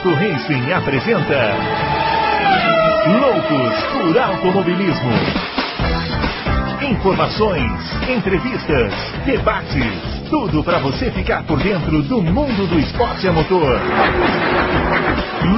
Auto 0.00 0.14
Racing 0.14 0.72
apresenta 0.72 1.54
Loucos 3.20 3.84
por 3.92 4.18
Automobilismo. 4.18 5.10
Informações, 6.90 7.70
entrevistas, 8.08 8.94
debates, 9.26 10.30
tudo 10.30 10.64
para 10.64 10.78
você 10.78 11.10
ficar 11.10 11.46
por 11.46 11.62
dentro 11.62 12.02
do 12.04 12.22
mundo 12.22 12.66
do 12.66 12.78
esporte 12.78 13.28
a 13.28 13.32
motor. 13.34 13.78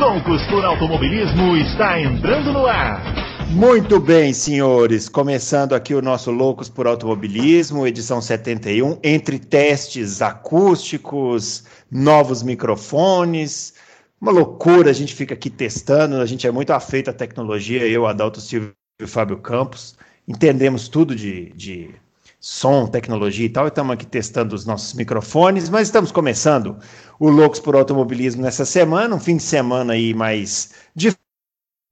Loucos 0.01 0.45
por 0.47 0.65
Automobilismo 0.65 1.57
está 1.59 2.01
entrando 2.01 2.53
no 2.53 2.67
ar. 2.67 3.01
Muito 3.49 4.01
bem, 4.01 4.33
senhores. 4.33 5.09
Começando 5.09 5.73
aqui 5.73 5.95
o 5.95 6.03
nosso 6.03 6.33
Loucos 6.33 6.69
por 6.69 6.89
Automobilismo, 6.89 7.87
edição 7.87 8.21
71, 8.21 8.99
entre 9.05 9.39
testes 9.39 10.21
acústicos, 10.21 11.63
novos 11.89 12.43
microfones. 12.43 13.81
Uma 14.23 14.31
loucura, 14.31 14.89
a 14.89 14.93
gente 14.93 15.17
fica 15.17 15.35
aqui 15.35 15.51
testando, 15.51 16.15
a 16.21 16.27
gente 16.27 16.47
é 16.47 16.51
muito 16.53 16.73
afeito 16.73 17.11
à 17.11 17.13
tecnologia, 17.13 17.89
eu, 17.89 18.07
Adalto 18.07 18.41
Silva 18.41 18.73
e 19.01 19.05
Fábio 19.05 19.37
Campos. 19.39 19.97
Entendemos 20.29 20.87
tudo 20.87 21.13
de, 21.13 21.53
de 21.57 21.91
som, 22.39 22.87
tecnologia 22.87 23.47
e 23.47 23.49
tal, 23.49 23.65
e 23.65 23.69
estamos 23.69 23.93
aqui 23.93 24.07
testando 24.07 24.55
os 24.55 24.65
nossos 24.65 24.95
microfones, 24.95 25.69
mas 25.69 25.89
estamos 25.89 26.13
começando 26.13 26.79
o 27.19 27.29
Loucos 27.29 27.59
por 27.59 27.75
Automobilismo 27.75 28.43
nessa 28.43 28.65
semana, 28.65 29.17
um 29.17 29.19
fim 29.19 29.39
de 29.39 29.43
semana 29.43 29.95
aí 29.95 30.15
mais 30.15 30.71
de 30.95 31.13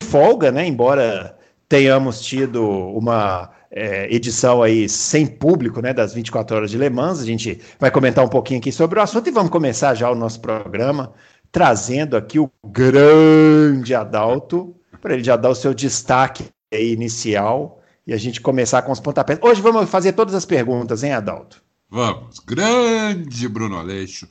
folga, 0.05 0.53
né? 0.53 0.65
Embora 0.65 1.37
tenhamos 1.69 2.21
tido 2.21 2.65
uma 2.65 3.51
é, 3.73 4.07
edição 4.15 4.63
aí 4.63 4.89
sem 4.89 5.27
público, 5.27 5.81
né, 5.81 5.93
das 5.93 6.15
24 6.15 6.57
horas 6.57 6.71
de 6.71 6.79
Le 6.79 6.91
Mans. 6.91 7.21
A 7.21 7.27
gente 7.27 7.61
vai 7.81 7.91
comentar 7.91 8.25
um 8.25 8.29
pouquinho 8.29 8.61
aqui 8.61 8.71
sobre 8.71 9.01
o 9.01 9.03
assunto 9.03 9.29
e 9.29 9.33
vamos 9.33 9.51
começar 9.51 9.97
já 9.97 10.09
o 10.09 10.15
nosso 10.15 10.41
programa 10.41 11.13
trazendo 11.53 12.17
aqui 12.17 12.39
o 12.39 12.51
grande 12.65 13.95
Adalto, 13.95 14.75
para 15.01 15.15
ele 15.15 15.25
já 15.25 15.37
dar 15.37 15.51
o 15.51 15.55
seu 15.55 15.75
destaque 15.75 16.49
inicial 16.73 17.83
e 18.07 18.13
a 18.13 18.17
gente 18.17 18.41
começar 18.41 18.83
com 18.83 18.93
os 18.93 19.01
pontapés. 19.01 19.39
Hoje 19.43 19.61
vamos 19.61 19.89
fazer 19.89 20.13
todas 20.13 20.35
as 20.35 20.45
perguntas, 20.45 21.03
hein, 21.03 21.13
Adalto? 21.13 21.63
Vamos. 21.89 22.39
Grande 22.39 23.49
Bruno 23.49 23.77
Aleixo, 23.77 24.29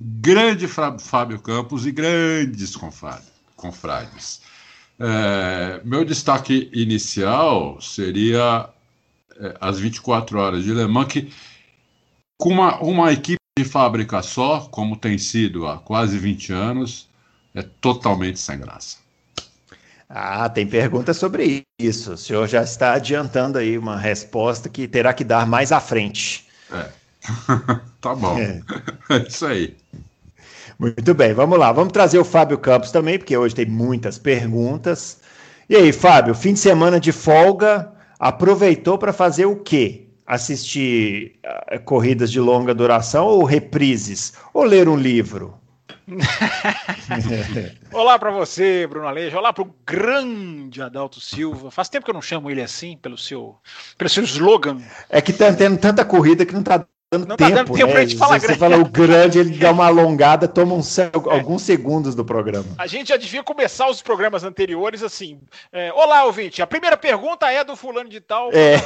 grande 0.00 0.66
Fábio 0.66 1.40
Campos 1.40 1.86
e 1.86 1.92
grandes 1.92 2.74
confrades. 3.54 4.40
É, 4.98 5.80
meu 5.84 6.04
destaque 6.04 6.70
inicial 6.72 7.80
seria 7.80 8.68
é, 9.38 9.56
as 9.60 9.78
24 9.78 10.38
horas 10.38 10.64
de 10.64 10.72
Le 10.72 10.86
Mans, 10.86 11.06
que 11.08 11.30
com 12.38 12.50
uma, 12.50 12.80
uma 12.80 13.12
equipe 13.12 13.36
de 13.58 13.64
fábrica 13.64 14.20
só, 14.20 14.68
como 14.70 14.98
tem 14.98 15.16
sido 15.16 15.66
há 15.66 15.78
quase 15.78 16.18
20 16.18 16.52
anos, 16.52 17.08
é 17.54 17.62
totalmente 17.62 18.38
sem 18.38 18.58
graça. 18.58 18.98
Ah, 20.10 20.46
tem 20.50 20.66
pergunta 20.66 21.14
sobre 21.14 21.62
isso. 21.80 22.12
O 22.12 22.16
senhor 22.18 22.46
já 22.46 22.62
está 22.62 22.92
adiantando 22.92 23.56
aí 23.56 23.78
uma 23.78 23.96
resposta 23.96 24.68
que 24.68 24.86
terá 24.86 25.14
que 25.14 25.24
dar 25.24 25.46
mais 25.46 25.72
à 25.72 25.80
frente. 25.80 26.46
É. 26.70 26.88
tá 27.98 28.14
bom. 28.14 28.38
É. 28.38 28.60
é 29.08 29.26
isso 29.26 29.46
aí. 29.46 29.74
Muito 30.78 31.14
bem, 31.14 31.32
vamos 31.32 31.58
lá. 31.58 31.72
Vamos 31.72 31.94
trazer 31.94 32.18
o 32.18 32.26
Fábio 32.26 32.58
Campos 32.58 32.90
também, 32.90 33.18
porque 33.18 33.34
hoje 33.34 33.54
tem 33.54 33.64
muitas 33.64 34.18
perguntas. 34.18 35.18
E 35.66 35.74
aí, 35.74 35.94
Fábio, 35.94 36.34
fim 36.34 36.52
de 36.52 36.60
semana 36.60 37.00
de 37.00 37.10
folga, 37.10 37.90
aproveitou 38.18 38.98
para 38.98 39.14
fazer 39.14 39.46
o 39.46 39.56
quê? 39.56 40.05
Assistir 40.26 41.38
uh, 41.44 41.80
corridas 41.84 42.32
de 42.32 42.40
longa 42.40 42.74
duração 42.74 43.26
ou 43.26 43.44
reprises? 43.44 44.34
Ou 44.52 44.64
ler 44.64 44.88
um 44.88 44.96
livro? 44.96 45.58
Olá 47.92 48.18
para 48.18 48.30
você, 48.30 48.86
Bruno 48.86 49.08
Alejo. 49.08 49.36
Olá 49.36 49.52
para 49.52 49.64
o 49.64 49.74
grande 49.84 50.80
Adalto 50.80 51.20
Silva. 51.20 51.70
Faz 51.70 51.88
tempo 51.88 52.04
que 52.04 52.10
eu 52.10 52.14
não 52.14 52.22
chamo 52.22 52.50
ele 52.50 52.62
assim, 52.62 52.96
pelo 52.96 53.18
seu, 53.18 53.56
pelo 53.98 54.08
seu 54.08 54.22
slogan. 54.24 54.80
É 55.08 55.20
que 55.20 55.32
tá 55.32 55.52
tendo 55.52 55.78
tanta 55.78 56.04
corrida 56.04 56.46
que 56.46 56.54
não 56.54 56.62
tá 56.62 56.86
dando 57.18 57.28
não 57.28 57.36
tempo. 57.36 57.50
Tá 57.50 57.56
dando 57.56 57.72
tempo 57.74 57.86
né? 57.86 57.92
pra 57.92 58.00
gente 58.02 58.16
falar 58.16 58.40
Você 58.40 58.46
grande. 58.46 58.60
fala 58.60 58.76
o 58.78 58.84
grande, 58.84 59.38
ele 59.38 59.50
dá 59.58 59.70
uma 59.70 59.86
alongada, 59.86 60.46
toma 60.46 60.74
um, 60.74 60.80
alguns 61.30 61.62
segundos 61.62 62.14
do 62.14 62.24
programa. 62.24 62.66
A 62.78 62.86
gente 62.86 63.08
já 63.08 63.16
devia 63.16 63.42
começar 63.42 63.88
os 63.88 64.02
programas 64.02 64.44
anteriores 64.44 65.02
assim. 65.02 65.40
É, 65.72 65.92
Olá, 65.92 66.24
ouvinte. 66.24 66.62
A 66.62 66.66
primeira 66.66 66.96
pergunta 66.96 67.50
é 67.50 67.64
do 67.64 67.76
fulano 67.76 68.08
de 68.08 68.20
tal. 68.20 68.50
É. 68.52 68.76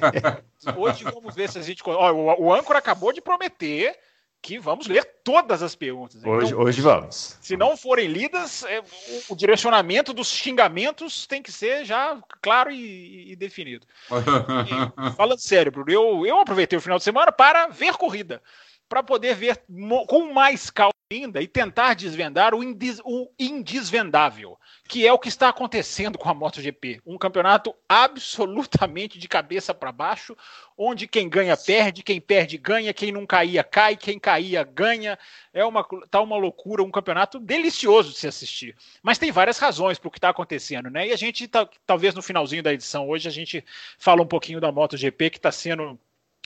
Hoje 0.76 1.04
vamos 1.04 1.34
ver 1.34 1.48
se 1.48 1.58
a 1.58 1.62
gente. 1.62 1.82
Ó, 1.86 2.12
o, 2.12 2.46
o 2.46 2.54
âncora 2.54 2.78
acabou 2.78 3.12
de 3.12 3.20
prometer 3.20 3.96
que 4.42 4.58
vamos 4.58 4.86
ler 4.86 5.04
todas 5.22 5.62
as 5.62 5.74
perguntas. 5.74 6.22
Hoje, 6.24 6.46
então, 6.48 6.60
hoje 6.60 6.80
vamos. 6.80 7.38
Se 7.40 7.56
não 7.56 7.76
forem 7.76 8.08
lidas, 8.08 8.64
é, 8.64 8.80
o, 8.80 8.84
o, 9.30 9.36
direcionamento 9.36 10.12
dos 10.12 10.28
xingamentos 10.28 11.26
tem 11.26 11.42
que 11.42 11.52
ser 11.52 11.84
já 11.84 12.18
claro 12.42 12.70
e, 12.70 13.32
e 13.32 13.36
definido. 13.36 13.86
e, 14.10 15.12
falando 15.16 15.38
sério, 15.38 15.70
Bruno, 15.70 15.90
eu, 15.90 16.26
eu 16.26 16.40
aproveitei 16.40 16.78
o 16.78 16.82
final 16.82 16.98
de 16.98 17.04
semana 17.04 17.30
para 17.30 17.68
ver 17.68 17.94
corrida, 17.94 18.42
para 18.88 19.02
poder 19.02 19.34
ver 19.34 19.62
com 20.08 20.32
mais 20.32 20.70
calma 20.70 20.92
ainda 21.12 21.42
e 21.42 21.48
tentar 21.48 21.94
desvendar 21.94 22.54
o, 22.54 22.62
indis, 22.62 23.00
o 23.04 23.28
indesvendável, 23.38 24.56
que 24.90 25.06
é 25.06 25.12
o 25.12 25.18
que 25.20 25.28
está 25.28 25.48
acontecendo 25.48 26.18
com 26.18 26.28
a 26.28 26.34
MotoGP. 26.34 27.00
Um 27.06 27.16
campeonato 27.16 27.72
absolutamente 27.88 29.20
de 29.20 29.28
cabeça 29.28 29.72
para 29.72 29.92
baixo, 29.92 30.36
onde 30.76 31.06
quem 31.06 31.28
ganha 31.28 31.56
perde, 31.56 32.02
quem 32.02 32.20
perde 32.20 32.58
ganha, 32.58 32.92
quem 32.92 33.12
não 33.12 33.24
caía 33.24 33.62
cai, 33.62 33.96
quem 33.96 34.18
caía 34.18 34.64
ganha. 34.64 35.16
É 35.54 35.64
uma 35.64 35.86
tá 36.10 36.20
uma 36.20 36.36
loucura, 36.36 36.82
um 36.82 36.90
campeonato 36.90 37.38
delicioso 37.38 38.10
de 38.10 38.18
se 38.18 38.26
assistir. 38.26 38.74
Mas 39.00 39.16
tem 39.16 39.30
várias 39.30 39.58
razões 39.58 39.96
para 39.96 40.08
o 40.08 40.10
que 40.10 40.18
está 40.18 40.30
acontecendo, 40.30 40.90
né? 40.90 41.06
E 41.06 41.12
a 41.12 41.16
gente 41.16 41.46
tá, 41.46 41.68
talvez 41.86 42.12
no 42.12 42.20
finalzinho 42.20 42.64
da 42.64 42.72
edição 42.72 43.08
hoje 43.08 43.28
a 43.28 43.32
gente 43.32 43.64
fala 43.96 44.22
um 44.22 44.26
pouquinho 44.26 44.60
da 44.60 44.72
MotoGP 44.72 45.30
que 45.30 45.38
está 45.38 45.52
sendo 45.52 45.96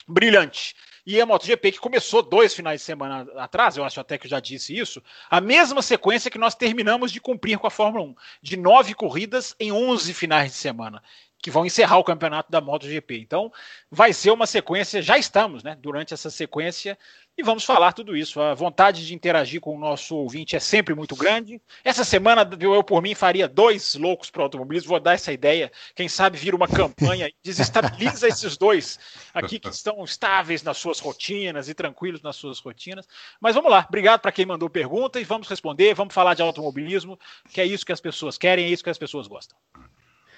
brilhante. 0.07 0.75
E 1.05 1.21
a 1.21 1.25
MotoGP, 1.25 1.73
que 1.73 1.79
começou 1.79 2.23
dois 2.23 2.53
finais 2.55 2.81
de 2.81 2.85
semana 2.85 3.27
atrás, 3.37 3.77
eu 3.77 3.83
acho 3.83 3.99
até 3.99 4.17
que 4.17 4.25
eu 4.25 4.29
já 4.29 4.39
disse 4.39 4.75
isso, 4.75 5.03
a 5.29 5.39
mesma 5.39 5.81
sequência 5.83 6.31
que 6.31 6.37
nós 6.37 6.55
terminamos 6.55 7.11
de 7.11 7.21
cumprir 7.21 7.59
com 7.59 7.67
a 7.67 7.71
Fórmula 7.71 8.05
1, 8.05 8.15
de 8.41 8.57
nove 8.57 8.95
corridas 8.95 9.55
em 9.59 9.71
11 9.71 10.13
finais 10.13 10.51
de 10.51 10.57
semana 10.57 11.03
que 11.45 11.51
vão 11.51 11.63
encerrar 11.63 11.99
o 11.99 12.03
campeonato 12.03 12.51
da 12.51 12.59
MotoGP. 12.59 13.19
Então, 13.19 13.53
vai 13.91 14.11
ser 14.13 14.31
uma 14.31 14.47
sequência, 14.47 14.99
já 14.99 15.15
estamos, 15.15 15.61
né, 15.61 15.77
durante 15.79 16.11
essa 16.11 16.31
sequência, 16.31 16.97
e 17.37 17.43
vamos 17.43 17.63
falar 17.63 17.93
tudo 17.93 18.17
isso. 18.17 18.41
A 18.41 18.55
vontade 18.55 19.05
de 19.05 19.13
interagir 19.13 19.61
com 19.61 19.75
o 19.75 19.79
nosso 19.79 20.15
ouvinte 20.15 20.55
é 20.55 20.59
sempre 20.59 20.95
muito 20.95 21.15
grande. 21.15 21.61
Essa 21.83 22.03
semana, 22.03 22.49
eu, 22.59 22.83
por 22.83 22.99
mim, 22.99 23.13
faria 23.13 23.47
dois 23.47 23.93
loucos 23.93 24.31
para 24.31 24.41
automobilismo, 24.41 24.89
vou 24.89 24.99
dar 24.99 25.13
essa 25.13 25.31
ideia. 25.31 25.71
Quem 25.93 26.09
sabe 26.09 26.35
vira 26.35 26.55
uma 26.55 26.67
campanha 26.67 27.27
e 27.27 27.35
desestabiliza 27.43 28.27
esses 28.27 28.57
dois 28.57 28.97
aqui 29.31 29.59
que 29.59 29.69
estão 29.69 30.03
estáveis 30.03 30.63
nas 30.63 30.77
suas 30.77 30.99
rotinas 30.99 31.69
e 31.69 31.75
tranquilos 31.75 32.23
nas 32.23 32.37
suas 32.37 32.57
rotinas. 32.57 33.07
Mas 33.39 33.53
vamos 33.53 33.69
lá, 33.69 33.85
obrigado 33.87 34.21
para 34.21 34.31
quem 34.31 34.47
mandou 34.47 34.67
pergunta 34.67 35.19
e 35.19 35.23
vamos 35.23 35.47
responder, 35.47 35.93
vamos 35.93 36.15
falar 36.15 36.33
de 36.33 36.41
automobilismo, 36.41 37.19
que 37.51 37.61
é 37.61 37.65
isso 37.67 37.85
que 37.85 37.91
as 37.91 38.01
pessoas 38.01 38.35
querem, 38.35 38.65
é 38.65 38.69
isso 38.69 38.83
que 38.83 38.89
as 38.89 38.97
pessoas 38.97 39.27
gostam. 39.27 39.55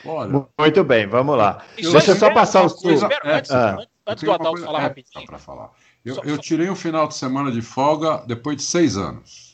Olha. 0.08 0.48
Muito 0.58 0.84
bem, 0.84 1.08
vamos 1.08 1.38
lá. 1.38 1.66
Deixa 1.76 2.12
eu 2.12 2.16
só 2.16 2.34
passar 2.34 2.66
os 2.66 2.74
coisa, 2.74 3.10
antes, 3.24 3.52
ah. 3.52 3.78
antes 4.06 4.24
do 4.24 4.32
Adalto 4.32 4.62
falar 4.62 4.80
é, 4.80 4.84
rapidinho. 4.84 5.26
Para 5.26 5.38
falar. 5.38 5.72
Eu, 6.04 6.16
só, 6.16 6.22
eu 6.22 6.36
só... 6.36 6.42
tirei 6.42 6.70
um 6.70 6.76
final 6.76 7.08
de 7.08 7.16
semana 7.16 7.52
de 7.52 7.62
folga 7.62 8.24
depois 8.26 8.58
de 8.58 8.64
seis 8.64 8.98
anos. 8.98 9.48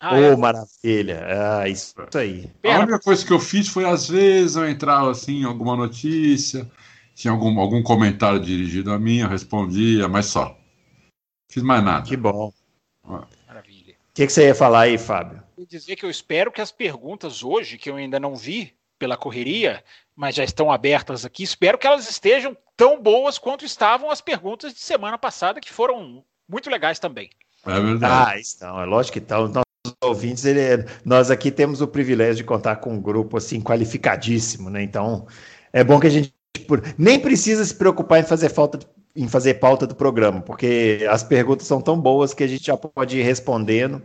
Ah, 0.00 0.14
oh, 0.14 0.16
é? 0.16 0.36
maravilha. 0.36 1.24
Ah, 1.60 1.68
isso, 1.68 1.94
aí. 2.16 2.50
A 2.64 2.80
única 2.80 2.98
coisa 2.98 3.24
que 3.24 3.32
eu 3.32 3.38
fiz 3.38 3.68
foi, 3.68 3.84
às 3.84 4.08
vezes, 4.08 4.56
eu 4.56 4.68
entrava 4.68 5.12
assim 5.12 5.42
em 5.42 5.44
alguma 5.44 5.76
notícia, 5.76 6.68
tinha 7.14 7.30
algum, 7.30 7.60
algum 7.60 7.80
comentário 7.84 8.40
dirigido 8.40 8.92
a 8.92 8.98
mim, 8.98 9.18
eu 9.18 9.28
respondia, 9.28 10.08
mas 10.08 10.26
só. 10.26 10.58
Fiz 11.48 11.62
mais 11.62 11.84
nada. 11.84 12.04
Que 12.04 12.16
bom. 12.16 12.52
Maravilha. 13.46 13.94
O 13.94 14.14
que, 14.14 14.26
que, 14.26 14.32
você 14.32 14.46
ia 14.46 14.54
falar 14.56 14.82
aí, 14.82 14.98
Fábio? 14.98 15.40
Eu 15.56 15.64
dizer 15.64 15.94
que 15.94 16.04
eu 16.04 16.10
espero 16.10 16.50
que 16.50 16.60
as 16.60 16.72
perguntas 16.72 17.44
hoje, 17.44 17.78
que 17.78 17.88
eu 17.88 17.94
ainda 17.94 18.18
não 18.18 18.34
vi, 18.34 18.74
pela 19.02 19.16
correria, 19.16 19.82
mas 20.14 20.36
já 20.36 20.44
estão 20.44 20.70
abertas 20.70 21.24
aqui. 21.24 21.42
Espero 21.42 21.76
que 21.76 21.88
elas 21.88 22.08
estejam 22.08 22.56
tão 22.76 23.02
boas 23.02 23.36
quanto 23.36 23.64
estavam 23.64 24.12
as 24.12 24.20
perguntas 24.20 24.72
de 24.72 24.78
semana 24.78 25.18
passada, 25.18 25.60
que 25.60 25.72
foram 25.72 26.22
muito 26.48 26.70
legais 26.70 27.00
também. 27.00 27.28
É 27.66 27.80
verdade. 27.80 28.30
Ah, 28.30 28.38
estão, 28.38 28.80
é 28.80 28.84
lógico 28.84 29.14
que 29.14 29.18
estão. 29.18 29.48
Nossos 29.48 29.98
ouvintes, 30.00 30.44
ele, 30.44 30.84
nós 31.04 31.32
aqui 31.32 31.50
temos 31.50 31.80
o 31.80 31.88
privilégio 31.88 32.36
de 32.36 32.44
contar 32.44 32.76
com 32.76 32.92
um 32.92 33.02
grupo 33.02 33.38
assim 33.38 33.60
qualificadíssimo, 33.60 34.70
né? 34.70 34.84
Então, 34.84 35.26
é 35.72 35.82
bom 35.82 35.98
que 35.98 36.06
a 36.06 36.10
gente 36.10 36.32
nem 36.96 37.18
precisa 37.18 37.64
se 37.64 37.74
preocupar 37.74 38.20
em 38.20 38.24
fazer 38.24 38.50
falta 38.50 38.78
em 39.16 39.26
fazer 39.26 39.54
pauta 39.54 39.84
do 39.84 39.96
programa, 39.96 40.40
porque 40.40 41.04
as 41.10 41.24
perguntas 41.24 41.66
são 41.66 41.82
tão 41.82 42.00
boas 42.00 42.32
que 42.32 42.44
a 42.44 42.46
gente 42.46 42.66
já 42.66 42.76
pode 42.76 43.18
ir 43.18 43.22
respondendo. 43.22 44.00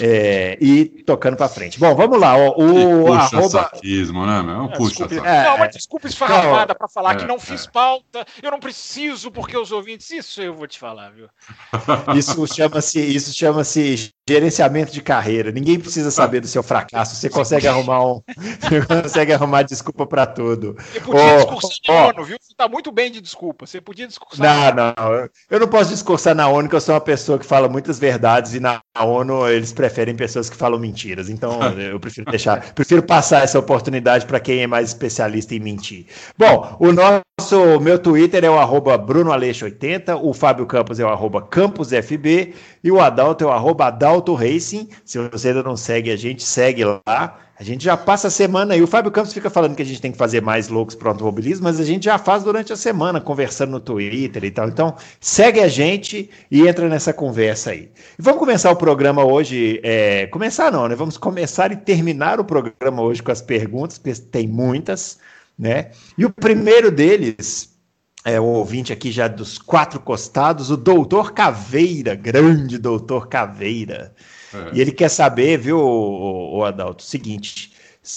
É, 0.00 0.58
e 0.60 0.84
tocando 0.84 1.36
para 1.36 1.48
frente. 1.48 1.78
Bom, 1.78 1.94
vamos 1.94 2.20
lá. 2.20 2.36
Ó, 2.36 2.50
o 2.50 3.06
puxa 3.06 3.36
arroba... 3.36 3.48
saquismo, 3.48 4.26
né, 4.26 4.42
meu? 4.42 4.64
É, 4.64 4.68
puxa 4.76 5.06
desculpe, 5.06 5.26
é, 5.26 5.44
não, 5.44 5.58
mas 5.58 5.70
desculpa 5.74 6.06
esfarrapada 6.06 6.74
para 6.74 6.88
falar 6.88 7.16
que 7.16 7.24
é, 7.24 7.26
não 7.26 7.38
fiz 7.38 7.66
é. 7.66 7.70
pauta, 7.70 8.26
eu 8.42 8.50
não 8.50 8.60
preciso, 8.60 9.30
porque 9.30 9.56
os 9.56 9.72
ouvintes, 9.72 10.10
isso 10.10 10.42
eu 10.42 10.54
vou 10.54 10.66
te 10.66 10.78
falar, 10.78 11.10
viu? 11.10 11.28
Isso 12.16 12.46
chama-se, 12.46 13.00
isso 13.00 13.32
chama-se 13.34 14.12
gerenciamento 14.28 14.92
de 14.92 15.00
carreira. 15.00 15.50
Ninguém 15.50 15.80
precisa 15.80 16.10
saber 16.10 16.40
do 16.40 16.46
seu 16.46 16.62
fracasso. 16.62 17.16
Você 17.16 17.30
consegue 17.30 17.66
arrumar 17.66 18.04
um, 18.04 18.20
você 18.60 18.84
consegue 19.02 19.32
arrumar 19.32 19.62
desculpa 19.62 20.06
para 20.06 20.26
tudo. 20.26 20.76
Você 20.78 21.00
podia 21.00 21.22
oh, 21.22 21.36
discursar 21.36 21.80
oh, 21.88 21.92
na 21.92 22.08
ONU, 22.08 22.24
viu? 22.24 22.36
Você 22.38 22.52
está 22.52 22.68
muito 22.68 22.92
bem 22.92 23.10
de 23.10 23.22
desculpa. 23.22 23.66
Você 23.66 23.80
podia 23.80 24.06
discursar. 24.06 24.74
Não, 24.74 24.84
não. 24.84 25.28
Eu 25.50 25.60
não 25.60 25.68
posso 25.68 25.90
discursar 25.90 26.34
na 26.34 26.46
ONU, 26.46 26.64
porque 26.64 26.76
eu 26.76 26.80
sou 26.80 26.94
uma 26.94 27.00
pessoa 27.00 27.38
que 27.38 27.46
fala 27.46 27.68
muitas 27.68 27.98
verdades 27.98 28.54
e 28.54 28.60
na 28.60 28.82
ONU 29.00 29.48
eles 29.48 29.72
preferem 29.72 30.14
pessoas 30.14 30.50
que 30.50 30.56
falam 30.56 30.78
mentiras. 30.78 31.30
Então 31.30 31.58
eu 31.80 31.98
prefiro 31.98 32.30
deixar, 32.30 32.74
prefiro 32.74 33.02
passar 33.02 33.44
essa 33.44 33.58
oportunidade 33.58 34.26
para 34.26 34.38
quem 34.38 34.60
é 34.60 34.66
mais 34.66 34.88
especialista 34.88 35.54
em 35.54 35.60
mentir. 35.60 36.06
Bom, 36.36 36.76
o 36.78 36.92
nosso 36.92 37.80
meu 37.80 37.98
Twitter 37.98 38.44
é 38.44 38.50
o 38.50 38.58
arroba 38.58 38.98
BrunoAleixo80, 38.98 40.20
o 40.20 40.34
Fábio 40.34 40.66
Campos 40.66 41.00
é 41.00 41.04
o 41.04 41.08
arroba 41.08 41.40
CamposFB 41.40 42.54
e 42.84 42.90
o 42.90 43.00
Adalto 43.00 43.44
é 43.44 43.46
o 43.46 43.50
arroba 43.50 43.86
Adalto 43.86 44.17
Racing. 44.34 44.88
Se 45.04 45.18
você 45.28 45.48
ainda 45.48 45.62
não 45.62 45.76
segue 45.76 46.10
a 46.10 46.16
gente, 46.16 46.42
segue 46.42 46.84
lá. 46.84 47.38
A 47.58 47.64
gente 47.64 47.82
já 47.82 47.96
passa 47.96 48.28
a 48.28 48.30
semana 48.30 48.76
e 48.76 48.82
o 48.82 48.86
Fábio 48.86 49.10
Campos 49.10 49.32
fica 49.32 49.50
falando 49.50 49.74
que 49.74 49.82
a 49.82 49.84
gente 49.84 50.00
tem 50.00 50.12
que 50.12 50.18
fazer 50.18 50.40
mais 50.40 50.68
loucos 50.68 50.94
para 50.94 51.08
o 51.08 51.10
automobilismo, 51.10 51.64
mas 51.64 51.80
a 51.80 51.84
gente 51.84 52.04
já 52.04 52.16
faz 52.16 52.44
durante 52.44 52.72
a 52.72 52.76
semana, 52.76 53.20
conversando 53.20 53.72
no 53.72 53.80
Twitter 53.80 54.44
e 54.44 54.50
tal. 54.50 54.68
Então, 54.68 54.94
segue 55.20 55.58
a 55.58 55.66
gente 55.66 56.30
e 56.50 56.68
entra 56.68 56.88
nessa 56.88 57.12
conversa 57.12 57.70
aí. 57.70 57.90
E 58.16 58.22
vamos 58.22 58.38
começar 58.38 58.70
o 58.70 58.76
programa 58.76 59.24
hoje. 59.24 59.80
É... 59.82 60.28
Começar 60.28 60.70
não, 60.70 60.86
né? 60.86 60.94
Vamos 60.94 61.18
começar 61.18 61.72
e 61.72 61.76
terminar 61.76 62.38
o 62.38 62.44
programa 62.44 63.02
hoje 63.02 63.22
com 63.24 63.32
as 63.32 63.42
perguntas, 63.42 63.98
porque 63.98 64.20
tem 64.20 64.46
muitas, 64.46 65.18
né? 65.58 65.90
E 66.16 66.24
o 66.24 66.30
primeiro 66.30 66.92
deles 66.92 67.76
é 68.24 68.40
o 68.40 68.44
ouvinte 68.44 68.92
aqui 68.92 69.10
já 69.10 69.28
dos 69.28 69.58
quatro 69.58 70.00
costados, 70.00 70.70
o 70.70 70.76
doutor 70.76 71.32
Caveira, 71.32 72.14
grande 72.14 72.78
doutor 72.78 73.28
Caveira. 73.28 74.14
É. 74.52 74.70
E 74.74 74.80
ele 74.80 74.92
quer 74.92 75.08
saber, 75.08 75.58
viu, 75.58 75.78
o, 75.78 76.58
o 76.58 76.64
Adalto, 76.64 77.04
o 77.04 77.06
seguinte. 77.06 77.72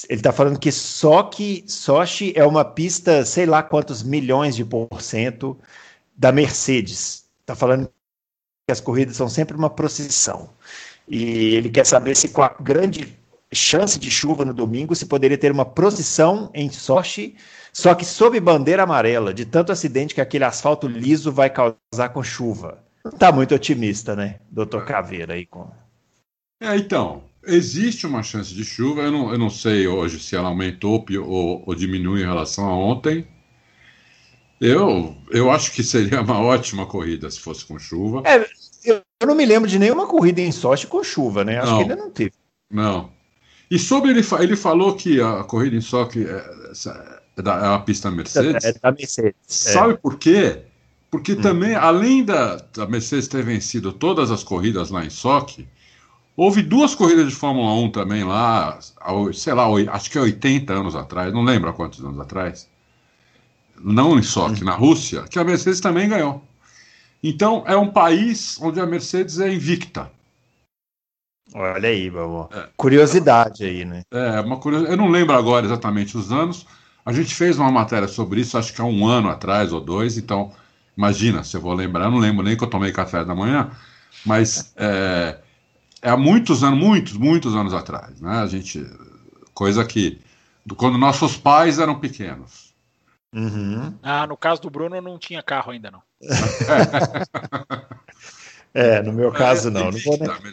Ele 0.07 0.19
está 0.19 0.31
falando 0.31 0.59
que 0.59 0.71
só 0.71 1.23
que 1.23 1.63
Sochi 1.67 2.33
é 2.35 2.45
uma 2.45 2.63
pista, 2.63 3.25
sei 3.25 3.45
lá 3.45 3.61
quantos 3.61 4.03
milhões 4.03 4.55
de 4.55 4.63
por 4.63 5.01
cento 5.01 5.57
da 6.15 6.31
Mercedes. 6.31 7.25
Está 7.41 7.55
falando 7.55 7.89
que 8.67 8.71
as 8.71 8.79
corridas 8.79 9.17
são 9.17 9.27
sempre 9.27 9.55
uma 9.55 9.69
procissão. 9.69 10.49
E 11.07 11.55
ele 11.55 11.69
quer 11.69 11.85
saber 11.85 12.15
se 12.15 12.29
com 12.29 12.41
a 12.41 12.55
grande 12.59 13.17
chance 13.51 13.99
de 13.99 14.09
chuva 14.09 14.45
no 14.45 14.53
domingo, 14.53 14.95
se 14.95 15.05
poderia 15.05 15.37
ter 15.37 15.51
uma 15.51 15.65
procissão 15.65 16.49
em 16.53 16.71
Sochi, 16.71 17.35
só 17.73 17.95
que 17.95 18.05
sob 18.05 18.39
bandeira 18.39 18.83
amarela, 18.83 19.33
de 19.33 19.45
tanto 19.45 19.71
acidente 19.71 20.13
que 20.13 20.21
aquele 20.21 20.43
asfalto 20.43 20.87
liso 20.87 21.31
vai 21.31 21.49
causar 21.49 22.09
com 22.13 22.23
chuva. 22.23 22.83
Não 23.03 23.11
está 23.11 23.31
muito 23.31 23.55
otimista, 23.55 24.15
né, 24.15 24.39
doutor 24.49 24.85
Caveira 24.85 25.33
aí 25.33 25.45
com. 25.45 25.69
É, 26.61 26.75
então, 26.75 27.23
existe 27.43 28.05
uma 28.05 28.21
chance 28.21 28.53
de 28.53 28.63
chuva. 28.63 29.01
Eu 29.01 29.11
não, 29.11 29.31
eu 29.31 29.37
não 29.37 29.49
sei 29.49 29.87
hoje 29.87 30.19
se 30.19 30.35
ela 30.35 30.49
aumentou 30.49 31.03
ou, 31.25 31.63
ou 31.65 31.75
diminuiu 31.75 32.23
em 32.23 32.27
relação 32.27 32.65
a 32.65 32.75
ontem. 32.75 33.27
Eu, 34.59 35.17
eu 35.31 35.49
acho 35.49 35.71
que 35.71 35.83
seria 35.83 36.21
uma 36.21 36.39
ótima 36.39 36.85
corrida 36.85 37.31
se 37.31 37.39
fosse 37.39 37.65
com 37.65 37.79
chuva. 37.79 38.21
É, 38.25 38.45
eu, 38.83 39.01
eu 39.19 39.27
não 39.27 39.33
me 39.33 39.45
lembro 39.45 39.67
de 39.67 39.79
nenhuma 39.79 40.05
corrida 40.05 40.39
em 40.39 40.51
sorte 40.51 40.85
com 40.85 41.03
chuva, 41.03 41.43
né? 41.43 41.57
Acho 41.57 41.71
não, 41.71 41.77
que 41.77 41.83
ainda 41.83 41.95
não 41.95 42.11
teve. 42.11 42.33
Não. 42.69 43.11
E 43.71 43.79
sobre 43.79 44.11
ele, 44.11 44.21
ele 44.39 44.55
falou 44.55 44.95
que 44.95 45.19
a 45.19 45.43
corrida 45.43 45.75
em 45.75 45.81
Sochi 45.81 46.27
é, 47.49 47.53
é, 47.53 47.59
da, 47.59 47.65
é 47.65 47.69
uma 47.69 47.81
pista 47.81 48.11
Mercedes. 48.11 48.63
É 48.63 48.73
da 48.73 48.91
Mercedes. 48.91 49.67
É. 49.67 49.73
Sabe 49.73 49.97
por 49.97 50.17
quê? 50.17 50.59
Porque 51.09 51.33
hum. 51.33 51.41
também, 51.41 51.75
além 51.75 52.23
da, 52.23 52.55
da 52.73 52.87
Mercedes 52.87 53.27
ter 53.27 53.43
vencido 53.43 53.91
todas 53.91 54.31
as 54.31 54.43
corridas 54.43 54.89
lá 54.89 55.03
em 55.03 55.09
Sochi, 55.09 55.67
Houve 56.35 56.61
duas 56.61 56.95
corridas 56.95 57.27
de 57.27 57.35
Fórmula 57.35 57.73
1 57.73 57.91
também 57.91 58.23
lá, 58.23 58.79
sei 59.33 59.53
lá, 59.53 59.65
acho 59.91 60.09
que 60.09 60.17
80 60.17 60.73
anos 60.73 60.95
atrás, 60.95 61.33
não 61.33 61.43
lembro 61.43 61.69
há 61.69 61.73
quantos 61.73 62.03
anos 62.03 62.19
atrás. 62.19 62.69
Não 63.79 64.17
em 64.17 64.23
Sochi, 64.23 64.63
na 64.63 64.73
Rússia, 64.73 65.23
que 65.29 65.37
a 65.37 65.43
Mercedes 65.43 65.81
também 65.81 66.07
ganhou. 66.07 66.41
Então 67.21 67.63
é 67.67 67.75
um 67.75 67.91
país 67.91 68.59
onde 68.61 68.79
a 68.79 68.85
Mercedes 68.85 69.39
é 69.39 69.53
invicta. 69.53 70.11
Olha 71.53 71.89
aí, 71.89 72.09
Babô. 72.09 72.49
É, 72.51 72.69
curiosidade 72.77 73.65
aí, 73.65 73.83
né? 73.83 74.03
É, 74.09 74.39
uma 74.39 74.57
curiosidade. 74.57 74.93
Eu 74.93 74.97
não 74.97 75.11
lembro 75.11 75.35
agora 75.35 75.65
exatamente 75.65 76.17
os 76.17 76.31
anos. 76.31 76.65
A 77.05 77.11
gente 77.11 77.33
fez 77.33 77.57
uma 77.57 77.71
matéria 77.71 78.07
sobre 78.07 78.41
isso, 78.41 78.57
acho 78.57 78.73
que 78.73 78.81
há 78.81 78.85
um 78.85 79.07
ano 79.07 79.29
atrás 79.29 79.73
ou 79.73 79.81
dois. 79.81 80.17
Então, 80.17 80.51
imagina 80.97 81.43
se 81.43 81.57
eu 81.57 81.61
vou 81.61 81.73
lembrar. 81.73 82.05
Eu 82.05 82.11
não 82.11 82.19
lembro 82.19 82.43
nem 82.43 82.55
que 82.55 82.63
eu 82.63 82.69
tomei 82.69 82.91
café 82.91 83.25
da 83.25 83.33
manhã, 83.33 83.71
mas 84.25 84.73
é, 84.75 85.39
é 86.01 86.09
há 86.09 86.17
muitos 86.17 86.63
anos, 86.63 86.79
muitos, 86.79 87.13
muitos 87.13 87.55
anos 87.55 87.73
atrás, 87.73 88.21
né? 88.21 88.39
A 88.39 88.47
gente, 88.47 88.85
coisa 89.53 89.83
que 89.83 90.21
quando 90.77 90.97
nossos 90.97 91.37
pais 91.37 91.79
eram 91.79 91.99
pequenos. 91.99 92.71
Uhum. 93.33 93.93
Ah, 94.03 94.27
no 94.27 94.35
caso 94.35 94.61
do 94.61 94.69
Bruno 94.69 94.99
não 95.01 95.17
tinha 95.17 95.41
carro 95.41 95.71
ainda 95.71 95.89
não. 95.89 96.01
é, 98.73 99.01
no 99.01 99.13
meu 99.13 99.31
caso 99.31 99.71
não. 99.71 99.85
não 99.85 99.91
nem, 99.91 100.03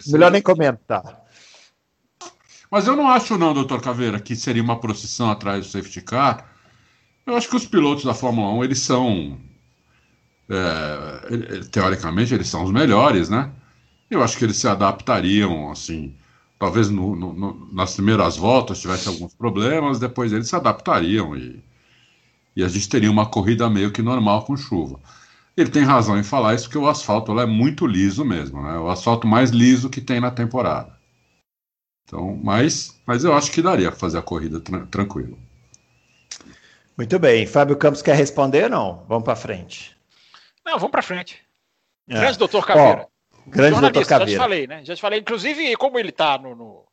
melhor 0.07 0.31
nem 0.31 0.41
comentar. 0.41 1.25
Mas 2.71 2.87
eu 2.87 2.95
não 2.97 3.09
acho 3.09 3.39
não, 3.39 3.55
doutor 3.55 3.81
Caveira, 3.81 4.21
que 4.21 4.37
seria 4.37 4.63
uma 4.63 4.79
procissão 4.79 5.31
atrás 5.31 5.67
do 5.67 5.71
safety 5.71 6.03
car. 6.03 6.47
Eu 7.27 7.37
acho 7.37 7.49
que 7.49 7.57
os 7.57 7.67
pilotos 7.67 8.05
da 8.05 8.15
Fórmula 8.15 8.53
1, 8.55 8.65
eles 8.65 8.81
são, 8.81 9.39
é, 10.49 11.61
teoricamente, 11.71 12.35
eles 12.35 12.49
são 12.49 12.65
os 12.65 12.71
melhores, 12.71 13.29
né? 13.29 13.51
Eu 14.11 14.23
acho 14.23 14.37
que 14.39 14.45
eles 14.45 14.57
se 14.57 14.69
adaptariam, 14.69 15.71
assim, 15.71 16.15
talvez 16.59 16.91
no, 16.91 17.15
no, 17.15 17.33
no, 17.33 17.69
nas 17.73 17.95
primeiras 17.95 18.37
voltas 18.37 18.81
tivesse 18.81 19.09
alguns 19.09 19.35
problemas, 19.35 19.99
depois 19.99 20.33
eles 20.33 20.49
se 20.49 20.57
adaptariam 20.57 21.37
e, 21.37 21.63
e 22.57 22.65
a 22.65 22.69
gente 22.69 22.89
teria 22.89 23.11
uma 23.11 23.27
corrida 23.27 23.69
meio 23.71 23.93
que 23.93 24.03
normal 24.03 24.45
com 24.45 24.57
chuva. 24.57 24.99
Ele 25.57 25.71
tem 25.71 25.83
razão 25.85 26.19
em 26.19 26.23
falar 26.23 26.55
isso 26.55 26.65
porque 26.65 26.79
o 26.79 26.89
asfalto 26.89 27.39
é 27.39 27.47
muito 27.47 27.87
liso 27.87 28.25
mesmo, 28.25 28.63
né? 28.63 28.79
O 28.79 28.89
asfalto 28.89 29.27
mais 29.27 29.51
liso 29.51 29.91
que 29.91 30.01
tem 30.01 30.21
na 30.21 30.31
temporada. 30.31 30.98
Então, 32.09 32.41
mas, 32.43 32.99
mas 33.05 33.23
eu 33.23 33.35
acho 33.35 33.53
que 33.53 33.61
daria 33.61 33.91
para 33.91 34.01
fazer 34.01 34.17
a 34.17 34.23
corrida 34.23 34.59
tra 34.61 34.87
tranquilo. 34.87 35.39
Muito 36.97 37.19
bem. 37.19 37.47
Fábio 37.47 37.77
Campos 37.77 38.01
quer 38.01 38.17
responder 38.17 38.65
ou 38.65 38.71
não? 38.71 39.05
Vamos 39.07 39.25
para 39.25 39.37
frente. 39.37 39.95
Não, 40.65 40.79
vamos 40.79 40.91
para 40.91 41.03
frente. 41.03 41.45
É. 42.09 42.15
Grande 42.15 42.39
doutor 42.39 42.67
Caveira. 42.67 43.07
Ó, 43.37 43.51
Grande 43.51 43.79
doutor 43.79 44.07
Caveira. 44.07 44.33
Já 44.33 44.39
te 44.39 44.43
falei, 44.43 44.67
né? 44.67 44.85
Já 44.85 44.95
te 44.97 45.03
falei. 45.03 45.21
Inclusive, 45.21 45.77
como 45.77 45.99
ele 45.99 46.09
está 46.09 46.39
no, 46.39 46.55
no, 46.57 46.85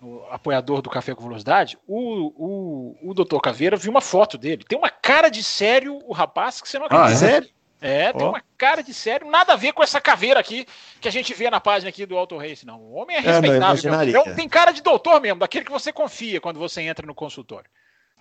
no, 0.00 0.24
apoiador 0.30 0.80
do 0.80 0.88
Café 0.88 1.14
com 1.14 1.24
Velocidade, 1.24 1.78
o, 1.86 2.32
o, 2.34 3.10
o 3.10 3.14
doutor 3.14 3.42
Caveira 3.42 3.76
viu 3.76 3.90
uma 3.90 4.00
foto 4.00 4.38
dele. 4.38 4.64
Tem 4.66 4.78
uma 4.78 4.90
cara 4.90 5.28
de 5.28 5.42
sério 5.44 5.98
o 6.06 6.14
rapaz 6.14 6.62
que 6.62 6.68
você 6.68 6.78
não 6.78 6.86
acredita. 6.86 7.26
Ah, 7.26 7.30
é? 7.30 7.55
É, 7.80 8.12
tem 8.12 8.26
oh. 8.26 8.30
uma 8.30 8.42
cara 8.56 8.82
de 8.82 8.94
sério, 8.94 9.30
nada 9.30 9.52
a 9.52 9.56
ver 9.56 9.72
com 9.72 9.82
essa 9.82 10.00
caveira 10.00 10.40
aqui 10.40 10.66
que 11.00 11.08
a 11.08 11.10
gente 11.12 11.34
vê 11.34 11.50
na 11.50 11.60
página 11.60 11.90
aqui 11.90 12.06
do 12.06 12.16
Auto 12.16 12.36
Race, 12.38 12.64
não. 12.64 12.80
O 12.80 12.94
homem 12.94 13.16
é 13.16 13.20
respeitável. 13.20 13.94
É, 13.94 14.06
não, 14.06 14.34
tem 14.34 14.48
cara 14.48 14.72
de 14.72 14.82
doutor 14.82 15.20
mesmo, 15.20 15.40
daquele 15.40 15.64
que 15.64 15.70
você 15.70 15.92
confia 15.92 16.40
quando 16.40 16.58
você 16.58 16.80
entra 16.82 17.06
no 17.06 17.14
consultório. 17.14 17.68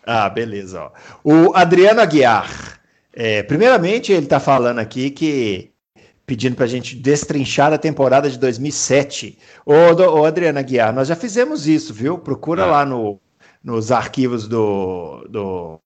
Ah, 0.05 0.29
beleza. 0.29 0.83
Ó. 0.83 0.91
O 1.23 1.55
Adriano 1.55 2.01
Aguiar. 2.01 2.79
É, 3.13 3.43
primeiramente, 3.43 4.11
ele 4.11 4.25
está 4.25 4.41
falando 4.41 4.79
aqui 4.79 5.09
que 5.09 5.73
pedindo 6.25 6.55
para 6.55 6.65
a 6.65 6.67
gente 6.67 6.95
destrinchar 6.95 7.71
a 7.71 7.77
temporada 7.77 8.29
de 8.29 8.37
2007. 8.37 9.37
Ô, 9.65 9.73
ô 9.73 10.25
Adriana 10.25 10.61
Guiar, 10.61 10.93
nós 10.93 11.07
já 11.07 11.15
fizemos 11.15 11.67
isso, 11.67 11.93
viu? 11.93 12.17
Procura 12.17 12.63
é. 12.63 12.65
lá 12.65 12.85
no, 12.85 13.19
nos 13.65 13.91
arquivos 13.91 14.47
do, 14.47 15.25
do, 15.27 15.81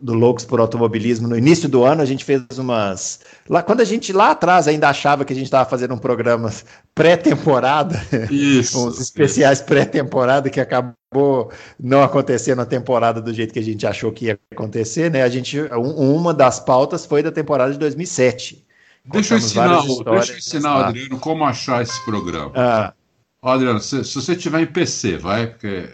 do 0.00 0.12
Loucos 0.12 0.44
por 0.44 0.58
Automobilismo. 0.58 1.28
No 1.28 1.38
início 1.38 1.68
do 1.68 1.84
ano, 1.84 2.02
a 2.02 2.04
gente 2.04 2.24
fez 2.24 2.42
umas. 2.58 3.20
Lá, 3.48 3.62
quando 3.62 3.80
a 3.80 3.84
gente 3.84 4.12
lá 4.12 4.32
atrás 4.32 4.66
ainda 4.66 4.88
achava 4.88 5.24
que 5.24 5.32
a 5.32 5.36
gente 5.36 5.44
estava 5.44 5.70
fazendo 5.70 5.94
um 5.94 5.98
programa 5.98 6.52
pré-temporada, 6.92 7.94
uns 8.74 8.98
especiais 8.98 9.60
pré-temporada 9.60 10.50
que 10.50 10.60
acabou 10.60 11.52
não 11.78 12.02
acontecendo 12.02 12.60
a 12.60 12.66
temporada 12.66 13.22
do 13.22 13.32
jeito 13.32 13.52
que 13.52 13.60
a 13.60 13.64
gente 13.64 13.86
achou 13.86 14.10
que 14.10 14.24
ia 14.24 14.38
acontecer, 14.52 15.08
né? 15.08 15.22
A 15.22 15.28
gente, 15.28 15.60
um, 15.60 16.16
uma 16.16 16.34
das 16.34 16.58
pautas 16.58 17.06
foi 17.06 17.22
da 17.22 17.30
temporada 17.30 17.72
de 17.72 17.78
2007. 17.78 18.66
Deixa 19.04 19.34
eu 19.34 19.38
ensinar, 19.38 19.82
deixa 20.10 20.32
eu 20.32 20.38
ensinar 20.38 20.76
o 20.76 20.84
Adriano 20.86 21.18
como 21.20 21.44
achar 21.44 21.82
esse 21.82 22.04
programa. 22.04 22.50
Ah. 22.56 22.92
Adriano, 23.40 23.80
se, 23.80 24.04
se, 24.04 24.14
você 24.14 24.36
tiver 24.36 24.60
em 24.60 24.66
PC, 24.66 25.18
vai, 25.18 25.48
porque 25.48 25.88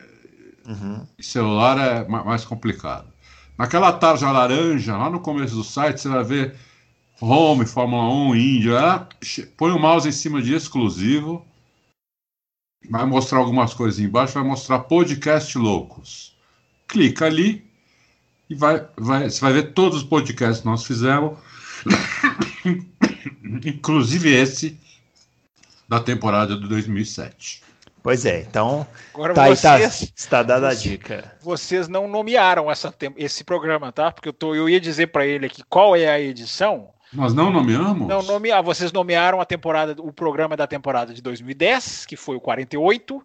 uhum. 0.69 1.07
celular 1.21 1.79
é 1.79 2.07
mais 2.07 2.45
complicado. 2.45 3.13
Naquela 3.57 3.93
tarja 3.93 4.31
laranja, 4.31 4.97
lá 4.97 5.11
no 5.11 5.21
começo 5.21 5.57
do 5.57 5.65
site, 5.65 6.01
você 6.01 6.09
vai 6.09 6.23
ver 6.23 6.57
Home, 7.21 7.67
Fórmula 7.67 8.09
1, 8.31 8.37
Índia. 8.37 9.09
Põe 9.57 9.73
o 9.73 9.79
mouse 9.79 10.09
em 10.09 10.13
cima 10.13 10.41
de 10.41 10.55
exclusivo. 10.55 11.45
Vai 12.89 13.05
mostrar 13.05 13.39
algumas 13.39 13.75
coisas 13.75 13.99
embaixo, 13.99 14.35
vai 14.35 14.45
mostrar 14.45 14.79
podcast 14.81 15.59
loucos. 15.59 16.37
Clica 16.87 17.27
ali 17.27 17.67
e 18.49 18.55
vai, 18.55 18.87
vai, 18.97 19.29
você 19.29 19.41
vai 19.41 19.53
ver 19.53 19.73
todos 19.73 19.99
os 19.99 20.05
podcasts 20.05 20.61
que 20.61 20.67
nós 20.67 20.85
fizemos 20.85 21.39
inclusive 23.65 24.31
esse 24.33 24.79
da 25.89 26.01
temporada 26.01 26.57
de 26.57 26.69
2007. 26.69 27.63
Pois 28.03 28.25
é, 28.25 28.41
então 28.41 28.87
Agora 29.13 29.35
tá, 29.35 29.47
vocês, 29.47 29.65
aí, 29.65 29.83
tá, 29.83 30.13
está 30.17 30.43
dada 30.43 30.69
a 30.69 30.75
dica. 30.75 31.37
Vocês 31.41 31.89
não 31.89 32.07
nomearam 32.09 32.71
essa, 32.71 32.95
esse 33.17 33.45
programa, 33.45 33.93
tá? 33.93 34.11
Porque 34.11 34.29
eu, 34.29 34.33
tô, 34.33 34.55
eu 34.55 34.69
ia 34.69 34.81
dizer 34.81 35.09
para 35.09 35.27
ele 35.27 35.47
aqui 35.47 35.63
qual 35.69 35.97
é 35.97 36.09
a 36.09 36.21
edição. 36.21 36.91
Nós 37.13 37.33
não 37.33 37.51
nomeamos? 37.51 38.07
Não 38.07 38.23
nomear. 38.23 38.63
Vocês 38.63 38.93
nomearam 38.93 39.41
a 39.41 39.45
temporada, 39.45 39.95
o 39.99 40.13
programa 40.13 40.57
da 40.57 40.67
temporada 40.67 41.13
de 41.13 41.23
2010, 41.23 42.07
que 42.07 42.17
foi 42.17 42.37
o 42.37 42.41
48. 42.41 43.23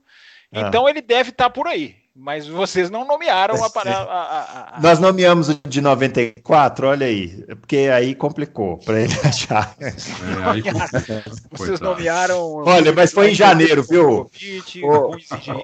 Ah. 0.54 0.62
Então 0.62 0.88
ele 0.88 1.02
deve 1.02 1.30
estar 1.30 1.46
tá 1.46 1.50
por 1.50 1.68
aí. 1.68 2.03
Mas 2.16 2.48
vocês 2.48 2.92
não 2.92 3.08
nomearam 3.08 3.56
a, 3.64 3.68
a, 3.68 3.92
a, 3.92 4.78
a, 4.78 4.80
Nós 4.80 5.00
nomeamos 5.00 5.50
o 5.50 5.60
de 5.68 5.82
94, 5.82 6.88
olha 6.88 7.08
aí. 7.08 7.44
Porque 7.60 7.90
aí 7.92 8.14
complicou 8.14 8.78
para 8.78 9.02
ele 9.02 9.14
achar. 9.26 9.76
É, 9.80 9.88
aí... 10.46 10.64
vocês 11.52 11.80
nomearam. 11.80 12.64
Olha, 12.66 12.94
mas 12.94 13.12
foi 13.12 13.32
em 13.32 13.36
janeiro, 13.36 13.84
viu? 13.84 14.30
o, 14.84 15.16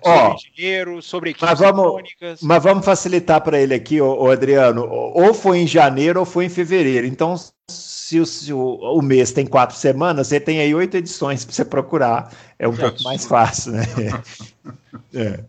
ó, 0.04 0.34
engenheiro, 0.34 1.02
sobre 1.04 1.32
equipes 1.32 1.50
mas 1.50 1.60
vamos, 1.60 2.02
mas 2.42 2.64
vamos 2.64 2.84
facilitar 2.84 3.42
para 3.42 3.60
ele 3.60 3.76
aqui, 3.76 4.02
ô, 4.02 4.24
ô, 4.24 4.32
Adriano. 4.32 4.88
Ou 4.90 5.36
foi 5.36 5.60
em 5.60 5.68
janeiro 5.68 6.20
ou 6.20 6.26
foi 6.26 6.46
em 6.46 6.50
fevereiro. 6.50 7.06
Então, 7.06 7.36
se 7.68 8.20
o, 8.20 8.26
se 8.26 8.52
o, 8.52 8.60
o 8.60 9.02
mês 9.04 9.32
tem 9.32 9.46
quatro 9.46 9.76
semanas, 9.76 10.28
você 10.28 10.40
tem 10.40 10.60
aí 10.60 10.74
oito 10.74 10.98
edições 10.98 11.46
para 11.46 11.54
você 11.54 11.64
procurar. 11.64 12.34
É 12.58 12.68
um 12.68 12.76
pouco 12.76 13.04
mais 13.04 13.26
fácil, 13.28 13.74
né? 13.74 13.84
é. 15.14 15.40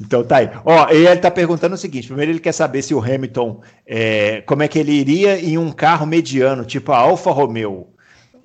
Então 0.00 0.24
tá 0.24 0.38
aí. 0.38 0.50
Ó, 0.64 0.88
ele 0.90 1.08
está 1.08 1.30
perguntando 1.30 1.74
o 1.74 1.78
seguinte: 1.78 2.08
primeiro 2.08 2.32
ele 2.32 2.40
quer 2.40 2.52
saber 2.52 2.82
se 2.82 2.94
o 2.94 3.00
Hamilton, 3.00 3.60
é, 3.86 4.40
como 4.42 4.62
é 4.62 4.68
que 4.68 4.78
ele 4.78 4.92
iria 4.92 5.38
em 5.38 5.58
um 5.58 5.70
carro 5.70 6.06
mediano, 6.06 6.64
tipo 6.64 6.92
a 6.92 6.98
Alfa 6.98 7.30
Romeo. 7.30 7.88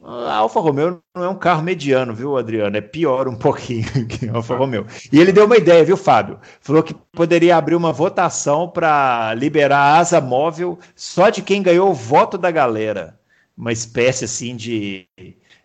A 0.10 0.36
Alfa 0.36 0.62
Romeo 0.62 1.02
não 1.14 1.24
é 1.26 1.28
um 1.28 1.36
carro 1.36 1.62
mediano, 1.62 2.16
viu, 2.16 2.38
Adriano? 2.38 2.78
É 2.78 2.82
pior 2.82 3.28
um 3.28 3.36
pouquinho 3.38 4.08
que 4.08 4.30
a 4.30 4.36
Alfa 4.36 4.56
Romeo. 4.56 4.86
E 5.12 5.20
ele 5.20 5.34
deu 5.34 5.46
uma 5.46 5.58
ideia, 5.58 5.84
viu, 5.84 5.98
Fábio? 5.98 6.40
Falou 6.62 6.82
que 6.82 6.96
poderia 7.12 7.58
abrir 7.58 7.76
uma 7.76 7.92
votação 7.92 8.70
para 8.70 9.34
liberar 9.34 9.80
a 9.80 9.98
asa 9.98 10.22
móvel 10.22 10.80
só 10.96 11.30
de 11.30 11.42
quem 11.42 11.62
ganhou 11.62 11.90
o 11.90 11.94
voto 11.94 12.38
da 12.38 12.50
galera. 12.52 13.20
Uma 13.58 13.74
espécie 13.74 14.24
assim 14.24 14.56
de. 14.56 15.08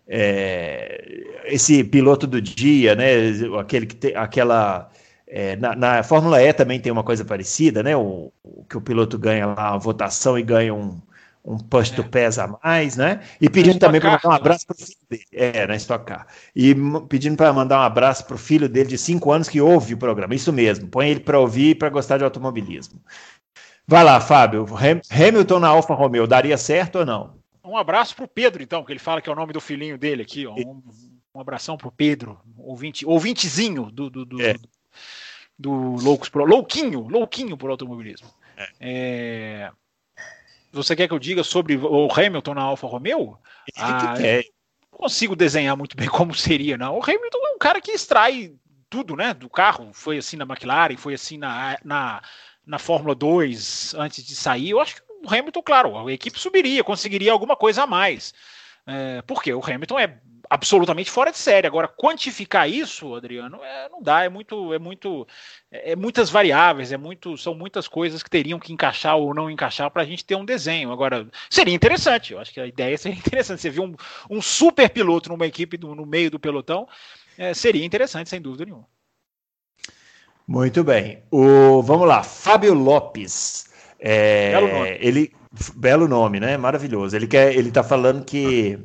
É, 0.05 1.23
esse 1.45 1.81
piloto 1.81 2.27
do 2.27 2.41
dia, 2.41 2.95
né? 2.95 3.13
Aquele 3.57 3.85
que 3.85 3.95
tem 3.95 4.13
aquela 4.15 4.89
é, 5.35 5.55
na, 5.55 5.75
na, 5.75 6.03
Fórmula 6.03 6.39
E 6.43 6.53
também 6.53 6.79
tem 6.79 6.91
uma 6.91 7.03
coisa 7.03 7.25
parecida, 7.25 7.81
né? 7.81 7.97
O, 7.97 8.31
o, 8.43 8.63
que 8.69 8.77
o 8.77 8.81
piloto 8.81 9.17
ganha 9.17 9.47
lá 9.47 9.73
a 9.73 9.77
votação 9.79 10.37
e 10.37 10.43
ganha 10.43 10.71
um, 10.71 11.01
um 11.43 11.57
push 11.57 11.89
to 11.89 12.03
pass 12.03 12.37
a 12.37 12.55
mais, 12.63 12.95
né? 12.95 13.19
E 13.41 13.49
pedindo 13.49 13.79
também 13.79 13.99
para 13.99 14.11
mandar 14.11 14.29
um 14.29 14.31
abraço 14.31 14.67
para 14.67 14.75
o 14.75 14.77
filho 14.77 14.97
dele. 15.09 15.23
É, 15.33 15.65
na 15.65 15.75
Stock 15.75 16.05
Car. 16.05 16.27
E 16.55 16.75
pedindo 17.09 17.35
para 17.35 17.51
mandar 17.51 17.79
um 17.79 17.81
abraço 17.81 18.27
para 18.27 18.35
o 18.35 18.37
filho 18.37 18.69
dele 18.69 18.89
de 18.89 18.97
5 18.99 19.31
anos 19.31 19.49
que 19.49 19.59
ouve 19.59 19.95
o 19.95 19.97
programa. 19.97 20.35
Isso 20.35 20.53
mesmo. 20.53 20.87
Põe 20.87 21.09
ele 21.09 21.19
para 21.19 21.39
ouvir 21.39 21.69
e 21.71 21.75
para 21.75 21.89
gostar 21.89 22.19
de 22.19 22.23
automobilismo. 22.23 23.01
Vai 23.87 24.03
lá, 24.03 24.21
Fábio. 24.21 24.67
Hamilton 25.09 25.59
na 25.59 25.69
Alfa 25.69 25.95
Romeo, 25.95 26.27
daria 26.27 26.59
certo 26.59 26.99
ou 26.99 27.07
não? 27.07 27.33
Um 27.65 27.75
abraço 27.75 28.15
para 28.15 28.25
o 28.25 28.27
Pedro, 28.27 28.61
então, 28.61 28.83
que 28.83 28.91
ele 28.91 28.99
fala 28.99 29.19
que 29.19 29.29
é 29.31 29.33
o 29.33 29.35
nome 29.35 29.51
do 29.51 29.59
filhinho 29.59 29.97
dele 29.97 30.21
aqui. 30.21 30.45
Ó. 30.45 30.53
Um, 30.53 30.83
um 31.33 31.41
abração 31.41 31.75
para 31.75 31.87
o 31.87 31.91
Pedro, 31.91 32.37
ouvinte, 32.55 33.03
ouvintezinho 33.03 33.89
do, 33.91 34.11
do, 34.11 34.25
do, 34.25 34.39
é 34.39 34.53
do 34.53 34.69
Loucos 35.59 36.29
Pro. 36.29 36.45
Louquinho, 36.45 37.07
louquinho 37.07 37.57
por 37.57 37.69
automobilismo. 37.69 38.27
É. 38.57 38.69
É... 38.79 39.71
Você 40.71 40.95
quer 40.95 41.07
que 41.07 41.13
eu 41.13 41.19
diga 41.19 41.43
sobre 41.43 41.77
o 41.77 42.07
Hamilton 42.11 42.53
na 42.55 42.63
Alfa 42.63 42.87
Romeo? 42.87 43.37
Ah, 43.77 44.15
não 44.91 44.99
consigo 44.99 45.35
desenhar 45.35 45.75
muito 45.77 45.95
bem 45.95 46.07
como 46.09 46.33
seria, 46.33 46.77
não. 46.77 46.97
O 46.97 47.03
Hamilton 47.03 47.37
é 47.45 47.55
um 47.55 47.59
cara 47.59 47.79
que 47.79 47.91
extrai 47.91 48.55
tudo, 48.89 49.15
né, 49.15 49.33
do 49.33 49.49
carro. 49.49 49.91
Foi 49.93 50.17
assim 50.17 50.37
na 50.37 50.45
McLaren, 50.45 50.97
foi 50.97 51.13
assim 51.13 51.37
na, 51.37 51.77
na, 51.83 52.21
na 52.65 52.79
Fórmula 52.79 53.13
2 53.13 53.95
antes 53.95 54.25
de 54.25 54.35
sair. 54.35 54.71
Eu 54.71 54.79
acho 54.79 54.95
que 54.95 55.01
o 55.23 55.27
Hamilton, 55.27 55.61
claro, 55.61 56.07
a 56.07 56.11
equipe 56.11 56.39
subiria, 56.39 56.83
conseguiria 56.83 57.31
alguma 57.31 57.55
coisa 57.55 57.83
a 57.83 57.87
mais. 57.87 58.33
É, 58.85 59.21
porque 59.23 59.53
o 59.53 59.63
Hamilton 59.63 59.99
é 59.99 60.19
absolutamente 60.53 61.09
fora 61.09 61.31
de 61.31 61.37
série. 61.39 61.65
Agora, 61.65 61.87
quantificar 61.87 62.69
isso, 62.69 63.15
Adriano, 63.15 63.59
é, 63.63 63.89
não 63.89 64.03
dá, 64.03 64.23
é 64.23 64.29
muito, 64.29 64.71
é 64.71 64.77
muito, 64.77 65.27
é, 65.71 65.93
é, 65.93 65.95
muitas 65.95 66.29
variáveis, 66.29 66.91
é 66.91 66.97
muito, 66.97 67.35
são 67.39 67.55
muitas 67.55 67.87
coisas 67.87 68.21
que 68.21 68.29
teriam 68.29 68.59
que 68.59 68.71
encaixar 68.71 69.17
ou 69.17 69.33
não 69.33 69.49
encaixar 69.49 69.89
para 69.89 70.03
a 70.03 70.05
gente 70.05 70.23
ter 70.23 70.35
um 70.35 70.45
desenho. 70.45 70.91
Agora, 70.91 71.27
seria 71.49 71.73
interessante, 71.73 72.33
eu 72.33 72.39
acho 72.39 72.53
que 72.53 72.59
a 72.59 72.67
ideia 72.67 72.95
seria 72.99 73.17
interessante. 73.17 73.61
Você 73.61 73.71
viu 73.71 73.83
um, 73.83 73.95
um 74.29 74.41
super 74.43 74.87
piloto 74.91 75.29
numa 75.29 75.47
equipe 75.47 75.75
do, 75.75 75.95
no 75.95 76.05
meio 76.05 76.29
do 76.29 76.39
pelotão, 76.39 76.87
é, 77.35 77.51
seria 77.55 77.83
interessante, 77.83 78.29
sem 78.29 78.39
dúvida 78.39 78.65
nenhuma. 78.65 78.87
Muito 80.47 80.83
bem. 80.83 81.23
O, 81.31 81.81
vamos 81.81 82.07
lá, 82.07 82.21
Fábio 82.21 82.75
Lopes. 82.75 83.71
É, 83.99 84.51
belo 84.51 84.67
nome. 84.67 84.97
Ele, 84.99 85.33
belo 85.75 86.07
nome, 86.07 86.39
né? 86.39 86.57
Maravilhoso. 86.57 87.15
Ele 87.15 87.25
quer, 87.25 87.55
ele 87.55 87.69
está 87.69 87.81
falando 87.81 88.23
que 88.23 88.77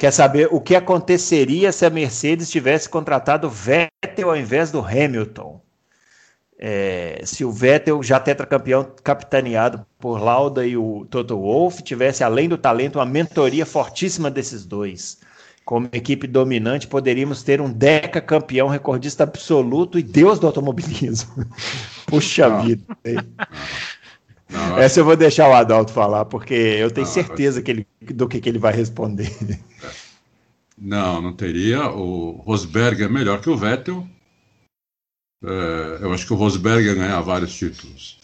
quer 0.00 0.12
saber 0.12 0.48
o 0.50 0.62
que 0.62 0.74
aconteceria 0.74 1.70
se 1.70 1.84
a 1.84 1.90
Mercedes 1.90 2.50
tivesse 2.50 2.88
contratado 2.88 3.50
Vettel 3.50 4.30
ao 4.30 4.36
invés 4.36 4.70
do 4.70 4.80
Hamilton. 4.80 5.60
É, 6.58 7.20
se 7.22 7.44
o 7.44 7.52
Vettel, 7.52 8.02
já 8.02 8.18
tetracampeão 8.18 8.94
capitaneado 9.04 9.84
por 9.98 10.18
Lauda 10.18 10.66
e 10.66 10.74
o 10.74 11.04
Toto 11.10 11.38
Wolff, 11.38 11.82
tivesse, 11.82 12.24
além 12.24 12.48
do 12.48 12.56
talento, 12.56 12.96
uma 12.98 13.04
mentoria 13.04 13.66
fortíssima 13.66 14.30
desses 14.30 14.64
dois. 14.64 15.18
Como 15.66 15.90
equipe 15.92 16.26
dominante, 16.26 16.86
poderíamos 16.88 17.42
ter 17.42 17.60
um 17.60 17.70
Deca 17.70 18.22
campeão, 18.22 18.68
recordista 18.68 19.24
absoluto 19.24 19.98
e 19.98 20.02
deus 20.02 20.38
do 20.38 20.46
automobilismo. 20.46 21.46
Puxa 22.08 22.48
Não. 22.48 22.62
vida. 22.62 22.82
Não, 24.50 24.78
Essa 24.78 25.00
eu 25.00 25.04
vou 25.04 25.16
deixar 25.16 25.48
o 25.48 25.54
Adalto 25.54 25.92
falar, 25.92 26.24
porque 26.24 26.54
eu 26.54 26.90
tenho 26.90 27.06
não, 27.06 27.12
certeza 27.12 27.62
que 27.62 27.70
ele, 27.70 27.86
do 28.00 28.28
que, 28.28 28.40
que 28.40 28.48
ele 28.48 28.58
vai 28.58 28.74
responder. 28.74 29.30
Não, 30.80 31.20
não 31.20 31.34
teria. 31.34 31.90
O 31.90 32.42
Rosberg 32.42 33.02
é 33.02 33.08
melhor 33.08 33.40
que 33.42 33.50
o 33.50 33.56
Vettel. 33.56 34.08
É, 35.44 35.98
eu 36.00 36.12
acho 36.12 36.26
que 36.26 36.32
o 36.32 36.36
Rosberg 36.36 36.86
ia 36.86 36.94
ganhar 36.94 37.20
vários 37.20 37.54
títulos. 37.54 38.18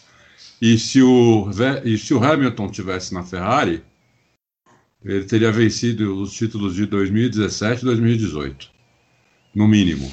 E 0.61 0.78
se, 0.78 1.02
o, 1.02 1.50
e 1.85 1.99
se 1.99 2.14
o 2.14 2.25
Hamilton 2.25 2.71
tivesse 2.71 3.12
na 3.12 3.23
Ferrari, 3.23 3.85
ele 5.04 5.25
teria 5.25 5.52
vencido 5.52 6.21
os 6.21 6.33
títulos 6.33 6.75
de 6.75 6.87
2017 6.87 7.83
e 7.83 7.85
2018, 7.85 8.71
no 9.54 9.68
mínimo. 9.68 10.11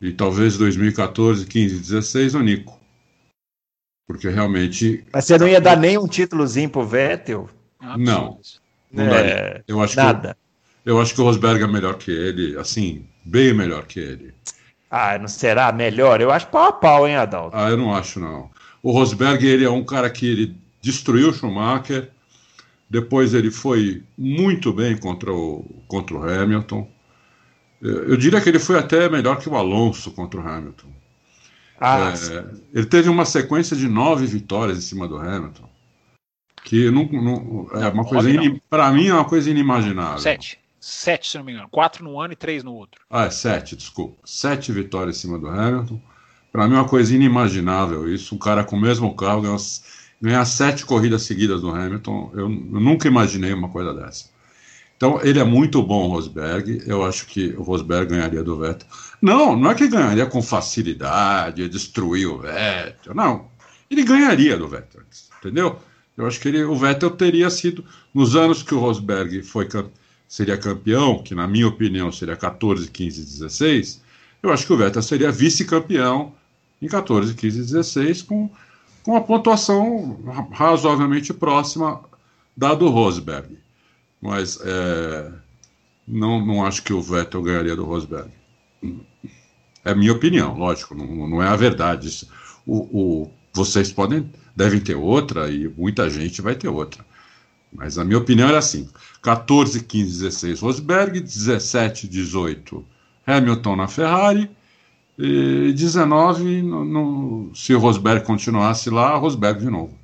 E 0.00 0.12
talvez 0.12 0.56
2014, 0.56 1.46
15 1.46 1.74
e 1.74 1.78
16 1.80 2.34
o 2.34 2.40
Nico. 2.40 2.77
Porque 4.08 4.30
realmente. 4.30 5.04
Mas 5.12 5.26
você 5.26 5.36
não 5.36 5.46
ia 5.46 5.60
dar 5.60 5.76
nem 5.76 5.98
um 5.98 6.08
títulozinho 6.08 6.70
pro 6.70 6.82
Vettel? 6.82 7.48
Não. 7.98 8.40
não 8.90 9.04
é, 9.04 9.62
eu 9.68 9.82
acho 9.82 9.96
nada. 9.96 10.34
Que, 10.82 10.90
eu 10.90 10.98
acho 10.98 11.14
que 11.14 11.20
o 11.20 11.24
Rosberg 11.24 11.62
é 11.62 11.66
melhor 11.66 11.96
que 11.98 12.10
ele, 12.10 12.56
assim, 12.58 13.06
bem 13.22 13.52
melhor 13.52 13.84
que 13.84 14.00
ele. 14.00 14.34
Ah, 14.90 15.18
não 15.18 15.28
será 15.28 15.70
melhor? 15.70 16.22
Eu 16.22 16.30
acho 16.30 16.46
pau 16.46 16.64
a 16.64 16.72
pau, 16.72 17.06
hein, 17.06 17.16
Adalto? 17.16 17.54
Ah, 17.54 17.68
eu 17.68 17.76
não 17.76 17.94
acho, 17.94 18.18
não. 18.18 18.50
O 18.82 18.90
Rosberg, 18.90 19.46
ele 19.46 19.66
é 19.66 19.70
um 19.70 19.84
cara 19.84 20.08
que 20.08 20.26
ele 20.26 20.56
destruiu 20.80 21.28
o 21.28 21.34
Schumacher, 21.34 22.10
depois 22.88 23.34
ele 23.34 23.50
foi 23.50 24.02
muito 24.16 24.72
bem 24.72 24.96
contra 24.96 25.30
o, 25.30 25.66
contra 25.86 26.16
o 26.16 26.22
Hamilton. 26.26 26.88
Eu 27.82 28.16
diria 28.16 28.40
que 28.40 28.48
ele 28.48 28.58
foi 28.58 28.78
até 28.78 29.06
melhor 29.10 29.38
que 29.38 29.50
o 29.50 29.54
Alonso 29.54 30.10
contra 30.12 30.40
o 30.40 30.48
Hamilton. 30.48 30.88
Ah, 31.80 32.12
é, 32.12 32.44
ele 32.74 32.86
teve 32.86 33.08
uma 33.08 33.24
sequência 33.24 33.76
de 33.76 33.88
nove 33.88 34.26
vitórias 34.26 34.78
em 34.78 34.82
cima 34.82 35.06
do 35.06 35.16
Hamilton. 35.16 35.68
Que 36.64 36.90
não, 36.90 37.04
não 37.04 37.68
é 37.72 37.88
uma 37.88 38.04
coisa 38.04 38.28
para 38.68 38.90
mim 38.92 39.06
é 39.06 39.14
uma 39.14 39.24
coisa 39.24 39.50
inimaginável. 39.50 40.18
Sete. 40.18 40.58
Sete, 40.80 41.30
se 41.30 41.38
não 41.38 41.44
me 41.44 41.52
engano. 41.52 41.68
Quatro 41.68 42.04
no 42.04 42.20
ano 42.20 42.32
e 42.32 42.36
três 42.36 42.62
no 42.62 42.72
outro. 42.72 43.00
Ah, 43.10 43.24
é 43.24 43.30
sete, 43.30 43.76
desculpa. 43.76 44.16
Sete 44.24 44.72
vitórias 44.72 45.16
em 45.16 45.20
cima 45.20 45.38
do 45.38 45.48
Hamilton. 45.48 46.00
Para 46.52 46.66
mim 46.66 46.74
é 46.74 46.78
uma 46.78 46.88
coisa 46.88 47.14
inimaginável 47.14 48.12
isso. 48.12 48.34
Um 48.34 48.38
cara 48.38 48.64
com 48.64 48.76
o 48.76 48.80
mesmo 48.80 49.14
carro 49.14 49.42
ganhar, 49.42 49.58
ganhar 50.20 50.44
sete 50.44 50.84
corridas 50.84 51.22
seguidas 51.22 51.60
do 51.60 51.70
Hamilton. 51.70 52.30
Eu, 52.32 52.40
eu 52.40 52.80
nunca 52.80 53.08
imaginei 53.08 53.52
uma 53.52 53.68
coisa 53.68 53.92
dessa. 53.94 54.26
Então, 54.96 55.20
ele 55.22 55.38
é 55.38 55.44
muito 55.44 55.80
bom, 55.80 56.08
Rosberg. 56.08 56.82
Eu 56.84 57.04
acho 57.04 57.26
que 57.26 57.54
o 57.56 57.62
Rosberg 57.62 58.10
ganharia 58.10 58.42
do 58.42 58.58
Vettel. 58.58 58.88
Não, 59.20 59.56
não 59.56 59.70
é 59.70 59.74
que 59.74 59.88
ganharia 59.88 60.26
com 60.26 60.40
facilidade, 60.42 61.68
destruir 61.68 62.26
o 62.26 62.38
Vettel. 62.38 63.14
Não. 63.14 63.48
Ele 63.90 64.04
ganharia 64.04 64.56
do 64.56 64.68
Vettel, 64.68 65.02
entendeu? 65.38 65.78
Eu 66.16 66.26
acho 66.26 66.40
que 66.40 66.48
ele, 66.48 66.64
o 66.64 66.74
Vettel 66.74 67.10
teria 67.10 67.48
sido, 67.48 67.84
nos 68.12 68.36
anos 68.36 68.62
que 68.62 68.74
o 68.74 68.78
Rosberg 68.78 69.42
foi, 69.42 69.68
seria 70.26 70.56
campeão, 70.56 71.22
que 71.22 71.34
na 71.34 71.46
minha 71.46 71.66
opinião 71.66 72.10
seria 72.12 72.36
14, 72.36 72.90
15, 72.90 73.24
16, 73.24 74.02
eu 74.42 74.52
acho 74.52 74.66
que 74.66 74.72
o 74.72 74.76
Vettel 74.76 75.02
seria 75.02 75.32
vice-campeão 75.32 76.34
em 76.80 76.86
14, 76.86 77.34
15 77.34 77.58
e 77.58 77.62
16, 77.62 78.22
com, 78.22 78.50
com 79.02 79.12
uma 79.12 79.20
pontuação 79.20 80.20
razoavelmente 80.52 81.32
próxima 81.32 82.00
da 82.56 82.74
do 82.74 82.88
Rosberg. 82.88 83.58
Mas 84.20 84.58
é, 84.62 85.32
não, 86.06 86.44
não 86.44 86.66
acho 86.66 86.82
que 86.82 86.92
o 86.92 87.00
Vettel 87.00 87.42
ganharia 87.42 87.76
do 87.76 87.84
Rosberg. 87.84 88.30
É 89.88 89.94
minha 89.94 90.12
opinião, 90.12 90.54
lógico, 90.54 90.94
não, 90.94 91.26
não 91.26 91.42
é 91.42 91.48
a 91.48 91.56
verdade. 91.56 92.28
O, 92.66 92.76
o, 92.76 93.30
vocês 93.54 93.90
podem, 93.90 94.30
devem 94.54 94.80
ter 94.80 94.94
outra 94.94 95.50
e 95.50 95.66
muita 95.66 96.10
gente 96.10 96.42
vai 96.42 96.54
ter 96.54 96.68
outra. 96.68 97.02
Mas 97.72 97.96
a 97.96 98.04
minha 98.04 98.18
opinião 98.18 98.50
era 98.50 98.58
assim: 98.58 98.86
14, 99.22 99.82
15, 99.82 100.24
16 100.24 100.60
Rosberg, 100.60 101.20
17, 101.20 102.06
18 102.06 102.84
Hamilton 103.26 103.76
na 103.76 103.88
Ferrari, 103.88 104.50
e 105.18 105.72
19, 105.72 106.60
no, 106.60 106.84
no, 106.84 107.54
se 107.54 107.74
o 107.74 107.78
Rosberg 107.78 108.26
continuasse 108.26 108.90
lá, 108.90 109.16
Rosberg 109.16 109.60
de 109.60 109.70
novo. 109.70 109.96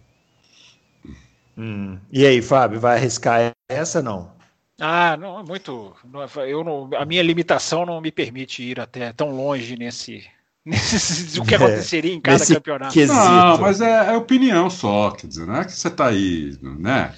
Hum. 1.58 1.98
E 2.10 2.24
aí, 2.24 2.40
Fábio, 2.40 2.80
vai 2.80 2.96
arriscar 2.96 3.52
essa 3.68 4.00
não? 4.00 4.33
Ah, 4.80 5.16
não, 5.16 5.38
é 5.38 5.42
muito. 5.42 5.94
Não, 6.04 6.22
é, 6.22 6.28
eu 6.46 6.64
não, 6.64 6.90
a 6.96 7.04
minha 7.04 7.22
limitação 7.22 7.86
não 7.86 8.00
me 8.00 8.10
permite 8.10 8.62
ir 8.62 8.80
até 8.80 9.12
tão 9.12 9.30
longe 9.30 9.76
nesse. 9.76 10.24
nesse 10.64 11.38
o 11.38 11.44
que 11.44 11.54
é, 11.54 11.56
aconteceria 11.56 12.12
em 12.12 12.20
cada 12.20 12.44
campeonato. 12.44 12.92
Quesito. 12.92 13.14
Não, 13.14 13.58
mas 13.58 13.80
é, 13.80 14.12
é, 14.12 14.16
opinião 14.16 14.68
só, 14.68 15.10
quer 15.10 15.26
dizer, 15.26 15.46
não 15.46 15.56
é 15.56 15.64
que 15.64 15.72
você 15.72 15.88
está 15.88 16.06
aí, 16.06 16.58
né? 16.62 17.14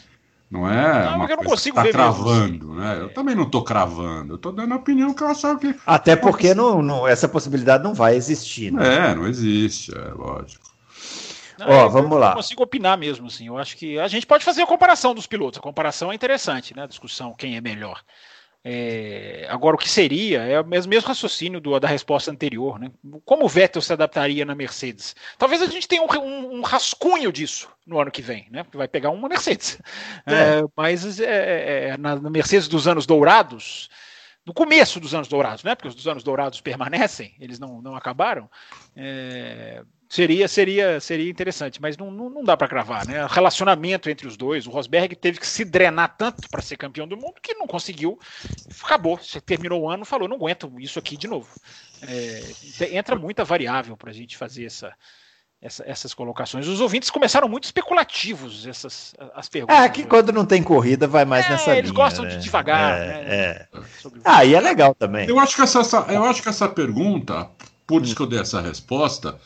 Não 0.48 0.70
é 0.70 1.04
não, 1.04 1.16
uma 1.16 1.26
eu 1.26 1.36
não 1.38 1.44
consigo 1.44 1.74
tá 1.74 1.82
ver 1.82 1.92
cravando, 1.92 2.68
mesmo. 2.68 2.80
né? 2.80 2.98
Eu 3.00 3.12
também 3.12 3.34
não 3.34 3.42
estou 3.42 3.64
cravando, 3.64 4.34
eu 4.34 4.36
estou 4.36 4.52
dando 4.52 4.74
a 4.74 4.76
opinião 4.76 5.12
que 5.12 5.22
eu 5.22 5.26
acho 5.26 5.58
que. 5.58 5.74
Até 5.84 6.14
porque 6.14 6.54
não, 6.54 6.80
não, 6.80 7.06
essa 7.06 7.28
possibilidade 7.28 7.82
não 7.82 7.92
vai 7.92 8.14
existir, 8.14 8.72
né? 8.72 9.10
É, 9.10 9.14
não 9.14 9.26
existe, 9.26 9.92
é 9.92 10.12
lógico. 10.12 10.75
Não, 11.58 11.68
Ó, 11.68 11.88
vamos 11.88 12.18
lá. 12.18 12.28
Não 12.28 12.36
consigo 12.36 12.62
opinar 12.62 12.98
mesmo, 12.98 13.26
assim. 13.26 13.46
Eu 13.46 13.58
acho 13.58 13.76
que 13.76 13.98
a 13.98 14.08
gente 14.08 14.26
pode 14.26 14.44
fazer 14.44 14.62
a 14.62 14.66
comparação 14.66 15.14
dos 15.14 15.26
pilotos. 15.26 15.58
A 15.58 15.62
comparação 15.62 16.12
é 16.12 16.14
interessante, 16.14 16.74
né? 16.74 16.82
A 16.82 16.86
discussão 16.86 17.34
quem 17.34 17.56
é 17.56 17.60
melhor. 17.60 18.02
É, 18.68 19.46
agora, 19.48 19.76
o 19.76 19.78
que 19.78 19.88
seria 19.88 20.42
é 20.42 20.60
o 20.60 20.66
mesmo, 20.66 20.90
mesmo 20.90 21.06
raciocínio 21.06 21.60
do, 21.60 21.78
da 21.78 21.86
resposta 21.86 22.32
anterior. 22.32 22.80
Né? 22.80 22.90
Como 23.24 23.44
o 23.44 23.48
Vettel 23.48 23.80
se 23.80 23.92
adaptaria 23.92 24.44
na 24.44 24.56
Mercedes? 24.56 25.14
Talvez 25.38 25.62
a 25.62 25.66
gente 25.66 25.86
tenha 25.86 26.02
um, 26.02 26.08
um, 26.18 26.54
um 26.56 26.62
rascunho 26.62 27.30
disso 27.30 27.68
no 27.86 28.00
ano 28.00 28.10
que 28.10 28.20
vem, 28.20 28.48
né? 28.50 28.64
porque 28.64 28.76
vai 28.76 28.88
pegar 28.88 29.10
uma 29.10 29.28
Mercedes. 29.28 29.80
É. 30.26 30.58
É, 30.58 30.62
mas 30.76 31.20
é, 31.20 31.24
é, 31.24 31.88
é, 31.90 31.96
na, 31.96 32.16
na, 32.16 32.28
Mercedes 32.28 32.66
dos 32.66 32.88
anos 32.88 33.06
dourados, 33.06 33.88
no 34.44 34.52
começo 34.52 34.98
dos 34.98 35.14
anos 35.14 35.28
dourados, 35.28 35.62
né? 35.62 35.76
porque 35.76 35.86
os 35.86 35.94
dos 35.94 36.08
anos 36.08 36.24
dourados 36.24 36.60
permanecem, 36.60 37.36
eles 37.38 37.60
não, 37.60 37.80
não 37.80 37.94
acabaram. 37.94 38.50
Seria, 40.08 40.46
seria, 40.46 41.00
seria 41.00 41.28
interessante, 41.28 41.82
mas 41.82 41.96
não, 41.96 42.12
não, 42.12 42.30
não 42.30 42.44
dá 42.44 42.56
para 42.56 42.68
cravar, 42.68 43.04
né? 43.06 43.24
O 43.24 43.28
relacionamento 43.28 44.08
entre 44.08 44.26
os 44.26 44.36
dois, 44.36 44.64
o 44.64 44.70
Rosberg 44.70 45.16
teve 45.16 45.40
que 45.40 45.46
se 45.46 45.64
drenar 45.64 46.16
tanto 46.16 46.48
para 46.48 46.62
ser 46.62 46.76
campeão 46.76 47.08
do 47.08 47.16
mundo 47.16 47.34
que 47.42 47.54
não 47.54 47.66
conseguiu. 47.66 48.16
Acabou, 48.84 49.16
você 49.16 49.40
terminou 49.40 49.82
o 49.82 49.90
ano, 49.90 50.04
falou, 50.04 50.28
não 50.28 50.36
aguento 50.36 50.72
isso 50.78 50.98
aqui 50.98 51.16
de 51.16 51.26
novo. 51.26 51.48
É, 52.02 52.40
entra 52.92 53.16
muita 53.16 53.44
variável 53.44 53.96
para 53.96 54.10
a 54.10 54.14
gente 54.14 54.36
fazer 54.36 54.66
essa, 54.66 54.94
essa, 55.60 55.82
essas 55.84 56.14
colocações. 56.14 56.68
Os 56.68 56.80
ouvintes 56.80 57.10
começaram 57.10 57.48
muito 57.48 57.64
especulativos 57.64 58.64
essas 58.64 59.12
as 59.34 59.48
perguntas. 59.48 59.76
É 59.76 59.88
que 59.88 60.04
quando 60.04 60.32
não 60.32 60.46
tem 60.46 60.62
corrida 60.62 61.08
vai 61.08 61.24
mais 61.24 61.46
é, 61.46 61.50
nessa 61.50 61.70
eles 61.70 61.72
linha. 61.72 61.78
Eles 61.80 61.90
gostam 61.90 62.24
né? 62.24 62.30
de 62.30 62.38
devagar. 62.38 63.00
É, 63.00 63.06
né? 63.06 63.24
é. 63.28 63.68
Ah, 64.24 64.44
e 64.44 64.54
é 64.54 64.60
legal 64.60 64.94
também. 64.94 65.28
Eu 65.28 65.40
acho 65.40 65.56
que 65.56 65.62
essa, 65.62 65.80
eu 66.08 66.22
acho 66.24 66.42
que 66.42 66.48
essa 66.48 66.68
pergunta, 66.68 67.50
por 67.84 68.02
isso 68.02 68.14
que 68.14 68.22
eu 68.22 68.26
dei 68.26 68.38
essa 68.38 68.60
resposta 68.60 69.36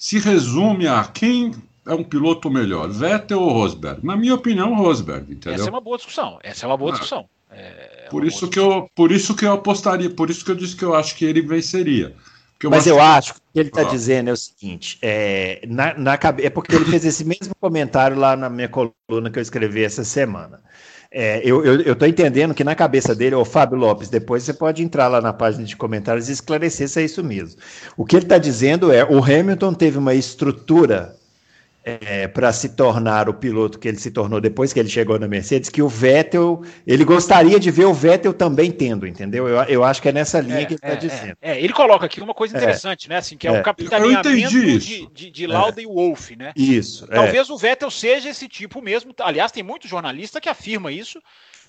se 0.00 0.18
resume 0.18 0.88
a 0.88 1.04
quem 1.04 1.52
é 1.86 1.92
um 1.92 2.02
piloto 2.02 2.50
melhor, 2.50 2.88
Vettel 2.88 3.38
ou 3.38 3.52
Rosberg? 3.52 4.00
Na 4.02 4.16
minha 4.16 4.34
opinião, 4.34 4.74
Rosberg, 4.74 5.30
entendeu? 5.30 5.60
Essa 5.60 5.68
é 5.68 5.70
uma 5.70 5.80
boa 5.80 5.98
discussão. 5.98 6.38
Essa 6.42 6.64
é 6.64 6.66
uma 6.66 6.76
boa 6.78 6.90
ah, 6.90 6.92
discussão. 6.92 7.28
É, 7.50 8.06
é 8.06 8.08
por 8.08 8.24
isso 8.24 8.48
que 8.48 8.58
discussão. 8.58 8.78
eu, 8.78 8.90
por 8.94 9.12
isso 9.12 9.36
que 9.36 9.44
eu 9.44 9.52
apostaria, 9.52 10.08
por 10.08 10.30
isso 10.30 10.42
que 10.42 10.50
eu 10.50 10.54
disse 10.54 10.74
que 10.74 10.86
eu 10.86 10.94
acho 10.94 11.14
que 11.14 11.26
ele 11.26 11.42
venceria. 11.42 12.16
Eu 12.62 12.70
Mas 12.70 12.80
acho 12.80 12.88
eu 12.88 12.94
que... 12.94 13.00
acho 13.02 13.34
que 13.34 13.40
o 13.40 13.42
que 13.52 13.60
ele 13.60 13.68
está 13.68 13.82
ah. 13.82 13.84
dizendo 13.84 14.30
é 14.30 14.32
o 14.32 14.36
seguinte: 14.36 14.98
é, 15.02 15.60
na, 15.68 15.92
na, 15.92 16.18
é 16.38 16.48
porque 16.48 16.74
ele 16.74 16.86
fez 16.86 17.04
esse 17.04 17.24
mesmo 17.24 17.54
comentário 17.60 18.16
lá 18.16 18.34
na 18.34 18.48
minha 18.48 18.70
coluna 18.70 19.30
que 19.30 19.38
eu 19.38 19.42
escrevi 19.42 19.84
essa 19.84 20.02
semana. 20.02 20.62
É, 21.12 21.40
eu 21.44 21.92
estou 21.92 22.06
entendendo 22.06 22.54
que 22.54 22.62
na 22.62 22.76
cabeça 22.76 23.16
dele, 23.16 23.34
o 23.34 23.44
Fábio 23.44 23.76
Lopes, 23.76 24.08
depois 24.08 24.44
você 24.44 24.54
pode 24.54 24.80
entrar 24.80 25.08
lá 25.08 25.20
na 25.20 25.32
página 25.32 25.64
de 25.64 25.76
comentários 25.76 26.28
e 26.28 26.32
esclarecer 26.32 26.88
se 26.88 27.00
é 27.00 27.04
isso 27.04 27.24
mesmo. 27.24 27.60
O 27.96 28.04
que 28.04 28.14
ele 28.14 28.24
está 28.24 28.38
dizendo 28.38 28.92
é: 28.92 29.04
o 29.04 29.22
Hamilton 29.22 29.74
teve 29.74 29.98
uma 29.98 30.14
estrutura 30.14 31.16
é, 31.84 32.28
para 32.28 32.52
se 32.52 32.70
tornar 32.70 33.28
o 33.28 33.34
piloto 33.34 33.78
que 33.78 33.88
ele 33.88 33.98
se 33.98 34.10
tornou 34.10 34.40
depois 34.40 34.72
que 34.72 34.78
ele 34.78 34.88
chegou 34.88 35.18
na 35.18 35.26
Mercedes, 35.26 35.70
que 35.70 35.80
o 35.82 35.88
Vettel, 35.88 36.62
ele 36.86 37.04
gostaria 37.04 37.58
de 37.58 37.70
ver 37.70 37.86
o 37.86 37.94
Vettel 37.94 38.34
também 38.34 38.70
tendo, 38.70 39.06
entendeu? 39.06 39.48
Eu, 39.48 39.62
eu 39.64 39.84
acho 39.84 40.02
que 40.02 40.08
é 40.08 40.12
nessa 40.12 40.40
linha 40.40 40.60
é, 40.60 40.64
que 40.66 40.74
ele 40.74 40.80
está 40.82 40.88
é, 40.88 40.96
dizendo. 40.96 41.36
É, 41.40 41.52
é, 41.52 41.62
ele 41.62 41.72
coloca 41.72 42.06
aqui 42.06 42.20
uma 42.20 42.34
coisa 42.34 42.56
interessante, 42.56 43.08
né? 43.08 43.16
Assim, 43.16 43.36
que 43.36 43.48
é, 43.48 43.52
o 43.52 43.62
capitaneamento 43.62 44.30
de, 44.30 45.06
de, 45.06 45.30
de, 45.30 45.46
Lauda 45.46 45.80
e 45.80 45.86
Wolff, 45.86 46.36
né? 46.36 46.52
Isso. 46.54 47.06
Talvez 47.06 47.48
o 47.48 47.56
Vettel 47.56 47.90
seja 47.90 48.28
esse 48.28 48.46
tipo 48.46 48.82
mesmo. 48.82 49.14
Aliás, 49.20 49.50
tem 49.50 49.62
muito 49.62 49.88
jornalista 49.88 50.40
que 50.40 50.48
afirma 50.48 50.92
isso 50.92 51.20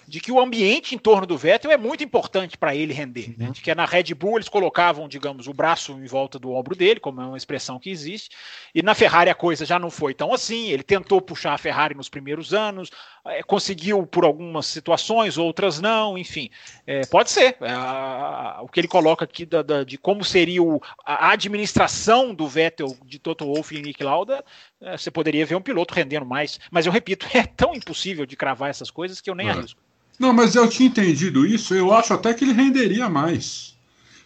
de 0.08 0.20
que 0.20 0.32
o 0.32 0.40
ambiente 0.40 0.96
em 0.96 0.98
torno 0.98 1.26
do 1.26 1.38
Vettel 1.38 1.72
é 1.72 1.78
muito 1.78 2.04
importante 2.04 2.58
para 2.58 2.76
ele 2.76 2.94
render. 2.94 3.34
Né? 3.38 3.48
Uhum. 3.48 3.52
De 3.52 3.62
que 3.62 3.74
na 3.74 3.86
Red 3.86 4.14
Bull 4.14 4.38
eles 4.38 4.50
colocavam, 4.50 5.08
digamos, 5.08 5.48
o 5.48 5.54
braço 5.54 5.94
em 5.94 6.06
volta 6.06 6.38
do 6.38 6.52
ombro 6.52 6.76
dele, 6.76 7.00
como 7.00 7.22
é 7.22 7.26
uma 7.26 7.38
expressão 7.38 7.80
que 7.80 7.90
existe, 7.90 8.36
e 8.74 8.82
na 8.82 8.94
Ferrari 8.94 9.30
a 9.30 9.36
coisa 9.36 9.66
já 9.66 9.80
não 9.80 9.90
foi 9.90 10.14
tão 10.14 10.34
assim. 10.34 10.70
Ele 10.70 10.84
tentou 10.84 11.22
puxar 11.22 11.54
a 11.54 11.58
Ferrari 11.58 11.96
nos 11.96 12.10
primeiros 12.10 12.54
anos, 12.54 12.90
é, 13.26 13.44
conseguiu 13.44 14.06
por 14.06 14.26
algumas 14.26 14.66
situações, 14.66 15.38
outras 15.38 15.80
não, 15.80 16.18
enfim. 16.18 16.50
É, 16.86 17.06
pode 17.06 17.30
ser. 17.30 17.56
É, 17.62 17.72
a, 17.72 18.58
a, 18.58 18.62
o 18.62 18.68
que 18.68 18.80
ele 18.80 18.88
coloca 18.88 19.26
aqui 19.26 19.46
da, 19.46 19.62
da, 19.62 19.84
de 19.84 19.98
como 19.98 20.24
seria 20.24 20.64
o, 20.64 20.82
a 21.06 21.32
administração 21.32 22.34
do 22.34 22.48
Vettel 22.48 22.98
de 23.06 23.20
Toto 23.20 23.46
Wolff 23.46 23.76
e 23.76 23.82
Nick 23.82 24.04
Lauda, 24.04 24.44
é, 24.44 24.44
você 24.82 25.12
poderia 25.12 25.46
ver 25.46 25.56
um 25.56 25.62
piloto 25.62 25.94
rendendo 25.94 26.26
mais. 26.26 26.60
Mas 26.72 26.86
eu 26.86 26.92
repito, 26.92 27.28
é 27.34 27.44
tão 27.44 27.76
impossível 27.76 28.26
de 28.26 28.36
cravar 28.36 28.70
essas 28.70 28.90
coisas 28.90 29.22
que 29.22 29.30
eu 29.30 29.36
nem 29.36 29.48
é. 29.48 29.52
arrisco. 29.52 29.80
Não, 30.20 30.34
mas 30.34 30.56
eu 30.56 30.68
tinha 30.70 30.88
entendido 30.88 31.46
isso, 31.46 31.74
eu 31.74 31.94
acho 31.94 32.14
até 32.14 32.34
que 32.34 32.44
ele 32.44 32.54
renderia 32.54 33.10
mais. 33.10 33.76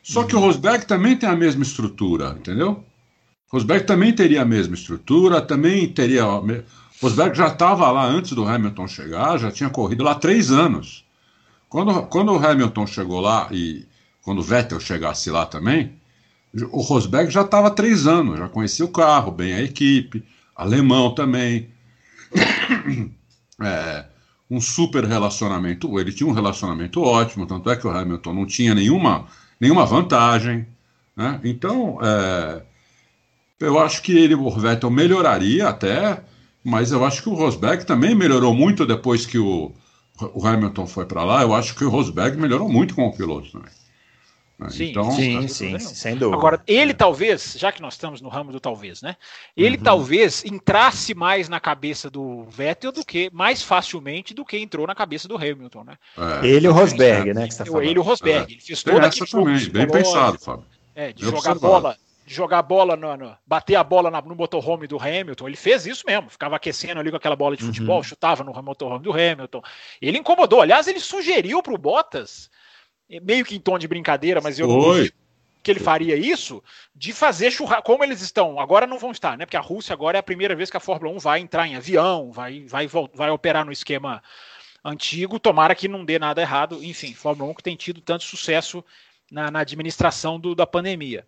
Só 0.03 0.21
uhum. 0.21 0.27
que 0.27 0.35
o 0.35 0.39
uhum. 0.39 0.45
Rosberg 0.45 0.85
também 0.85 1.15
tem 1.15 1.29
a 1.29 1.35
mesma 1.35 1.63
estrutura, 1.63 2.35
entendeu? 2.37 2.83
Rosberg 3.47 3.85
também 3.85 4.13
teria 4.13 4.41
a 4.41 4.45
mesma 4.45 4.75
estrutura, 4.75 5.41
também 5.41 5.87
teria. 5.87 6.23
Rosberg 7.01 7.37
já 7.37 7.47
estava 7.47 7.89
lá 7.91 8.05
antes 8.05 8.33
do 8.33 8.45
Hamilton 8.45 8.87
chegar, 8.87 9.37
já 9.37 9.51
tinha 9.51 9.69
corrido 9.69 10.03
lá 10.03 10.15
três 10.15 10.51
anos. 10.51 11.05
Quando, 11.69 12.03
quando 12.07 12.31
o 12.31 12.45
Hamilton 12.45 12.87
chegou 12.87 13.19
lá 13.19 13.47
e 13.51 13.85
quando 14.21 14.39
o 14.39 14.43
Vettel 14.43 14.79
chegasse 14.79 15.29
lá 15.29 15.45
também, 15.45 15.93
o 16.71 16.81
Rosberg 16.81 17.31
já 17.31 17.41
estava 17.41 17.69
três 17.69 18.07
anos, 18.07 18.37
já 18.37 18.47
conhecia 18.47 18.85
o 18.85 18.91
carro, 18.91 19.31
bem 19.31 19.53
a 19.53 19.61
equipe, 19.61 20.23
alemão 20.55 21.13
também. 21.13 21.69
É, 23.57 24.03
um 24.51 24.59
super 24.59 25.05
relacionamento. 25.05 25.97
Ele 25.97 26.11
tinha 26.11 26.27
um 26.29 26.33
relacionamento 26.33 27.01
ótimo, 27.01 27.45
tanto 27.45 27.69
é 27.69 27.75
que 27.77 27.87
o 27.87 27.89
Hamilton 27.89 28.33
não 28.33 28.45
tinha 28.45 28.75
nenhuma, 28.75 29.27
nenhuma 29.59 29.85
vantagem. 29.85 30.67
Né? 31.15 31.39
Então, 31.43 31.97
é, 32.01 32.61
eu 33.59 33.79
acho 33.79 34.01
que 34.01 34.11
ele, 34.11 34.35
o 34.35 34.49
Vettel 34.49 34.89
melhoraria 34.91 35.69
até, 35.69 36.21
mas 36.63 36.91
eu 36.91 37.05
acho 37.05 37.23
que 37.23 37.29
o 37.29 37.33
Rosberg 37.33 37.85
também 37.85 38.13
melhorou 38.13 38.53
muito 38.53 38.85
depois 38.85 39.25
que 39.25 39.37
o, 39.37 39.71
o 40.33 40.45
Hamilton 40.45 40.85
foi 40.85 41.05
para 41.05 41.23
lá. 41.23 41.41
Eu 41.41 41.53
acho 41.53 41.75
que 41.75 41.85
o 41.85 41.89
Rosberg 41.89 42.37
melhorou 42.37 42.69
muito 42.69 42.93
com 42.93 43.07
o 43.07 43.15
piloto 43.15 43.51
também. 43.51 43.71
Né? 44.57 44.69
Sim, 44.69 44.85
então, 44.85 45.11
sim, 45.11 45.47
sim, 45.47 45.79
sem 45.79 46.15
dúvida. 46.15 46.37
Agora, 46.37 46.61
ele 46.65 46.93
talvez, 46.93 47.55
já 47.57 47.71
que 47.71 47.81
nós 47.81 47.95
estamos 47.95 48.21
no 48.21 48.29
ramo 48.29 48.53
do 48.53 48.59
talvez, 48.59 49.01
né? 49.01 49.17
Ele 49.55 49.75
uhum. 49.77 49.83
talvez 49.83 50.45
entrasse 50.45 51.13
mais 51.13 51.49
na 51.49 51.59
cabeça 51.59 52.09
do 52.09 52.45
Vettel 52.45 52.91
do 52.91 53.05
que 53.05 53.29
mais 53.33 53.61
facilmente 53.61 54.33
do 54.33 54.45
que 54.45 54.57
entrou 54.57 54.87
na 54.87 54.95
cabeça 54.95 55.27
do 55.27 55.35
Hamilton, 55.35 55.83
né? 55.83 55.97
É. 56.41 56.47
Ele 56.47 56.67
e 56.67 56.69
o 56.69 56.73
Rosberg, 56.73 57.33
né? 57.33 57.47
Que 57.47 57.57
tá 57.57 57.65
falando. 57.65 57.83
Ele 57.83 57.95
e 57.95 57.99
o 57.99 58.01
Rosberg. 58.01 58.51
É. 58.51 58.55
Ele 58.55 58.61
fez 58.61 58.81
toda 58.81 59.07
essa 59.07 59.25
também, 59.25 59.69
bem 59.69 59.87
pensado, 59.87 60.39
Fábio. 60.39 60.65
É, 60.95 61.11
de 61.11 61.23
jogar 61.23 61.37
observado. 61.37 61.59
bola, 61.59 61.97
de 62.25 62.33
jogar 62.33 62.61
bola 62.61 62.95
no, 62.95 63.17
no, 63.17 63.37
bater 63.45 63.75
a 63.75 63.83
bola 63.83 64.09
na, 64.09 64.21
no 64.21 64.35
motorhome 64.35 64.87
do 64.87 64.97
Hamilton. 64.97 65.49
Ele 65.49 65.57
fez 65.57 65.85
isso 65.85 66.05
mesmo, 66.07 66.29
ficava 66.29 66.55
aquecendo 66.55 67.01
ali 67.01 67.11
com 67.11 67.17
aquela 67.17 67.35
bola 67.35 67.57
de 67.57 67.63
futebol, 67.65 67.97
uhum. 67.97 68.03
chutava 68.03 68.41
no 68.41 68.53
motorhome 68.63 69.03
do 69.03 69.11
Hamilton. 69.11 69.61
Ele 70.01 70.17
incomodou. 70.17 70.61
Aliás, 70.61 70.87
ele 70.87 71.01
sugeriu 71.01 71.61
para 71.61 71.73
o 71.73 71.77
Bottas 71.77 72.49
meio 73.21 73.45
que 73.45 73.55
em 73.55 73.59
tom 73.59 73.77
de 73.77 73.87
brincadeira, 73.87 74.41
mas 74.41 74.59
eu 74.59 74.69
Oi. 74.69 75.11
que 75.63 75.71
ele 75.71 75.79
faria 75.79 76.15
isso, 76.15 76.63
de 76.95 77.11
fazer 77.11 77.51
churrasco, 77.51 77.83
como 77.83 78.03
eles 78.03 78.21
estão, 78.21 78.59
agora 78.59 78.85
não 78.85 78.99
vão 78.99 79.11
estar, 79.11 79.37
né? 79.37 79.45
Porque 79.45 79.57
a 79.57 79.61
Rússia 79.61 79.93
agora 79.93 80.17
é 80.17 80.19
a 80.19 80.23
primeira 80.23 80.55
vez 80.55 80.69
que 80.69 80.77
a 80.77 80.79
Fórmula 80.79 81.15
1 81.15 81.19
vai 81.19 81.39
entrar 81.39 81.67
em 81.67 81.75
avião, 81.75 82.31
vai, 82.31 82.65
vai, 82.65 82.87
vai 82.87 83.29
operar 83.29 83.65
no 83.65 83.71
esquema 83.71 84.21
antigo, 84.83 85.39
tomara 85.39 85.73
que 85.73 85.87
não 85.87 86.05
dê 86.05 86.19
nada 86.19 86.41
errado. 86.41 86.83
Enfim, 86.83 87.13
Fórmula 87.13 87.51
1 87.51 87.55
que 87.55 87.63
tem 87.63 87.75
tido 87.75 88.01
tanto 88.01 88.23
sucesso 88.23 88.83
na, 89.31 89.49
na 89.49 89.59
administração 89.59 90.39
do, 90.39 90.53
da 90.53 90.67
pandemia. 90.67 91.25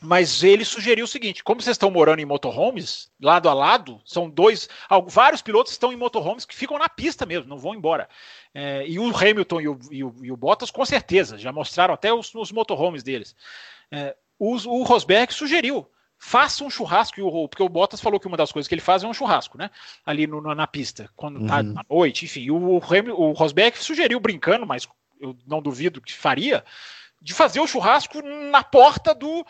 Mas 0.00 0.44
ele 0.44 0.64
sugeriu 0.64 1.04
o 1.04 1.08
seguinte: 1.08 1.42
como 1.42 1.60
vocês 1.60 1.74
estão 1.74 1.90
morando 1.90 2.20
em 2.20 2.24
motorhomes, 2.24 3.10
lado 3.20 3.48
a 3.48 3.54
lado, 3.54 4.00
são 4.04 4.30
dois. 4.30 4.68
Vários 5.08 5.42
pilotos 5.42 5.72
estão 5.72 5.92
em 5.92 5.96
motorhomes 5.96 6.44
que 6.44 6.54
ficam 6.54 6.78
na 6.78 6.88
pista 6.88 7.26
mesmo, 7.26 7.48
não 7.48 7.58
vão 7.58 7.74
embora. 7.74 8.08
É, 8.54 8.86
e 8.86 8.98
o 8.98 9.16
Hamilton 9.16 9.60
e 9.60 9.68
o, 9.68 9.78
e, 9.90 10.04
o, 10.04 10.14
e 10.22 10.32
o, 10.32 10.36
Bottas, 10.36 10.70
com 10.70 10.84
certeza, 10.84 11.36
já 11.36 11.52
mostraram 11.52 11.94
até 11.94 12.12
os, 12.12 12.32
os 12.34 12.52
motorhomes 12.52 13.02
deles. 13.02 13.34
É, 13.90 14.16
o, 14.38 14.54
o 14.54 14.84
Rosberg 14.84 15.34
sugeriu: 15.34 15.90
faça 16.16 16.62
um 16.62 16.70
churrasco, 16.70 17.16
porque 17.48 17.62
o 17.62 17.68
Bottas 17.68 18.00
falou 18.00 18.20
que 18.20 18.28
uma 18.28 18.36
das 18.36 18.52
coisas 18.52 18.68
que 18.68 18.74
ele 18.74 18.80
faz 18.80 19.02
é 19.02 19.06
um 19.06 19.14
churrasco, 19.14 19.58
né? 19.58 19.68
Ali 20.06 20.28
no, 20.28 20.40
na 20.40 20.66
pista, 20.68 21.10
quando 21.16 21.44
tá 21.44 21.60
uhum. 21.60 21.74
à 21.76 21.84
noite, 21.90 22.24
enfim. 22.24 22.50
O, 22.50 22.76
o 22.76 23.32
Rosberg 23.32 23.76
sugeriu, 23.78 24.20
brincando, 24.20 24.64
mas 24.64 24.88
eu 25.20 25.36
não 25.44 25.60
duvido 25.60 26.00
que 26.00 26.12
faria, 26.12 26.64
de 27.20 27.34
fazer 27.34 27.60
o 27.60 27.66
churrasco 27.66 28.22
na 28.22 28.62
porta 28.62 29.12
do, 29.12 29.44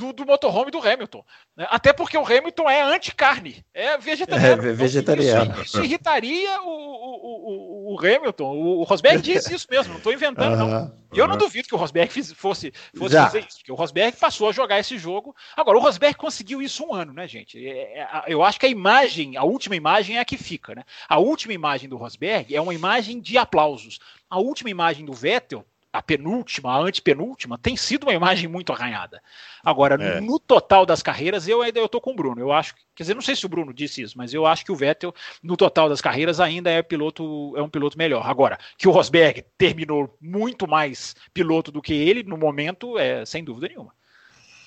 do, 0.00 0.12
do 0.12 0.26
motorhome 0.26 0.70
do 0.70 0.78
Hamilton. 0.78 1.22
Né? 1.56 1.66
Até 1.70 1.92
porque 1.92 2.16
o 2.16 2.24
Hamilton 2.24 2.68
é 2.68 2.82
anti-carne, 2.82 3.64
é 3.74 3.98
vegetariano. 3.98 4.66
É 4.66 4.72
vegetariano. 4.72 5.52
Isso, 5.52 5.62
isso, 5.62 5.84
irritaria 5.84 6.62
o, 6.62 6.68
o, 6.68 7.92
o, 7.92 7.94
o 7.94 7.98
Hamilton. 7.98 8.56
O, 8.56 8.82
Rosberg 8.82 9.20
disse 9.20 9.54
isso 9.54 9.66
mesmo, 9.70 9.92
não 9.92 9.98
estou 9.98 10.12
inventando, 10.12 10.56
não. 10.56 11.00
E 11.12 11.18
eu 11.18 11.26
não 11.26 11.36
duvido 11.36 11.68
que 11.68 11.74
o 11.74 11.78
Rosberg 11.78 12.12
fiz, 12.12 12.32
fosse, 12.32 12.72
fosse 12.96 13.16
fazer 13.16 13.40
isso, 13.40 13.58
porque 13.58 13.72
o 13.72 13.74
Rosberg 13.74 14.16
passou 14.16 14.48
a 14.48 14.52
jogar 14.52 14.78
esse 14.78 14.96
jogo. 14.96 15.34
Agora, 15.56 15.76
o 15.76 15.80
Rosberg 15.80 16.16
conseguiu 16.16 16.62
isso 16.62 16.84
um 16.84 16.94
ano, 16.94 17.12
né, 17.12 17.26
gente? 17.26 17.58
É, 17.66 18.00
é, 18.00 18.24
eu 18.28 18.42
acho 18.42 18.58
que 18.58 18.66
a 18.66 18.68
imagem, 18.68 19.36
a 19.36 19.42
última 19.42 19.74
imagem 19.74 20.16
é 20.16 20.20
a 20.20 20.24
que 20.24 20.38
fica, 20.38 20.74
né? 20.74 20.84
A 21.08 21.18
última 21.18 21.52
imagem 21.52 21.88
do 21.88 21.96
Rosberg 21.96 22.54
é 22.54 22.60
uma 22.60 22.74
imagem 22.74 23.20
de 23.20 23.36
aplausos. 23.36 23.98
A 24.28 24.38
última 24.38 24.70
imagem 24.70 25.04
do 25.04 25.12
Vettel 25.12 25.64
a 25.92 26.00
penúltima, 26.00 26.72
a 26.72 26.78
antepenúltima, 26.78 27.58
tem 27.58 27.76
sido 27.76 28.04
uma 28.04 28.12
imagem 28.12 28.48
muito 28.48 28.72
arranhada. 28.72 29.20
Agora, 29.64 30.00
é. 30.00 30.20
no 30.20 30.38
total 30.38 30.86
das 30.86 31.02
carreiras, 31.02 31.48
eu 31.48 31.62
ainda 31.62 31.80
eu 31.80 31.88
tô 31.88 32.00
com 32.00 32.12
o 32.12 32.16
Bruno. 32.16 32.40
Eu 32.40 32.52
acho, 32.52 32.74
quer 32.94 33.02
dizer, 33.02 33.14
não 33.14 33.22
sei 33.22 33.34
se 33.34 33.44
o 33.44 33.48
Bruno 33.48 33.74
disse 33.74 34.02
isso, 34.02 34.16
mas 34.16 34.32
eu 34.32 34.46
acho 34.46 34.64
que 34.64 34.72
o 34.72 34.76
Vettel, 34.76 35.14
no 35.42 35.56
total 35.56 35.88
das 35.88 36.00
carreiras, 36.00 36.38
ainda 36.38 36.70
é 36.70 36.82
piloto, 36.82 37.56
é 37.56 37.62
um 37.62 37.68
piloto 37.68 37.98
melhor. 37.98 38.24
Agora, 38.28 38.58
que 38.78 38.86
o 38.86 38.90
Rosberg 38.92 39.44
terminou 39.58 40.16
muito 40.20 40.68
mais 40.68 41.14
piloto 41.34 41.72
do 41.72 41.82
que 41.82 41.94
ele 41.94 42.22
no 42.22 42.36
momento, 42.36 42.98
é 42.98 43.24
sem 43.24 43.42
dúvida 43.42 43.68
nenhuma. 43.68 43.92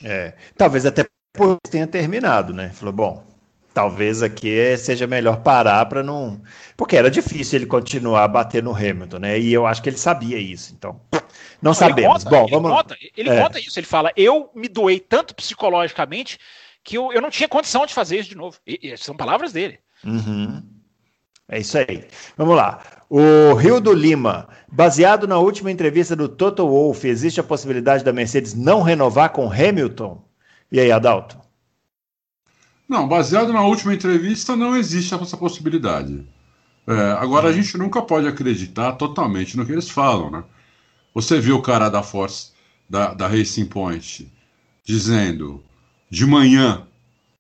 É, 0.04 0.34
talvez 0.58 0.86
até 0.86 1.08
por 1.32 1.58
tenha 1.70 1.88
terminado, 1.88 2.54
né? 2.54 2.70
Falou, 2.70 2.94
bom, 2.94 3.33
talvez 3.74 4.22
aqui 4.22 4.78
seja 4.78 5.08
melhor 5.08 5.42
parar 5.42 5.86
para 5.88 6.04
não. 6.04 6.42
Porque 6.78 6.96
era 6.96 7.10
difícil 7.10 7.60
ele 7.60 7.66
continuar 7.66 8.24
a 8.24 8.28
bater 8.28 8.62
no 8.62 8.76
Hamilton, 8.76 9.20
né? 9.20 9.40
E 9.40 9.52
eu 9.52 9.66
acho 9.66 9.82
que 9.82 9.90
ele 9.90 9.98
sabia 9.98 10.38
isso. 10.38 10.74
Então, 10.78 11.00
não, 11.12 11.22
não 11.62 11.74
sabemos. 11.74 12.24
Conta, 12.24 12.30
Bom, 12.30 12.44
ele 12.44 12.52
vamos. 12.52 12.72
Conta, 12.72 12.98
ele 13.18 13.30
é. 13.30 13.42
conta 13.42 13.60
isso. 13.60 13.80
Ele 13.80 13.88
fala: 13.88 14.12
eu 14.16 14.50
me 14.54 14.68
doei 14.68 15.00
tanto 15.00 15.36
psicologicamente 15.36 16.38
que 16.84 16.98
eu, 16.98 17.12
eu 17.12 17.22
não 17.22 17.30
tinha 17.30 17.50
condição 17.50 17.86
de 17.86 17.94
fazer 17.94 18.20
isso 18.20 18.30
de 18.30 18.38
novo. 18.38 18.58
E, 18.68 18.80
e 18.82 18.98
são 18.98 19.16
palavras 19.16 19.52
dele. 19.52 19.80
Uhum. 20.06 20.62
É 21.50 21.60
isso 21.60 21.78
aí. 21.78 22.08
Vamos 22.38 22.56
lá. 22.56 22.82
O 23.10 23.54
Rio 23.54 23.80
do 23.80 23.94
Lima, 23.94 24.48
baseado 24.72 25.28
na 25.28 25.38
última 25.38 25.72
entrevista 25.72 26.16
do 26.16 26.28
Toto 26.28 26.68
Wolff, 26.68 27.08
existe 27.08 27.40
a 27.40 27.44
possibilidade 27.44 28.04
da 28.04 28.14
Mercedes 28.14 28.54
não 28.54 28.82
renovar 28.82 29.30
com 29.30 29.52
Hamilton? 29.52 30.24
E 30.72 30.80
aí, 30.80 30.92
Adalto? 30.92 31.38
Não, 32.94 33.08
baseado 33.08 33.52
na 33.52 33.64
última 33.64 33.92
entrevista, 33.92 34.56
não 34.56 34.76
existe 34.76 35.16
essa 35.16 35.36
possibilidade. 35.36 36.24
É, 36.86 36.94
agora, 37.14 37.48
a 37.48 37.50
uhum. 37.50 37.56
gente 37.56 37.76
nunca 37.76 38.04
pode 38.04 38.28
acreditar 38.28 38.92
totalmente 38.92 39.58
no 39.58 39.66
que 39.66 39.72
eles 39.72 39.90
falam, 39.90 40.30
né? 40.30 40.44
Você 41.12 41.40
viu 41.40 41.56
o 41.56 41.62
cara 41.64 41.90
da 41.90 42.04
Force, 42.04 42.52
da, 42.88 43.16
da 43.16 43.28
Racing 43.28 43.66
Point, 43.66 44.32
dizendo 44.86 45.64
de 46.08 46.24
manhã 46.24 46.86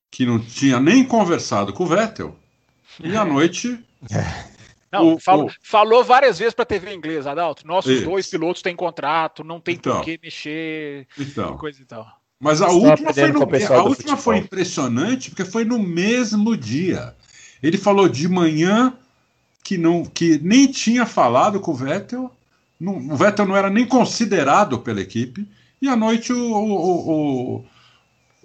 que 0.09 0.25
não 0.25 0.39
tinha 0.39 0.79
nem 0.79 1.03
conversado 1.03 1.71
com 1.71 1.83
o 1.83 1.87
Vettel, 1.87 2.35
e 2.99 3.15
à 3.15 3.23
noite. 3.23 3.79
Não, 4.91 5.13
o, 5.13 5.19
falou, 5.19 5.45
o... 5.45 5.51
falou, 5.61 6.03
várias 6.03 6.39
vezes 6.39 6.55
para 6.55 6.63
a 6.63 6.65
TV 6.65 6.95
inglesa, 6.95 7.29
Adalto. 7.29 7.67
Nossos 7.67 7.91
Isso. 7.91 8.05
dois 8.05 8.27
pilotos 8.27 8.63
têm 8.63 8.75
contrato, 8.75 9.43
não 9.43 9.59
tem 9.59 9.75
então, 9.75 9.97
por 9.97 10.03
que 10.03 10.19
mexer, 10.19 11.07
então, 11.15 11.55
coisa 11.59 11.79
e 11.79 11.85
tal. 11.85 12.22
Mas 12.43 12.61
a 12.61 12.67
última, 12.67 13.13
foi, 13.13 13.31
no, 13.31 13.41
a 13.73 13.83
última 13.83 14.17
foi 14.17 14.37
impressionante 14.37 15.29
porque 15.29 15.45
foi 15.45 15.63
no 15.63 15.79
mesmo 15.79 16.57
dia. 16.57 17.15
Ele 17.61 17.77
falou 17.77 18.09
de 18.09 18.27
manhã 18.27 18.93
que 19.63 19.77
não 19.77 20.03
que 20.03 20.37
nem 20.43 20.67
tinha 20.67 21.05
falado 21.05 21.61
com 21.61 21.71
o 21.71 21.73
Vettel, 21.75 22.29
não, 22.77 22.97
o 22.97 23.15
Vettel 23.15 23.45
não 23.45 23.55
era 23.55 23.69
nem 23.69 23.85
considerado 23.85 24.77
pela 24.79 24.99
equipe, 24.99 25.47
e 25.81 25.87
à 25.87 25.95
noite 25.95 26.33
o, 26.33 26.53
o, 26.53 27.63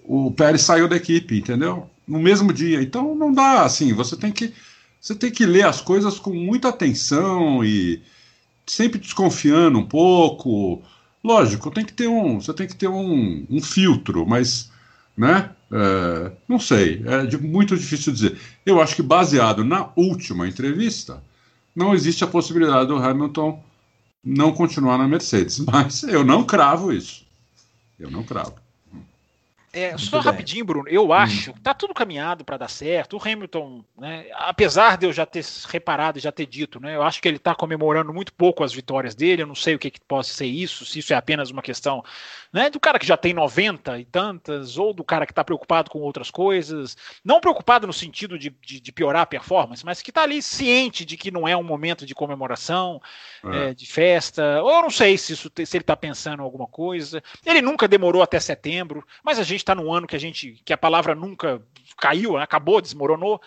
o, 0.05 0.27
o 0.27 0.31
Pérez 0.31 0.61
saiu 0.61 0.87
da 0.87 0.95
equipe, 0.95 1.37
entendeu? 1.37 1.89
No 2.07 2.19
mesmo 2.19 2.53
dia. 2.53 2.81
Então 2.81 3.13
não 3.13 3.33
dá 3.33 3.63
assim, 3.63 3.91
você 3.91 4.15
tem 4.15 4.31
que 4.31 4.53
você 5.01 5.13
tem 5.13 5.29
que 5.29 5.45
ler 5.45 5.65
as 5.65 5.81
coisas 5.81 6.17
com 6.17 6.33
muita 6.33 6.69
atenção 6.69 7.65
e 7.65 8.01
sempre 8.65 8.97
desconfiando 8.97 9.77
um 9.77 9.85
pouco 9.85 10.81
Lógico, 11.23 11.69
tem 11.71 11.85
que 11.85 11.93
ter 11.93 12.07
um, 12.07 12.39
você 12.39 12.53
tem 12.53 12.67
que 12.67 12.75
ter 12.75 12.87
um, 12.87 13.45
um 13.49 13.61
filtro, 13.61 14.25
mas, 14.25 14.71
né? 15.17 15.51
É, 15.71 16.31
não 16.47 16.59
sei, 16.59 17.03
é 17.05 17.25
de, 17.25 17.37
muito 17.37 17.77
difícil 17.77 18.11
dizer. 18.13 18.37
Eu 18.65 18.81
acho 18.81 18.95
que 18.95 19.03
baseado 19.03 19.63
na 19.63 19.89
última 19.95 20.47
entrevista, 20.47 21.21
não 21.75 21.93
existe 21.93 22.23
a 22.23 22.27
possibilidade 22.27 22.87
do 22.87 22.95
Hamilton 22.95 23.61
não 24.23 24.51
continuar 24.51 24.97
na 24.97 25.07
Mercedes, 25.07 25.59
mas 25.65 26.03
eu 26.03 26.23
não 26.23 26.43
cravo 26.43 26.91
isso. 26.91 27.25
Eu 27.99 28.09
não 28.09 28.23
cravo. 28.23 28.55
É, 29.71 29.97
só 29.97 30.17
bem. 30.17 30.25
rapidinho, 30.25 30.65
Bruno. 30.65 30.87
Eu 30.87 31.07
hum. 31.07 31.13
acho 31.13 31.53
que 31.53 31.59
tá 31.61 31.73
tudo 31.73 31.93
caminhado 31.93 32.43
para 32.43 32.57
dar 32.57 32.69
certo. 32.69 33.17
O 33.17 33.21
Hamilton, 33.21 33.83
né, 33.97 34.25
apesar 34.33 34.97
de 34.97 35.05
eu 35.05 35.13
já 35.13 35.25
ter 35.25 35.45
reparado 35.67 36.17
e 36.17 36.21
já 36.21 36.31
ter 36.31 36.45
dito, 36.45 36.79
né, 36.79 36.95
eu 36.95 37.03
acho 37.03 37.21
que 37.21 37.27
ele 37.27 37.37
está 37.37 37.53
comemorando 37.53 38.13
muito 38.13 38.33
pouco 38.33 38.63
as 38.63 38.73
vitórias 38.73 39.15
dele. 39.15 39.43
Eu 39.43 39.47
não 39.47 39.55
sei 39.55 39.75
o 39.75 39.79
que, 39.79 39.91
que 39.91 40.01
possa 40.01 40.33
ser 40.33 40.47
isso, 40.47 40.85
se 40.85 40.99
isso 40.99 41.13
é 41.13 41.15
apenas 41.15 41.51
uma 41.51 41.61
questão 41.61 42.03
né, 42.51 42.69
do 42.69 42.79
cara 42.79 42.97
que 42.97 43.05
já 43.05 43.15
tem 43.15 43.33
90 43.33 43.99
e 43.99 44.05
tantas, 44.05 44.77
ou 44.77 44.93
do 44.93 45.03
cara 45.03 45.25
que 45.25 45.31
está 45.31 45.43
preocupado 45.43 45.89
com 45.89 45.99
outras 45.99 46.31
coisas. 46.31 46.97
Não 47.23 47.39
preocupado 47.39 47.85
no 47.85 47.93
sentido 47.93 48.39
de, 48.39 48.49
de, 48.49 48.79
de 48.79 48.91
piorar 48.91 49.21
a 49.23 49.25
performance, 49.25 49.85
mas 49.85 50.01
que 50.01 50.09
está 50.09 50.23
ali 50.23 50.41
ciente 50.41 51.05
de 51.05 51.15
que 51.15 51.31
não 51.31 51.47
é 51.47 51.55
um 51.55 51.63
momento 51.63 52.05
de 52.05 52.15
comemoração, 52.15 53.01
é. 53.43 53.69
É, 53.69 53.73
de 53.73 53.85
festa. 53.85 54.61
Ou 54.63 54.71
eu 54.71 54.81
não 54.81 54.89
sei 54.89 55.17
se, 55.17 55.33
isso, 55.33 55.51
se 55.53 55.77
ele 55.77 55.83
está 55.83 55.95
pensando 55.95 56.41
em 56.41 56.43
alguma 56.43 56.67
coisa. 56.67 57.21
Ele 57.45 57.61
nunca 57.61 57.87
demorou 57.87 58.21
até 58.21 58.39
setembro, 58.39 59.05
mas 59.23 59.37
a 59.37 59.43
gente 59.43 59.58
gente 59.59 59.63
está 59.63 59.75
num 59.75 59.93
ano 59.93 60.07
que 60.07 60.15
a 60.15 60.19
gente 60.19 60.61
que 60.63 60.73
a 60.73 60.77
palavra 60.77 61.13
nunca 61.13 61.61
caiu, 61.97 62.33
né? 62.33 62.43
acabou, 62.43 62.81
desmoronou. 62.81 63.41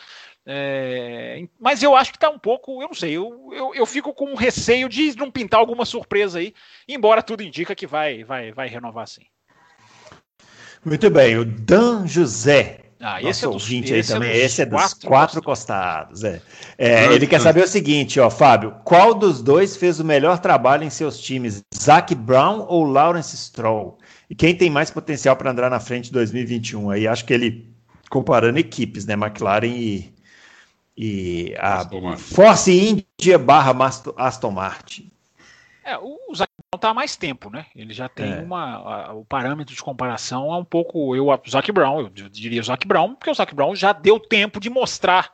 É, 0.44 1.44
mas 1.58 1.82
eu 1.82 1.94
acho 1.94 2.10
que 2.10 2.16
está 2.16 2.28
um 2.28 2.38
pouco, 2.38 2.82
eu 2.82 2.88
não 2.88 2.94
sei, 2.94 3.12
eu, 3.12 3.50
eu, 3.52 3.74
eu, 3.76 3.86
fico 3.86 4.12
com 4.12 4.34
receio 4.34 4.88
de 4.88 5.16
não 5.16 5.30
pintar 5.30 5.60
alguma 5.60 5.84
surpresa 5.84 6.40
aí, 6.40 6.52
embora 6.88 7.22
tudo 7.22 7.44
indica 7.44 7.76
que 7.76 7.86
vai, 7.86 8.24
vai, 8.24 8.50
vai 8.50 8.66
renovar 8.66 9.06
sim. 9.06 9.22
Muito 10.84 11.08
bem, 11.10 11.38
o 11.38 11.44
Dan 11.44 12.08
José. 12.08 12.80
Ah, 12.98 13.20
esse 13.20 13.44
é 13.44 13.48
dos, 13.48 13.62
ouvinte 13.62 13.92
esse 13.92 14.12
aí 14.12 14.16
é 14.16 14.20
também. 14.20 14.30
É 14.30 14.44
esse 14.44 14.62
é 14.62 14.66
dos 14.66 14.80
quatro, 14.80 15.08
quatro 15.08 15.42
costados. 15.42 16.22
É. 16.22 16.40
É, 16.78 17.12
ele 17.12 17.26
quer 17.26 17.40
saber 17.40 17.64
o 17.64 17.68
seguinte, 17.68 18.18
ó, 18.18 18.30
Fábio: 18.30 18.76
qual 18.84 19.12
dos 19.12 19.42
dois 19.42 19.76
fez 19.76 19.98
o 19.98 20.04
melhor 20.04 20.38
trabalho 20.38 20.84
em 20.84 20.90
seus 20.90 21.20
times, 21.20 21.62
Zac 21.74 22.14
Brown 22.14 22.64
ou 22.68 22.84
Lawrence 22.84 23.36
Stroll? 23.36 23.98
E 24.32 24.34
quem 24.34 24.56
tem 24.56 24.70
mais 24.70 24.90
potencial 24.90 25.36
para 25.36 25.50
andar 25.50 25.68
na 25.68 25.78
frente 25.78 26.06
de 26.06 26.12
2021? 26.12 26.88
Aí 26.88 27.06
acho 27.06 27.22
que 27.22 27.34
ele, 27.34 27.70
comparando 28.08 28.58
equipes, 28.58 29.04
né? 29.04 29.12
McLaren 29.12 29.66
e, 29.66 30.10
e 30.96 31.54
a 31.58 31.86
Force 32.16 32.72
India 32.72 33.38
barra 33.38 33.76
Aston 34.16 34.50
Martin. 34.50 35.10
É, 35.84 35.98
o 35.98 36.16
Zac 36.34 36.48
Brown 36.48 36.76
está 36.76 36.88
há 36.88 36.94
mais 36.94 37.14
tempo, 37.14 37.50
né? 37.50 37.66
Ele 37.76 37.92
já 37.92 38.08
tem 38.08 38.32
é. 38.32 38.38
uma. 38.38 38.76
A, 38.76 39.12
o 39.12 39.22
parâmetro 39.22 39.74
de 39.74 39.82
comparação 39.82 40.50
é 40.50 40.56
um 40.56 40.64
pouco. 40.64 41.14
Eu, 41.14 41.26
o 41.26 41.50
Zac 41.50 41.70
Brown, 41.70 42.00
eu 42.00 42.08
diria 42.30 42.62
o 42.62 42.64
Zac 42.64 42.88
Brown, 42.88 43.14
porque 43.14 43.30
o 43.30 43.34
Zac 43.34 43.54
Brown 43.54 43.76
já 43.76 43.92
deu 43.92 44.18
tempo 44.18 44.58
de 44.58 44.70
mostrar 44.70 45.30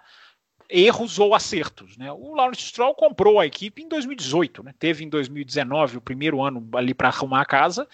erros 0.69 1.21
ou 1.21 1.37
acertos. 1.37 1.97
Né? 1.97 2.11
O 2.11 2.35
Lawrence 2.35 2.63
Stroll 2.63 2.97
comprou 2.97 3.39
a 3.39 3.47
equipe 3.47 3.81
em 3.81 3.89
2018, 3.89 4.65
né? 4.65 4.75
teve 4.77 5.05
em 5.05 5.09
2019 5.09 5.99
o 5.99 6.01
primeiro 6.01 6.43
ano 6.43 6.69
ali 6.75 6.93
para 6.93 7.07
arrumar 7.07 7.43
a 7.43 7.47
casa 7.47 7.87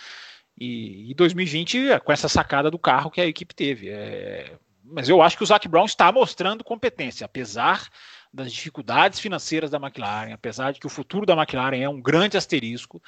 e, 0.58 1.10
e 1.10 1.14
2020 1.14 2.00
com 2.04 2.12
essa 2.12 2.28
sacada 2.28 2.70
do 2.70 2.78
carro 2.78 3.10
que 3.10 3.20
a 3.20 3.26
equipe 3.26 3.54
teve. 3.54 3.88
É, 3.88 4.52
mas 4.84 5.08
eu 5.08 5.22
acho 5.22 5.36
que 5.36 5.42
o 5.42 5.46
Zac 5.46 5.66
Brown 5.66 5.86
está 5.86 6.12
mostrando 6.12 6.62
competência, 6.62 7.24
apesar 7.24 7.88
das 8.32 8.52
dificuldades 8.52 9.20
financeiras 9.20 9.70
da 9.70 9.78
McLaren, 9.78 10.32
apesar 10.32 10.72
de 10.72 10.80
que 10.80 10.86
o 10.86 10.90
futuro 10.90 11.24
da 11.24 11.34
McLaren 11.34 11.80
é 11.80 11.88
um 11.88 12.00
grande 12.00 12.36
asterisco. 12.36 13.02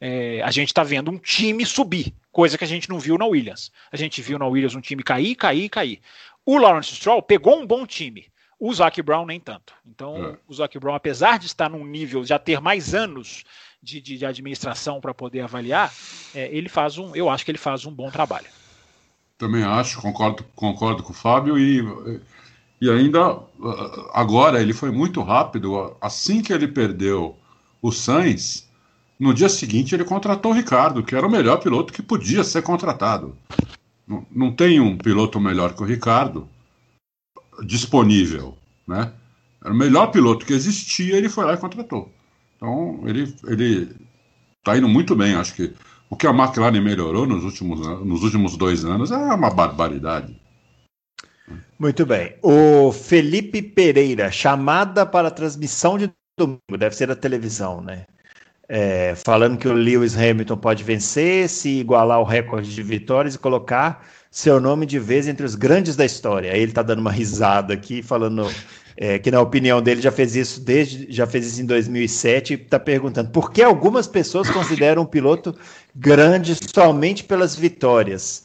É, 0.00 0.40
a 0.42 0.50
gente 0.50 0.68
está 0.68 0.82
vendo 0.82 1.10
um 1.10 1.18
time 1.18 1.64
subir, 1.66 2.14
coisa 2.32 2.56
que 2.56 2.64
a 2.64 2.66
gente 2.66 2.88
não 2.88 2.98
viu 2.98 3.18
na 3.18 3.26
Williams. 3.26 3.70
A 3.92 3.96
gente 3.96 4.22
viu 4.22 4.38
na 4.38 4.46
Williams 4.46 4.74
um 4.74 4.80
time 4.80 5.02
cair, 5.02 5.34
cair, 5.34 5.68
cair. 5.68 6.00
O 6.46 6.56
Lawrence 6.56 6.94
Stroll 6.94 7.22
pegou 7.22 7.60
um 7.60 7.66
bom 7.66 7.86
time. 7.86 8.26
O 8.58 8.72
Zac 8.74 9.00
Brown 9.02 9.26
nem 9.26 9.38
tanto. 9.38 9.74
Então, 9.86 10.32
é. 10.32 10.38
o 10.48 10.54
Zac 10.54 10.78
Brown, 10.78 10.94
apesar 10.94 11.38
de 11.38 11.46
estar 11.46 11.68
num 11.68 11.84
nível, 11.84 12.24
já 12.24 12.38
ter 12.38 12.60
mais 12.60 12.94
anos 12.94 13.44
de, 13.82 14.00
de, 14.00 14.18
de 14.18 14.26
administração 14.26 15.00
para 15.00 15.14
poder 15.14 15.40
avaliar, 15.40 15.92
é, 16.34 16.54
ele 16.54 16.68
faz 16.68 16.98
um, 16.98 17.14
eu 17.14 17.28
acho 17.28 17.44
que 17.44 17.50
ele 17.50 17.58
faz 17.58 17.86
um 17.86 17.92
bom 17.92 18.10
trabalho. 18.10 18.46
Também 19.38 19.62
acho, 19.62 20.00
concordo, 20.00 20.44
concordo 20.54 21.02
com 21.02 21.12
o 21.12 21.16
Fábio 21.16 21.58
e, 21.58 21.82
e 22.80 22.90
ainda 22.90 23.40
agora 24.12 24.60
ele 24.60 24.74
foi 24.74 24.90
muito 24.90 25.22
rápido. 25.22 25.96
Assim 26.00 26.42
que 26.42 26.52
ele 26.52 26.68
perdeu 26.68 27.36
o 27.80 27.90
Sainz, 27.90 28.68
no 29.18 29.32
dia 29.32 29.48
seguinte 29.48 29.94
ele 29.94 30.04
contratou 30.04 30.52
o 30.52 30.54
Ricardo, 30.54 31.02
que 31.02 31.14
era 31.14 31.26
o 31.26 31.30
melhor 31.30 31.58
piloto 31.58 31.92
que 31.92 32.02
podia 32.02 32.44
ser 32.44 32.60
contratado. 32.62 33.34
Não, 34.06 34.26
não 34.30 34.52
tem 34.52 34.78
um 34.78 34.98
piloto 34.98 35.40
melhor 35.40 35.72
que 35.74 35.82
o 35.82 35.86
Ricardo 35.86 36.46
disponível, 37.64 38.56
né? 38.86 39.12
Era 39.62 39.72
o 39.72 39.76
melhor 39.76 40.08
piloto 40.08 40.44
que 40.44 40.52
existia, 40.52 41.16
ele 41.16 41.28
foi 41.28 41.44
lá 41.44 41.54
e 41.54 41.58
contratou. 41.58 42.10
Então 42.60 43.00
ele 43.06 43.34
ele 43.46 43.88
está 44.58 44.76
indo 44.76 44.88
muito 44.88 45.16
bem. 45.16 45.34
Acho 45.34 45.54
que 45.54 45.72
o 46.10 46.16
que 46.16 46.26
a 46.26 46.30
McLaren 46.30 46.80
melhorou 46.80 47.26
nos 47.26 47.42
últimos, 47.42 47.80
nos 48.04 48.22
últimos 48.22 48.56
dois 48.56 48.84
anos 48.84 49.10
é 49.10 49.16
uma 49.16 49.48
barbaridade. 49.48 50.38
Muito 51.78 52.04
bem. 52.04 52.34
O 52.42 52.92
Felipe 52.92 53.62
Pereira, 53.62 54.30
chamada 54.30 55.06
para 55.06 55.30
transmissão 55.30 55.96
de 55.96 56.12
domingo, 56.38 56.76
deve 56.78 56.94
ser 56.94 57.06
da 57.06 57.16
televisão, 57.16 57.80
né? 57.80 58.04
É, 58.68 59.14
falando 59.16 59.56
que 59.56 59.66
o 59.66 59.72
Lewis 59.72 60.16
Hamilton 60.16 60.56
pode 60.56 60.84
vencer, 60.84 61.48
se 61.48 61.80
igualar 61.80 62.20
o 62.20 62.24
recorde 62.24 62.72
de 62.72 62.82
vitórias 62.82 63.34
e 63.34 63.38
colocar 63.38 64.06
seu 64.30 64.60
nome 64.60 64.86
de 64.86 64.98
vez 64.98 65.26
entre 65.26 65.44
os 65.44 65.54
grandes 65.54 65.96
da 65.96 66.04
história. 66.04 66.52
Aí 66.52 66.60
ele 66.60 66.70
está 66.70 66.82
dando 66.82 67.00
uma 67.00 67.10
risada 67.10 67.74
aqui, 67.74 68.02
falando 68.02 68.46
é, 69.02 69.18
que 69.18 69.30
na 69.30 69.40
opinião 69.40 69.80
dele 69.80 70.02
já 70.02 70.12
fez 70.12 70.36
isso 70.36 70.60
desde 70.60 71.06
já 71.08 71.26
fez 71.26 71.46
isso 71.46 71.62
em 71.62 71.64
2007 71.64 72.52
e 72.52 72.56
está 72.56 72.78
perguntando 72.78 73.30
por 73.30 73.50
que 73.50 73.62
algumas 73.62 74.06
pessoas 74.06 74.50
consideram 74.50 75.02
um 75.02 75.06
piloto 75.06 75.56
grande 75.96 76.54
somente 76.74 77.24
pelas 77.24 77.56
vitórias. 77.56 78.44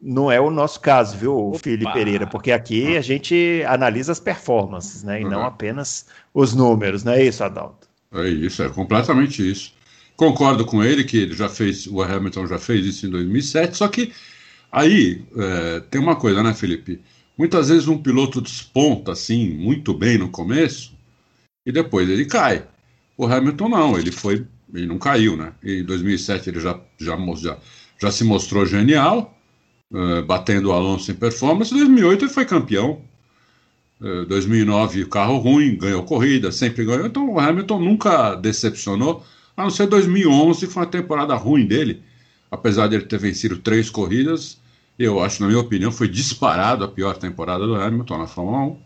Não 0.00 0.30
é 0.30 0.40
o 0.40 0.48
nosso 0.48 0.78
caso, 0.78 1.16
viu, 1.16 1.36
Opa. 1.36 1.58
Felipe 1.58 1.92
Pereira? 1.92 2.24
Porque 2.24 2.52
aqui 2.52 2.96
a 2.96 3.00
gente 3.00 3.64
analisa 3.66 4.12
as 4.12 4.20
performances, 4.20 5.02
né? 5.02 5.20
E 5.20 5.24
uhum. 5.24 5.30
não 5.30 5.42
apenas 5.42 6.06
os 6.32 6.54
números, 6.54 7.02
não 7.02 7.12
é 7.12 7.24
isso, 7.24 7.42
Adalto? 7.42 7.88
É 8.12 8.28
isso, 8.28 8.62
é 8.62 8.68
completamente 8.68 9.50
isso. 9.50 9.72
Concordo 10.14 10.64
com 10.64 10.84
ele 10.84 11.02
que 11.02 11.16
ele 11.16 11.34
já 11.34 11.48
fez, 11.48 11.86
o 11.88 12.00
Hamilton 12.00 12.46
já 12.46 12.58
fez 12.58 12.86
isso 12.86 13.06
em 13.06 13.10
2007, 13.10 13.76
só 13.76 13.88
que 13.88 14.12
aí 14.70 15.24
é, 15.36 15.80
tem 15.90 16.00
uma 16.00 16.14
coisa, 16.14 16.42
né, 16.44 16.54
Felipe? 16.54 17.00
Muitas 17.36 17.68
vezes 17.68 17.86
um 17.86 17.98
piloto 17.98 18.40
desponta 18.40 19.12
assim 19.12 19.50
muito 19.50 19.92
bem 19.92 20.16
no 20.16 20.30
começo 20.30 20.94
e 21.66 21.70
depois 21.70 22.08
ele 22.08 22.24
cai. 22.24 22.66
O 23.16 23.26
Hamilton 23.26 23.68
não, 23.68 23.98
ele 23.98 24.10
foi, 24.10 24.46
ele 24.72 24.86
não 24.86 24.98
caiu, 24.98 25.36
né? 25.36 25.52
Em 25.62 25.84
2007 25.84 26.48
ele 26.48 26.60
já, 26.60 26.80
já, 26.98 27.16
já, 27.36 27.58
já 28.00 28.10
se 28.10 28.24
mostrou 28.24 28.64
genial, 28.64 29.38
uh, 29.92 30.22
batendo 30.24 30.70
o 30.70 30.72
Alonso 30.72 31.10
em 31.10 31.14
performance. 31.14 31.74
Em 31.74 31.78
2008 31.78 32.24
ele 32.24 32.32
foi 32.32 32.46
campeão. 32.46 33.02
Uh, 34.00 34.24
2009 34.26 35.02
o 35.02 35.08
carro 35.08 35.36
ruim, 35.36 35.76
ganhou 35.76 36.04
corrida, 36.04 36.50
sempre 36.50 36.86
ganhou. 36.86 37.06
Então 37.06 37.30
o 37.30 37.38
Hamilton 37.38 37.80
nunca 37.80 38.34
decepcionou, 38.34 39.24
a 39.54 39.62
não 39.62 39.70
ser 39.70 39.86
2011 39.88 40.66
que 40.66 40.72
foi 40.72 40.84
uma 40.84 40.88
temporada 40.88 41.34
ruim 41.34 41.66
dele, 41.66 42.02
apesar 42.50 42.86
de 42.86 42.96
ele 42.96 43.04
ter 43.04 43.18
vencido 43.18 43.58
três 43.58 43.90
corridas 43.90 44.58
eu 44.98 45.22
acho, 45.22 45.42
na 45.42 45.48
minha 45.48 45.60
opinião, 45.60 45.92
foi 45.92 46.08
disparado 46.08 46.84
a 46.84 46.88
pior 46.88 47.16
temporada 47.16 47.66
do 47.66 47.74
Hamilton 47.74 48.18
na 48.18 48.26
Fórmula 48.26 48.58
1. 48.58 48.78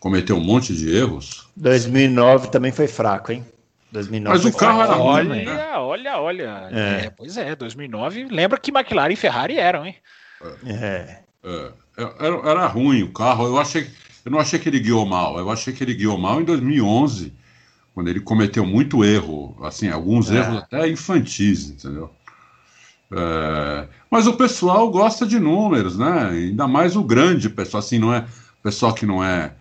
Cometeu 0.00 0.36
um 0.36 0.44
monte 0.44 0.74
de 0.74 0.94
erros. 0.94 1.48
2009 1.56 2.48
também 2.48 2.72
foi 2.72 2.86
fraco, 2.86 3.32
hein? 3.32 3.44
2009 3.90 4.36
Mas 4.36 4.54
o 4.54 4.56
carro 4.56 4.82
era 4.82 4.94
ruim. 4.94 5.30
Olha, 5.30 5.44
né? 5.44 5.76
olha, 5.76 6.18
olha. 6.18 6.68
É. 6.70 7.06
É, 7.06 7.10
pois 7.10 7.36
é, 7.36 7.54
2009. 7.54 8.24
Lembra 8.30 8.58
que 8.58 8.70
McLaren 8.70 9.12
e 9.12 9.16
Ferrari 9.16 9.56
eram, 9.56 9.86
hein? 9.86 9.96
É. 10.66 11.20
é. 11.44 11.72
Era, 11.96 12.50
era, 12.50 12.66
ruim 12.66 13.02
o 13.02 13.12
carro. 13.12 13.46
Eu 13.46 13.58
achei, 13.58 13.88
eu 14.24 14.32
não 14.32 14.38
achei 14.38 14.58
que 14.58 14.68
ele 14.68 14.80
guiou 14.80 15.06
mal. 15.06 15.38
Eu 15.38 15.50
achei 15.50 15.72
que 15.72 15.84
ele 15.84 15.94
guiou 15.94 16.18
mal 16.18 16.40
em 16.40 16.44
2011, 16.44 17.32
quando 17.94 18.08
ele 18.08 18.20
cometeu 18.20 18.66
muito 18.66 19.04
erro, 19.04 19.56
assim, 19.62 19.88
alguns 19.88 20.30
é. 20.30 20.38
erros 20.38 20.58
até 20.58 20.88
infantis, 20.88 21.70
entendeu? 21.70 22.10
É, 23.16 23.86
mas 24.10 24.26
o 24.26 24.34
pessoal 24.34 24.90
gosta 24.90 25.24
de 25.26 25.38
números, 25.38 25.96
né? 25.96 26.30
Ainda 26.30 26.66
mais 26.66 26.96
o 26.96 27.02
grande 27.02 27.48
pessoal, 27.48 27.80
assim, 27.80 27.98
não 27.98 28.12
é 28.12 28.26
pessoal 28.62 28.92
que 28.92 29.06
não 29.06 29.22
é. 29.22 29.52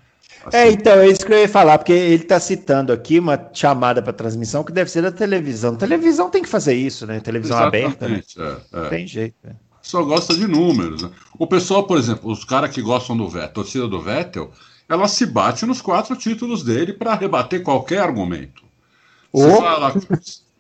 Assim... 0.46 0.58
É, 0.58 0.72
então, 0.72 0.94
é 0.94 1.08
isso 1.08 1.26
que 1.26 1.32
eu 1.32 1.38
ia 1.38 1.48
falar, 1.48 1.78
porque 1.78 1.94
ele 1.94 2.24
está 2.24 2.40
citando 2.40 2.92
aqui 2.92 3.20
uma 3.20 3.50
chamada 3.54 4.02
para 4.02 4.12
transmissão 4.12 4.64
que 4.64 4.72
deve 4.72 4.90
ser 4.90 5.02
da 5.02 5.12
televisão. 5.12 5.76
Televisão 5.76 6.30
tem 6.30 6.42
que 6.42 6.50
fazer 6.50 6.74
isso, 6.74 7.06
né? 7.06 7.20
Televisão 7.20 7.58
Exatamente, 7.58 8.04
aberta. 8.04 8.08
Né? 8.10 8.58
É, 8.74 8.86
é. 8.86 8.90
Tem 8.90 9.08
jeito. 9.08 9.36
Né? 9.44 9.56
Só 9.82 10.02
gosta 10.02 10.34
de 10.34 10.48
números. 10.48 11.04
Né? 11.04 11.10
O 11.38 11.46
pessoal, 11.46 11.84
por 11.84 11.98
exemplo, 11.98 12.32
os 12.32 12.44
caras 12.44 12.72
que 12.72 12.82
gostam 12.82 13.16
do 13.16 13.28
Vettel, 13.28 13.50
a 13.50 13.54
torcida 13.54 13.88
do 13.88 14.02
Vettel, 14.02 14.52
ela 14.88 15.08
se 15.08 15.26
bate 15.26 15.66
nos 15.66 15.82
quatro 15.82 16.16
títulos 16.16 16.64
dele 16.64 16.94
para 16.94 17.16
rebater 17.16 17.62
qualquer 17.62 18.00
argumento. 18.00 18.64
Você 19.32 19.48
oh. 19.48 19.58
fala, 19.58 19.94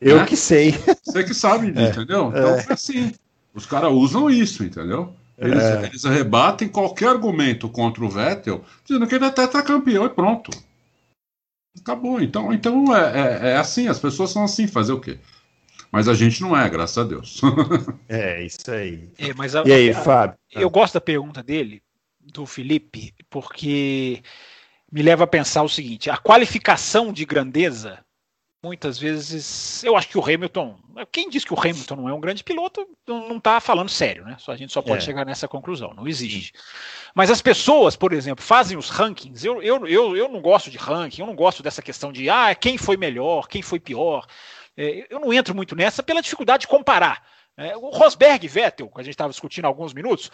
eu 0.03 0.17
né? 0.17 0.25
que 0.25 0.35
sei. 0.35 0.71
Você 1.03 1.23
que 1.23 1.33
sabe, 1.33 1.67
é. 1.75 1.89
entendeu? 1.89 2.29
Então 2.29 2.55
é 2.55 2.73
assim. 2.73 3.13
Os 3.53 3.65
caras 3.65 3.91
usam 3.91 4.29
isso, 4.29 4.63
entendeu? 4.63 5.13
Eles, 5.37 5.63
é. 5.63 5.85
eles 5.85 6.03
rebatem 6.03 6.67
qualquer 6.67 7.09
argumento 7.09 7.67
contra 7.69 8.03
o 8.03 8.09
Vettel, 8.09 8.63
dizendo 8.83 9.07
que 9.07 9.15
ele 9.15 9.25
é 9.25 9.29
tetracampeão 9.29 10.05
e 10.05 10.09
pronto. 10.09 10.51
Acabou. 11.79 12.21
Então, 12.21 12.53
então 12.53 12.95
é, 12.95 13.19
é, 13.19 13.49
é, 13.51 13.57
assim, 13.57 13.87
as 13.87 13.99
pessoas 13.99 14.31
são 14.31 14.43
assim, 14.43 14.67
fazer 14.67 14.93
o 14.93 14.99
quê? 14.99 15.17
Mas 15.91 16.07
a 16.07 16.13
gente 16.13 16.41
não 16.41 16.57
é, 16.57 16.67
graças 16.69 16.97
a 16.97 17.03
Deus. 17.03 17.41
é, 18.09 18.43
isso 18.43 18.71
aí. 18.71 19.09
É, 19.17 19.29
a, 19.29 19.67
e 19.67 19.71
aí, 19.71 19.93
Fábio? 19.93 20.37
Eu 20.51 20.69
gosto 20.69 20.95
da 20.95 21.01
pergunta 21.01 21.43
dele, 21.43 21.81
do 22.19 22.45
Felipe, 22.45 23.13
porque 23.29 24.21
me 24.91 25.01
leva 25.01 25.23
a 25.25 25.27
pensar 25.27 25.63
o 25.63 25.69
seguinte: 25.69 26.09
a 26.09 26.17
qualificação 26.17 27.11
de 27.11 27.25
grandeza 27.25 27.99
muitas 28.63 28.97
vezes. 28.97 29.83
Eu 29.83 29.97
acho 29.97 30.07
que 30.07 30.17
o 30.17 30.23
Hamilton. 30.23 30.77
Quem 31.11 31.29
diz 31.29 31.43
que 31.43 31.53
o 31.53 31.59
Hamilton 31.59 31.97
não 31.97 32.09
é 32.09 32.13
um 32.13 32.19
grande 32.19 32.43
piloto 32.43 32.87
não 33.05 33.37
está 33.37 33.59
falando 33.59 33.89
sério, 33.89 34.23
né? 34.23 34.37
A 34.47 34.55
gente 34.55 34.71
só 34.71 34.81
pode 34.81 34.99
é. 34.99 35.05
chegar 35.05 35.25
nessa 35.25 35.47
conclusão, 35.47 35.93
não 35.93 36.07
existe. 36.07 36.53
Mas 37.13 37.29
as 37.29 37.41
pessoas, 37.41 37.95
por 37.95 38.13
exemplo, 38.13 38.43
fazem 38.43 38.77
os 38.77 38.89
rankings. 38.89 39.45
Eu, 39.45 39.61
eu, 39.61 39.85
eu, 39.85 40.15
eu 40.15 40.29
não 40.29 40.41
gosto 40.41 40.71
de 40.71 40.77
ranking, 40.77 41.21
eu 41.21 41.27
não 41.27 41.35
gosto 41.35 41.61
dessa 41.61 41.81
questão 41.81 42.11
de 42.11 42.29
ah, 42.29 42.55
quem 42.55 42.77
foi 42.77 42.95
melhor, 42.95 43.47
quem 43.47 43.61
foi 43.61 43.79
pior. 43.79 44.25
É, 44.77 45.05
eu 45.09 45.19
não 45.19 45.33
entro 45.33 45.53
muito 45.53 45.75
nessa 45.75 46.01
pela 46.01 46.21
dificuldade 46.21 46.61
de 46.61 46.67
comparar. 46.67 47.21
É, 47.55 47.77
o 47.77 47.89
Rosberg 47.89 48.43
e 48.43 48.49
Vettel, 48.49 48.89
que 48.89 48.99
a 48.99 49.03
gente 49.03 49.13
estava 49.13 49.29
discutindo 49.29 49.65
há 49.65 49.67
alguns 49.67 49.93
minutos, 49.93 50.31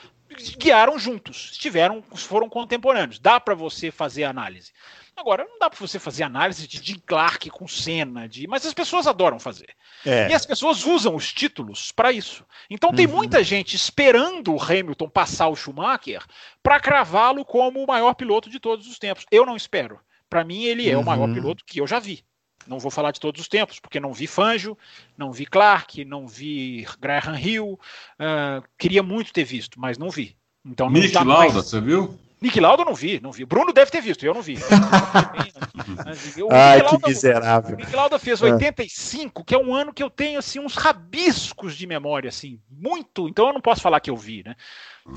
guiaram 0.58 0.98
juntos, 0.98 1.50
estiveram, 1.52 2.02
foram 2.16 2.48
contemporâneos. 2.48 3.20
Dá 3.20 3.40
para 3.42 3.54
você 3.54 3.92
fazer 3.92 4.24
análise. 4.24 4.72
Agora, 5.20 5.44
não 5.44 5.60
dá 5.60 5.70
para 5.70 5.80
você 5.80 6.00
fazer 6.00 6.24
análise 6.24 6.66
de 6.66 6.82
Jim 6.82 7.02
Clark 7.06 7.50
com 7.50 7.68
Senna, 7.68 8.28
de... 8.28 8.48
mas 8.48 8.66
as 8.66 8.74
pessoas 8.74 9.06
adoram 9.06 9.38
fazer. 9.38 9.68
É. 10.06 10.30
E 10.30 10.34
as 10.34 10.46
pessoas 10.46 10.86
usam 10.86 11.14
os 11.14 11.34
títulos 11.34 11.92
para 11.92 12.10
isso. 12.10 12.46
Então 12.70 12.94
tem 12.94 13.06
uhum. 13.06 13.18
muita 13.18 13.44
gente 13.44 13.76
esperando 13.76 14.56
o 14.56 14.64
Hamilton 14.64 15.10
passar 15.10 15.50
o 15.50 15.58
Schumacher 15.58 16.24
para 16.64 16.80
cravá-lo 16.80 17.44
como 17.44 17.84
o 17.84 17.88
maior 17.88 18.14
piloto 18.14 18.50
de 18.50 18.62
todos 18.62 18.88
os 18.88 18.98
tempos. 18.98 19.26
Eu 19.30 19.46
não 19.46 19.58
espero. 19.58 20.00
Para 20.30 20.46
mim, 20.46 20.64
ele 20.64 20.90
é 20.90 20.96
uhum. 20.96 21.02
o 21.02 21.06
maior 21.06 21.28
uhum. 21.28 21.34
piloto 21.34 21.66
que 21.66 21.82
eu 21.82 21.88
já 21.88 22.00
vi. 22.00 22.24
Não 22.66 22.80
vou 22.80 22.92
falar 22.92 23.12
de 23.12 23.20
todos 23.20 23.42
os 23.42 23.48
tempos, 23.50 23.78
porque 23.80 24.00
não 24.00 24.14
vi 24.14 24.26
Fangio, 24.26 24.78
não 25.18 25.34
vi 25.34 25.46
Clark, 25.46 26.06
não 26.06 26.28
vi 26.28 26.88
Graham 26.98 27.38
Hill. 27.38 27.80
Uh, 28.18 28.64
queria 28.78 29.04
muito 29.04 29.34
ter 29.34 29.44
visto, 29.44 29.80
mas 29.80 29.98
não 29.98 30.10
vi. 30.10 30.38
Então, 30.66 30.90
Nick 30.90 31.14
Lauda, 31.14 31.34
mais... 31.34 31.54
você 31.54 31.82
viu? 31.82 32.18
Nick 32.42 32.60
Lauda 32.60 32.84
eu 32.84 32.86
não 32.86 32.96
vi, 32.96 33.20
não 33.22 33.32
vi. 33.32 33.44
Bruno 33.44 33.74
deve 33.74 33.92
ter 33.92 34.02
visto, 34.02 34.26
eu 34.26 34.34
não 34.34 34.42
vi. 34.42 34.58
Ai, 36.50 36.82
Lauda, 36.82 36.98
que 37.00 37.08
miserável. 37.10 37.76
O 37.76 37.78
Nick 37.78 37.96
Lauda 37.96 38.18
fez 38.18 38.42
85, 38.42 39.42
é. 39.42 39.46
que 39.46 39.56
é 39.56 39.58
um 39.58 39.74
ano 39.74 39.94
que 39.94 40.02
eu 40.02 40.10
tenho 40.10 40.40
assim 40.40 40.60
uns 40.60 40.76
rabiscos 40.76 41.76
de 41.76 41.86
memória, 41.86 42.30
assim, 42.30 42.60
muito. 42.70 43.28
Então 43.28 43.48
eu 43.48 43.54
não 43.54 43.62
posso 43.62 43.82
falar 43.82 44.00
que 44.00 44.10
eu 44.10 44.16
vi, 44.16 44.44
né? 44.46 44.56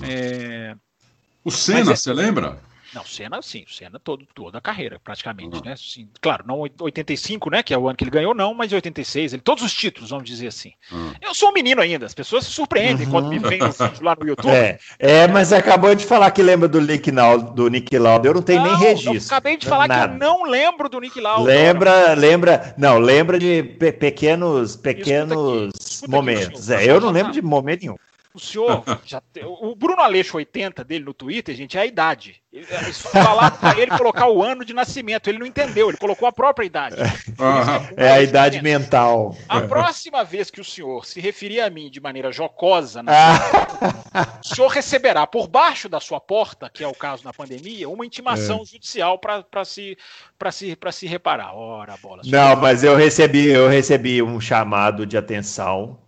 É... 0.02 0.74
O 1.44 1.50
Senna, 1.50 1.92
é... 1.92 1.96
você 1.96 2.12
lembra? 2.12 2.58
Não, 2.94 3.04
Senna, 3.04 3.40
sim, 3.40 3.64
Senna 3.68 3.98
todo, 3.98 4.26
toda 4.34 4.58
a 4.58 4.60
carreira, 4.60 5.00
praticamente, 5.02 5.56
uhum. 5.56 5.62
né? 5.64 5.74
Sim, 5.76 6.08
claro, 6.20 6.44
não 6.46 6.60
85, 6.80 7.50
né? 7.50 7.62
Que 7.62 7.72
é 7.72 7.78
o 7.78 7.88
ano 7.88 7.96
que 7.96 8.04
ele 8.04 8.10
ganhou, 8.10 8.34
não, 8.34 8.52
mas 8.52 8.72
86, 8.72 9.32
ele, 9.32 9.42
todos 9.42 9.64
os 9.64 9.72
títulos, 9.72 10.10
vamos 10.10 10.24
dizer 10.24 10.48
assim. 10.48 10.72
Uhum. 10.90 11.12
Eu 11.20 11.34
sou 11.34 11.50
um 11.50 11.52
menino 11.52 11.80
ainda, 11.80 12.04
as 12.04 12.14
pessoas 12.14 12.44
se 12.44 12.52
surpreendem 12.52 13.06
uhum. 13.06 13.12
quando 13.12 13.28
me 13.28 13.38
veem 13.38 13.60
no 13.60 13.72
vídeo 13.72 14.04
lá 14.04 14.16
no 14.18 14.26
YouTube. 14.28 14.52
É, 14.52 14.78
é, 14.98 15.26
mas 15.26 15.52
acabou 15.52 15.94
de 15.94 16.04
falar 16.04 16.30
que 16.30 16.42
lembra 16.42 16.68
do 16.68 16.80
Nick 16.80 17.10
do 17.54 17.68
Nick 17.68 17.96
Lauda, 17.98 18.28
eu 18.28 18.34
não 18.34 18.42
tenho 18.42 18.62
não, 18.62 18.78
nem 18.78 18.88
registro. 18.88 19.34
acabei 19.34 19.56
de 19.56 19.66
falar 19.66 19.88
Nada. 19.88 20.08
que 20.08 20.14
eu 20.14 20.18
não 20.18 20.44
lembro 20.44 20.88
do 20.88 21.00
Nick 21.00 21.20
Lauda. 21.20 21.44
Lembra, 21.44 22.14
lembra, 22.14 22.74
não, 22.76 22.98
lembra 22.98 23.38
de 23.38 23.62
pe 23.62 23.92
pequenos, 23.92 24.76
pequenos 24.76 25.32
escuta 25.32 25.78
aqui, 25.78 25.92
escuta 25.92 26.16
momentos. 26.16 26.70
Aqui, 26.70 26.84
é, 26.84 26.90
eu 26.90 27.00
não 27.00 27.10
lembro 27.10 27.32
de 27.32 27.42
momento 27.42 27.82
nenhum. 27.82 27.96
O 28.34 28.40
senhor, 28.40 28.82
já, 29.04 29.22
o 29.44 29.74
Bruno 29.74 30.00
Aleixo 30.00 30.36
80 30.36 30.82
dele 30.84 31.04
no 31.04 31.12
Twitter, 31.12 31.54
gente, 31.54 31.76
é 31.76 31.82
a 31.82 31.86
idade. 31.86 32.42
Falaram 32.94 33.56
para 33.56 33.78
ele 33.80 33.90
colocar 33.96 34.28
o 34.28 34.42
ano 34.42 34.64
de 34.64 34.74
nascimento, 34.74 35.28
ele 35.28 35.38
não 35.38 35.46
entendeu, 35.46 35.88
ele 35.88 35.96
colocou 35.96 36.28
a 36.28 36.32
própria 36.32 36.66
idade. 36.66 36.96
É, 37.96 38.06
é 38.06 38.12
a 38.12 38.22
idade 38.22 38.62
mental. 38.62 39.36
A 39.48 39.62
próxima 39.62 40.22
vez 40.22 40.50
que 40.50 40.60
o 40.60 40.64
senhor 40.64 41.06
se 41.06 41.20
referir 41.20 41.60
a 41.60 41.70
mim 41.70 41.90
de 41.90 42.00
maneira 42.00 42.30
jocosa, 42.30 43.02
ah. 43.06 44.38
o 44.42 44.46
senhor 44.46 44.68
receberá 44.68 45.26
por 45.26 45.48
baixo 45.48 45.88
da 45.88 45.98
sua 45.98 46.20
porta, 46.20 46.70
que 46.72 46.84
é 46.84 46.88
o 46.88 46.94
caso 46.94 47.24
na 47.24 47.32
pandemia, 47.32 47.88
uma 47.88 48.04
intimação 48.04 48.62
é. 48.62 48.66
judicial 48.66 49.18
para 49.18 49.64
se, 49.64 49.96
se, 50.52 50.78
se 50.92 51.06
reparar. 51.06 51.54
Ora, 51.54 51.96
bola. 52.02 52.22
Não, 52.24 52.56
mas 52.56 52.84
eu 52.84 52.96
recebi, 52.96 53.48
eu 53.48 53.68
recebi 53.68 54.22
um 54.22 54.40
chamado 54.40 55.06
de 55.06 55.16
atenção 55.16 56.01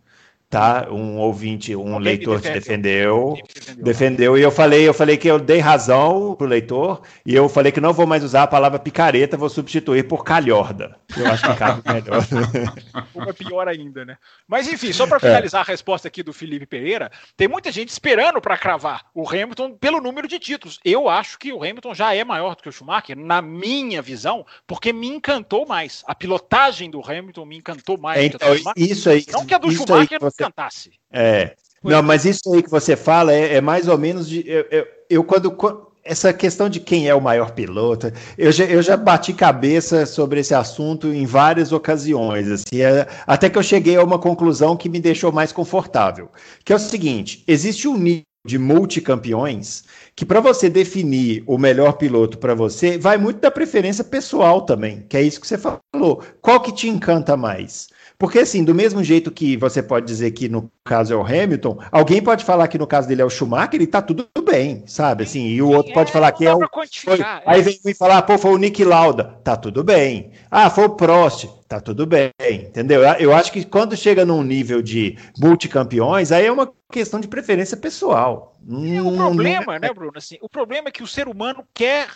tá? 0.54 0.86
Um 0.88 1.16
ouvinte, 1.16 1.74
um 1.74 1.98
leitor 1.98 2.40
te 2.40 2.48
defendeu, 2.48 3.36
defendeu, 3.52 3.84
defendeu, 3.84 4.38
e 4.38 4.42
eu 4.42 4.52
falei, 4.52 4.86
eu 4.86 4.94
falei 4.94 5.16
que 5.16 5.26
eu 5.26 5.40
dei 5.40 5.58
razão 5.58 6.36
pro 6.36 6.46
leitor 6.46 7.02
e 7.26 7.34
eu 7.34 7.48
falei 7.48 7.72
que 7.72 7.80
não 7.80 7.92
vou 7.92 8.06
mais 8.06 8.22
usar 8.22 8.44
a 8.44 8.46
palavra 8.46 8.78
picareta, 8.78 9.36
vou 9.36 9.48
substituir 9.48 10.06
por 10.06 10.22
calhorda. 10.22 10.96
Eu 11.16 11.26
acho 11.26 11.42
que 11.42 11.56
cabe 11.56 11.82
melhor. 11.84 12.24
Uma 13.12 13.34
pior 13.34 13.66
ainda, 13.66 14.04
né? 14.04 14.16
Mas 14.46 14.68
enfim, 14.68 14.92
só 14.92 15.08
para 15.08 15.18
finalizar 15.18 15.62
é. 15.62 15.64
a 15.64 15.66
resposta 15.66 16.06
aqui 16.06 16.22
do 16.22 16.32
Felipe 16.32 16.66
Pereira, 16.66 17.10
tem 17.36 17.48
muita 17.48 17.72
gente 17.72 17.88
esperando 17.88 18.40
para 18.40 18.56
cravar 18.56 19.06
o 19.12 19.28
Hamilton 19.28 19.72
pelo 19.72 20.00
número 20.00 20.28
de 20.28 20.38
títulos. 20.38 20.78
Eu 20.84 21.08
acho 21.08 21.36
que 21.36 21.52
o 21.52 21.64
Hamilton 21.64 21.94
já 21.94 22.14
é 22.14 22.22
maior 22.22 22.54
do 22.54 22.62
que 22.62 22.68
o 22.68 22.72
Schumacher, 22.72 23.18
na 23.18 23.42
minha 23.42 24.00
visão, 24.00 24.46
porque 24.68 24.92
me 24.92 25.08
encantou 25.08 25.66
mais. 25.66 26.04
A 26.06 26.14
pilotagem 26.14 26.88
do 26.88 27.00
Hamilton 27.04 27.44
me 27.44 27.56
encantou 27.56 27.98
mais. 27.98 28.24
Então, 28.24 28.54
isso 28.76 29.10
aí, 29.10 29.26
não 29.32 29.44
que 29.44 29.52
a 29.52 29.58
do 29.58 29.72
Schumacher 29.72 30.20
cantasse. 30.46 30.92
É. 31.12 31.54
Não, 31.82 32.02
mas 32.02 32.24
isso 32.24 32.52
aí 32.54 32.62
que 32.62 32.70
você 32.70 32.96
fala 32.96 33.32
é, 33.32 33.56
é 33.56 33.60
mais 33.60 33.88
ou 33.88 33.98
menos 33.98 34.28
de. 34.28 34.42
Eu, 34.48 34.66
eu, 34.70 34.86
eu, 35.10 35.24
quando. 35.24 35.92
Essa 36.06 36.34
questão 36.34 36.68
de 36.68 36.80
quem 36.80 37.08
é 37.08 37.14
o 37.14 37.20
maior 37.20 37.52
piloto, 37.52 38.12
eu 38.36 38.52
já, 38.52 38.64
eu 38.66 38.82
já 38.82 38.94
bati 38.94 39.32
cabeça 39.32 40.04
sobre 40.04 40.40
esse 40.40 40.54
assunto 40.54 41.08
em 41.08 41.24
várias 41.24 41.72
ocasiões, 41.72 42.46
assim, 42.46 42.82
é, 42.82 43.08
até 43.26 43.48
que 43.48 43.56
eu 43.56 43.62
cheguei 43.62 43.96
a 43.96 44.04
uma 44.04 44.18
conclusão 44.18 44.76
que 44.76 44.90
me 44.90 45.00
deixou 45.00 45.32
mais 45.32 45.50
confortável. 45.50 46.28
Que 46.62 46.74
é 46.74 46.76
o 46.76 46.78
seguinte: 46.78 47.42
existe 47.48 47.88
um 47.88 47.96
nível 47.96 48.24
de 48.46 48.58
multicampeões 48.58 49.84
que 50.14 50.26
para 50.26 50.38
você 50.38 50.68
definir 50.68 51.42
o 51.46 51.56
melhor 51.56 51.94
piloto 51.94 52.36
para 52.36 52.54
você 52.54 52.98
vai 52.98 53.16
muito 53.16 53.40
da 53.40 53.50
preferência 53.50 54.04
pessoal 54.04 54.60
também, 54.60 55.06
que 55.08 55.16
é 55.16 55.22
isso 55.22 55.40
que 55.40 55.46
você 55.46 55.56
falou. 55.56 56.22
Qual 56.42 56.60
que 56.60 56.70
te 56.70 56.88
encanta 56.88 57.36
mais? 57.36 57.88
Porque, 58.18 58.38
assim, 58.38 58.64
do 58.64 58.74
mesmo 58.74 59.02
jeito 59.02 59.30
que 59.30 59.56
você 59.56 59.82
pode 59.82 60.06
dizer 60.06 60.30
que 60.30 60.48
no 60.48 60.70
caso 60.84 61.12
é 61.12 61.16
o 61.16 61.24
Hamilton, 61.24 61.78
alguém 61.90 62.22
pode 62.22 62.44
falar 62.44 62.68
que 62.68 62.78
no 62.78 62.86
caso 62.86 63.08
dele 63.08 63.22
é 63.22 63.24
o 63.24 63.30
Schumacher 63.30 63.82
e 63.82 63.86
tá 63.86 64.00
tudo 64.00 64.28
bem, 64.44 64.84
sabe? 64.86 65.24
Assim, 65.24 65.48
e 65.48 65.60
o 65.60 65.70
outro 65.70 65.92
pode 65.92 66.12
falar 66.12 66.30
que 66.32 66.46
é 66.46 66.54
o. 66.54 66.60
Foi, 67.04 67.20
é. 67.20 67.42
aí 67.44 67.62
vem 67.62 67.78
e 67.84 67.94
falar, 67.94 68.22
pô, 68.22 68.38
foi 68.38 68.52
o 68.52 68.58
Nick 68.58 68.84
Lauda, 68.84 69.24
tá 69.42 69.56
tudo 69.56 69.82
bem. 69.82 70.32
Ah, 70.50 70.70
foi 70.70 70.84
o 70.84 70.90
Prost, 70.90 71.46
tá 71.68 71.80
tudo 71.80 72.06
bem, 72.06 72.30
entendeu? 72.40 73.02
Eu 73.18 73.34
acho 73.34 73.50
que 73.52 73.64
quando 73.64 73.96
chega 73.96 74.24
num 74.24 74.42
nível 74.42 74.80
de 74.80 75.18
multicampeões, 75.38 76.30
aí 76.30 76.46
é 76.46 76.52
uma 76.52 76.72
questão 76.92 77.18
de 77.18 77.26
preferência 77.26 77.76
pessoal. 77.76 78.56
E 78.66 79.00
o 79.00 79.12
problema, 79.16 79.78
né, 79.78 79.92
Bruno? 79.92 80.12
Assim, 80.16 80.38
o 80.40 80.48
problema 80.48 80.88
é 80.88 80.92
que 80.92 81.02
o 81.02 81.06
ser 81.06 81.28
humano 81.28 81.64
quer 81.74 82.08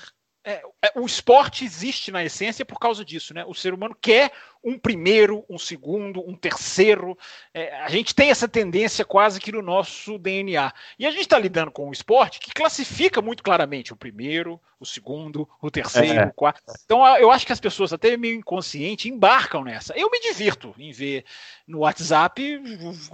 é, 0.49 0.63
o 0.95 1.05
esporte 1.05 1.63
existe 1.63 2.11
na 2.11 2.25
essência 2.25 2.65
por 2.65 2.79
causa 2.79 3.05
disso, 3.05 3.35
né? 3.35 3.45
O 3.47 3.55
ser 3.55 3.75
humano 3.75 3.95
quer 4.01 4.33
um 4.63 4.79
primeiro, 4.79 5.45
um 5.49 5.59
segundo, 5.59 6.21
um 6.29 6.35
terceiro. 6.35 7.17
É, 7.53 7.81
a 7.81 7.89
gente 7.89 8.15
tem 8.15 8.31
essa 8.31 8.49
tendência 8.49 9.05
quase 9.05 9.41
que 9.41 9.53
no 9.53 9.63
nosso 9.63 10.19
DNA. 10.19 10.73
E 10.99 11.07
a 11.07 11.11
gente 11.11 11.23
está 11.23 11.39
lidando 11.39 11.71
com 11.71 11.89
um 11.89 11.93
esporte 11.93 12.41
que 12.41 12.53
classifica 12.53 13.23
muito 13.23 13.43
claramente 13.43 13.93
o 13.93 13.97
primeiro, 13.97 14.61
o 14.81 14.87
segundo, 14.87 15.49
o 15.61 15.71
terceiro, 15.71 16.21
é. 16.21 16.27
o 16.27 16.33
quarto. 16.33 16.63
Então 16.85 17.05
eu 17.17 17.31
acho 17.31 17.45
que 17.45 17.53
as 17.53 17.61
pessoas, 17.61 17.93
até 17.93 18.17
meio 18.17 18.37
inconsciente, 18.37 19.09
embarcam 19.09 19.65
nessa. 19.65 19.93
Eu 19.97 20.11
me 20.11 20.21
divirto 20.21 20.75
em 20.79 20.93
ver 20.93 21.25
no 21.67 21.81
WhatsApp 21.81 22.61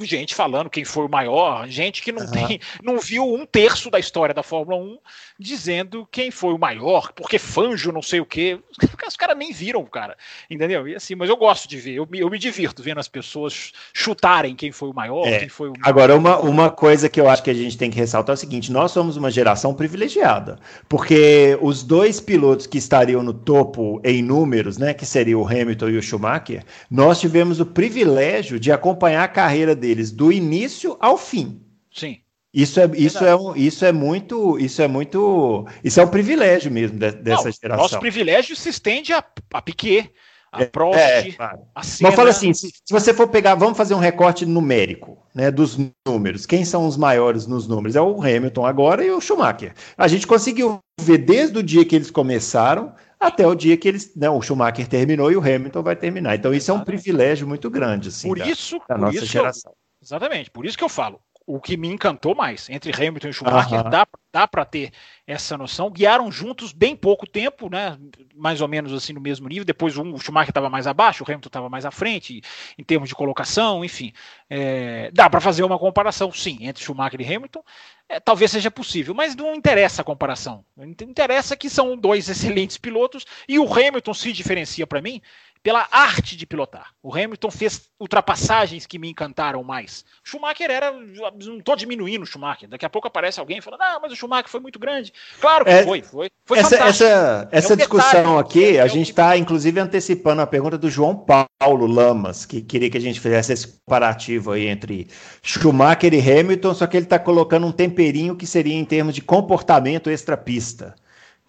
gente 0.03 0.35
falando 0.35 0.71
quem 0.71 0.85
foi 0.85 1.07
o 1.07 1.11
maior, 1.11 1.67
gente 1.69 2.03
que 2.03 2.13
não 2.13 2.25
uhum. 2.25 2.31
tem, 2.31 2.61
não 2.83 2.99
viu 2.99 3.25
um 3.33 3.47
terço 3.47 3.91
da 3.91 3.99
história 3.99 4.35
da 4.35 4.43
Fórmula 4.43 4.77
1 4.77 4.99
dizendo 5.39 6.07
quem 6.11 6.31
foi 6.31 6.53
o 6.53 6.59
maior, 6.59 7.13
porque 7.13 7.39
Fanjo 7.39 7.93
não 7.93 8.03
sei 8.03 8.21
o 8.21 8.27
quê. 8.27 8.61
Os 9.07 9.17
caras 9.17 9.37
nem 9.37 9.53
viram, 9.53 9.85
cara. 9.85 10.17
Entendeu? 10.51 10.89
E 10.89 10.95
assim, 10.95 11.15
mas 11.15 11.29
eu 11.29 11.34
gosto 11.37 11.69
de 11.69 11.77
ver, 11.77 11.95
eu 11.95 12.07
me, 12.11 12.21
eu 12.21 12.31
me 12.31 12.39
divirto 12.39 12.83
vendo 12.83 12.99
as 12.99 13.09
pessoas 13.09 13.73
chutarem 13.93 14.55
quem 14.55 14.73
foi 14.73 14.89
o 14.91 14.95
maior, 14.95 15.27
é. 15.27 15.41
quem 15.41 15.49
foi 15.49 15.69
o 15.69 15.73
maior. 15.73 15.89
Agora, 15.89 16.17
uma, 16.17 16.39
uma 16.39 16.71
coisa 16.71 17.09
que 17.09 17.21
eu 17.21 17.29
acho 17.29 17.43
que 17.43 17.51
a 17.51 17.55
gente 17.55 17.77
tem 17.77 17.91
que 17.91 17.97
ressaltar 17.97 18.35
é 18.35 18.37
o 18.37 18.41
seguinte: 18.41 18.73
nós 18.73 18.93
somos 18.93 19.17
uma 19.17 19.31
geração 19.31 19.75
privilegiada, 19.75 20.59
porque 20.89 21.59
os 21.61 21.83
dois 21.83 22.21
pilotos 22.21 22.67
que 22.67 22.79
estariam 22.79 23.23
no 23.23 23.33
topo 23.33 24.01
em 24.05 24.23
números, 24.23 24.79
né, 24.79 24.95
que 24.95 25.07
seria 25.07 25.39
o 25.39 25.47
Hamilton 25.47 25.91
e 25.91 25.99
o 25.99 26.03
Schumacher, 26.03 26.65
nós 26.91 27.21
tivemos 27.21 27.61
o 27.61 27.67
privilégio 27.67 28.59
de 28.59 28.71
acompanhar 28.73 29.25
a 29.25 29.29
carreira 29.29 29.75
deles 29.75 30.11
do 30.11 30.33
início 30.33 30.97
ao 31.01 31.17
fim. 31.17 31.61
Sim. 31.93 32.19
Isso 32.55 32.79
é, 32.79 32.89
isso, 32.95 33.25
é 33.25 33.35
um, 33.35 33.57
isso 33.57 33.85
é 33.85 33.91
muito, 33.91 34.57
isso 34.61 34.81
é 34.81 34.87
muito, 34.87 35.67
isso 35.83 36.01
é 36.01 36.05
um 36.05 36.09
privilégio 36.09 36.71
mesmo 36.71 36.97
de, 36.97 37.11
dessa 37.11 37.47
Não, 37.47 37.53
geração. 37.53 37.83
Nosso 37.83 37.99
privilégio 37.99 38.55
se 38.55 38.69
estende 38.69 39.13
a, 39.13 39.25
a 39.53 39.61
Piquet, 39.61 40.09
a 40.55 40.63
é, 40.63 40.67
Prost, 40.67 40.99
é, 40.99 41.33
claro. 41.33 41.61
a 41.75 41.83
Senna. 41.83 42.09
Mas 42.09 42.17
fala 42.17 42.31
assim, 42.31 42.53
se, 42.55 42.69
se, 42.69 42.93
você 42.93 43.13
for 43.13 43.29
pegar, 43.29 43.55
vamos 43.55 43.77
fazer 43.77 43.95
um 43.95 43.99
recorte 43.99 44.47
numérico, 44.47 45.19
né, 45.35 45.51
dos 45.51 45.79
números. 46.07 46.47
Quem 46.47 46.65
são 46.65 46.87
os 46.87 46.97
maiores 46.97 47.47
nos 47.47 47.67
números? 47.67 47.97
É 47.97 48.01
o 48.01 48.21
Hamilton 48.21 48.65
agora 48.65 49.05
e 49.05 49.11
o 49.11 49.21
Schumacher. 49.21 49.75
A 49.99 50.07
gente 50.07 50.27
conseguiu 50.27 50.79
ver 51.01 51.19
desde 51.19 51.59
o 51.59 51.63
dia 51.63 51.85
que 51.85 51.97
eles 51.97 52.11
começaram 52.11 52.95
até 53.19 53.47
o 53.47 53.55
dia 53.55 53.77
que 53.77 53.89
eles, 53.89 54.15
né, 54.15 54.31
o 54.31 54.41
Schumacher 54.41 54.87
terminou 54.87 55.33
e 55.33 55.37
o 55.37 55.41
Hamilton 55.41 55.83
vai 55.83 55.97
terminar. 55.97 56.37
Então 56.37 56.55
isso 56.55 56.71
é 56.71 56.75
um 56.75 56.85
privilégio 56.85 57.47
muito 57.49 57.69
grande, 57.69 58.09
assim, 58.09 58.29
por 58.29 58.39
isso, 58.39 58.79
da, 58.81 58.85
da 58.89 58.95
por 58.95 59.01
nossa 59.01 59.17
isso, 59.17 59.27
geração. 59.27 59.73
Exatamente, 60.03 60.51
por 60.51 60.67
isso 60.67 60.77
que 60.79 60.85
eu 60.85 60.89
falo 60.89 61.19
o 61.47 61.61
que 61.61 61.77
me 61.77 61.89
encantou 61.89 62.35
mais. 62.35 62.69
Entre 62.71 62.91
Hamilton 62.93 63.29
e 63.29 63.33
Schumacher, 63.33 63.85
uhum. 63.85 63.91
dá, 63.91 64.07
dá 64.33 64.49
para 64.49 64.65
ter 64.65 64.93
essa 65.27 65.59
noção. 65.59 65.91
Guiaram 65.91 66.31
juntos 66.33 66.73
bem 66.73 66.97
pouco 66.97 67.27
tempo, 67.27 67.69
né? 67.69 67.99
mais 68.35 68.61
ou 68.61 68.69
menos 68.69 68.93
assim 68.93 69.13
no 69.13 69.21
mesmo 69.21 69.49
nível. 69.49 69.65
Depois 69.65 69.97
um, 69.97 70.15
o 70.15 70.19
Schumacher 70.19 70.51
estava 70.51 70.71
mais 70.71 70.87
abaixo, 70.87 71.23
o 71.23 71.27
Hamilton 71.27 71.49
estava 71.49 71.69
mais 71.69 71.85
à 71.85 71.91
frente, 71.91 72.41
em 72.79 72.83
termos 72.83 73.09
de 73.09 73.15
colocação, 73.15 73.85
enfim. 73.85 74.13
É, 74.49 75.11
dá 75.13 75.29
para 75.29 75.41
fazer 75.41 75.63
uma 75.65 75.79
comparação, 75.79 76.33
sim, 76.33 76.59
entre 76.63 76.83
Schumacher 76.83 77.21
e 77.21 77.35
Hamilton. 77.35 77.63
É, 78.09 78.21
talvez 78.21 78.51
seja 78.51 78.71
possível, 78.71 79.15
mas 79.15 79.35
não 79.35 79.55
interessa 79.55 80.03
a 80.03 80.05
comparação. 80.05 80.65
Interessa 80.79 81.57
que 81.57 81.71
são 81.71 81.97
dois 81.97 82.29
excelentes 82.29 82.79
pilotos 82.79 83.25
e 83.49 83.59
o 83.59 83.73
Hamilton 83.73 84.15
se 84.15 84.33
diferencia 84.33 84.87
para 84.87 85.03
mim 85.03 85.21
pela 85.65 85.89
arte 85.91 86.37
de 86.37 86.45
pilotar. 86.45 86.91
O 87.03 87.11
Hamilton 87.11 87.51
fez 87.51 87.89
ultrapassagens 87.99 88.85
que 88.85 88.99
me 88.99 89.09
encantaram 89.09 89.65
mais. 89.65 90.05
O 90.23 90.29
Schumacher 90.29 90.71
era. 90.71 90.93
Não 90.93 91.57
estou 91.59 91.75
diminuindo 91.75 92.23
o 92.23 92.27
Schumacher. 92.27 92.69
Daqui 92.69 92.85
a 92.85 92.91
pouco 92.91 93.09
aparece 93.09 93.41
alguém 93.41 93.63
falando, 93.63 93.81
ah, 93.81 93.99
mas 94.01 94.13
o 94.13 94.17
Schumacher 94.17 94.51
foi 94.51 94.61
muito 94.61 94.79
grande. 94.79 95.11
Claro 95.41 95.65
que 95.65 95.71
é, 95.71 95.83
foi, 95.83 96.03
foi. 96.03 96.31
foi 96.45 96.59
essa 96.59 96.77
essa, 96.77 97.49
essa 97.51 97.73
é 97.73 97.77
discussão 97.77 98.11
detalhe, 98.11 98.39
aqui, 98.39 98.77
é, 98.77 98.83
a 98.83 98.87
gente 98.87 99.09
está, 99.09 99.39
inclusive, 99.39 99.81
antecipando 99.81 100.43
a 100.43 100.47
pergunta 100.47 100.77
do 100.77 100.91
João 100.91 101.17
Paulo 101.17 101.87
Lamas, 101.87 102.45
que 102.45 102.61
queria 102.61 102.91
que 102.91 102.99
a 102.99 103.01
gente 103.01 103.19
fizesse 103.19 103.55
esse 103.55 103.69
comparativo 103.69 104.53
aí 104.53 104.67
entre 104.67 105.09
Schumacher 105.43 106.13
e 106.13 106.21
Hamilton, 106.21 106.75
só 106.75 106.87
que 106.87 106.99
ele 106.99 107.07
está 107.07 107.19
colocando 107.19 107.67
um 107.67 107.73
temperinho 107.73 108.37
que 108.37 108.47
seria 108.47 108.75
em 108.75 108.85
termos 108.85 109.15
de 109.15 109.23
comportamento 109.23 110.11
extra-pista. 110.11 110.95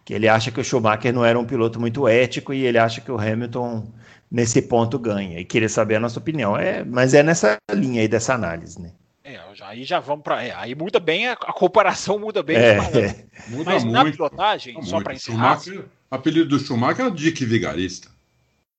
Que 0.06 0.13
ele 0.13 0.28
acha 0.28 0.52
que 0.52 0.62
o 0.62 0.63
Schumacher 0.63 1.12
não 1.12 1.26
era 1.26 1.38
um 1.38 1.46
piloto 1.46 1.80
muito 1.80 2.08
ético 2.08 2.54
e 2.54 2.63
ele 2.63 2.78
acha 2.78 3.02
que 3.02 3.12
o 3.12 3.20
Hamilton 3.20 3.91
nesse 4.32 4.62
ponto 4.62 5.00
ganha. 5.00 5.39
E 5.39 5.46
queria 5.46 5.68
saber 5.68 5.96
a 5.96 6.00
nossa 6.00 6.20
opinião. 6.20 6.56
É, 6.56 6.84
mas 6.84 7.15
é 7.15 7.24
nessa 7.24 7.58
linha 7.74 8.02
aí 8.02 8.08
dessa 8.08 8.36
análise, 8.36 8.80
né? 8.80 8.91
É, 9.24 9.39
aí 9.62 9.84
já 9.84 10.00
vamos 10.00 10.24
para. 10.24 10.44
É, 10.44 10.54
aí 10.54 10.76
muda 10.76 11.00
bem, 11.00 11.28
a, 11.28 11.32
a, 11.34 11.52
comparação 11.52 12.20
muda 12.20 12.44
bem. 12.44 12.58
É, 12.58 12.78
é. 12.78 13.26
Muda 13.48 13.72
mas 13.72 13.84
muito, 13.84 13.94
na 13.94 14.06
pilotagem, 14.06 14.80
só 14.84 15.02
para 15.02 15.15
encerrar. 15.15 15.60
Schumacher, 15.60 15.86
apelido 16.12 16.50
do 16.50 16.60
Schumacher 16.60 17.08
é 17.08 17.10
Dick 17.10 17.44
Vigarista. 17.44 18.08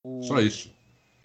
O... 0.04 0.22
Só 0.22 0.40
isso. 0.40 0.72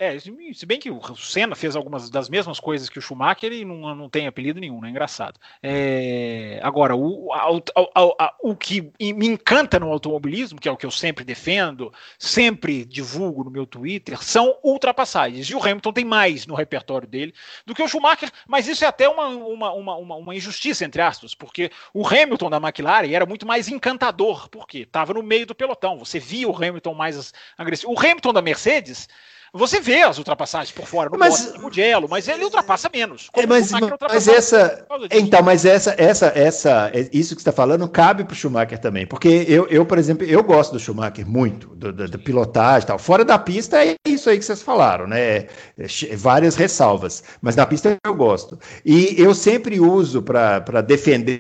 É, 0.01 0.17
se 0.17 0.65
bem 0.65 0.79
que 0.79 0.89
o 0.89 1.15
Senna 1.15 1.55
fez 1.55 1.75
algumas 1.75 2.09
das 2.09 2.27
mesmas 2.27 2.59
coisas 2.59 2.89
que 2.89 2.97
o 2.97 3.01
Schumacher 3.03 3.53
e 3.53 3.63
não, 3.63 3.93
não 3.93 4.09
tem 4.09 4.25
apelido 4.25 4.59
nenhum, 4.59 4.81
né? 4.81 4.89
Engraçado. 4.89 5.39
É, 5.61 6.59
agora, 6.63 6.95
o, 6.95 7.31
a, 7.31 7.45
a, 7.45 8.25
a, 8.25 8.35
o 8.41 8.55
que 8.55 8.91
me 8.99 9.27
encanta 9.27 9.79
no 9.79 9.91
automobilismo, 9.91 10.59
que 10.59 10.67
é 10.67 10.71
o 10.71 10.75
que 10.75 10.87
eu 10.87 10.89
sempre 10.89 11.23
defendo, 11.23 11.93
sempre 12.17 12.83
divulgo 12.83 13.43
no 13.43 13.51
meu 13.51 13.67
Twitter, 13.67 14.17
são 14.23 14.57
ultrapassagens. 14.63 15.47
E 15.47 15.53
o 15.53 15.61
Hamilton 15.61 15.93
tem 15.93 16.03
mais 16.03 16.47
no 16.47 16.55
repertório 16.55 17.07
dele 17.07 17.31
do 17.63 17.75
que 17.75 17.83
o 17.83 17.87
Schumacher, 17.87 18.31
mas 18.47 18.67
isso 18.67 18.83
é 18.83 18.87
até 18.87 19.07
uma, 19.07 19.27
uma, 19.27 19.71
uma, 19.71 19.95
uma, 19.97 20.15
uma 20.15 20.35
injustiça, 20.35 20.83
entre 20.83 21.03
aspas, 21.03 21.35
porque 21.35 21.69
o 21.93 22.07
Hamilton 22.07 22.49
da 22.49 22.57
McLaren 22.57 23.11
era 23.13 23.27
muito 23.27 23.45
mais 23.45 23.67
encantador, 23.67 24.49
porque 24.49 24.79
estava 24.79 25.13
no 25.13 25.21
meio 25.21 25.45
do 25.45 25.53
pelotão, 25.53 25.99
você 25.99 26.17
via 26.17 26.49
o 26.49 26.55
Hamilton 26.55 26.95
mais 26.95 27.31
agressivo. 27.55 27.93
O 27.93 27.99
Hamilton 27.99 28.33
da 28.33 28.41
Mercedes 28.41 29.07
Você 29.53 29.81
vê 29.81 30.01
as 30.01 30.17
ultrapassagens 30.17 30.71
por 30.71 30.85
fora, 30.85 31.09
no 31.09 31.19
mas, 31.19 31.53
Mugello, 31.57 32.07
mas 32.09 32.25
ele 32.29 32.45
ultrapassa 32.45 32.89
menos. 32.93 33.29
É, 33.33 33.45
mas, 33.45 33.69
mas 33.69 34.27
essa, 34.29 34.87
então, 35.11 35.43
mas 35.43 35.65
essa, 35.65 35.93
essa, 35.97 36.27
essa, 36.27 36.89
é, 36.93 37.09
isso 37.11 37.35
que 37.35 37.41
está 37.41 37.51
falando 37.51 37.87
cabe 37.89 38.23
para 38.23 38.31
o 38.31 38.35
Schumacher 38.35 38.79
também, 38.79 39.05
porque 39.05 39.45
eu, 39.49 39.67
eu, 39.67 39.85
por 39.85 39.97
exemplo, 39.97 40.25
eu 40.25 40.41
gosto 40.41 40.71
do 40.71 40.79
Schumacher 40.79 41.27
muito, 41.27 41.67
do, 41.75 41.91
do, 41.91 42.07
do 42.07 42.19
pilotagem, 42.19 42.87
tal. 42.87 42.97
Fora 42.97 43.25
da 43.25 43.37
pista 43.37 43.85
é 43.85 43.95
isso 44.07 44.29
aí 44.29 44.39
que 44.39 44.45
vocês 44.45 44.61
falaram, 44.61 45.05
né? 45.05 45.19
É, 45.19 45.47
várias 46.15 46.55
ressalvas, 46.55 47.21
mas 47.41 47.53
na 47.53 47.65
pista 47.65 47.97
eu 48.05 48.15
gosto. 48.15 48.57
E 48.85 49.15
eu 49.21 49.35
sempre 49.35 49.81
uso 49.81 50.21
para 50.21 50.81
defender 50.81 51.39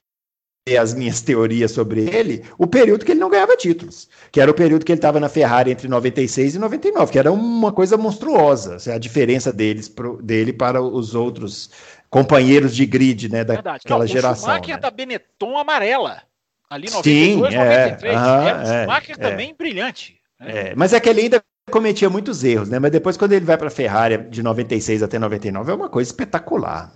as 0.79 0.93
minhas 0.93 1.21
teorias 1.21 1.71
sobre 1.71 2.07
ele, 2.07 2.45
o 2.55 2.67
período 2.67 3.03
que 3.03 3.11
ele 3.11 3.19
não 3.19 3.31
ganhava 3.31 3.57
títulos, 3.57 4.07
que 4.31 4.39
era 4.39 4.51
o 4.51 4.53
período 4.53 4.85
que 4.85 4.91
ele 4.91 4.99
estava 4.99 5.19
na 5.19 5.27
Ferrari 5.27 5.71
entre 5.71 5.87
96 5.87 6.53
e 6.53 6.59
99, 6.59 7.11
que 7.11 7.17
era 7.17 7.31
uma 7.31 7.71
coisa 7.71 7.97
monstruosa, 7.97 8.77
a 8.93 8.99
diferença 8.99 9.51
deles 9.51 9.89
pro, 9.89 10.21
dele 10.21 10.53
para 10.53 10.79
os 10.79 11.15
outros 11.15 11.71
companheiros 12.11 12.75
de 12.75 12.85
grid, 12.85 13.27
né, 13.29 13.43
daquela 13.43 13.99
não, 13.99 14.07
geração. 14.07 14.49
O 14.49 14.53
Schumacher 14.53 14.75
né? 14.75 14.81
da 14.81 14.91
Benetton 14.91 15.57
amarela, 15.57 16.21
ali 16.69 16.91
92, 16.91 17.53
Sim, 17.53 17.59
93, 17.59 18.13
é, 18.13 18.17
era 18.17 18.59
um 18.59 18.65
Schumacher 18.65 19.15
é, 19.17 19.29
também 19.29 19.49
é. 19.49 19.53
brilhante. 19.55 20.19
Né? 20.39 20.69
É, 20.69 20.75
mas 20.75 20.93
é 20.93 20.99
que 20.99 21.09
ele 21.09 21.21
ainda 21.21 21.43
cometia 21.71 22.09
muitos 22.09 22.43
erros, 22.43 22.69
né, 22.69 22.77
mas 22.77 22.91
depois 22.91 23.17
quando 23.17 23.31
ele 23.33 23.45
vai 23.45 23.57
para 23.57 23.67
a 23.67 23.71
Ferrari 23.71 24.29
de 24.29 24.43
96 24.43 25.01
até 25.01 25.17
99 25.17 25.71
é 25.71 25.73
uma 25.73 25.89
coisa 25.89 26.11
espetacular. 26.11 26.93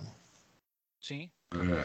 Sim. 1.00 1.28
É. 1.52 1.84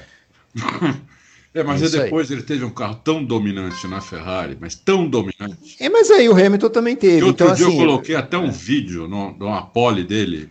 É, 1.54 1.64
mas 1.64 1.82
é 1.84 2.04
depois 2.04 2.30
aí. 2.30 2.38
ele 2.38 2.44
teve 2.44 2.64
um 2.64 2.70
carro 2.70 2.96
tão 3.04 3.24
dominante 3.24 3.86
na 3.88 4.00
Ferrari, 4.00 4.58
mas 4.60 4.74
tão 4.74 5.08
dominante. 5.08 5.76
É, 5.80 5.90
mas 5.90 6.10
aí 6.10 6.30
o 6.30 6.34
Hamilton 6.34 6.70
também 6.70 6.96
teve. 6.96 7.20
E 7.20 7.24
outro 7.24 7.46
então, 7.46 7.56
dia 7.56 7.68
assim, 7.68 7.76
eu 7.76 7.86
coloquei 7.86 8.16
até 8.16 8.38
um 8.38 8.50
vídeo 8.50 9.08
numa 9.08 9.62
pole 9.62 10.04
dele 10.04 10.50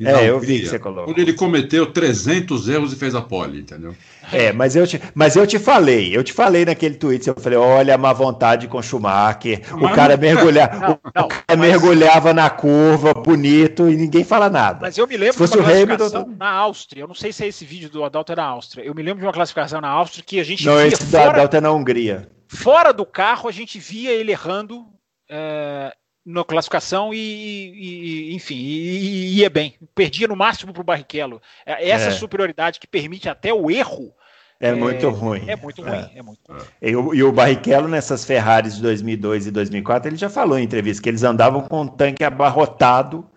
é, 0.00 0.28
eu 0.28 0.40
vi 0.40 0.60
que 0.60 0.66
você 0.66 0.78
colocou. 0.78 1.04
Quando 1.04 1.20
ele 1.20 1.32
cometeu 1.32 1.86
300 1.86 2.68
erros 2.68 2.92
e 2.92 2.96
fez 2.96 3.14
a 3.14 3.22
pole, 3.22 3.60
entendeu? 3.60 3.94
É, 4.32 4.52
mas 4.52 4.74
eu 4.74 4.84
te, 4.88 5.00
mas 5.14 5.36
eu 5.36 5.46
te 5.46 5.56
falei, 5.56 6.16
eu 6.16 6.24
te 6.24 6.32
falei 6.32 6.64
naquele 6.64 6.96
tweet, 6.96 7.28
eu 7.28 7.36
falei, 7.38 7.56
olha 7.56 7.94
a 7.94 7.98
má 7.98 8.12
vontade 8.12 8.66
com 8.66 8.82
Schumacher, 8.82 9.62
mas 9.70 9.92
o 9.92 9.94
cara, 9.94 10.16
mergulha, 10.16 10.68
não, 10.72 10.98
não, 11.14 11.26
o 11.26 11.28
cara 11.28 11.44
mas... 11.50 11.58
mergulhava 11.58 12.34
na 12.34 12.50
curva, 12.50 13.14
bonito, 13.14 13.88
e 13.88 13.96
ninguém 13.96 14.24
fala 14.24 14.50
nada. 14.50 14.80
Mas 14.82 14.98
eu 14.98 15.06
me 15.06 15.16
lembro 15.16 15.34
Se 15.34 15.38
fosse 15.38 15.52
de 15.52 15.60
uma 15.60 15.70
Hamilton... 15.70 16.34
na 16.36 16.50
Áustria, 16.50 17.02
eu 17.02 17.06
não 17.06 17.14
sei 17.14 17.32
se 17.32 17.44
é 17.44 17.46
esse 17.46 17.64
vídeo 17.64 17.88
do 17.88 18.02
Adalto 18.02 18.32
é 18.32 18.36
na 18.36 18.44
Áustria, 18.44 18.84
eu 18.84 18.94
me 18.96 19.02
lembro 19.02 19.20
de 19.20 19.26
uma 19.26 19.32
classificação 19.32 19.80
na 19.80 19.88
Áustria 19.88 20.24
que 20.26 20.40
a 20.40 20.44
gente 20.44 20.66
Não, 20.66 20.84
esse 20.84 21.04
fora, 21.04 21.24
do 21.24 21.30
Adalto 21.30 21.56
é 21.56 21.60
na 21.60 21.70
Hungria. 21.70 22.28
Fora 22.48 22.92
do 22.92 23.06
carro, 23.06 23.48
a 23.48 23.52
gente 23.52 23.78
via 23.78 24.10
ele 24.10 24.32
errando... 24.32 24.86
É 25.30 25.92
na 26.24 26.44
classificação 26.44 27.12
e, 27.12 27.18
e 27.18 28.34
enfim, 28.34 28.54
e, 28.56 29.38
ia 29.38 29.50
bem. 29.50 29.74
Perdia 29.94 30.26
no 30.26 30.36
máximo 30.36 30.72
para 30.72 30.80
o 30.80 30.84
Barrichello. 30.84 31.40
É, 31.66 31.88
essa 31.88 32.08
é. 32.08 32.12
superioridade 32.12 32.80
que 32.80 32.86
permite 32.86 33.28
até 33.28 33.52
o 33.52 33.70
erro. 33.70 34.12
É, 34.58 34.68
é 34.68 34.74
muito 34.74 35.10
ruim. 35.10 35.44
É 35.46 35.56
muito 35.56 35.82
ruim. 35.82 36.08
É. 36.14 36.18
é 36.18 36.22
muito 36.22 36.40
ruim. 36.48 36.62
E, 36.80 36.96
o, 36.96 37.14
e 37.14 37.22
o 37.22 37.32
Barrichello, 37.32 37.88
nessas 37.88 38.24
Ferraris 38.24 38.76
de 38.76 38.82
2002 38.82 39.48
e 39.48 39.50
2004, 39.50 40.08
ele 40.08 40.16
já 40.16 40.30
falou 40.30 40.58
em 40.58 40.64
entrevista 40.64 41.02
que 41.02 41.08
eles 41.08 41.22
andavam 41.22 41.60
com 41.62 41.82
um 41.82 41.86
tanque 41.86 42.24
abarrotado 42.24 43.28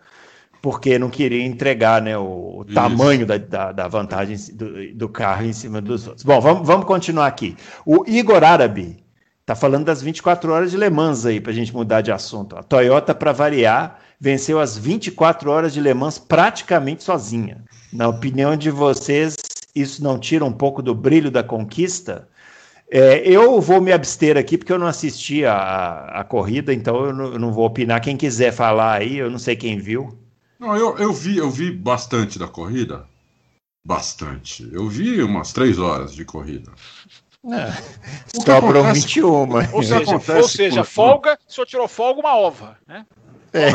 porque 0.62 0.98
não 0.98 1.10
queria 1.10 1.46
entregar 1.46 2.02
né, 2.02 2.18
o, 2.18 2.60
o 2.60 2.66
tamanho 2.66 3.26
da, 3.26 3.38
da, 3.38 3.72
da, 3.72 3.88
vantagem 3.88 4.36
do, 4.54 4.94
do, 4.96 5.10
carro 5.10 5.46
em 5.46 5.54
cima 5.54 5.80
dos 5.80 6.08
outros. 6.08 6.24
Bom, 6.24 6.42
vamos, 6.42 6.68
vamos 6.68 6.86
continuar 6.86 7.28
aqui. 7.28 7.56
O 7.86 8.04
Igor 8.08 8.44
Árabe 8.44 8.98
Tá 9.48 9.56
falando 9.56 9.86
das 9.86 10.02
24 10.02 10.52
horas 10.52 10.72
de 10.72 10.78
Le 10.78 10.90
Mans 10.90 11.26
aí, 11.26 11.40
para 11.40 11.54
a 11.54 11.56
gente 11.56 11.74
mudar 11.74 12.02
de 12.02 12.12
assunto. 12.12 12.58
A 12.58 12.62
Toyota, 12.62 13.16
para 13.16 13.32
variar, 13.32 13.98
venceu 14.20 14.60
as 14.60 14.78
24 14.78 15.50
horas 15.50 15.74
de 15.74 15.80
Le 15.80 15.94
Mans 15.94 16.20
praticamente 16.20 17.02
sozinha. 17.02 17.64
Na 17.94 18.10
opinião 18.10 18.58
de 18.58 18.70
vocês, 18.70 19.38
isso 19.74 20.04
não 20.04 20.20
tira 20.20 20.44
um 20.44 20.52
pouco 20.52 20.82
do 20.82 20.94
brilho 20.94 21.32
da 21.32 21.44
conquista? 21.44 22.28
É, 22.92 23.26
eu 23.26 23.62
vou 23.62 23.80
me 23.80 23.94
abster 23.94 24.36
aqui 24.36 24.58
porque 24.58 24.74
eu 24.74 24.80
não 24.80 24.88
assisti 24.88 25.46
a, 25.46 26.20
a 26.20 26.24
corrida, 26.26 26.74
então 26.74 27.06
eu 27.06 27.14
não, 27.14 27.26
eu 27.32 27.40
não, 27.40 27.54
vou 27.54 27.66
opinar. 27.66 28.02
Quem 28.02 28.18
quiser 28.18 28.52
falar 28.52 28.96
aí, 28.96 29.16
eu 29.16 29.32
não 29.32 29.40
sei 29.40 29.56
quem 29.56 29.80
viu. 29.80 30.10
Não, 30.60 30.76
eu, 30.76 30.98
eu 30.98 31.14
vi, 31.14 31.38
eu 31.38 31.50
vi 31.50 31.72
bastante 31.72 32.38
da 32.38 32.50
corrida. 32.50 33.06
Bastante. 33.82 34.68
Eu 34.74 34.90
vi 34.90 35.24
umas 35.24 35.54
três 35.54 35.80
horas 35.80 36.14
de 36.14 36.26
corrida. 36.26 36.70
É. 37.46 37.72
Sobram 38.42 38.82
acontece... 38.82 39.02
21. 39.02 39.74
Ou 39.74 39.84
seja, 39.84 40.36
ou 40.38 40.48
seja 40.48 40.84
folga, 40.84 41.38
o 41.48 41.52
senhor 41.52 41.66
tirou 41.66 41.88
folga 41.88 42.20
uma 42.20 42.36
ova. 42.36 42.78
Né? 42.88 43.06
É. 43.54 43.70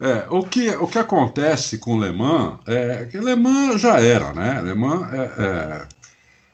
é. 0.00 0.26
o, 0.30 0.42
que, 0.42 0.70
o 0.70 0.86
que 0.86 0.98
acontece 0.98 1.78
com 1.78 1.96
o 1.96 2.00
Le 2.00 2.12
Mans 2.12 2.58
é 2.66 3.06
que 3.06 3.18
Le 3.18 3.36
Mans 3.36 3.80
já 3.80 4.00
era, 4.00 4.32
né? 4.32 4.60
Le 4.62 4.74
Mans 4.74 5.12
é, 5.12 5.30
é, 5.38 5.86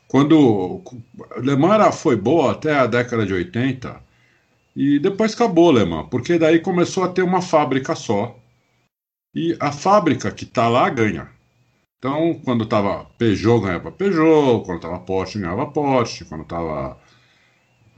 quando 0.08 0.82
Le 1.38 1.56
Mans 1.56 1.74
era, 1.74 1.92
foi 1.92 2.16
boa 2.16 2.52
até 2.52 2.74
a 2.74 2.86
década 2.86 3.24
de 3.24 3.32
80 3.32 4.00
e 4.74 4.98
depois 4.98 5.34
acabou 5.34 5.70
Le 5.70 5.84
Mans, 5.84 6.08
porque 6.10 6.38
daí 6.38 6.58
começou 6.60 7.04
a 7.04 7.08
ter 7.08 7.22
uma 7.22 7.40
fábrica 7.40 7.94
só 7.94 8.36
e 9.34 9.56
a 9.60 9.70
fábrica 9.70 10.30
que 10.30 10.44
está 10.44 10.68
lá 10.68 10.88
ganha. 10.88 11.35
Então, 11.98 12.40
quando 12.44 12.64
estava 12.64 13.04
Peugeot, 13.18 13.60
ganhava 13.62 13.90
Peugeot, 13.90 14.64
quando 14.64 14.76
estava 14.76 14.98
Porsche, 15.00 15.38
ganhava 15.38 15.66
Porsche, 15.66 16.24
quando 16.26 16.42
estava 16.42 16.98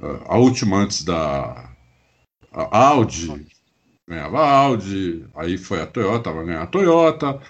uh, 0.01 0.23
a 0.27 0.39
última 0.39 0.79
antes 0.79 1.05
da 1.05 1.71
Audi, 2.53 3.47
ganhava 4.07 4.47
Audi, 4.49 5.25
aí 5.35 5.59
foi 5.59 5.81
a 5.83 5.87
Toyota, 5.87 6.33
vai 6.33 6.45
ganhar 6.47 6.63
a 6.63 6.67
Toyota. 6.67 7.41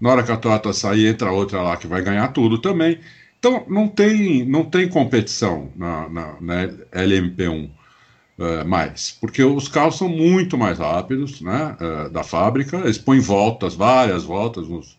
Na 0.00 0.10
hora 0.10 0.22
que 0.24 0.32
a 0.32 0.36
Toyota 0.36 0.72
sair, 0.72 1.06
entra 1.06 1.32
outra 1.32 1.62
lá 1.62 1.76
que 1.76 1.86
vai 1.86 2.02
ganhar 2.02 2.28
tudo 2.32 2.58
também. 2.58 3.00
Então, 3.38 3.64
não 3.68 3.88
tem, 3.88 4.44
não 4.44 4.64
tem 4.64 4.88
competição 4.88 5.70
na, 5.76 6.08
na, 6.08 6.40
na 6.40 6.66
LMP1 6.92 7.70
uh, 8.38 8.42
eh, 8.42 8.64
mais, 8.64 9.12
porque 9.20 9.42
os 9.42 9.68
carros 9.68 9.98
são 9.98 10.08
muito 10.08 10.56
mais 10.58 10.78
rápidos 10.78 11.40
né, 11.40 11.76
uh, 11.80 12.10
da 12.10 12.24
fábrica, 12.24 12.78
eles 12.78 12.98
põem 12.98 13.20
voltas, 13.20 13.74
várias 13.74 14.24
voltas 14.24 14.68
nos 14.68 14.98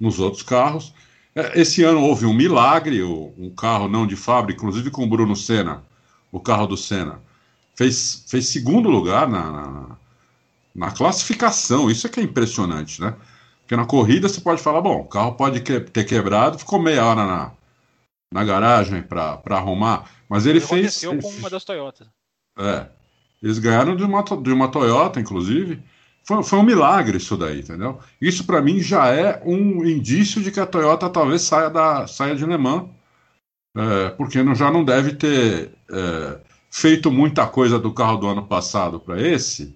nos 0.00 0.18
outros 0.18 0.42
carros. 0.42 0.94
É, 1.34 1.60
esse 1.60 1.84
ano 1.84 2.00
houve 2.00 2.26
um 2.26 2.34
milagre, 2.34 3.02
um 3.02 3.52
carro 3.56 3.86
não 3.86 4.06
de 4.06 4.16
fábrica, 4.16 4.60
inclusive 4.60 4.90
com 4.90 5.04
o 5.04 5.08
Bruno 5.08 5.36
Senna, 5.36 5.84
o 6.32 6.40
carro 6.40 6.66
do 6.66 6.76
Senna, 6.76 7.20
fez, 7.76 8.24
fez 8.28 8.48
segundo 8.48 8.88
lugar 8.88 9.28
na, 9.28 9.50
na, 9.50 9.96
na 10.74 10.90
classificação. 10.90 11.90
Isso 11.90 12.06
é 12.06 12.10
que 12.10 12.20
é 12.20 12.22
impressionante, 12.22 13.00
né? 13.00 13.14
Porque 13.60 13.76
na 13.76 13.86
corrida 13.86 14.28
você 14.28 14.40
pode 14.40 14.60
falar, 14.60 14.80
bom, 14.80 15.02
o 15.02 15.04
carro 15.04 15.32
pode 15.34 15.60
que, 15.60 15.78
ter 15.78 16.04
quebrado, 16.04 16.58
ficou 16.58 16.80
meia 16.80 17.04
hora 17.04 17.24
na, 17.24 17.52
na 18.32 18.44
garagem 18.44 19.02
para 19.02 19.40
arrumar, 19.50 20.10
mas 20.28 20.46
ele 20.46 20.60
fez. 20.60 21.04
Aconteceu 21.04 21.18
com 21.20 21.38
uma 21.38 21.50
das 21.50 21.64
Toyotas. 21.64 22.08
É. 22.58 22.86
Eles 23.42 23.58
ganharam 23.58 23.96
de 23.96 24.02
uma, 24.02 24.22
de 24.22 24.52
uma 24.52 24.68
Toyota, 24.68 25.20
inclusive. 25.20 25.82
Foi, 26.24 26.42
foi 26.42 26.58
um 26.58 26.62
milagre 26.62 27.16
isso 27.16 27.36
daí, 27.36 27.60
entendeu? 27.60 27.98
Isso 28.20 28.44
para 28.44 28.62
mim 28.62 28.80
já 28.80 29.08
é 29.08 29.42
um 29.44 29.84
indício 29.84 30.42
de 30.42 30.50
que 30.50 30.60
a 30.60 30.66
Toyota 30.66 31.08
talvez 31.08 31.42
saia, 31.42 31.70
da, 31.70 32.06
saia 32.06 32.36
de 32.36 32.44
Le 32.44 32.56
Mans, 32.56 32.88
é, 33.76 34.10
porque 34.10 34.42
não, 34.42 34.54
já 34.54 34.70
não 34.70 34.84
deve 34.84 35.12
ter 35.14 35.72
é, 35.90 36.38
feito 36.70 37.10
muita 37.10 37.46
coisa 37.46 37.78
do 37.78 37.92
carro 37.92 38.18
do 38.18 38.26
ano 38.26 38.46
passado 38.46 39.00
para 39.00 39.20
esse, 39.20 39.74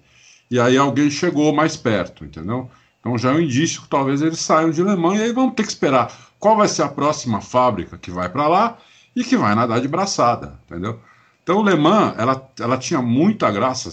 e 0.49 0.59
aí 0.59 0.77
alguém 0.77 1.09
chegou 1.09 1.53
mais 1.53 1.75
perto, 1.75 2.23
entendeu? 2.23 2.69
Então 2.99 3.17
já 3.17 3.31
é 3.31 3.35
um 3.35 3.39
indício 3.39 3.81
que 3.81 3.89
talvez 3.89 4.21
eles 4.21 4.39
saiam 4.39 4.71
de 4.71 4.83
Le 4.83 4.95
Mans, 4.95 5.19
e 5.19 5.23
aí 5.23 5.33
vamos 5.33 5.55
ter 5.55 5.63
que 5.63 5.69
esperar 5.69 6.11
qual 6.39 6.55
vai 6.55 6.67
ser 6.67 6.83
a 6.83 6.89
próxima 6.89 7.41
fábrica 7.41 7.97
que 7.97 8.11
vai 8.11 8.29
para 8.29 8.47
lá 8.47 8.77
e 9.15 9.23
que 9.23 9.37
vai 9.37 9.55
nadar 9.55 9.81
de 9.81 9.87
braçada, 9.87 10.59
entendeu? 10.65 10.99
Então, 11.41 11.63
Le 11.63 11.75
Mans, 11.75 12.15
ela, 12.17 12.51
ela 12.59 12.77
tinha 12.77 13.01
muita 13.01 13.51
graça 13.51 13.89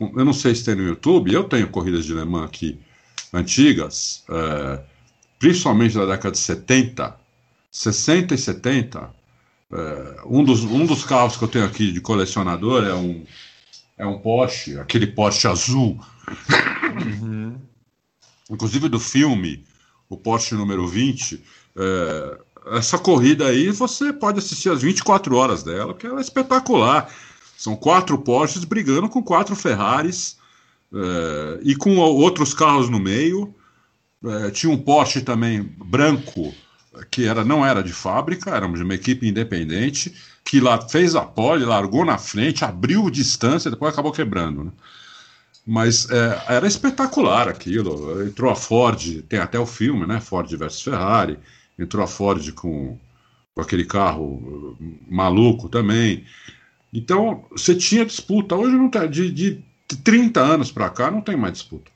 eu 0.00 0.24
não 0.24 0.32
sei 0.32 0.54
se 0.54 0.64
tem 0.64 0.74
no 0.74 0.86
YouTube, 0.86 1.32
eu 1.32 1.44
tenho 1.44 1.68
corridas 1.68 2.04
de 2.04 2.14
Le 2.14 2.24
Mans 2.24 2.46
aqui 2.46 2.78
antigas, 3.32 4.24
é, 4.28 4.80
principalmente 5.38 5.94
da 5.94 6.06
década 6.06 6.32
de 6.32 6.38
70, 6.38 7.16
60 7.70 8.34
e 8.34 8.38
70. 8.38 9.14
É, 9.72 10.20
um, 10.26 10.44
dos, 10.44 10.64
um 10.64 10.86
dos 10.86 11.04
carros 11.04 11.36
que 11.36 11.44
eu 11.44 11.48
tenho 11.48 11.64
aqui 11.64 11.90
de 11.90 12.00
colecionador 12.00 12.84
é 12.84 12.94
um, 12.94 13.24
é 13.98 14.06
um 14.06 14.18
Porsche, 14.18 14.78
aquele 14.78 15.06
Porsche 15.06 15.48
azul. 15.48 15.98
Uhum. 17.22 17.56
Inclusive 18.50 18.88
do 18.88 19.00
filme, 19.00 19.64
o 20.08 20.16
Porsche 20.16 20.54
número 20.54 20.86
20. 20.86 21.42
É, 21.76 22.38
essa 22.72 22.98
corrida 22.98 23.46
aí 23.46 23.70
você 23.70 24.12
pode 24.12 24.38
assistir 24.38 24.70
as 24.70 24.82
24 24.82 25.36
horas 25.36 25.62
dela, 25.62 25.92
porque 25.92 26.06
ela 26.06 26.18
é 26.18 26.22
espetacular. 26.22 27.10
São 27.56 27.74
quatro 27.74 28.18
Porsches 28.18 28.64
brigando 28.64 29.08
com 29.08 29.22
quatro 29.22 29.56
Ferraris 29.56 30.36
é, 30.92 31.60
e 31.62 31.74
com 31.74 31.96
outros 31.96 32.52
carros 32.52 32.88
no 32.88 33.00
meio. 33.00 33.54
É, 34.24 34.50
tinha 34.50 34.72
um 34.72 34.78
Porsche 34.78 35.20
também 35.20 35.62
branco 35.62 36.54
que 37.10 37.26
era 37.26 37.44
não 37.44 37.64
era 37.64 37.82
de 37.82 37.92
fábrica, 37.92 38.50
era 38.50 38.66
de 38.66 38.82
uma 38.82 38.94
equipe 38.94 39.28
independente 39.28 40.14
que 40.44 40.60
lá 40.60 40.80
fez 40.88 41.16
a 41.16 41.22
pole, 41.22 41.64
largou 41.64 42.04
na 42.04 42.18
frente, 42.18 42.64
abriu 42.64 43.10
distância, 43.10 43.70
depois 43.70 43.92
acabou 43.92 44.12
quebrando. 44.12 44.64
Né? 44.64 44.70
Mas 45.66 46.08
é, 46.08 46.42
era 46.46 46.66
espetacular 46.66 47.48
aquilo. 47.48 48.24
Entrou 48.24 48.50
a 48.50 48.54
Ford, 48.54 49.22
tem 49.28 49.40
até 49.40 49.58
o 49.58 49.66
filme, 49.66 50.06
né? 50.06 50.20
Ford 50.20 50.48
versus 50.56 50.80
Ferrari. 50.80 51.36
Entrou 51.76 52.04
a 52.04 52.06
Ford 52.06 52.52
com, 52.52 52.96
com 53.52 53.60
aquele 53.60 53.84
carro 53.84 54.78
maluco 55.10 55.68
também. 55.68 56.24
Então, 56.96 57.44
você 57.50 57.74
tinha 57.74 58.06
disputa. 58.06 58.56
Hoje 58.56 58.74
não 58.74 58.88
tem. 58.88 59.10
De, 59.10 59.30
de 59.30 59.62
30 60.02 60.40
anos 60.40 60.72
para 60.72 60.88
cá 60.88 61.10
não 61.10 61.20
tem 61.20 61.36
mais 61.36 61.52
disputa. 61.52 61.90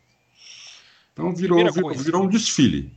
Então 1.12 1.34
virou, 1.34 1.58
virou, 1.72 1.94
virou 1.94 2.24
um 2.24 2.28
desfile. 2.28 2.92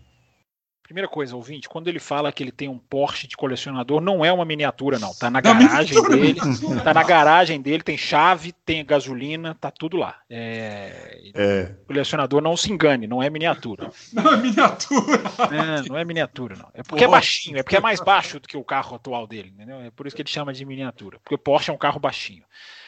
Primeira 0.93 1.07
coisa, 1.07 1.35
ouvinte, 1.35 1.67
quando 1.67 1.87
ele 1.87 1.97
fala 1.97 2.31
que 2.31 2.43
ele 2.43 2.51
tem 2.51 2.69
um 2.69 2.77
Porsche 2.77 3.25
de 3.25 3.35
colecionador, 3.35 3.99
não 3.99 4.23
é 4.23 4.31
uma 4.31 4.45
miniatura, 4.45 4.99
não. 4.99 5.11
Tá 5.11 5.27
na 5.27 5.41
garagem 5.41 5.95
não, 5.95 6.07
dele. 6.07 6.39
Tá 6.83 6.93
na 6.93 7.01
garagem 7.01 7.59
dele, 7.59 7.81
tem 7.81 7.97
chave, 7.97 8.51
tem 8.63 8.85
gasolina, 8.85 9.57
tá 9.59 9.71
tudo 9.71 9.97
lá. 9.97 10.19
É... 10.29 11.31
É. 11.33 11.75
Colecionador 11.87 12.43
não 12.43 12.55
se 12.55 12.71
engane, 12.71 13.07
não 13.07 13.23
é 13.23 13.29
miniatura. 13.31 13.89
Não 14.13 14.33
é 14.33 14.37
miniatura. 14.37 15.21
É, 15.51 15.89
não 15.89 15.97
é 15.97 16.05
miniatura, 16.05 16.55
não. 16.55 16.69
É 16.75 16.83
porque 16.83 17.03
é 17.03 17.07
baixinho, 17.07 17.57
é 17.57 17.63
porque 17.63 17.77
é 17.77 17.79
mais 17.79 17.99
baixo 17.99 18.39
do 18.39 18.47
que 18.47 18.55
o 18.55 18.63
carro 18.63 18.95
atual 18.95 19.25
dele, 19.25 19.49
entendeu? 19.49 19.79
É 19.81 19.89
por 19.89 20.05
isso 20.05 20.15
que 20.15 20.21
ele 20.21 20.29
chama 20.29 20.53
de 20.53 20.63
miniatura. 20.63 21.17
Porque 21.23 21.33
o 21.33 21.39
Porsche 21.39 21.71
é 21.71 21.73
um 21.73 21.77
carro 21.77 21.99
baixinho. 21.99 22.43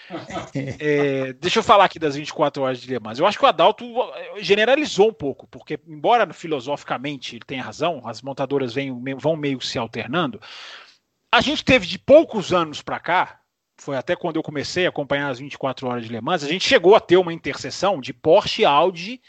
É, 0.79 1.33
deixa 1.33 1.59
eu 1.59 1.63
falar 1.63 1.85
aqui 1.85 1.99
das 1.99 2.15
24 2.15 2.63
horas 2.63 2.79
de 2.79 2.87
Le 2.87 2.99
Mans. 2.99 3.19
Eu 3.19 3.25
acho 3.25 3.37
que 3.37 3.45
o 3.45 3.47
Adalto 3.47 3.85
eh, 4.15 4.35
generalizou 4.37 5.09
um 5.09 5.13
pouco, 5.13 5.47
porque, 5.47 5.79
embora 5.87 6.31
filosoficamente 6.33 7.35
ele 7.35 7.45
tenha 7.45 7.63
razão, 7.63 8.01
as 8.05 8.21
montadoras 8.21 8.73
vêm, 8.73 8.93
vão 9.17 9.35
meio 9.35 9.61
se 9.61 9.77
alternando. 9.77 10.39
A 11.31 11.41
gente 11.41 11.63
teve 11.63 11.85
de 11.85 11.99
poucos 11.99 12.53
anos 12.53 12.81
para 12.81 12.99
cá, 12.99 13.41
foi 13.77 13.97
até 13.97 14.15
quando 14.15 14.37
eu 14.37 14.43
comecei 14.43 14.85
a 14.85 14.89
acompanhar 14.89 15.29
as 15.29 15.39
24 15.39 15.87
horas 15.87 16.05
de 16.05 16.11
Le 16.11 16.21
Mans, 16.21 16.43
a 16.43 16.47
gente 16.47 16.67
chegou 16.67 16.95
a 16.95 16.99
ter 16.99 17.17
uma 17.17 17.33
interseção 17.33 17.99
de 17.99 18.13
Porsche, 18.13 18.63
Audi 18.63 19.21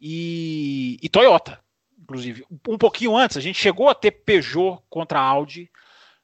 e, 0.00 0.98
e 1.02 1.08
Toyota. 1.08 1.58
Inclusive, 2.00 2.44
um 2.66 2.78
pouquinho 2.78 3.16
antes, 3.16 3.36
a 3.36 3.40
gente 3.40 3.58
chegou 3.58 3.88
a 3.88 3.94
ter 3.94 4.10
Peugeot 4.10 4.80
contra 4.88 5.20
Audi 5.20 5.70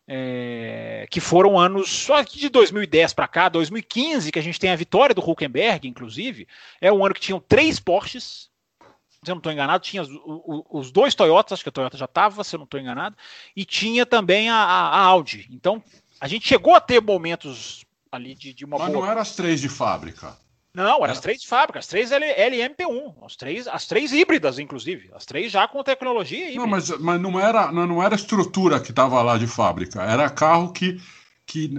é, 0.06 1.06
que 1.10 1.20
foram 1.20 1.58
anos 1.58 1.90
só 1.90 2.20
de 2.22 2.48
2010 2.48 3.12
para 3.14 3.28
cá, 3.28 3.48
2015, 3.48 4.30
que 4.30 4.38
a 4.38 4.42
gente 4.42 4.60
tem 4.60 4.70
a 4.70 4.76
vitória 4.76 5.14
do 5.14 5.28
Huckenberg, 5.28 5.88
inclusive, 5.88 6.46
é 6.80 6.92
um 6.92 7.04
ano 7.04 7.14
que 7.14 7.20
tinham 7.20 7.40
três 7.40 7.80
Porsches, 7.80 8.50
se 9.22 9.30
eu 9.30 9.34
não 9.34 9.38
estou 9.38 9.52
enganado, 9.52 9.82
tinha 9.82 10.02
os, 10.02 10.10
os, 10.70 10.90
dois 10.90 11.14
Toyotas, 11.14 11.54
acho 11.54 11.62
que 11.62 11.70
a 11.70 11.72
Toyota 11.72 11.96
já 11.96 12.04
estava, 12.04 12.44
se 12.44 12.54
eu 12.54 12.58
não 12.58 12.64
estou 12.64 12.78
enganado, 12.78 13.16
e 13.56 13.64
tinha 13.64 14.04
também 14.04 14.50
a, 14.50 14.56
a, 14.56 14.98
Audi. 15.00 15.48
Então, 15.50 15.82
a 16.20 16.28
gente 16.28 16.46
chegou 16.46 16.74
a 16.74 16.80
ter 16.80 17.00
momentos 17.00 17.86
ali 18.12 18.34
de, 18.34 18.52
de 18.52 18.64
uma 18.66 18.78
Mas 18.78 18.88
boa... 18.88 19.00
não 19.00 19.10
eram 19.10 19.22
as 19.22 19.34
três 19.34 19.60
de 19.60 19.68
fábrica. 19.68 20.36
Não, 20.74 21.04
eram 21.04 21.12
as 21.12 21.20
três 21.20 21.44
fábricas, 21.44 21.84
as 21.84 21.86
três 21.86 22.10
LMP1, 22.10 23.14
as 23.24 23.36
três, 23.36 23.68
as 23.68 23.86
três 23.86 24.12
híbridas, 24.12 24.58
inclusive. 24.58 25.08
As 25.14 25.24
três 25.24 25.52
já 25.52 25.68
com 25.68 25.84
tecnologia 25.84 26.46
híbrida. 26.46 26.60
Não, 26.60 26.66
mas, 26.66 26.90
mas 26.98 27.20
não, 27.20 27.38
era, 27.38 27.70
não 27.70 28.02
era 28.02 28.16
estrutura 28.16 28.80
que 28.80 28.90
estava 28.90 29.22
lá 29.22 29.38
de 29.38 29.46
fábrica, 29.46 30.02
era 30.02 30.28
carro 30.28 30.72
que. 30.72 31.00
que 31.46 31.72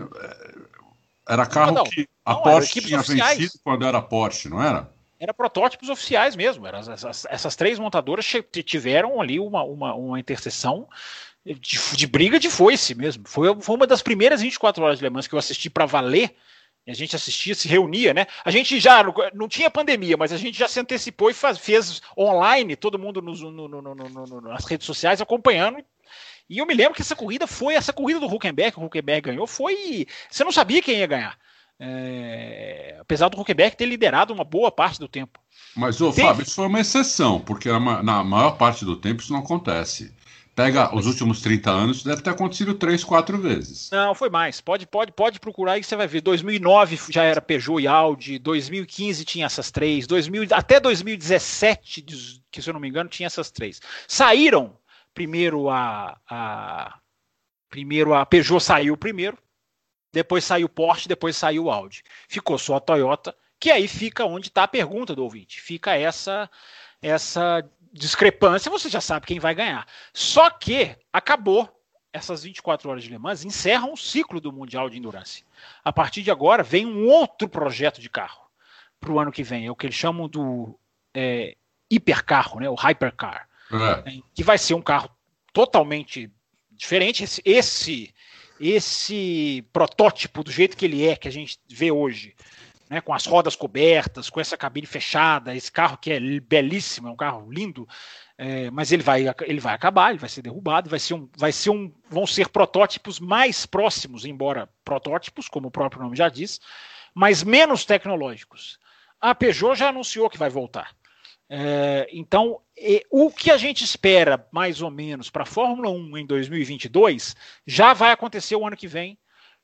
era 1.27 1.45
carro 1.45 1.73
não, 1.73 1.83
não, 1.83 1.89
que 1.89 2.07
a 2.23 2.33
não, 2.33 2.41
Porsche 2.41 2.79
tinha 2.79 3.01
oficiais. 3.01 3.37
vencido 3.37 3.59
quando 3.65 3.85
era 3.85 4.01
Porsche, 4.01 4.47
não 4.47 4.63
era? 4.63 4.89
Era 5.19 5.33
protótipos 5.33 5.89
oficiais 5.89 6.33
mesmo. 6.33 6.65
Era, 6.65 6.79
essas, 6.79 7.25
essas 7.25 7.55
três 7.57 7.77
montadoras 7.77 8.25
tiveram 8.65 9.19
ali 9.19 9.41
uma, 9.41 9.61
uma, 9.63 9.93
uma 9.93 10.19
interseção 10.19 10.87
de, 11.43 11.53
de, 11.53 12.07
briga 12.07 12.39
de 12.39 12.49
foice 12.49 12.95
mesmo. 12.95 13.27
Foi, 13.27 13.59
foi 13.59 13.75
uma 13.75 13.87
das 13.87 14.01
primeiras 14.01 14.41
24 14.41 14.83
horas 14.83 14.99
de 14.99 15.03
Le 15.03 15.09
Mans 15.09 15.27
que 15.27 15.35
eu 15.35 15.39
assisti 15.39 15.69
para 15.69 15.85
valer 15.85 16.33
a 16.91 16.93
gente 16.93 17.15
assistia, 17.15 17.55
se 17.55 17.67
reunia, 17.67 18.13
né? 18.13 18.27
A 18.43 18.51
gente 18.51 18.79
já 18.79 19.03
não 19.33 19.47
tinha 19.47 19.71
pandemia, 19.71 20.15
mas 20.17 20.31
a 20.31 20.37
gente 20.37 20.57
já 20.57 20.67
se 20.67 20.79
antecipou 20.79 21.29
e 21.29 21.33
faz, 21.33 21.57
fez 21.57 22.01
online, 22.17 22.75
todo 22.75 22.99
mundo 22.99 23.21
nos, 23.21 23.41
no, 23.41 23.51
no, 23.51 23.81
no, 23.81 24.41
nas 24.41 24.65
redes 24.65 24.85
sociais 24.85 25.19
acompanhando. 25.19 25.83
E 26.47 26.59
eu 26.59 26.65
me 26.65 26.75
lembro 26.75 26.93
que 26.93 27.01
essa 27.01 27.15
corrida 27.15 27.47
foi, 27.47 27.73
essa 27.73 27.91
corrida 27.91 28.19
do 28.19 28.27
Huckenberg, 28.27 28.79
o 28.79 28.85
Huckenberg 28.85 29.21
ganhou, 29.21 29.47
foi. 29.47 30.05
Você 30.29 30.43
não 30.43 30.51
sabia 30.51 30.81
quem 30.81 30.99
ia 30.99 31.07
ganhar. 31.07 31.37
É, 31.77 32.97
apesar 33.01 33.27
do 33.29 33.39
Huckenberg 33.39 33.75
ter 33.75 33.85
liderado 33.85 34.33
uma 34.33 34.43
boa 34.43 34.71
parte 34.71 34.99
do 34.99 35.07
tempo. 35.07 35.39
Mas, 35.75 35.99
ô, 35.99 36.13
Fábio, 36.13 36.43
isso 36.43 36.55
foi 36.55 36.67
uma 36.67 36.79
exceção, 36.79 37.39
porque 37.41 37.69
na 37.69 38.23
maior 38.23 38.51
parte 38.51 38.85
do 38.85 38.95
tempo 38.95 39.21
isso 39.21 39.33
não 39.33 39.39
acontece. 39.39 40.14
Pega 40.55 40.95
os 40.95 41.05
últimos 41.05 41.41
30 41.41 41.69
anos, 41.69 42.01
deve 42.01 42.21
ter 42.21 42.29
acontecido 42.29 42.73
três, 42.73 43.03
quatro 43.03 43.37
vezes. 43.37 43.89
Não, 43.91 44.15
foi 44.15 44.29
mais. 44.29 44.61
Pode, 44.61 44.87
pode, 44.87 45.11
pode 45.11 45.37
procurar 45.37 45.73
aí 45.73 45.81
que 45.81 45.87
você 45.87 45.97
vai 45.97 46.07
ver. 46.07 46.21
2009 46.21 46.97
já 47.09 47.23
era 47.23 47.41
Peugeot 47.41 47.81
e 47.81 47.87
Audi, 47.87 48.39
2015 48.39 49.25
tinha 49.25 49.47
essas 49.47 49.69
três, 49.69 50.07
2000, 50.07 50.47
até 50.51 50.79
2017, 50.79 52.05
que 52.49 52.61
se 52.61 52.69
eu 52.69 52.73
não 52.73 52.79
me 52.79 52.87
engano, 52.87 53.09
tinha 53.09 53.27
essas 53.27 53.51
três. 53.51 53.81
Saíram 54.07 54.77
primeiro 55.13 55.69
a, 55.69 56.17
a 56.29 56.99
primeiro 57.69 58.13
a 58.13 58.25
Peugeot 58.25 58.61
saiu 58.61 58.95
primeiro, 58.95 59.37
depois 60.13 60.45
saiu 60.45 60.69
Porsche, 60.69 61.09
depois 61.09 61.35
saiu 61.35 61.69
Audi. 61.69 62.01
Ficou 62.29 62.57
só 62.57 62.75
a 62.75 62.79
Toyota, 62.79 63.35
que 63.59 63.69
aí 63.69 63.89
fica 63.89 64.23
onde 64.23 64.47
está 64.47 64.63
a 64.63 64.69
pergunta 64.69 65.13
do 65.13 65.23
ouvinte. 65.23 65.59
Fica 65.59 65.97
essa 65.97 66.49
essa 67.01 67.69
discrepância, 67.95 68.69
você 68.69 68.89
já 68.89 68.99
sabe 68.99 69.25
quem 69.25 69.39
vai 69.39 69.55
ganhar. 69.55 69.87
Só 70.13 70.49
que 70.49 70.95
acabou 71.13 71.71
essas 72.11 72.43
24 72.43 72.89
horas 72.89 73.03
de 73.03 73.09
Le 73.09 73.17
Mans, 73.17 73.43
encerram 73.43 73.93
o 73.93 73.97
ciclo 73.97 74.39
do 74.39 74.51
Mundial 74.51 74.89
de 74.89 74.97
Endurance. 74.97 75.43
A 75.83 75.91
partir 75.91 76.21
de 76.21 76.31
agora 76.31 76.63
vem 76.63 76.85
um 76.85 77.07
outro 77.07 77.47
projeto 77.47 77.99
de 77.99 78.09
carro 78.09 78.45
para 78.99 79.11
o 79.11 79.19
ano 79.19 79.31
que 79.31 79.43
vem, 79.43 79.65
é 79.65 79.71
o 79.71 79.75
que 79.75 79.85
eles 79.85 79.95
chamam 79.95 80.27
do 80.27 80.77
é, 81.13 81.55
hipercarro, 81.89 82.59
né, 82.59 82.69
o 82.69 82.75
hypercar, 82.75 83.47
é. 83.71 84.21
que 84.33 84.43
vai 84.43 84.57
ser 84.57 84.73
um 84.73 84.81
carro 84.81 85.09
totalmente 85.51 86.31
diferente. 86.71 87.23
Esse, 87.23 87.41
esse, 87.45 88.13
esse 88.59 89.65
protótipo 89.73 90.43
do 90.43 90.51
jeito 90.51 90.77
que 90.77 90.85
ele 90.85 91.05
é, 91.05 91.15
que 91.15 91.27
a 91.27 91.31
gente 91.31 91.59
vê 91.69 91.91
hoje, 91.91 92.33
né, 92.89 93.01
com 93.01 93.13
as 93.13 93.25
rodas 93.25 93.55
cobertas, 93.55 94.29
com 94.29 94.39
essa 94.39 94.57
cabine 94.57 94.85
fechada, 94.85 95.55
esse 95.55 95.71
carro 95.71 95.97
que 95.97 96.11
é 96.11 96.19
belíssimo, 96.39 97.07
é 97.07 97.11
um 97.11 97.15
carro 97.15 97.51
lindo, 97.51 97.87
é, 98.37 98.69
mas 98.69 98.91
ele 98.91 99.01
vai, 99.01 99.25
ele 99.43 99.59
vai 99.59 99.73
acabar, 99.73 100.09
ele 100.09 100.19
vai 100.19 100.29
ser 100.29 100.41
derrubado, 100.41 100.89
vai 100.89 100.99
ser 100.99 101.13
um, 101.13 101.29
vai 101.37 101.51
ser 101.51 101.69
um, 101.69 101.91
vão 102.09 102.27
ser 102.27 102.49
protótipos 102.49 103.19
mais 103.19 103.65
próximos, 103.65 104.25
embora 104.25 104.69
protótipos, 104.83 105.47
como 105.47 105.69
o 105.69 105.71
próprio 105.71 106.03
nome 106.03 106.15
já 106.15 106.29
diz, 106.29 106.59
mas 107.13 107.43
menos 107.43 107.85
tecnológicos. 107.85 108.77
A 109.19 109.33
Peugeot 109.33 109.75
já 109.75 109.89
anunciou 109.89 110.29
que 110.29 110.37
vai 110.37 110.49
voltar. 110.49 110.95
É, 111.49 112.07
então, 112.11 112.59
e, 112.75 113.05
o 113.09 113.31
que 113.31 113.51
a 113.51 113.57
gente 113.57 113.83
espera, 113.83 114.47
mais 114.51 114.81
ou 114.81 114.91
menos, 114.91 115.29
para 115.29 115.43
a 115.43 115.47
Fórmula 115.47 115.89
1 115.89 116.17
em 116.17 116.25
2022, 116.25 117.35
já 117.65 117.93
vai 117.93 118.11
acontecer 118.11 118.55
o 118.55 118.65
ano 118.65 118.75
que 118.75 118.87
vem 118.87 119.17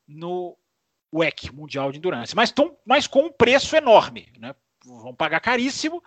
no 0.07 0.57
WEC, 1.13 1.53
Mundial 1.53 1.91
de 1.91 1.97
Endurance, 1.97 2.35
mas, 2.35 2.51
tão, 2.51 2.75
mas 2.85 3.07
com 3.07 3.23
um 3.23 3.31
preço 3.31 3.75
enorme. 3.75 4.27
Né? 4.39 4.55
Vão 4.85 5.13
pagar 5.13 5.39
caríssimo, 5.39 6.03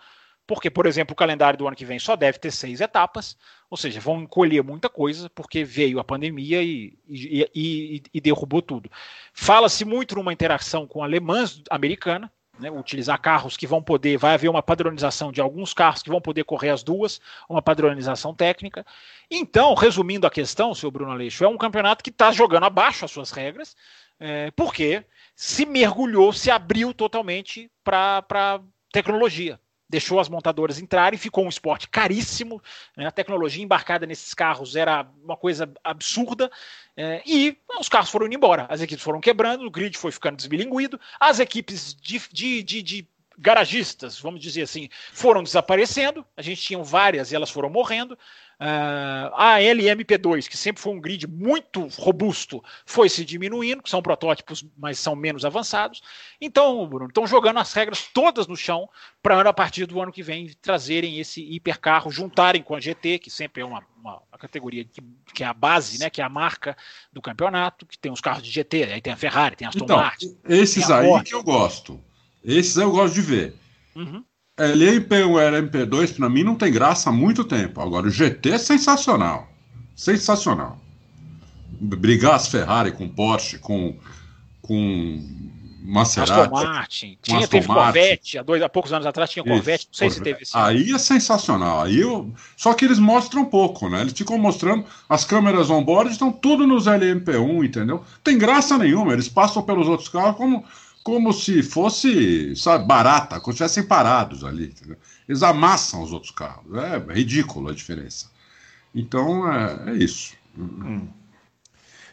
porque, 0.46 0.70
por 0.70 0.86
exemplo, 0.86 1.12
o 1.12 1.16
calendário 1.16 1.58
do 1.58 1.66
ano 1.66 1.76
que 1.76 1.84
vem 1.84 1.98
só 1.98 2.16
deve 2.16 2.38
ter 2.38 2.50
seis 2.50 2.80
etapas, 2.80 3.36
ou 3.70 3.76
seja, 3.76 4.00
vão 4.00 4.22
encolher 4.22 4.62
muita 4.62 4.88
coisa, 4.88 5.30
porque 5.30 5.64
veio 5.64 5.98
a 5.98 6.04
pandemia 6.04 6.62
e, 6.62 6.98
e, 7.08 7.50
e, 7.54 8.02
e 8.12 8.20
derrubou 8.20 8.60
tudo. 8.60 8.90
Fala-se 9.32 9.84
muito 9.84 10.14
numa 10.14 10.32
interação 10.32 10.86
com 10.86 11.02
a 11.02 11.06
alemã 11.06 11.44
americana, 11.70 12.30
né, 12.58 12.70
utilizar 12.70 13.20
carros 13.20 13.56
que 13.56 13.66
vão 13.66 13.82
poder, 13.82 14.16
vai 14.16 14.34
haver 14.34 14.48
uma 14.48 14.62
padronização 14.62 15.32
de 15.32 15.40
alguns 15.40 15.74
carros 15.74 16.02
que 16.02 16.10
vão 16.10 16.20
poder 16.20 16.44
correr 16.44 16.70
as 16.70 16.82
duas, 16.82 17.20
uma 17.48 17.60
padronização 17.60 18.34
técnica. 18.34 18.86
Então, 19.30 19.74
resumindo 19.74 20.26
a 20.26 20.30
questão, 20.30 20.74
seu 20.74 20.90
Bruno 20.90 21.10
Aleixo, 21.10 21.44
é 21.44 21.48
um 21.48 21.58
campeonato 21.58 22.04
que 22.04 22.10
está 22.10 22.30
jogando 22.30 22.64
abaixo 22.64 23.04
as 23.04 23.10
suas 23.10 23.30
regras, 23.30 23.76
é, 24.18 24.50
porque 24.52 25.04
se 25.34 25.66
mergulhou, 25.66 26.32
se 26.32 26.50
abriu 26.50 26.94
totalmente 26.94 27.70
para 27.82 28.60
tecnologia. 28.92 29.60
Deixou 29.88 30.18
as 30.18 30.28
montadoras 30.28 30.80
entrarem, 30.80 31.18
ficou 31.18 31.44
um 31.44 31.48
esporte 31.48 31.88
caríssimo. 31.88 32.62
Né? 32.96 33.06
A 33.06 33.10
tecnologia 33.10 33.62
embarcada 33.62 34.06
nesses 34.06 34.32
carros 34.32 34.76
era 34.76 35.06
uma 35.22 35.36
coisa 35.36 35.70
absurda. 35.84 36.50
É, 36.96 37.22
e 37.26 37.56
os 37.78 37.88
carros 37.88 38.10
foram 38.10 38.26
indo 38.26 38.34
embora. 38.34 38.66
As 38.68 38.80
equipes 38.80 39.04
foram 39.04 39.20
quebrando, 39.20 39.66
o 39.66 39.70
grid 39.70 39.96
foi 39.96 40.10
ficando 40.10 40.36
desbilinguido. 40.36 40.98
As 41.20 41.38
equipes 41.38 41.94
de, 41.94 42.20
de, 42.32 42.62
de, 42.62 42.82
de 42.82 43.08
garagistas, 43.38 44.18
vamos 44.18 44.40
dizer 44.40 44.62
assim, 44.62 44.88
foram 45.12 45.42
desaparecendo. 45.42 46.24
A 46.36 46.42
gente 46.42 46.62
tinha 46.62 46.82
várias 46.82 47.30
e 47.30 47.36
elas 47.36 47.50
foram 47.50 47.68
morrendo. 47.68 48.18
A 48.58 49.58
LMP2, 49.58 50.48
que 50.48 50.56
sempre 50.56 50.80
foi 50.80 50.92
um 50.92 51.00
grid 51.00 51.26
muito 51.26 51.86
robusto, 51.98 52.62
foi 52.86 53.08
se 53.08 53.24
diminuindo, 53.24 53.82
que 53.82 53.90
são 53.90 54.02
protótipos, 54.02 54.64
mas 54.76 54.98
são 54.98 55.16
menos 55.16 55.44
avançados. 55.44 56.02
Então, 56.40 56.86
Bruno, 56.86 57.08
estão 57.08 57.26
jogando 57.26 57.58
as 57.58 57.72
regras 57.72 58.08
todas 58.12 58.46
no 58.46 58.56
chão 58.56 58.88
para 59.22 59.48
a 59.48 59.52
partir 59.52 59.86
do 59.86 60.00
ano 60.00 60.12
que 60.12 60.22
vem 60.22 60.50
trazerem 60.62 61.18
esse 61.18 61.42
hipercarro, 61.42 62.10
juntarem 62.10 62.62
com 62.62 62.74
a 62.74 62.80
GT, 62.80 63.18
que 63.18 63.30
sempre 63.30 63.62
é 63.62 63.64
uma, 63.64 63.82
uma, 63.98 64.22
uma 64.30 64.38
categoria 64.38 64.84
que, 64.84 65.02
que, 65.34 65.42
é 65.42 65.46
a 65.46 65.54
base, 65.54 65.98
né, 65.98 66.08
que 66.08 66.20
é 66.20 66.24
a 66.24 66.28
marca 66.28 66.76
do 67.12 67.20
campeonato, 67.20 67.86
que 67.86 67.98
tem 67.98 68.12
os 68.12 68.20
carros 68.20 68.42
de 68.42 68.50
GT, 68.50 68.84
aí 68.84 69.00
tem 69.00 69.12
a 69.12 69.16
Ferrari, 69.16 69.56
tem 69.56 69.66
a 69.66 69.70
Aston 69.70 69.84
então, 69.84 69.96
Martin. 69.96 70.36
Esses 70.48 70.90
aí 70.90 71.06
Ford. 71.06 71.24
que 71.24 71.34
eu 71.34 71.42
gosto. 71.42 72.00
Esses 72.44 72.76
eu 72.76 72.90
gosto 72.90 73.14
de 73.14 73.22
ver. 73.22 73.54
Uhum. 73.96 74.24
LMP1 74.56 75.10
e 75.10 75.62
LMP2, 75.62 76.16
para 76.16 76.30
mim, 76.30 76.44
não 76.44 76.54
tem 76.54 76.72
graça 76.72 77.10
há 77.10 77.12
muito 77.12 77.42
tempo. 77.42 77.80
Agora, 77.80 78.06
o 78.06 78.10
GT 78.10 78.50
é 78.50 78.58
sensacional. 78.58 79.48
Sensacional. 79.96 80.78
Brigar 81.80 82.34
as 82.34 82.48
Ferrari 82.48 82.92
com 82.92 83.08
Porsche, 83.08 83.58
com, 83.58 83.96
com 84.62 85.20
Maserati. 85.82 86.32
Aston 86.32 86.50
Martin. 86.50 87.18
Tinha, 87.20 87.38
Aston 87.38 87.50
teve 87.50 87.66
Martin. 87.66 87.84
Corvette. 87.84 88.38
Há, 88.38 88.42
dois, 88.42 88.62
há 88.62 88.68
poucos 88.68 88.92
anos 88.92 89.06
atrás 89.06 89.28
tinha 89.28 89.44
Corvette. 89.44 89.88
Isso, 89.90 90.04
não 90.04 90.08
sei 90.08 90.08
Corvette. 90.08 90.18
se 90.18 90.24
teve 90.24 90.42
esse. 90.42 90.56
Aí 90.56 90.92
é 90.92 90.98
sensacional. 90.98 91.82
Aí 91.82 92.00
eu... 92.00 92.32
Só 92.56 92.72
que 92.74 92.84
eles 92.84 93.00
mostram 93.00 93.44
pouco, 93.44 93.88
né? 93.88 94.02
Eles 94.02 94.12
ficam 94.12 94.38
mostrando. 94.38 94.84
As 95.08 95.24
câmeras 95.24 95.68
on-board 95.68 96.12
estão 96.12 96.30
tudo 96.30 96.64
nos 96.64 96.86
LMP1, 96.86 97.64
entendeu? 97.64 98.04
Tem 98.22 98.38
graça 98.38 98.78
nenhuma. 98.78 99.12
Eles 99.12 99.28
passam 99.28 99.64
pelos 99.64 99.88
outros 99.88 100.08
carros 100.08 100.36
como 100.36 100.64
como 101.04 101.34
se 101.34 101.62
fosse, 101.62 102.56
sabe, 102.56 102.86
barata, 102.86 103.38
como 103.38 103.54
se 103.54 103.62
estivessem 103.62 103.86
parados 103.86 104.42
ali. 104.42 104.64
Entendeu? 104.68 104.96
Eles 105.28 105.42
amassam 105.42 106.02
os 106.02 106.12
outros 106.12 106.32
carros. 106.32 106.64
É 106.76 107.12
ridículo 107.12 107.68
a 107.68 107.74
diferença. 107.74 108.30
Então, 108.94 109.52
é, 109.52 109.90
é 109.90 109.92
isso. 109.92 110.32
Hum. 110.58 111.06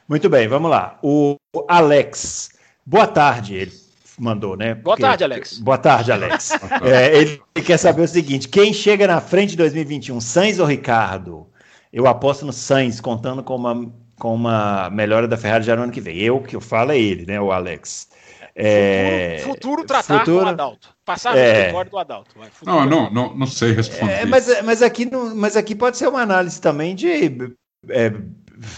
Muito 0.07 0.29
bem, 0.29 0.45
vamos 0.47 0.69
lá. 0.69 0.99
O 1.01 1.37
Alex, 1.69 2.51
boa 2.85 3.07
tarde, 3.07 3.55
ele 3.55 3.71
mandou, 4.19 4.57
né? 4.57 4.75
Boa 4.75 4.97
Porque... 4.97 5.03
tarde, 5.03 5.23
Alex. 5.23 5.57
Boa 5.59 5.77
tarde, 5.77 6.11
Alex. 6.11 6.51
é, 6.83 7.17
ele 7.17 7.41
quer 7.65 7.77
saber 7.77 8.01
o 8.01 8.07
seguinte: 8.07 8.49
quem 8.49 8.73
chega 8.73 9.07
na 9.07 9.21
frente 9.21 9.51
de 9.51 9.57
2021, 9.57 10.19
Sainz 10.19 10.59
ou 10.59 10.65
Ricardo? 10.65 11.47
Eu 11.93 12.07
aposto 12.07 12.45
no 12.45 12.51
Sainz, 12.51 12.99
contando 12.99 13.41
com 13.41 13.55
uma, 13.55 13.89
com 14.19 14.35
uma 14.35 14.89
melhora 14.89 15.29
da 15.29 15.37
Ferrari 15.37 15.63
já 15.63 15.77
no 15.77 15.83
ano 15.83 15.91
que 15.93 16.01
vem. 16.01 16.17
Eu 16.17 16.41
que 16.41 16.57
eu 16.57 16.61
falo 16.61 16.91
é 16.91 16.99
ele, 16.99 17.25
né? 17.25 17.39
O 17.39 17.51
Alex. 17.51 18.09
É... 18.55 19.37
Futuro, 19.39 19.53
futuro 19.53 19.85
tratar 19.85 20.19
futuro... 20.19 20.39
com 20.39 20.45
o 20.45 20.47
Adalto. 20.47 20.95
Passar 21.05 21.37
é... 21.37 21.71
do 21.85 21.97
Adalto. 21.97 22.35
não, 22.65 22.85
não, 22.85 23.09
não, 23.09 23.35
não 23.35 23.47
sei 23.47 23.73
responder. 23.73 24.11
É, 24.11 24.25
mas, 24.25 24.61
mas, 24.63 24.81
aqui 24.81 25.05
não, 25.05 25.35
mas 25.35 25.55
aqui 25.55 25.75
pode 25.75 25.97
ser 25.97 26.07
uma 26.07 26.21
análise 26.21 26.59
também 26.59 26.95
de. 26.95 27.55
É, 27.89 28.09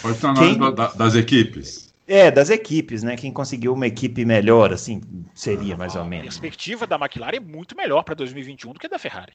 pode 0.01 0.17
ser 0.17 0.25
uma 0.27 0.33
análise 0.33 0.59
quem... 0.59 0.75
da, 0.75 0.87
das 0.93 1.15
equipes. 1.15 1.93
É, 2.07 2.29
das 2.29 2.49
equipes, 2.49 3.01
né? 3.01 3.15
Quem 3.15 3.31
conseguiu 3.31 3.73
uma 3.73 3.87
equipe 3.87 4.25
melhor, 4.25 4.73
assim, 4.73 5.01
seria 5.33 5.77
mais 5.77 5.95
ou 5.95 6.03
menos. 6.03 6.37
A 6.37 6.41
perspectiva 6.41 6.85
da 6.85 6.97
McLaren 6.97 7.37
é 7.37 7.39
muito 7.39 7.75
melhor 7.75 8.03
para 8.03 8.13
2021 8.13 8.73
do 8.73 8.79
que 8.79 8.87
a 8.87 8.89
da 8.89 8.99
Ferrari. 8.99 9.33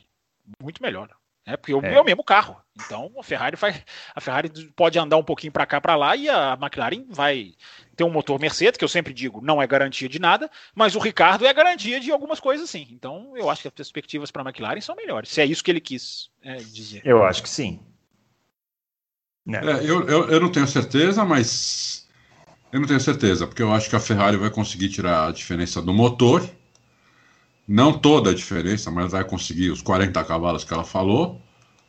Muito 0.62 0.82
melhor. 0.82 1.09
É, 1.47 1.57
porque 1.57 1.72
é. 1.72 1.95
é 1.95 2.01
o 2.01 2.05
mesmo 2.05 2.22
carro. 2.22 2.57
Então 2.84 3.11
a 3.18 3.22
Ferrari 3.22 3.57
vai, 3.57 3.82
a 4.14 4.20
Ferrari 4.20 4.51
pode 4.76 4.99
andar 4.99 5.16
um 5.16 5.24
pouquinho 5.24 5.53
para 5.53 5.64
cá 5.64 5.80
para 5.80 5.97
lá 5.97 6.14
e 6.14 6.28
a 6.28 6.59
McLaren 6.61 7.07
vai 7.09 7.55
ter 7.99 8.05
um 8.05 8.11
motor 8.11 8.41
Mercedes, 8.41 8.79
que 8.79 8.85
eu 8.85 8.89
sempre 8.89 9.13
digo, 9.13 9.41
não 9.43 9.61
é 9.61 9.67
garantia 9.67 10.09
de 10.09 10.21
nada, 10.21 10.49
mas 10.73 10.95
o 10.95 11.01
Ricardo 11.01 11.45
é 11.45 11.53
garantia 11.53 11.99
de 11.99 12.13
algumas 12.13 12.39
coisas 12.39 12.71
sim. 12.71 12.87
Então 12.93 13.37
eu 13.37 13.51
acho 13.51 13.63
que 13.63 13.69
as 13.69 13.75
perspectivas 13.75 14.31
para 14.31 14.43
a 14.43 14.49
McLaren 14.49 14.81
são 14.81 14.95
melhores. 14.95 15.29
Se 15.29 15.41
é 15.41 15.45
isso 15.45 15.65
que 15.65 15.71
ele 15.71 15.81
quis 15.81 16.31
é, 16.43 16.57
dizer. 16.57 17.03
Eu 17.05 17.25
acho 17.25 17.43
que 17.43 17.51
sim. 17.51 17.81
É, 19.49 19.91
eu, 19.91 20.07
eu, 20.07 20.29
eu 20.29 20.41
não 20.41 20.53
tenho 20.53 20.69
certeza, 20.69 21.25
mas 21.25 22.09
eu 22.73 22.81
não 22.81 22.87
tenho 22.87 23.01
certeza, 23.01 23.47
porque 23.47 23.63
eu 23.63 23.73
acho 23.73 23.91
que 23.91 23.97
a 23.97 24.01
Ferrari 24.01 24.37
vai 24.37 24.51
conseguir 24.51 24.91
tirar 24.91 25.29
a 25.29 25.33
diferença 25.33 25.83
do 25.83 25.93
motor 25.93 26.49
não 27.67 27.93
toda 27.99 28.31
a 28.31 28.35
diferença, 28.35 28.91
mas 28.91 29.13
vai 29.13 29.25
conseguir 29.25 29.71
os 29.71 29.83
40 29.83 30.25
cavalos 30.25 30.65
que 30.65 30.73
ela 30.73 30.85
falou. 30.85 31.39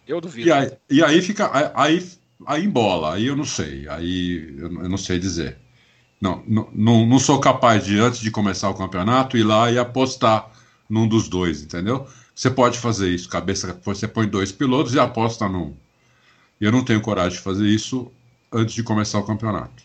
Eu 0.05 0.19
duvido. 0.19 0.49
E 0.49 0.51
aí, 0.51 0.71
e 0.89 1.01
aí 1.01 1.21
fica. 1.21 1.49
Aí, 1.73 2.05
aí 2.45 2.65
embola, 2.65 3.13
aí 3.13 3.27
eu 3.27 3.35
não 3.35 3.45
sei. 3.45 3.87
Aí 3.87 4.55
eu, 4.57 4.69
não 4.69 4.97
sei 4.97 5.17
dizer. 5.17 5.57
Não, 6.21 6.43
não, 6.47 7.05
não 7.05 7.19
sou 7.19 7.39
capaz 7.39 7.85
de, 7.85 7.97
antes 7.97 8.19
de 8.19 8.29
começar 8.29 8.69
o 8.69 8.73
campeonato, 8.73 9.37
ir 9.37 9.43
lá 9.43 9.71
e 9.71 9.77
apostar 9.77 10.49
num 10.89 11.07
dos 11.07 11.29
dois, 11.29 11.61
entendeu? 11.61 12.07
Você 12.35 12.49
pode 12.49 12.77
fazer 12.77 13.09
isso, 13.09 13.29
cabeça, 13.29 13.79
você 13.83 14.07
põe 14.07 14.27
dois 14.27 14.51
pilotos 14.51 14.93
e 14.93 14.99
aposta 14.99 15.47
num. 15.47 15.75
Eu 16.59 16.71
não 16.71 16.83
tenho 16.83 17.01
coragem 17.01 17.37
de 17.37 17.43
fazer 17.43 17.67
isso 17.67 18.11
antes 18.51 18.73
de 18.73 18.83
começar 18.83 19.19
o 19.19 19.25
campeonato. 19.25 19.83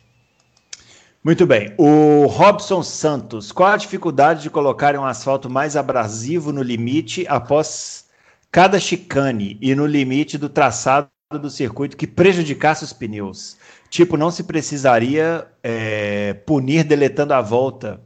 Muito 1.23 1.47
bem. 1.47 1.73
O 1.79 2.27
Robson 2.27 2.83
Santos, 2.83 3.51
qual 3.51 3.71
a 3.71 3.77
dificuldade 3.77 4.43
de 4.43 4.51
colocar 4.51 4.95
um 4.97 5.05
asfalto 5.05 5.49
mais 5.49 5.75
abrasivo 5.77 6.53
no 6.53 6.63
limite 6.63 7.25
após 7.29 8.05
cada 8.53 8.79
chicane 8.79 9.57
e 9.61 9.75
no 9.75 9.87
limite 9.87 10.37
do 10.37 10.49
traçado 10.49 11.09
do 11.33 11.49
circuito 11.49 11.97
que 11.97 12.07
prejudicasse 12.07 12.85
os 12.85 12.93
pneus? 12.93 13.57
Tipo, 13.95 14.17
não 14.17 14.29
se 14.29 14.43
precisaria 14.43 15.47
é, 15.63 16.35
punir 16.35 16.83
deletando 16.83 17.33
a 17.33 17.41
volta 17.41 18.03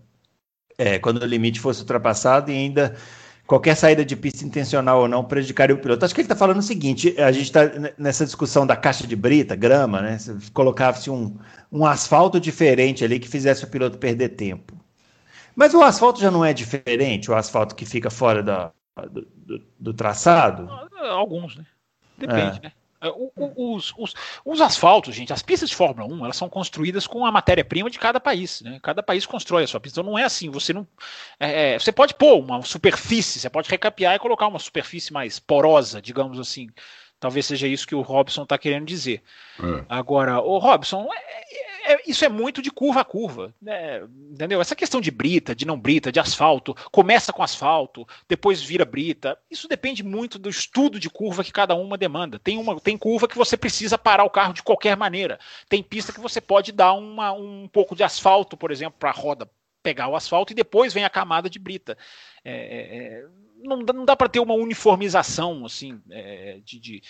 é, 0.77 0.99
quando 0.99 1.23
o 1.23 1.25
limite 1.25 1.59
fosse 1.61 1.81
ultrapassado 1.81 2.51
e 2.51 2.55
ainda 2.55 2.95
qualquer 3.47 3.75
saída 3.75 4.05
de 4.05 4.15
pista 4.15 4.45
intencional 4.45 5.01
ou 5.01 5.09
não 5.09 5.25
prejudicaria 5.25 5.75
o 5.75 5.79
piloto. 5.79 6.05
Acho 6.05 6.15
que 6.15 6.21
ele 6.21 6.27
está 6.27 6.37
falando 6.37 6.59
o 6.59 6.63
seguinte: 6.63 7.19
a 7.19 7.33
gente 7.33 7.45
está 7.45 7.63
nessa 7.97 8.27
discussão 8.27 8.67
da 8.67 8.77
caixa 8.77 9.07
de 9.07 9.17
brita, 9.17 9.57
grama, 9.57 10.03
né? 10.03 10.19
Colocava-se 10.53 11.09
um, 11.09 11.39
um 11.73 11.87
asfalto 11.87 12.39
diferente 12.39 13.03
ali 13.03 13.19
que 13.19 13.27
fizesse 13.27 13.65
o 13.65 13.69
piloto 13.69 13.97
perder 13.97 14.29
tempo. 14.29 14.79
Mas 15.57 15.73
o 15.73 15.81
asfalto 15.81 16.21
já 16.21 16.31
não 16.31 16.45
é 16.45 16.53
diferente, 16.53 17.31
o 17.31 17.35
asfalto 17.35 17.75
que 17.75 17.87
fica 17.87 18.11
fora 18.11 18.43
da, 18.43 18.73
do, 19.11 19.27
do, 19.35 19.63
do 19.81 19.95
traçado? 19.95 20.69
Alguns, 21.01 21.57
né? 21.57 21.65
Depende, 22.19 22.59
é. 22.59 22.65
né? 22.65 22.73
É, 23.01 23.09
os, 23.57 23.95
os, 23.97 24.15
os, 24.45 24.61
asfaltos, 24.61 25.15
gente, 25.15 25.33
as 25.33 25.43
pistas 25.43 25.71
de 25.71 25.77
Fórmula 25.77 26.13
1, 26.13 26.25
elas 26.25 26.37
são 26.37 26.49
construídas 26.49 27.07
com 27.07 27.25
a 27.25 27.31
matéria-prima 27.31 27.89
de 27.89 27.99
cada 27.99 28.19
país. 28.19 28.61
Né? 28.61 28.81
Cada 28.83 29.03
país 29.03 29.25
constrói 29.25 29.65
a 29.65 29.67
sua 29.69 29.79
pista. 29.79 30.01
Então 30.01 30.11
não 30.11 30.19
é 30.19 30.25
assim, 30.25 30.51
você 30.51 30.73
não. 30.73 30.87
É, 31.39 31.75
é, 31.75 31.79
você 31.79 31.93
pode 31.93 32.15
pôr 32.15 32.39
uma 32.39 32.61
superfície, 32.63 33.39
você 33.39 33.49
pode 33.49 33.71
recapear 33.71 34.15
e 34.15 34.19
colocar 34.19 34.49
uma 34.49 34.59
superfície 34.59 35.13
mais 35.13 35.39
porosa, 35.39 36.03
digamos 36.03 36.41
assim. 36.41 36.69
Talvez 37.21 37.47
seja 37.47 37.67
isso 37.67 37.87
que 37.87 37.95
o 37.95 38.01
Robson 38.01 38.45
está 38.45 38.57
querendo 38.57 38.87
dizer. 38.87 39.23
É. 39.59 39.85
Agora, 39.89 40.41
o 40.41 40.59
Robson, 40.59 41.09
é, 41.85 42.03
isso 42.07 42.25
é 42.25 42.29
muito 42.29 42.61
de 42.63 42.71
curva 42.71 43.01
a 43.01 43.05
curva. 43.05 43.55
Né? 43.61 44.03
Entendeu? 44.31 44.61
Essa 44.61 44.77
questão 44.77 45.01
de 45.01 45.11
brita, 45.11 45.55
de 45.55 45.67
não 45.67 45.79
brita, 45.79 46.13
de 46.13 46.21
asfalto, 46.21 46.75
começa 46.91 47.33
com 47.33 47.43
asfalto, 47.43 48.07
depois 48.29 48.63
vira 48.63 48.85
brita. 48.85 49.39
Isso 49.51 49.69
depende 49.69 50.03
muito 50.03 50.39
do 50.39 50.49
estudo 50.49 50.99
de 50.99 51.11
curva 51.11 51.45
que 51.45 51.53
cada 51.53 51.75
uma 51.75 51.99
demanda. 51.99 52.39
Tem, 52.39 52.59
uma, 52.59 52.81
tem 52.81 52.97
curva 52.97 53.29
que 53.29 53.37
você 53.37 53.57
precisa 53.57 53.99
parar 53.99 54.25
o 54.25 54.31
carro 54.31 54.53
de 54.53 54.63
qualquer 54.63 54.97
maneira. 54.97 55.39
Tem 55.69 55.83
pista 55.83 56.13
que 56.13 56.21
você 56.21 56.41
pode 56.41 56.73
dar 56.73 56.93
uma, 56.93 57.33
um 57.33 57.69
pouco 57.69 57.95
de 57.95 58.03
asfalto, 58.03 58.57
por 58.57 58.71
exemplo, 58.71 58.99
para 58.99 59.11
a 59.11 59.15
roda 59.15 59.49
pegar 59.83 60.09
o 60.09 60.17
asfalto 60.17 60.53
e 60.53 60.57
depois 60.57 60.93
vem 60.93 61.05
a 61.05 61.11
camada 61.11 61.49
de 61.49 61.59
brita. 61.59 61.97
É, 62.45 62.53
é, 62.53 63.23
é 63.23 63.25
não, 63.63 63.79
não 63.79 64.05
dá 64.05 64.17
para 64.17 64.29
ter 64.29 64.41
uma 64.41 64.55
uniformização 64.55 65.65
assim 65.65 66.01
é, 66.11 66.61
de, 66.65 66.79
de, 66.79 67.03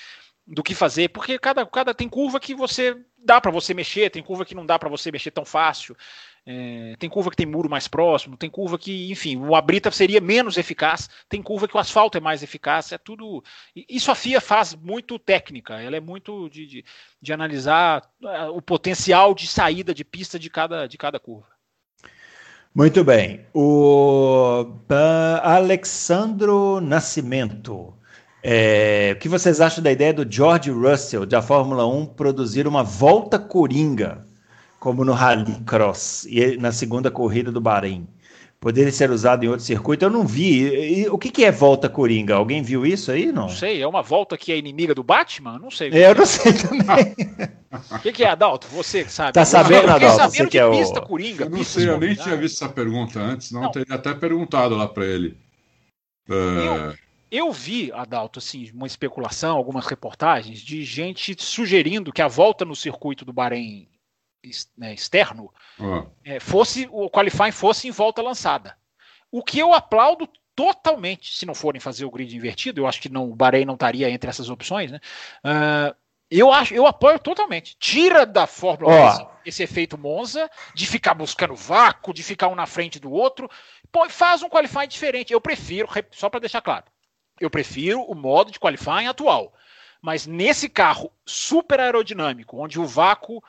do 0.48 0.62
que 0.62 0.74
fazer, 0.74 1.10
porque 1.10 1.38
cada, 1.38 1.64
cada 1.66 1.92
tem 1.92 2.08
curva 2.08 2.40
que 2.40 2.54
você 2.54 2.96
dá 3.22 3.40
para 3.40 3.50
você 3.50 3.74
mexer, 3.74 4.10
tem 4.10 4.22
curva 4.22 4.44
que 4.44 4.54
não 4.54 4.64
dá 4.64 4.78
para 4.78 4.88
você 4.88 5.12
mexer 5.12 5.30
tão 5.30 5.44
fácil, 5.44 5.94
é, 6.46 6.96
tem 6.98 7.10
curva 7.10 7.28
que 7.28 7.36
tem 7.36 7.44
muro 7.44 7.68
mais 7.68 7.86
próximo, 7.86 8.34
tem 8.34 8.48
curva 8.48 8.78
que, 8.78 9.12
enfim, 9.12 9.36
o 9.36 9.60
brita 9.60 9.90
seria 9.90 10.18
menos 10.18 10.56
eficaz, 10.56 11.10
tem 11.28 11.42
curva 11.42 11.68
que 11.68 11.76
o 11.76 11.80
asfalto 11.80 12.16
é 12.16 12.20
mais 12.20 12.42
eficaz, 12.42 12.90
é 12.90 12.96
tudo. 12.96 13.44
Isso 13.76 14.10
a 14.10 14.14
FIA 14.14 14.40
faz 14.40 14.74
muito 14.74 15.18
técnica, 15.18 15.82
ela 15.82 15.96
é 15.96 16.00
muito 16.00 16.48
de, 16.48 16.66
de, 16.66 16.84
de 17.20 17.32
analisar 17.34 18.08
ah, 18.24 18.50
o 18.50 18.62
potencial 18.62 19.34
de 19.34 19.46
saída 19.46 19.92
de 19.92 20.04
pista 20.04 20.38
de 20.38 20.48
cada, 20.48 20.86
de 20.86 20.96
cada 20.96 21.20
curva. 21.20 21.46
Muito 22.74 23.04
bem. 23.04 23.44
O 23.52 24.62
uh, 24.62 25.40
Alexandro 25.42 26.80
Nascimento. 26.80 27.94
É, 28.42 29.14
o 29.16 29.18
que 29.18 29.28
vocês 29.28 29.60
acham 29.60 29.82
da 29.82 29.90
ideia 29.90 30.12
do 30.14 30.26
George 30.30 30.70
Russell 30.70 31.26
da 31.26 31.42
Fórmula 31.42 31.86
1 31.86 32.06
produzir 32.06 32.66
uma 32.66 32.82
volta 32.82 33.38
coringa, 33.38 34.26
como 34.78 35.04
no 35.04 35.12
Rallycross, 35.12 36.24
e 36.26 36.56
na 36.56 36.70
segunda 36.70 37.10
corrida 37.10 37.50
do 37.50 37.60
Bahrein? 37.60 38.06
poderia 38.60 38.90
ser 38.90 39.10
usado 39.10 39.44
em 39.44 39.48
outro 39.48 39.64
circuito. 39.64 40.04
Eu 40.04 40.10
não 40.10 40.26
vi. 40.26 41.02
E, 41.02 41.08
o 41.08 41.18
que, 41.18 41.30
que 41.30 41.44
é 41.44 41.50
volta 41.50 41.88
coringa? 41.88 42.34
Alguém 42.34 42.62
viu 42.62 42.84
isso 42.84 43.10
aí? 43.10 43.26
Não? 43.26 43.42
não 43.42 43.48
sei. 43.48 43.80
É 43.80 43.86
uma 43.86 44.02
volta 44.02 44.36
que 44.36 44.52
é 44.52 44.58
inimiga 44.58 44.94
do 44.94 45.02
Batman? 45.02 45.58
Não 45.58 45.70
sei. 45.70 45.90
É, 45.90 46.10
eu 46.10 46.14
não 46.14 46.26
sei 46.26 46.52
também. 46.52 47.14
O 47.90 47.98
que, 47.98 48.12
que, 48.12 48.24
é, 48.24 48.30
Adalto? 48.30 48.66
Você 48.68 49.04
que 49.04 49.12
sabe. 49.12 49.32
Tá 49.32 49.44
sabendo, 49.44 49.90
Adalto? 49.90 50.16
Sabendo 50.16 50.44
você 50.44 50.46
que 50.46 50.58
é 50.58 50.66
o... 50.66 50.70
pista 50.72 51.00
coringa. 51.00 51.44
Eu 51.44 51.50
não 51.50 51.64
sei, 51.64 51.88
eu 51.88 52.00
nem 52.00 52.14
tinha 52.14 52.36
visto 52.36 52.62
essa 52.62 52.72
pergunta 52.72 53.20
antes, 53.20 53.52
não, 53.52 53.62
não. 53.62 53.70
teria 53.70 53.94
até 53.94 54.14
perguntado 54.14 54.74
lá 54.74 54.88
para 54.88 55.04
ele. 55.04 55.36
Eu, 56.28 56.94
eu 57.30 57.52
vi, 57.52 57.92
Adalto, 57.92 58.38
assim, 58.38 58.70
uma 58.72 58.86
especulação, 58.86 59.56
algumas 59.56 59.86
reportagens 59.86 60.60
de 60.60 60.84
gente 60.84 61.36
sugerindo 61.42 62.12
que 62.12 62.22
a 62.22 62.28
volta 62.28 62.64
no 62.64 62.76
circuito 62.76 63.24
do 63.24 63.32
Bahrein 63.32 63.88
né, 64.76 64.94
externo 64.94 65.52
uhum. 65.78 66.08
é, 66.24 66.40
fosse 66.40 66.88
o 66.90 67.10
qualifying 67.10 67.52
fosse 67.52 67.88
em 67.88 67.90
volta 67.90 68.22
lançada. 68.22 68.76
O 69.30 69.42
que 69.42 69.58
eu 69.58 69.74
aplaudo 69.74 70.28
totalmente, 70.54 71.36
se 71.36 71.46
não 71.46 71.54
forem 71.54 71.80
fazer 71.80 72.04
o 72.04 72.10
grid 72.10 72.34
invertido, 72.34 72.80
eu 72.80 72.86
acho 72.86 73.00
que 73.00 73.08
não, 73.08 73.30
o 73.30 73.36
Bahrein 73.36 73.64
não 73.64 73.74
estaria 73.74 74.10
entre 74.10 74.28
essas 74.28 74.48
opções, 74.48 74.90
né? 74.90 75.00
Uh, 75.44 75.94
Eu 76.30 76.52
acho, 76.52 76.74
eu 76.74 76.86
apoio 76.86 77.18
totalmente. 77.18 77.76
Tira 77.78 78.26
da 78.26 78.46
Fórmula 78.46 79.22
1 79.22 79.28
esse, 79.46 79.62
efeito 79.62 79.96
Monza, 79.96 80.50
de 80.74 80.86
ficar 80.86 81.14
buscando 81.14 81.54
vácuo, 81.54 82.12
de 82.12 82.22
ficar 82.22 82.48
um 82.48 82.54
na 82.54 82.66
frente 82.66 82.98
do 82.98 83.10
outro. 83.10 83.48
Pô, 83.90 84.08
faz 84.10 84.42
um 84.42 84.48
qualifying 84.48 84.88
diferente. 84.88 85.32
Eu 85.32 85.40
prefiro, 85.40 85.88
só 86.10 86.28
para 86.28 86.40
deixar 86.40 86.60
claro, 86.60 86.84
eu 87.40 87.50
prefiro 87.50 88.02
o 88.02 88.14
modo 88.14 88.50
de 88.50 88.60
qualifying 88.60 89.06
atual. 89.06 89.52
Mas 90.00 90.26
nesse 90.26 90.68
carro 90.68 91.10
super 91.26 91.80
aerodinâmico, 91.80 92.56
onde 92.56 92.78
o 92.78 92.86
vácuo 92.86 93.42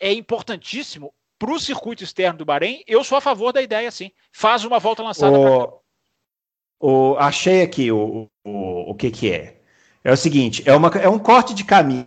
é 0.00 0.12
importantíssimo 0.12 1.12
para 1.38 1.52
o 1.52 1.60
circuito 1.60 2.02
externo 2.02 2.38
do 2.38 2.44
Bahrein, 2.44 2.82
eu 2.86 3.04
sou 3.04 3.18
a 3.18 3.20
favor 3.20 3.52
da 3.52 3.62
ideia, 3.62 3.90
sim. 3.90 4.10
Faz 4.32 4.64
uma 4.64 4.78
volta 4.78 5.02
lançada. 5.02 5.38
O, 5.38 5.80
o, 6.80 7.16
achei 7.18 7.62
aqui 7.62 7.92
o, 7.92 8.28
o, 8.44 8.90
o 8.90 8.94
que, 8.94 9.10
que 9.10 9.32
é. 9.32 9.60
É 10.02 10.12
o 10.12 10.16
seguinte, 10.16 10.62
é, 10.66 10.74
uma, 10.74 10.88
é 10.88 11.08
um 11.08 11.18
corte 11.18 11.54
de 11.54 11.64
caminho. 11.64 12.06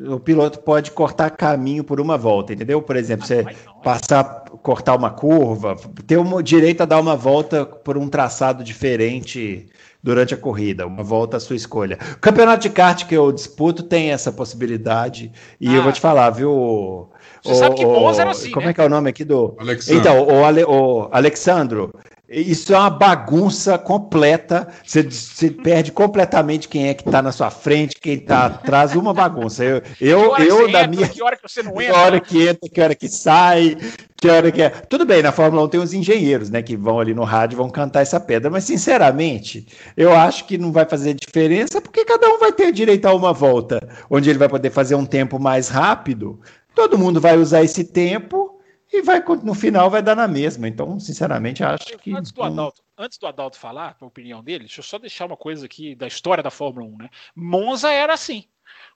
O 0.00 0.20
piloto 0.20 0.60
pode 0.60 0.92
cortar 0.92 1.30
caminho 1.30 1.82
por 1.82 2.00
uma 2.00 2.16
volta, 2.16 2.52
entendeu? 2.52 2.80
Por 2.80 2.96
exemplo, 2.96 3.26
você 3.26 3.44
passar, 3.82 4.44
cortar 4.62 4.94
uma 4.94 5.10
curva, 5.10 5.76
ter 6.06 6.16
o 6.16 6.42
direito 6.42 6.82
a 6.82 6.86
dar 6.86 7.00
uma 7.00 7.16
volta 7.16 7.66
por 7.66 7.98
um 7.98 8.08
traçado 8.08 8.62
diferente 8.62 9.68
durante 10.08 10.32
a 10.32 10.38
corrida, 10.38 10.86
uma 10.86 11.02
volta 11.02 11.36
à 11.36 11.40
sua 11.40 11.54
escolha. 11.54 11.98
O 12.14 12.18
campeonato 12.18 12.62
de 12.62 12.70
kart 12.70 13.04
que 13.04 13.14
eu 13.14 13.30
disputo 13.30 13.82
tem 13.82 14.10
essa 14.10 14.32
possibilidade, 14.32 15.30
e 15.60 15.68
ah. 15.68 15.74
eu 15.74 15.82
vou 15.82 15.92
te 15.92 16.00
falar, 16.00 16.30
viu? 16.30 17.10
Você 17.44 17.52
o, 17.52 17.54
sabe 17.54 17.74
que 17.74 17.84
Monza 17.84 18.22
era 18.22 18.30
assim, 18.30 18.50
Como 18.50 18.64
né? 18.64 18.70
é 18.70 18.74
que 18.74 18.80
é 18.80 18.84
o 18.84 18.88
nome 18.88 19.10
aqui 19.10 19.22
do... 19.22 19.54
Alexandre. 19.58 20.00
Então, 20.00 20.26
o, 20.26 20.44
Ale, 20.46 20.64
o 20.64 21.10
Alexandro, 21.12 21.92
isso 22.28 22.74
é 22.74 22.78
uma 22.78 22.90
bagunça 22.90 23.78
completa. 23.78 24.68
Você, 24.84 25.02
você 25.02 25.50
perde 25.50 25.90
completamente 25.90 26.68
quem 26.68 26.88
é 26.88 26.94
que 26.94 27.06
está 27.08 27.22
na 27.22 27.32
sua 27.32 27.50
frente, 27.50 27.96
quem 27.98 28.14
está 28.14 28.46
atrás, 28.46 28.94
uma 28.94 29.14
bagunça. 29.14 29.64
Eu, 29.64 29.82
eu, 29.98 30.36
eu 30.36 30.70
da 30.70 30.82
entra, 30.82 30.88
minha. 30.88 31.08
Que 31.08 31.22
hora 31.22 31.36
que 31.36 31.42
você 31.42 31.62
não 31.62 31.72
entra? 31.80 31.94
Que 31.94 31.98
hora 31.98 32.20
que 32.20 32.48
entra, 32.48 32.68
que 32.68 32.80
hora 32.82 32.94
que 32.94 33.08
sai, 33.08 33.78
que 34.20 34.28
hora 34.28 34.52
que 34.52 34.60
é. 34.60 34.68
Tudo 34.68 35.06
bem, 35.06 35.22
na 35.22 35.32
Fórmula 35.32 35.64
1 35.64 35.68
tem 35.68 35.80
os 35.80 35.94
engenheiros, 35.94 36.50
né, 36.50 36.60
que 36.60 36.76
vão 36.76 37.00
ali 37.00 37.14
no 37.14 37.24
rádio 37.24 37.56
vão 37.56 37.70
cantar 37.70 38.02
essa 38.02 38.20
pedra, 38.20 38.50
mas 38.50 38.64
sinceramente, 38.64 39.66
eu 39.96 40.12
acho 40.12 40.44
que 40.44 40.58
não 40.58 40.70
vai 40.70 40.84
fazer 40.84 41.14
diferença, 41.14 41.80
porque 41.80 42.04
cada 42.04 42.28
um 42.28 42.38
vai 42.38 42.52
ter 42.52 42.72
direito 42.72 43.06
a 43.06 43.14
uma 43.14 43.32
volta, 43.32 43.80
onde 44.10 44.28
ele 44.28 44.38
vai 44.38 44.48
poder 44.48 44.70
fazer 44.70 44.94
um 44.96 45.06
tempo 45.06 45.38
mais 45.38 45.68
rápido. 45.68 46.38
Todo 46.74 46.98
mundo 46.98 47.20
vai 47.20 47.38
usar 47.38 47.62
esse 47.64 47.84
tempo 47.84 48.47
e 48.92 49.02
vai 49.02 49.22
no 49.42 49.54
final 49.54 49.90
vai 49.90 50.02
dar 50.02 50.16
na 50.16 50.26
mesma. 50.26 50.66
Então, 50.66 50.98
sinceramente, 50.98 51.62
acho 51.62 51.98
que. 51.98 52.14
Antes 52.14 52.32
do 52.32 52.42
Adalto, 52.42 52.82
antes 52.96 53.18
do 53.18 53.26
Adalto 53.26 53.58
falar 53.58 53.96
a 54.00 54.06
opinião 54.06 54.42
dele, 54.42 54.60
deixa 54.64 54.80
eu 54.80 54.84
só 54.84 54.98
deixar 54.98 55.26
uma 55.26 55.36
coisa 55.36 55.66
aqui 55.66 55.94
da 55.94 56.06
história 56.06 56.42
da 56.42 56.50
Fórmula 56.50 56.86
1, 56.86 56.98
né? 56.98 57.10
Monza 57.34 57.90
era 57.90 58.14
assim. 58.14 58.44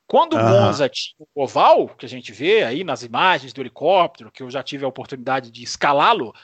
Quando 0.06 0.34
o 0.34 0.38
Monza 0.38 0.88
tinha 0.88 1.26
o 1.34 1.42
oval, 1.42 1.88
que 1.88 2.04
a 2.04 2.08
gente 2.08 2.32
vê 2.32 2.64
aí 2.64 2.84
nas 2.84 3.02
imagens 3.02 3.52
do 3.52 3.62
helicóptero, 3.62 4.30
que 4.30 4.42
eu 4.42 4.50
já 4.50 4.62
tive 4.62 4.84
a 4.84 4.88
oportunidade 4.88 5.50
de 5.50 5.62
escalá-lo, 5.62 6.34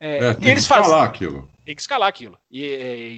é, 0.00 0.18
é, 0.18 0.34
tem 0.34 0.50
eles 0.50 0.66
que 0.66 0.72
escalar 0.72 1.04
aquilo. 1.04 1.50
Tem 1.64 1.74
que 1.74 1.80
escalar 1.80 2.08
aquilo. 2.08 2.38
E, 2.50 2.64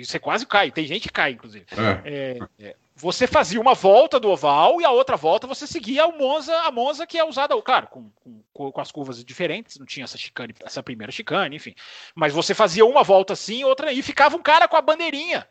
e, 0.00 0.04
você 0.04 0.18
quase 0.18 0.46
cai. 0.46 0.70
Tem 0.70 0.86
gente 0.86 1.02
que 1.02 1.12
cai, 1.12 1.32
inclusive. 1.32 1.66
É. 2.04 2.74
é, 3.00 3.06
é 3.06 3.10
você 3.10 3.26
fazia 3.26 3.60
uma 3.60 3.74
volta 3.74 4.20
do 4.20 4.30
oval 4.30 4.80
e 4.80 4.84
a 4.84 4.90
outra 4.90 5.16
volta 5.16 5.46
você 5.46 5.66
seguia 5.66 6.06
o 6.06 6.18
Monza, 6.18 6.54
a 6.60 6.70
Monza 6.70 7.06
que 7.06 7.18
é 7.18 7.24
usada, 7.24 7.60
claro, 7.62 7.86
com, 7.88 8.10
com, 8.52 8.70
com, 8.70 8.80
as 8.80 8.92
curvas 8.92 9.24
diferentes, 9.24 9.78
não 9.78 9.86
tinha 9.86 10.04
essa 10.04 10.18
chicane, 10.18 10.54
essa 10.64 10.82
primeira 10.82 11.10
chicane, 11.10 11.56
enfim. 11.56 11.74
Mas 12.14 12.32
você 12.32 12.54
fazia 12.54 12.84
uma 12.84 13.02
volta 13.02 13.32
assim, 13.32 13.64
outra 13.64 13.92
e 13.92 14.02
ficava 14.02 14.36
um 14.36 14.42
cara 14.42 14.68
com 14.68 14.76
a 14.76 14.82
bandeirinha. 14.82 15.46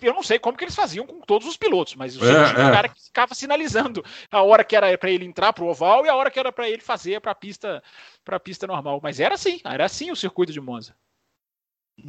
Eu 0.00 0.14
não 0.14 0.22
sei 0.22 0.38
como 0.38 0.56
que 0.56 0.64
eles 0.64 0.74
faziam 0.74 1.06
com 1.06 1.20
todos 1.20 1.46
os 1.46 1.56
pilotos, 1.56 1.94
mas 1.94 2.16
é, 2.16 2.20
tinha 2.20 2.64
um 2.64 2.68
é. 2.68 2.72
cara 2.72 2.88
que 2.88 3.04
ficava 3.04 3.34
sinalizando 3.34 4.04
a 4.30 4.42
hora 4.42 4.64
que 4.64 4.74
era 4.74 4.96
para 4.96 5.10
ele 5.10 5.24
entrar 5.24 5.52
para 5.52 5.64
o 5.64 5.68
oval 5.68 6.06
e 6.06 6.08
a 6.08 6.16
hora 6.16 6.30
que 6.30 6.38
era 6.38 6.50
para 6.50 6.68
ele 6.68 6.80
fazer 6.80 7.20
para 7.20 7.32
a 7.32 7.34
pista, 7.34 7.82
para 8.24 8.40
pista 8.40 8.66
normal. 8.66 9.00
Mas 9.02 9.20
era 9.20 9.34
assim, 9.34 9.60
era 9.64 9.84
assim 9.84 10.10
o 10.10 10.16
circuito 10.16 10.52
de 10.52 10.60
Monza. 10.60 10.94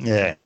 É. 0.06 0.38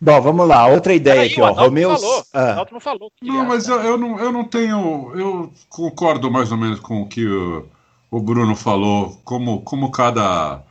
Bom, 0.00 0.18
vamos 0.20 0.48
lá, 0.48 0.66
outra 0.66 0.94
ideia 0.94 1.26
aqui, 1.26 1.40
ó. 1.42 1.52
Romeu. 1.52 1.94
Falou, 1.98 2.24
ah. 2.32 2.66
não 2.72 2.80
falou. 2.80 3.12
Não, 3.20 3.44
mas 3.44 3.68
eu, 3.68 3.80
eu, 3.82 3.98
não, 3.98 4.18
eu 4.18 4.32
não 4.32 4.44
tenho. 4.44 5.12
Eu 5.14 5.52
concordo 5.68 6.30
mais 6.30 6.50
ou 6.50 6.56
menos 6.56 6.80
com 6.80 7.02
o 7.02 7.06
que 7.06 7.26
o, 7.26 7.68
o 8.10 8.20
Bruno 8.20 8.56
falou, 8.56 9.20
como, 9.24 9.60
como 9.60 9.90
cada, 9.90 10.62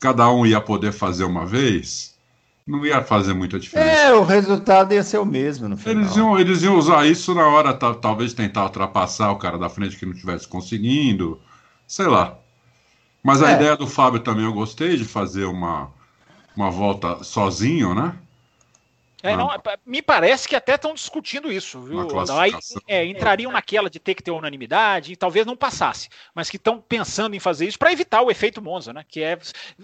cada 0.00 0.30
um 0.30 0.46
ia 0.46 0.58
poder 0.58 0.90
fazer 0.90 1.24
uma 1.24 1.44
vez, 1.44 2.14
não 2.66 2.86
ia 2.86 3.02
fazer 3.02 3.34
muita 3.34 3.60
diferença. 3.60 3.90
É, 3.90 4.14
o 4.14 4.24
resultado 4.24 4.94
ia 4.94 5.02
ser 5.02 5.18
o 5.18 5.26
mesmo 5.26 5.68
no 5.68 5.76
final. 5.76 6.02
Eles 6.02 6.16
iam, 6.16 6.38
eles 6.38 6.62
iam 6.62 6.78
usar 6.78 7.06
isso 7.06 7.34
na 7.34 7.46
hora, 7.46 7.74
talvez 7.74 8.32
tentar 8.32 8.64
ultrapassar 8.64 9.32
o 9.32 9.36
cara 9.36 9.58
da 9.58 9.68
frente 9.68 9.98
que 9.98 10.06
não 10.06 10.14
estivesse 10.14 10.48
conseguindo, 10.48 11.38
sei 11.86 12.06
lá. 12.06 12.38
Mas 13.22 13.42
a 13.42 13.52
é. 13.52 13.54
ideia 13.54 13.76
do 13.76 13.86
Fábio 13.86 14.20
também 14.20 14.46
eu 14.46 14.52
gostei 14.52 14.96
de 14.96 15.04
fazer 15.04 15.44
uma, 15.44 15.90
uma 16.56 16.70
volta 16.70 17.22
sozinho, 17.22 17.94
né? 17.94 18.14
É, 19.22 19.36
não, 19.36 19.48
me 19.86 20.02
parece 20.02 20.48
que 20.48 20.56
até 20.56 20.74
estão 20.74 20.94
discutindo 20.94 21.50
isso, 21.52 21.80
viu? 21.80 22.08
Aí, 22.36 22.52
é, 22.88 23.04
entrariam 23.04 23.52
naquela 23.52 23.88
de 23.88 24.00
ter 24.00 24.14
que 24.14 24.22
ter 24.22 24.32
unanimidade 24.32 25.12
e 25.12 25.16
talvez 25.16 25.46
não 25.46 25.56
passasse, 25.56 26.08
mas 26.34 26.50
que 26.50 26.56
estão 26.56 26.80
pensando 26.80 27.36
em 27.36 27.40
fazer 27.40 27.66
isso 27.66 27.78
para 27.78 27.92
evitar 27.92 28.20
o 28.20 28.30
efeito 28.30 28.60
Monza, 28.60 28.92
né? 28.92 29.04
Que 29.08 29.22
é. 29.22 29.38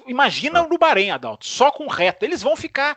Imagina 0.09 0.59
é. 0.59 0.67
no 0.67 0.77
Bahrein, 0.77 1.11
Adalto, 1.11 1.47
só 1.47 1.71
com 1.71 1.87
reta. 1.87 2.25
Eles 2.25 2.43
vão 2.43 2.57
ficar 2.57 2.97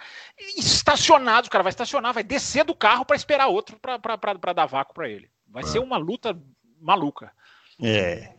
estacionados, 0.58 1.48
o 1.48 1.52
cara 1.52 1.64
vai 1.64 1.70
estacionar, 1.70 2.14
vai 2.14 2.24
descer 2.24 2.64
do 2.64 2.74
carro 2.74 3.06
para 3.06 3.16
esperar 3.16 3.48
outro 3.48 3.80
para 3.80 4.54
dar 4.54 4.66
vácuo 4.66 4.96
para 4.96 5.08
ele. 5.08 5.30
Vai 5.48 5.64
é. 5.64 5.68
ser 5.68 5.80
uma 5.80 5.98
luta 5.98 6.36
maluca. 6.80 7.32
É. 7.80 8.34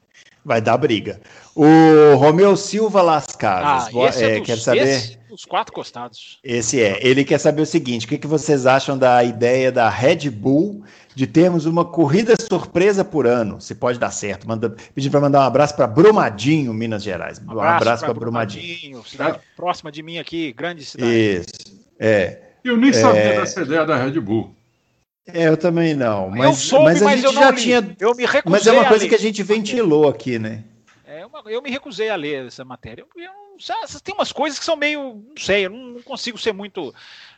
Vai 0.44 0.60
dar 0.60 0.76
briga. 0.76 1.20
O 1.54 2.16
Romeu 2.16 2.56
Silva 2.56 3.00
Las 3.00 3.26
Casas. 3.26 3.94
Ah, 3.94 4.08
esse 4.08 4.24
é, 4.24 4.36
é 4.36 4.38
dos, 4.38 4.46
quer 4.46 4.58
saber? 4.58 4.88
Esse, 4.88 5.18
os 5.30 5.44
quatro 5.44 5.72
costados. 5.72 6.38
Esse 6.42 6.80
é. 6.82 6.98
Ele 7.00 7.24
quer 7.24 7.38
saber 7.38 7.62
o 7.62 7.66
seguinte: 7.66 8.06
o 8.06 8.08
que, 8.08 8.18
que 8.18 8.26
vocês 8.26 8.66
acham 8.66 8.98
da 8.98 9.22
ideia 9.22 9.70
da 9.70 9.88
Red 9.88 10.30
Bull 10.30 10.82
de 11.14 11.26
termos 11.26 11.64
uma 11.64 11.84
corrida 11.84 12.34
surpresa 12.40 13.04
por 13.04 13.26
ano? 13.26 13.60
Se 13.60 13.74
pode 13.74 14.00
dar 14.00 14.10
certo. 14.10 14.48
Manda, 14.48 14.74
pedir 14.94 15.10
para 15.10 15.20
mandar 15.20 15.40
um 15.40 15.46
abraço 15.46 15.76
para 15.76 15.86
Brumadinho, 15.86 16.74
Minas 16.74 17.04
Gerais. 17.04 17.38
Um 17.38 17.52
abraço, 17.52 17.76
abraço 17.76 18.04
para 18.04 18.14
Brumadinho. 18.14 18.64
Brumadinho. 18.64 19.04
Cidade 19.04 19.38
próxima 19.56 19.92
de 19.92 20.02
mim 20.02 20.18
aqui, 20.18 20.52
grande 20.52 20.84
cidade. 20.84 21.12
Isso. 21.12 21.82
É. 22.00 22.40
Eu 22.64 22.76
nem 22.76 22.92
sabia 22.92 23.20
é... 23.20 23.40
dessa 23.40 23.62
ideia 23.62 23.84
da 23.84 23.96
Red 23.96 24.18
Bull. 24.20 24.52
É, 25.26 25.48
eu 25.48 25.56
também 25.56 25.94
não. 25.94 26.30
Mas, 26.30 26.44
eu 26.44 26.54
soube, 26.54 26.84
mas 26.84 27.02
a 27.02 27.04
mas 27.04 27.20
gente 27.20 27.34
já 27.34 27.50
li. 27.50 27.62
tinha. 27.62 27.96
Eu 28.00 28.14
me 28.14 28.26
recusei 28.26 28.50
mas 28.50 28.66
é 28.66 28.72
uma 28.72 28.88
coisa 28.88 29.08
que 29.08 29.14
a 29.14 29.18
gente 29.18 29.42
ventilou 29.42 30.08
aqui, 30.08 30.38
né? 30.38 30.64
É 31.06 31.24
uma, 31.24 31.42
eu 31.46 31.62
me 31.62 31.70
recusei 31.70 32.08
a 32.08 32.16
ler 32.16 32.46
essa 32.46 32.64
matéria. 32.64 33.02
Eu, 33.02 33.22
eu, 33.22 33.30
tem 34.02 34.14
umas 34.14 34.32
coisas 34.32 34.58
que 34.58 34.64
são 34.64 34.76
meio. 34.76 35.22
Não 35.28 35.36
sei, 35.36 35.66
eu 35.66 35.70
não 35.70 36.02
consigo 36.02 36.36
ser 36.38 36.52
muito. 36.52 36.92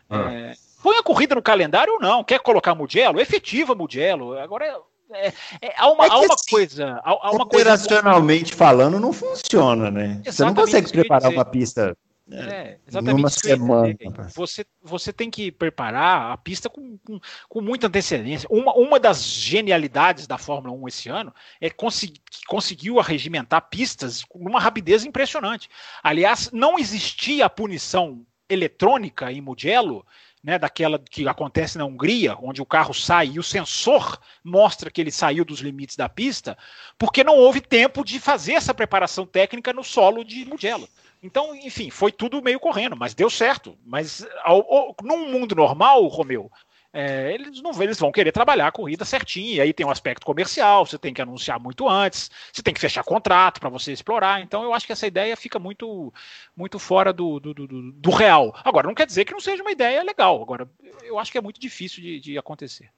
Ah. 0.09 0.33
É, 0.33 0.55
põe 0.83 0.97
a 0.97 1.03
corrida 1.03 1.35
no 1.35 1.43
calendário 1.43 1.95
ou 1.95 2.01
não. 2.01 2.25
Quer 2.25 2.41
colocar 2.41 2.75
Mugello? 2.75 3.21
Efetiva 3.21 3.75
Mugello. 3.75 4.39
Agora. 4.39 4.81
É, 5.13 5.29
é, 5.61 5.75
há 5.77 5.93
uma, 5.93 6.07
é 6.07 6.09
há 6.09 6.19
uma 6.19 6.35
assim, 6.35 6.51
coisa. 6.51 7.01
Há, 7.05 7.11
há 7.11 7.31
uma 7.31 7.45
operacionalmente 7.45 8.53
coisa... 8.53 8.57
falando, 8.57 8.99
não 8.99 9.13
funciona, 9.13 9.91
né? 9.91 10.23
Exatamente 10.25 10.33
Você 10.33 10.45
não 10.45 10.55
consegue 10.55 10.91
preparar 10.91 11.31
uma 11.31 11.45
pista 11.45 11.95
é, 12.31 12.37
é, 12.37 12.79
exatamente. 12.89 13.17
Numa 13.17 13.29
semana. 13.29 13.95
Você, 14.35 14.65
você 14.83 15.13
tem 15.13 15.31
que 15.31 15.53
preparar 15.53 16.33
a 16.33 16.37
pista 16.39 16.71
com, 16.71 16.97
com, 16.99 17.21
com, 17.49 17.61
muita 17.61 17.87
antecedência. 17.87 18.49
Uma, 18.51 18.73
uma 18.75 18.99
das 18.99 19.23
genialidades 19.23 20.27
da 20.27 20.39
Fórmula 20.39 20.75
1 20.75 20.89
esse 20.89 21.09
ano 21.11 21.35
é 21.61 21.69
que 21.69 21.77
consegui, 21.77 22.21
conseguiu 22.47 22.99
arregimentar 22.99 23.69
pistas 23.69 24.25
com 24.25 24.39
uma 24.39 24.59
rapidez 24.59 25.05
impressionante. 25.05 25.69
Aliás, 26.03 26.51
não 26.51 26.79
existia 26.79 27.45
a 27.45 27.51
punição 27.51 28.25
eletrônica 28.49 29.31
em 29.31 29.43
Mugello, 29.43 30.07
né, 30.43 30.59
daquela 30.59 30.99
que 30.99 31.27
acontece 31.27 31.79
na 31.79 31.87
Hungria, 31.87 32.37
onde 32.39 32.61
o 32.61 32.67
carro 32.67 32.93
sai 32.93 33.29
e 33.29 33.39
o 33.39 33.43
sensor 33.43 34.19
mostra 34.43 34.91
que 34.91 35.01
ele 35.01 35.11
saiu 35.11 35.43
dos 35.43 35.61
limites 35.61 35.97
da 35.97 36.07
pista, 36.07 36.57
porque 36.99 37.25
não 37.25 37.35
houve 37.35 37.63
tempo 37.63 38.05
de 38.05 38.21
fazer 38.21 38.53
essa 38.53 38.75
preparação 38.75 39.27
técnica 39.27 39.73
no 39.73 39.83
solo 39.83 40.23
de 40.23 40.45
Mugello. 40.45 40.87
Então, 41.25 41.57
enfim, 41.57 41.89
foi 41.89 42.13
tudo 42.13 42.43
meio 42.43 42.61
correndo, 42.61 42.95
mas 42.95 43.15
deu 43.15 43.31
certo. 43.31 43.79
Mas 43.83 44.27
ao, 44.43 44.61
ao, 44.71 44.97
num 45.03 45.31
mundo 45.33 45.55
normal, 45.55 46.07
Romeu, 46.07 46.53
é, 46.93 47.33
eles 47.33 47.63
não 47.63 47.83
eles 47.83 47.99
vão 47.99 48.13
querer 48.13 48.31
trabalhar 48.31 48.67
a 48.67 48.73
corrida 48.73 49.07
certinho. 49.07 49.55
E 49.55 49.61
aí 49.63 49.73
tem 49.73 49.87
um 49.87 49.91
aspecto 49.91 50.27
comercial, 50.27 50.85
você 50.85 50.99
tem 50.99 51.15
que 51.15 51.23
anunciar 51.23 51.59
muito 51.59 51.89
antes, 51.89 52.31
você 52.53 52.63
tem 52.63 52.75
que 52.75 52.81
fechar 52.81 53.03
contrato 53.03 53.59
para 53.59 53.71
você 53.71 53.91
explorar. 53.91 54.43
Então 54.43 54.63
eu 54.63 54.75
acho 54.75 54.85
que 54.85 54.93
essa 54.93 55.07
ideia 55.07 55.35
fica 55.35 55.59
muito, 55.59 56.13
muito 56.55 56.79
fora 56.79 57.11
do, 57.11 57.41
do, 57.41 57.55
do, 57.55 57.93
do, 57.93 58.11
real. 58.11 58.55
Agora, 58.63 58.87
não 58.87 58.95
quer 58.95 59.07
dizer 59.07 59.25
que 59.25 59.33
não 59.33 59.41
seja 59.41 59.63
uma 59.63 59.73
ideia 59.73 60.03
legal. 60.03 60.43
Agora, 60.43 60.69
eu 61.05 61.19
acho 61.19 61.33
que 61.33 61.39
é 61.39 61.41
muito 61.41 61.59
difícil 61.59 62.03
de, 62.03 62.21
de 62.21 62.37
acontecer. 62.37 62.91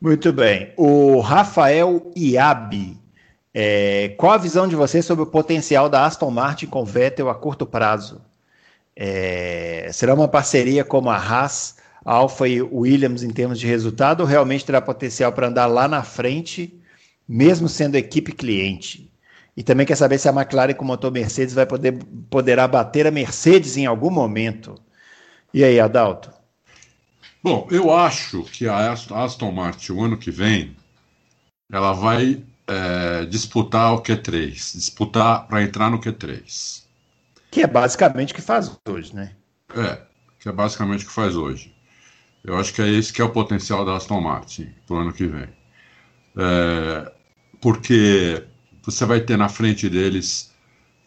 Muito 0.00 0.32
bem. 0.32 0.72
O 0.74 1.20
Rafael 1.20 2.10
Iabi 2.16 3.05
é, 3.58 4.10
qual 4.18 4.32
a 4.32 4.36
visão 4.36 4.68
de 4.68 4.76
você 4.76 5.00
sobre 5.00 5.22
o 5.22 5.26
potencial 5.26 5.88
da 5.88 6.04
Aston 6.04 6.30
Martin 6.30 6.66
com 6.66 6.84
Vettel 6.84 7.30
a 7.30 7.34
curto 7.34 7.64
prazo? 7.64 8.20
É, 8.94 9.88
será 9.94 10.12
uma 10.12 10.28
parceria 10.28 10.84
como 10.84 11.08
a 11.08 11.16
Haas, 11.16 11.76
Alfa 12.04 12.46
e 12.46 12.60
Williams 12.60 13.22
em 13.22 13.30
termos 13.30 13.58
de 13.58 13.66
resultado 13.66 14.20
ou 14.20 14.26
realmente 14.26 14.62
terá 14.62 14.78
potencial 14.82 15.32
para 15.32 15.46
andar 15.46 15.64
lá 15.64 15.88
na 15.88 16.02
frente 16.02 16.78
mesmo 17.26 17.66
sendo 17.66 17.94
equipe 17.94 18.30
cliente. 18.30 19.10
E 19.56 19.62
também 19.62 19.86
quer 19.86 19.96
saber 19.96 20.18
se 20.18 20.28
a 20.28 20.32
McLaren 20.32 20.74
com 20.74 20.84
motor 20.84 21.10
Mercedes 21.10 21.54
vai 21.54 21.64
poder 21.64 21.98
poderá 22.28 22.68
bater 22.68 23.06
a 23.06 23.10
Mercedes 23.10 23.78
em 23.78 23.86
algum 23.86 24.10
momento. 24.10 24.74
E 25.54 25.64
aí, 25.64 25.80
Adalto? 25.80 26.30
Bom, 27.42 27.66
eu 27.70 27.90
acho 27.90 28.42
que 28.42 28.68
a 28.68 28.92
Aston 28.92 29.50
Martin, 29.50 29.92
o 29.92 30.04
ano 30.04 30.18
que 30.18 30.30
vem, 30.30 30.76
ela 31.72 31.94
vai 31.94 32.44
é, 32.66 33.24
disputar 33.26 33.94
o 33.94 34.02
Q3, 34.02 34.52
disputar 34.74 35.46
para 35.46 35.62
entrar 35.62 35.90
no 35.90 36.00
Q3. 36.00 36.84
Que 37.50 37.62
é 37.62 37.66
basicamente 37.66 38.32
o 38.32 38.36
que 38.36 38.42
faz 38.42 38.70
hoje, 38.88 39.14
né? 39.14 39.32
É, 39.74 40.00
que 40.40 40.48
é 40.48 40.52
basicamente 40.52 41.04
o 41.04 41.08
que 41.08 41.12
faz 41.12 41.36
hoje. 41.36 41.74
Eu 42.44 42.56
acho 42.56 42.72
que 42.72 42.82
é 42.82 42.88
esse 42.88 43.12
que 43.12 43.20
é 43.20 43.24
o 43.24 43.30
potencial 43.30 43.84
da 43.84 43.96
Aston 43.96 44.20
Martin 44.20 44.72
para 44.86 44.96
o 44.96 44.98
ano 45.00 45.12
que 45.12 45.26
vem. 45.26 45.48
É, 46.36 47.12
porque 47.60 48.44
você 48.82 49.04
vai 49.04 49.20
ter 49.20 49.36
na 49.36 49.48
frente 49.48 49.88
deles, 49.88 50.54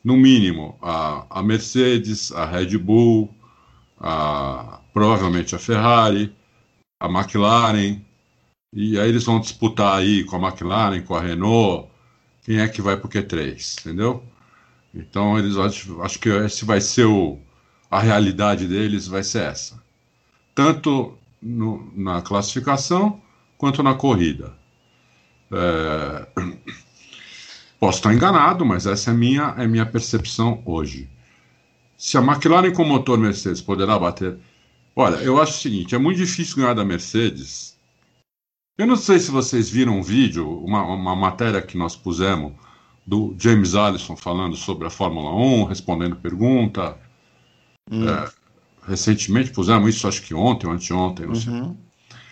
no 0.04 0.18
mínimo, 0.18 0.78
a, 0.82 1.26
a 1.30 1.44
Mercedes, 1.44 2.32
a 2.32 2.46
Red 2.46 2.78
Bull, 2.78 3.34
a, 4.00 4.82
provavelmente 4.94 5.56
a 5.56 5.60
Ferrari, 5.60 6.36
a 7.00 7.08
McLaren, 7.08 8.02
e 8.74 9.00
aí 9.00 9.10
eles 9.10 9.24
vão 9.24 9.40
disputar 9.40 9.98
aí 9.98 10.24
com 10.24 10.36
a 10.36 10.50
McLaren, 10.50 11.02
com 11.02 11.16
a 11.16 11.22
Renault, 11.22 11.90
quem 12.44 12.60
é 12.60 12.68
que 12.68 12.82
vai 12.82 12.98
para 12.98 13.08
o 13.08 13.10
Q3, 13.10 13.82
entendeu? 13.82 14.24
Então 14.94 15.38
eles 15.38 15.58
acho, 15.58 16.02
acho 16.02 16.20
que 16.20 16.30
esse 16.30 16.66
vai 16.66 16.82
ser 16.82 17.06
o, 17.06 17.40
a 17.90 18.00
realidade 18.00 18.68
deles 18.68 19.08
vai 19.08 19.24
ser 19.24 19.44
essa. 19.44 19.82
Tanto 20.54 21.18
no, 21.42 21.92
na 21.96 22.22
classificação 22.22 23.22
quanto 23.58 23.84
na 23.84 23.94
corrida. 23.96 24.54
É, 25.52 26.28
posso 27.80 28.00
estar 28.00 28.14
enganado, 28.14 28.66
mas 28.66 28.86
essa 28.86 29.12
é 29.12 29.14
minha 29.14 29.56
é 29.58 29.68
minha 29.68 29.86
percepção 29.86 30.62
hoje. 30.66 31.10
Se 31.98 32.18
a 32.18 32.22
McLaren 32.22 32.72
com 32.72 32.84
motor 32.86 33.18
Mercedes 33.18 33.62
poderá 33.62 33.98
bater, 34.00 34.38
olha, 34.96 35.18
eu 35.18 35.42
acho 35.42 35.54
o 35.54 35.62
seguinte: 35.62 35.96
é 35.96 35.98
muito 35.98 36.18
difícil 36.18 36.58
ganhar 36.58 36.74
da 36.74 36.86
Mercedes. 36.86 37.79
Eu 38.80 38.88
não 38.88 38.96
sei 38.96 39.20
se 39.20 39.30
vocês 39.30 39.70
viram 39.70 40.00
um 40.00 40.02
vídeo, 40.02 40.50
uma, 40.64 40.82
uma 40.84 41.14
matéria 41.14 41.62
que 41.62 41.78
nós 41.78 41.98
pusemos 41.98 42.54
do 43.06 43.36
James 43.38 43.76
Allison 43.76 44.16
falando 44.16 44.56
sobre 44.56 44.88
a 44.88 44.90
Fórmula 44.90 45.36
1, 45.36 45.66
respondendo 45.66 46.16
pergunta. 46.16 46.98
Hum. 47.92 48.08
É, 48.08 48.32
recentemente 48.88 49.52
pusemos 49.52 49.94
isso, 49.94 50.08
acho 50.08 50.22
que 50.22 50.34
ontem 50.34 50.66
ou 50.66 50.72
anteontem, 50.72 51.26
não 51.26 51.36
sei. 51.36 51.52
Uhum. 51.52 51.76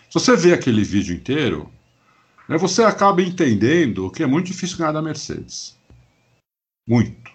Se 0.09 0.13
você 0.13 0.37
vê 0.37 0.53
aquele 0.53 0.85
vídeo 0.85 1.13
inteiro, 1.13 1.69
né, 2.47 2.57
você 2.57 2.81
acaba 2.81 3.21
entendendo 3.21 4.09
que 4.09 4.23
é 4.23 4.25
muito 4.25 4.47
difícil 4.47 4.77
ganhar 4.77 4.93
da 4.93 5.01
Mercedes. 5.01 5.77
Muito. 6.87 7.29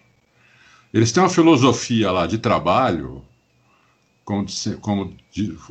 Eles 0.90 1.12
têm 1.12 1.22
uma 1.22 1.28
filosofia 1.28 2.10
lá 2.10 2.26
de 2.26 2.38
trabalho, 2.38 3.22
como, 4.24 4.46
como 4.80 5.14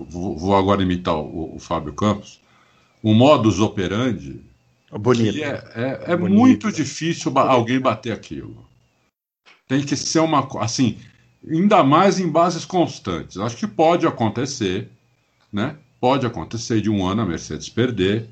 vou 0.08 0.56
agora 0.56 0.84
imitar 0.84 1.16
o, 1.16 1.56
o 1.56 1.60
Fábio 1.60 1.94
Campos, 1.94 2.40
um 3.04 3.14
modus 3.14 3.60
operandi 3.60 4.42
Bonito. 5.00 5.34
que 5.34 5.44
é, 5.44 5.64
é, 5.76 6.04
é 6.08 6.18
Bonito. 6.18 6.38
muito 6.38 6.72
difícil 6.72 7.32
alguém 7.38 7.80
bater 7.80 8.12
aquilo. 8.12 8.68
Tem 9.68 9.82
que 9.82 9.96
ser 9.96 10.20
uma. 10.20 10.48
Assim, 10.60 10.98
ainda 11.50 11.84
mais 11.84 12.20
em 12.20 12.28
bases 12.28 12.66
constantes. 12.66 13.38
Acho 13.38 13.56
que 13.56 13.68
pode 13.68 14.06
acontecer, 14.06 14.90
né? 15.52 15.78
Pode 16.00 16.26
acontecer 16.26 16.82
de 16.82 16.90
um 16.90 17.06
ano 17.06 17.22
a 17.22 17.26
Mercedes 17.26 17.70
perder. 17.70 18.30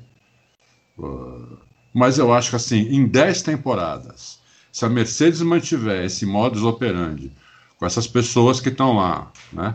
Uh, 0.98 1.56
mas 1.94 2.18
eu 2.18 2.32
acho 2.32 2.50
que 2.50 2.56
assim, 2.56 2.88
em 2.90 3.06
10 3.06 3.42
temporadas, 3.42 4.38
se 4.70 4.84
a 4.84 4.88
Mercedes 4.88 5.40
mantiver 5.40 6.04
esse 6.04 6.26
modus 6.26 6.62
operandi 6.62 7.32
com 7.78 7.86
essas 7.86 8.06
pessoas 8.06 8.60
que 8.60 8.68
estão 8.68 8.96
lá, 8.96 9.32
né? 9.50 9.74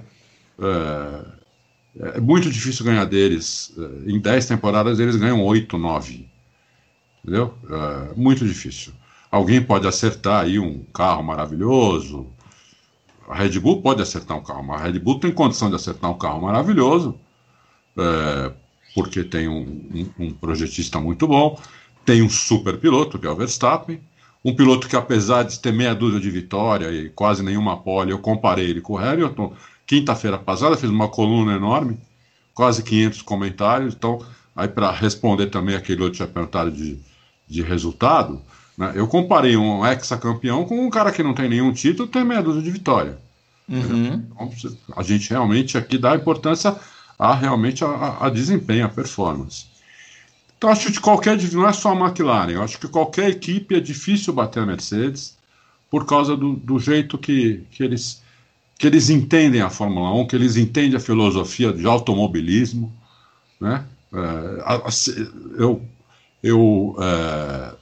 Uh, 0.59 1.44
é 1.99 2.19
muito 2.19 2.49
difícil 2.49 2.85
ganhar 2.85 3.05
deles. 3.05 3.73
Uh, 3.77 4.09
em 4.09 4.19
10 4.19 4.47
temporadas 4.47 4.99
eles 4.99 5.15
ganham 5.15 5.43
8, 5.43 5.77
9. 5.77 6.27
Entendeu? 7.23 7.53
Uh, 7.63 8.19
muito 8.19 8.45
difícil. 8.45 8.93
Alguém 9.31 9.61
pode 9.61 9.87
acertar 9.87 10.43
aí 10.43 10.59
um 10.59 10.83
carro 10.93 11.23
maravilhoso, 11.23 12.27
a 13.27 13.35
Red 13.35 13.59
Bull 13.59 13.81
pode 13.81 14.01
acertar 14.01 14.37
um 14.37 14.43
carro, 14.43 14.71
a 14.71 14.77
Red 14.77 14.99
Bull 14.99 15.19
tem 15.19 15.31
condição 15.31 15.69
de 15.69 15.75
acertar 15.75 16.11
um 16.11 16.17
carro 16.17 16.41
maravilhoso, 16.41 17.19
é, 17.97 18.51
porque 18.93 19.23
tem 19.23 19.47
um, 19.47 19.61
um, 19.93 20.25
um, 20.25 20.33
projetista 20.33 20.99
muito 20.99 21.27
bom, 21.27 21.59
tem 22.05 22.21
um 22.21 22.29
super 22.29 22.77
piloto, 22.77 23.17
que 23.17 23.25
é 23.25 23.29
o 23.29 23.35
Verstappen, 23.35 23.99
um 24.43 24.55
piloto 24.55 24.87
que, 24.87 24.95
apesar 24.95 25.43
de 25.43 25.59
ter 25.59 25.73
meia 25.73 25.95
dúzia 25.95 26.19
de 26.19 26.29
vitória 26.29 26.91
e 26.91 27.09
quase 27.09 27.41
nenhuma 27.41 27.77
pole, 27.77 28.11
eu 28.11 28.19
comparei 28.19 28.69
ele 28.69 28.79
com 28.79 28.93
o 28.93 28.97
Hamilton. 28.97 29.53
Quinta-feira 29.85 30.37
passada 30.37 30.77
fiz 30.77 30.89
uma 30.89 31.07
coluna 31.07 31.53
enorme, 31.53 31.97
quase 32.53 32.83
500 32.83 33.21
comentários. 33.21 33.93
Então, 33.93 34.25
aí 34.55 34.67
para 34.67 34.91
responder 34.91 35.47
também 35.47 35.75
aquele 35.75 36.01
outro 36.01 36.17
tinha 36.17 36.27
perguntado 36.27 36.71
de, 36.71 36.97
de 37.47 37.61
resultado, 37.61 38.41
né? 38.77 38.93
Eu 38.95 39.07
comparei 39.07 39.55
um 39.55 39.85
ex-campeão 39.85 40.65
com 40.65 40.85
um 40.85 40.89
cara 40.89 41.11
que 41.11 41.23
não 41.23 41.33
tem 41.33 41.49
nenhum 41.49 41.71
título 41.71 42.07
tem 42.07 42.23
meia 42.23 42.41
dúzia 42.41 42.61
de 42.61 42.71
vitória. 42.71 43.17
Uhum. 43.67 44.25
Então, 44.31 44.51
a 44.95 45.01
gente 45.01 45.29
realmente 45.29 45.77
aqui 45.77 45.97
dá 45.97 46.15
importância 46.15 46.75
a 47.17 47.33
realmente 47.33 47.83
a, 47.83 48.17
a, 48.19 48.29
desempenho, 48.29 48.85
a 48.85 48.89
performance. 48.89 49.65
Então 50.57 50.69
acho 50.69 50.91
que 50.91 50.99
qualquer 50.99 51.41
não 51.53 51.67
é 51.67 51.73
só 51.73 51.91
a 51.91 51.95
McLaren, 51.95 52.51
eu 52.51 52.61
acho 52.61 52.79
que 52.79 52.87
qualquer 52.87 53.29
equipe 53.29 53.75
é 53.75 53.79
difícil 53.79 54.33
bater 54.33 54.63
a 54.63 54.65
Mercedes 54.65 55.37
por 55.89 56.05
causa 56.05 56.35
do, 56.35 56.53
do 56.53 56.79
jeito 56.79 57.17
que, 57.17 57.63
que 57.71 57.83
eles 57.83 58.21
que 58.77 58.87
eles 58.87 59.09
entendem 59.09 59.61
a 59.61 59.69
Fórmula 59.69 60.13
1, 60.13 60.27
que 60.27 60.35
eles 60.35 60.57
entendem 60.57 60.97
a 60.97 60.99
filosofia 60.99 61.71
de 61.71 61.85
automobilismo, 61.85 62.93
né? 63.59 63.85
É, 64.13 65.61
eu 65.61 65.81
eu 66.43 66.95
é, 66.99 67.75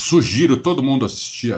Sugiro 0.00 0.56
todo 0.56 0.82
mundo 0.82 1.04
assistir, 1.04 1.54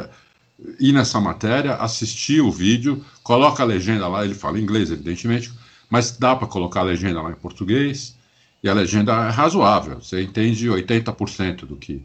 ir 0.79 0.93
nessa 0.93 1.21
matéria, 1.21 1.77
assistir 1.77 2.41
o 2.41 2.51
vídeo, 2.51 3.05
coloca 3.23 3.63
a 3.63 3.67
legenda 3.67 4.09
lá, 4.09 4.25
ele 4.25 4.35
fala 4.35 4.59
inglês, 4.59 4.91
evidentemente, 4.91 5.53
mas 5.89 6.17
dá 6.19 6.35
para 6.35 6.49
colocar 6.49 6.81
a 6.81 6.85
legenda 6.85 7.23
lá 7.23 7.31
em 7.31 7.37
português, 7.37 8.17
e 8.63 8.69
a 8.69 8.75
legenda 8.75 9.13
é 9.13 9.31
razoável, 9.31 10.01
você 10.01 10.23
entende 10.23 10.69
80% 10.69 11.67
do 11.67 11.77
que. 11.77 12.05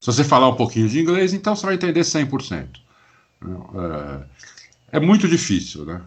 Se 0.00 0.06
você 0.12 0.24
falar 0.24 0.48
um 0.48 0.56
pouquinho 0.56 0.88
de 0.88 0.98
inglês, 0.98 1.32
então 1.34 1.54
você 1.54 1.66
vai 1.66 1.74
entender 1.74 2.00
100%. 2.00 2.68
É, 3.42 4.24
é 4.90 5.00
muito 5.00 5.28
difícil 5.28 5.84
né, 5.84 6.00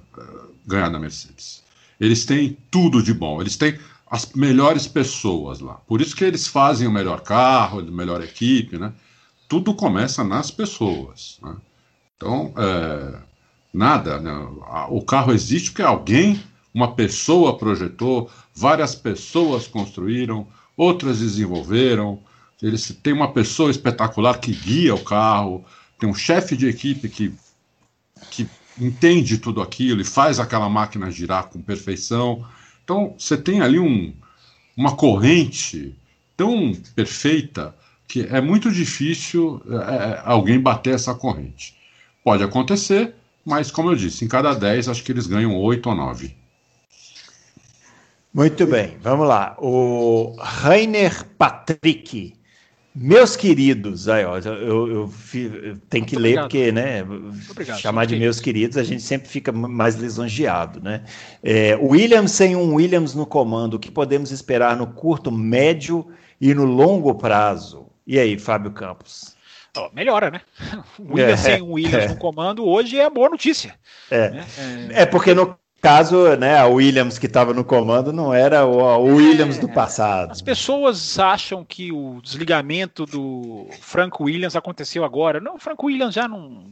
ganhar 0.65 0.89
na 0.89 0.99
Mercedes. 0.99 1.63
Eles 1.99 2.25
têm 2.25 2.57
tudo 2.71 3.03
de 3.03 3.13
bom, 3.13 3.41
eles 3.41 3.57
têm 3.57 3.77
as 4.09 4.31
melhores 4.33 4.87
pessoas 4.87 5.59
lá. 5.59 5.75
Por 5.87 6.01
isso 6.01 6.15
que 6.15 6.23
eles 6.23 6.47
fazem 6.47 6.87
o 6.87 6.91
melhor 6.91 7.21
carro, 7.21 7.79
a 7.79 7.83
melhor 7.83 8.23
equipe, 8.23 8.77
né? 8.77 8.93
tudo 9.47 9.73
começa 9.73 10.23
nas 10.23 10.49
pessoas. 10.49 11.39
Né? 11.41 11.55
Então, 12.15 12.53
é, 12.57 13.19
nada, 13.73 14.19
né? 14.19 14.31
o 14.89 15.01
carro 15.01 15.33
existe 15.33 15.71
porque 15.71 15.81
alguém, 15.81 16.41
uma 16.73 16.95
pessoa 16.95 17.57
projetou, 17.57 18.29
várias 18.55 18.95
pessoas 18.95 19.67
construíram, 19.67 20.47
outras 20.77 21.19
desenvolveram. 21.19 22.19
Eles 22.61 22.95
tem 23.03 23.13
uma 23.13 23.31
pessoa 23.31 23.69
espetacular 23.69 24.39
que 24.39 24.53
guia 24.53 24.95
o 24.95 25.03
carro, 25.03 25.65
tem 25.99 26.09
um 26.09 26.13
chefe 26.13 26.55
de 26.55 26.67
equipe 26.67 27.09
que, 27.09 27.33
que 28.31 28.47
entende 28.79 29.37
tudo 29.37 29.61
aquilo 29.61 30.01
e 30.01 30.05
faz 30.05 30.39
aquela 30.39 30.69
máquina 30.69 31.11
girar 31.11 31.45
com 31.47 31.61
perfeição. 31.61 32.45
Então, 32.83 33.15
você 33.17 33.37
tem 33.37 33.61
ali 33.61 33.79
um, 33.79 34.13
uma 34.75 34.95
corrente 34.95 35.95
tão 36.35 36.73
perfeita 36.95 37.75
que 38.07 38.21
é 38.21 38.41
muito 38.41 38.71
difícil 38.71 39.61
é, 39.69 39.75
é, 39.75 40.21
alguém 40.25 40.59
bater 40.59 40.95
essa 40.95 41.13
corrente. 41.13 41.75
Pode 42.23 42.43
acontecer, 42.43 43.13
mas 43.45 43.69
como 43.69 43.91
eu 43.91 43.95
disse, 43.95 44.25
em 44.25 44.27
cada 44.27 44.53
10 44.53 44.89
acho 44.89 45.03
que 45.03 45.11
eles 45.11 45.27
ganham 45.27 45.55
8 45.55 45.89
ou 45.89 45.95
9. 45.95 46.35
Muito 48.33 48.65
bem, 48.67 48.97
vamos 49.01 49.27
lá. 49.27 49.55
O 49.59 50.35
Rainer 50.39 51.25
Patrick. 51.37 52.38
Meus 53.01 53.37
queridos, 53.37 54.09
aí, 54.09 54.25
ó, 54.25 54.39
eu, 54.39 54.53
eu, 54.53 55.13
eu, 55.33 55.77
tenho 55.89 56.05
que 56.05 56.17
ler 56.17 56.37
porque, 56.41 56.69
né, 56.69 57.01
obrigado, 57.49 57.79
chamar 57.79 58.03
de 58.03 58.17
meus 58.17 58.41
queridos, 58.41 58.75
a 58.75 58.83
gente 58.83 59.01
sempre 59.01 59.29
fica 59.29 59.53
mais 59.53 59.95
lisonjeado, 59.95 60.81
né? 60.81 61.05
É, 61.41 61.77
Williams 61.77 62.31
sem 62.31 62.57
um 62.57 62.73
Williams 62.73 63.15
no 63.15 63.25
comando, 63.25 63.75
o 63.75 63.79
que 63.79 63.89
podemos 63.89 64.31
esperar 64.31 64.75
no 64.75 64.85
curto, 64.85 65.31
médio 65.31 66.07
e 66.41 66.53
no 66.53 66.65
longo 66.65 67.15
prazo? 67.15 67.87
E 68.05 68.19
aí, 68.19 68.37
Fábio 68.37 68.71
Campos? 68.71 69.33
Oh, 69.77 69.89
melhora, 69.93 70.29
né? 70.29 70.41
O 70.99 71.13
Williams 71.15 71.45
é, 71.45 71.53
sem 71.53 71.61
o 71.61 71.71
Williams 71.71 72.03
é. 72.03 72.07
no 72.09 72.17
comando 72.17 72.65
hoje 72.65 72.99
é 72.99 73.09
boa 73.09 73.29
notícia. 73.29 73.75
É, 74.11 74.29
né? 74.29 74.45
é. 74.91 75.03
é 75.03 75.05
porque 75.05 75.33
no 75.33 75.57
Caso 75.81 76.35
né, 76.35 76.57
a 76.57 76.67
Williams 76.67 77.17
que 77.17 77.25
estava 77.25 77.53
no 77.53 77.63
comando 77.63 78.11
não 78.11 78.33
era 78.33 78.65
o, 78.65 79.03
Williams 79.05 79.57
é, 79.57 79.61
do 79.61 79.69
passado. 79.69 80.31
As 80.31 80.41
pessoas 80.41 81.17
acham 81.17 81.63
que 81.63 81.91
o 81.91 82.19
desligamento 82.21 83.05
do 83.05 83.67
Frank 83.79 84.21
Williams 84.21 84.57
aconteceu 84.57 85.05
agora. 85.05 85.39
Não, 85.39 85.55
o 85.55 85.59
Frank 85.59 85.83
Williams 85.83 86.13
já 86.13 86.27
não. 86.27 86.65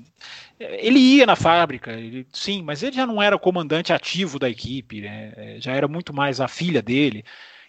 Ele 0.60 1.00
ia 1.00 1.26
na 1.26 1.36
fábrica, 1.36 1.92
ele, 1.92 2.28
sim, 2.34 2.64
mas 2.64 2.84
ele 2.84 2.96
já 2.96 3.06
não 3.06 3.22
era 3.22 3.36
o 3.36 3.40
comandante 3.40 3.94
ativo 3.94 4.40
da 4.40 4.50
equipe, 4.50 5.02
né, 5.02 5.58
já 5.60 5.72
era 5.72 5.88
muito 5.88 6.12
mais 6.12 6.42
a 6.42 6.48
filha 6.48 6.82
dele. 6.82 7.24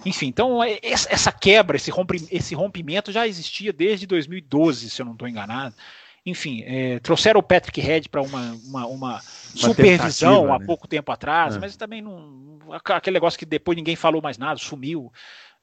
Enfim, 0.06 0.26
então 0.26 0.62
é, 0.62 0.78
essa 0.82 1.30
quebra, 1.30 1.76
esse 1.76 2.54
rompimento 2.54 3.12
já 3.12 3.26
existia 3.26 3.72
desde 3.72 4.06
2012, 4.06 4.90
se 4.90 5.02
eu 5.02 5.06
não 5.06 5.12
estou 5.12 5.28
enganado. 5.28 5.74
Enfim, 6.24 6.62
é, 6.66 6.98
trouxeram 6.98 7.40
o 7.40 7.42
Patrick 7.42 7.80
Head 7.80 8.08
para 8.08 8.20
uma, 8.20 8.52
uma, 8.64 8.86
uma, 8.86 9.22
supervisão 9.54 10.52
há 10.52 10.58
né? 10.58 10.66
pouco 10.66 10.86
tempo 10.86 11.10
atrás, 11.12 11.56
é. 11.56 11.58
mas 11.58 11.76
também 11.76 12.02
não. 12.02 12.58
Aquele 12.84 13.14
negócio 13.14 13.38
que 13.38 13.46
depois 13.46 13.76
ninguém 13.76 13.96
falou 13.96 14.20
mais 14.20 14.36
nada, 14.38 14.58
sumiu. 14.58 15.12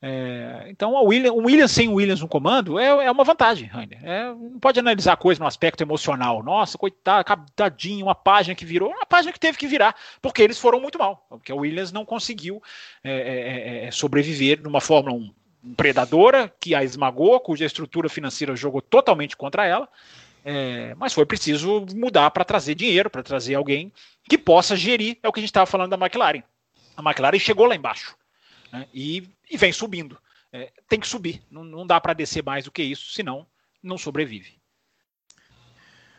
É, 0.01 0.67
então, 0.69 0.93
o 0.93 1.05
Williams, 1.05 1.35
o 1.35 1.45
Williams 1.45 1.71
sem 1.71 1.87
o 1.87 1.93
Williams 1.93 2.21
no 2.21 2.27
comando 2.27 2.77
é, 2.77 2.85
é 3.05 3.11
uma 3.11 3.23
vantagem, 3.23 3.67
Rainer. 3.67 3.99
É, 4.03 4.25
não 4.25 4.59
pode 4.59 4.79
analisar 4.79 5.13
a 5.13 5.17
coisa 5.17 5.39
no 5.39 5.47
aspecto 5.47 5.81
emocional. 5.81 6.43
Nossa, 6.43 6.77
coitado, 6.77 7.25
tadinho, 7.55 8.05
uma 8.05 8.15
página 8.15 8.53
que 8.53 8.65
virou, 8.65 8.91
uma 8.91 9.05
página 9.05 9.31
que 9.31 9.39
teve 9.39 9.57
que 9.57 9.67
virar, 9.67 9.95
porque 10.21 10.41
eles 10.41 10.59
foram 10.59 10.79
muito 10.79 10.99
mal. 10.99 11.25
Porque 11.29 11.51
o 11.51 11.57
Williams 11.57 11.91
não 11.91 12.05
conseguiu 12.05 12.61
é, 13.03 13.11
é, 13.11 13.85
é, 13.87 13.91
sobreviver 13.91 14.61
numa 14.61 14.81
Fórmula 14.81 15.15
1 15.15 15.33
predadora 15.75 16.53
que 16.59 16.75
a 16.75 16.83
esmagou, 16.83 17.39
cuja 17.39 17.65
estrutura 17.65 18.07
financeira 18.07 18.55
jogou 18.55 18.81
totalmente 18.81 19.35
contra 19.35 19.65
ela. 19.65 19.89
É, 20.47 20.93
mas 20.93 21.11
foi 21.11 21.25
preciso 21.25 21.87
mudar 21.95 22.29
para 22.29 22.45
trazer 22.45 22.75
dinheiro, 22.75 23.09
para 23.09 23.23
trazer 23.23 23.55
alguém 23.55 23.91
que 24.29 24.37
possa 24.37 24.75
gerir. 24.75 25.17
É 25.23 25.27
o 25.27 25.33
que 25.33 25.39
a 25.39 25.41
gente 25.41 25.49
estava 25.49 25.65
falando 25.65 25.89
da 25.89 25.97
McLaren. 25.97 26.43
A 26.95 27.01
McLaren 27.01 27.39
chegou 27.39 27.65
lá 27.65 27.75
embaixo 27.75 28.15
né, 28.71 28.87
e, 28.93 29.27
e, 29.49 29.57
vem 29.57 29.73
subindo. 29.73 30.15
É, 30.53 30.71
tem 30.87 30.99
que 30.99 31.07
subir, 31.07 31.41
não, 31.49 31.63
não 31.63 31.85
dá 31.85 31.99
para 31.99 32.13
descer 32.13 32.43
mais 32.43 32.63
do 32.65 32.71
que 32.71 32.83
isso, 32.83 33.11
senão 33.11 33.45
não 33.81 33.97
sobrevive. 33.97 34.53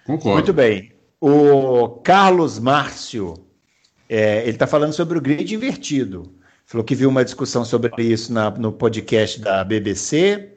Concordo. 0.05 0.35
Muito 0.35 0.53
bem. 0.53 0.93
O 1.21 1.89
Carlos 2.05 2.59
Márcio, 2.59 3.35
é, 4.09 4.43
ele 4.43 4.51
está 4.51 4.67
falando 4.67 4.93
sobre 4.93 5.17
o 5.17 5.21
grid 5.21 5.55
invertido. 5.55 6.37
Falou 6.67 6.85
que 6.85 6.97
viu 6.97 7.09
uma 7.09 7.25
discussão 7.25 7.65
sobre 7.65 7.91
isso 8.03 8.33
na, 8.33 8.51
no 8.51 8.73
podcast 8.73 9.41
da 9.41 9.63
BBC. 9.63 10.56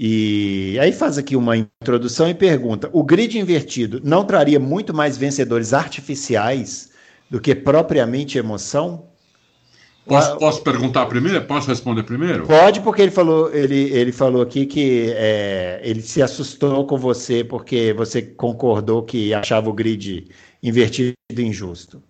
E 0.00 0.78
aí 0.80 0.92
faz 0.92 1.18
aqui 1.18 1.34
uma 1.34 1.56
introdução 1.56 2.28
e 2.28 2.34
pergunta: 2.34 2.88
o 2.92 3.02
grid 3.02 3.36
invertido 3.36 4.00
não 4.04 4.24
traria 4.24 4.60
muito 4.60 4.94
mais 4.94 5.16
vencedores 5.16 5.74
artificiais 5.74 6.90
do 7.28 7.40
que 7.40 7.52
propriamente 7.52 8.38
emoção? 8.38 9.08
Posso, 10.06 10.38
posso 10.38 10.62
perguntar 10.62 11.04
primeiro? 11.06 11.44
Posso 11.44 11.68
responder 11.68 12.04
primeiro? 12.04 12.46
Pode, 12.46 12.80
porque 12.80 13.02
ele 13.02 13.10
falou, 13.10 13.52
ele, 13.52 13.90
ele 13.92 14.12
falou 14.12 14.40
aqui 14.40 14.64
que 14.64 15.12
é, 15.14 15.80
ele 15.82 16.00
se 16.00 16.22
assustou 16.22 16.86
com 16.86 16.96
você 16.96 17.44
porque 17.44 17.92
você 17.92 18.22
concordou 18.22 19.02
que 19.02 19.34
achava 19.34 19.68
o 19.68 19.72
grid 19.72 20.28
invertido 20.62 21.14
injusto. 21.36 22.02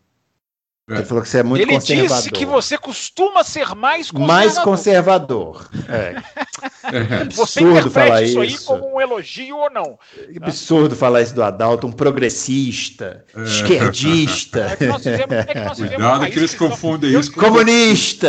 É. 0.88 0.96
Ele 0.96 1.04
falou 1.04 1.22
que 1.22 1.28
você 1.28 1.38
é 1.38 1.42
muito 1.42 1.62
Ele 1.62 1.72
conservador. 1.72 2.16
disse 2.16 2.30
que 2.30 2.46
você 2.46 2.78
costuma 2.78 3.42
ser 3.42 3.74
mais 3.74 4.10
conservador. 4.10 4.26
Mais 4.26 4.58
conservador. 4.58 5.70
É. 5.88 6.22
é 6.92 7.22
absurdo 7.22 7.90
falar 7.90 8.22
isso 8.22 8.40
aí 8.40 8.58
como 8.58 8.94
um 8.94 9.00
elogio 9.00 9.56
ou 9.56 9.70
não. 9.70 9.98
É 10.16 10.36
absurdo 10.36 10.94
falar 10.96 11.22
isso 11.22 11.34
do 11.34 11.42
Adalto, 11.42 11.86
um 11.86 11.92
progressista, 11.92 13.24
é. 13.34 13.42
esquerdista. 13.42 14.60
É 14.60 14.76
que 14.76 14.86
nós 14.86 15.02
fizemos, 15.02 15.32
é 15.32 15.44
que 15.44 15.60
nós 15.60 15.78
Cuidado 15.78 16.24
um 16.24 16.30
que 16.30 16.38
eles 16.38 16.54
confundem 16.54 17.18
isso 17.18 17.32
com 17.32 17.40
comunista. 17.40 18.28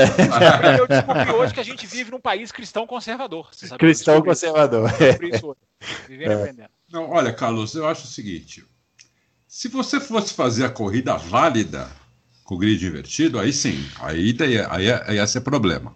Eu 0.78 0.88
descobri 0.88 1.32
hoje 1.32 1.54
que 1.54 1.60
a 1.60 1.64
gente 1.64 1.88
vive 1.88 2.12
num 2.12 2.20
país 2.20 2.52
cristão 2.52 2.86
conservador. 2.86 3.50
cristão 3.78 4.22
conservador. 4.22 4.92
Não, 6.92 7.10
olha, 7.10 7.32
Carlos, 7.32 7.76
eu 7.76 7.88
acho 7.88 8.06
o 8.06 8.08
seguinte: 8.08 8.64
se 9.48 9.68
você 9.68 10.00
fosse 10.00 10.34
fazer 10.34 10.66
a 10.66 10.70
corrida 10.70 11.18
válida 11.18 11.90
com 12.44 12.56
o 12.56 12.58
grid 12.58 12.86
invertido, 12.86 13.40
aí 13.40 13.54
sim, 13.54 13.86
aí, 14.00 14.34
daí, 14.34 14.60
aí, 14.60 14.92
aí 14.92 15.16
ia 15.16 15.28
ser 15.28 15.42
problema. 15.42 15.96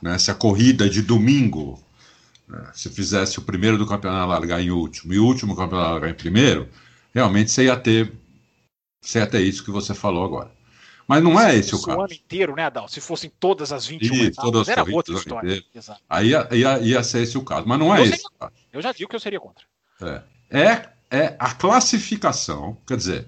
Né? 0.00 0.18
Se 0.18 0.30
a 0.30 0.34
corrida 0.34 0.88
de 0.88 1.02
domingo, 1.02 1.82
né, 2.46 2.70
se 2.74 2.88
fizesse 2.90 3.38
o 3.38 3.42
primeiro 3.42 3.78
do 3.78 3.86
campeonato 3.86 4.28
largar 4.28 4.60
em 4.60 4.70
último 4.70 5.12
e 5.12 5.18
o 5.18 5.24
último 5.24 5.56
campeonato 5.56 5.92
largar 5.92 6.10
em 6.10 6.14
primeiro, 6.14 6.68
realmente 7.14 7.50
você 7.50 7.64
ia 7.64 7.76
ter, 7.76 8.12
você 9.00 9.18
ia 9.18 9.26
ter 9.26 9.40
isso 9.42 9.64
que 9.64 9.70
você 9.70 9.94
falou 9.94 10.24
agora. 10.24 10.50
Mas 11.06 11.22
não 11.22 11.40
é 11.40 11.56
esse 11.56 11.74
o 11.74 11.80
caso. 11.80 11.98
O 11.98 12.02
ano 12.02 12.12
inteiro, 12.12 12.54
né, 12.54 12.64
Adal? 12.64 12.86
Se 12.86 13.00
fossem 13.00 13.32
todas 13.40 13.72
as 13.72 13.86
21 13.86 14.14
Isso, 14.14 14.24
etapas, 14.24 14.44
todas 14.44 14.68
era 14.68 14.84
outra 14.84 15.14
história. 15.14 15.64
Aí 16.08 16.28
ia, 16.28 16.48
ia, 16.52 16.78
ia, 16.80 17.02
ser 17.02 17.22
esse 17.22 17.38
o 17.38 17.42
caso. 17.42 17.66
Mas 17.66 17.78
não 17.78 17.94
é 17.94 18.00
eu 18.00 18.04
esse 18.04 18.26
o 18.26 18.30
caso. 18.38 18.52
Eu 18.70 18.82
já 18.82 18.92
digo 18.92 19.08
que 19.08 19.16
eu 19.16 19.20
seria 19.20 19.40
contra. 19.40 19.64
É. 20.02 20.22
é, 20.50 20.88
é 21.10 21.36
a 21.38 21.54
classificação, 21.54 22.76
quer 22.86 22.98
dizer, 22.98 23.26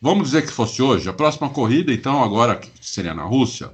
Vamos 0.00 0.28
dizer 0.28 0.42
que 0.42 0.52
fosse 0.52 0.80
hoje, 0.80 1.08
a 1.08 1.12
próxima 1.12 1.50
corrida, 1.50 1.92
então, 1.92 2.22
agora 2.22 2.54
que 2.54 2.70
seria 2.80 3.14
na 3.14 3.24
Rússia, 3.24 3.72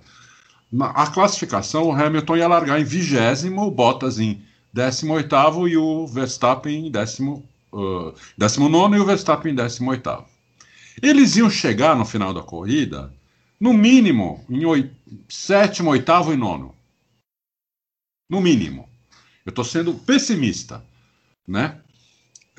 a 0.81 1.07
classificação, 1.07 1.85
o 1.85 1.93
Hamilton 1.93 2.37
ia 2.37 2.49
largar 2.49 2.81
em 2.81 2.85
vigésimo, 2.85 3.63
o 3.63 3.71
Bottas 3.71 4.19
em 4.19 4.43
18 4.73 5.69
e 5.69 5.77
o 5.77 6.07
Verstappen 6.07 6.87
em 6.87 6.91
décimo, 6.91 7.49
uh, 7.73 8.15
19 8.37 8.97
e 8.97 9.01
o 9.01 9.05
Verstappen 9.05 9.53
em 9.53 9.57
18. 9.57 10.25
Eles 11.03 11.37
iam 11.37 11.51
chegar 11.51 11.97
no 11.97 12.05
final 12.05 12.33
da 12.33 12.43
corrida, 12.43 13.13
no 13.61 13.73
mínimo, 13.73 14.45
em 14.49 14.65
oit... 14.65 14.91
sétimo, 15.29 15.91
oitavo 15.91 16.33
e 16.33 16.37
nono. 16.37 16.75
No 18.29 18.41
mínimo. 18.41 18.89
Eu 19.45 19.51
estou 19.51 19.65
sendo 19.65 19.95
pessimista, 19.95 20.85
né? 21.47 21.81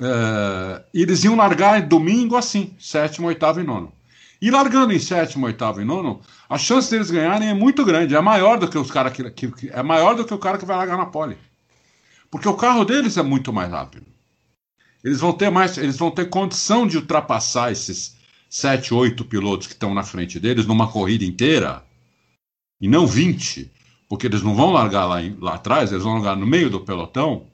é, 0.00 0.84
eles 0.92 1.24
iam 1.24 1.36
largar 1.36 1.86
domingo 1.86 2.36
assim, 2.36 2.74
sétimo, 2.78 3.28
oitavo 3.28 3.60
e 3.60 3.64
nono. 3.64 3.92
E 4.40 4.50
largando 4.50 4.92
em 4.92 4.98
sétimo, 4.98 5.46
oitavo 5.46 5.80
e 5.80 5.84
nono, 5.84 6.20
a 6.48 6.58
chance 6.58 6.90
deles 6.90 7.10
ganharem 7.10 7.48
é 7.48 7.54
muito 7.54 7.84
grande, 7.84 8.14
é 8.14 8.20
maior 8.20 8.58
do 8.58 8.68
que 8.68 8.76
os 8.76 8.90
cara 8.90 9.10
que, 9.10 9.30
que, 9.30 9.70
é 9.70 9.82
maior 9.82 10.14
do 10.14 10.24
que 10.24 10.34
o 10.34 10.38
cara 10.38 10.58
que 10.58 10.64
vai 10.64 10.76
largar 10.76 10.98
na 10.98 11.06
pole. 11.06 11.38
Porque 12.30 12.48
o 12.48 12.54
carro 12.54 12.84
deles 12.84 13.16
é 13.16 13.22
muito 13.22 13.52
mais 13.52 13.70
rápido. 13.70 14.06
Eles 15.02 15.20
vão 15.20 15.32
ter 15.32 15.50
mais, 15.50 15.78
eles 15.78 15.96
vão 15.96 16.10
ter 16.10 16.28
condição 16.28 16.86
de 16.86 16.96
ultrapassar 16.96 17.72
esses 17.72 18.16
sete, 18.50 18.92
oito 18.92 19.24
pilotos 19.24 19.66
que 19.66 19.72
estão 19.72 19.94
na 19.94 20.02
frente 20.02 20.38
deles 20.38 20.66
numa 20.66 20.90
corrida 20.90 21.24
inteira 21.24 21.82
e 22.80 22.88
não 22.88 23.06
20, 23.06 23.70
porque 24.08 24.26
eles 24.26 24.42
não 24.42 24.54
vão 24.54 24.70
largar 24.70 25.06
lá, 25.06 25.16
lá 25.38 25.54
atrás, 25.54 25.92
eles 25.92 26.04
vão 26.04 26.14
largar 26.14 26.36
no 26.36 26.46
meio 26.46 26.68
do 26.68 26.80
pelotão 26.80 27.46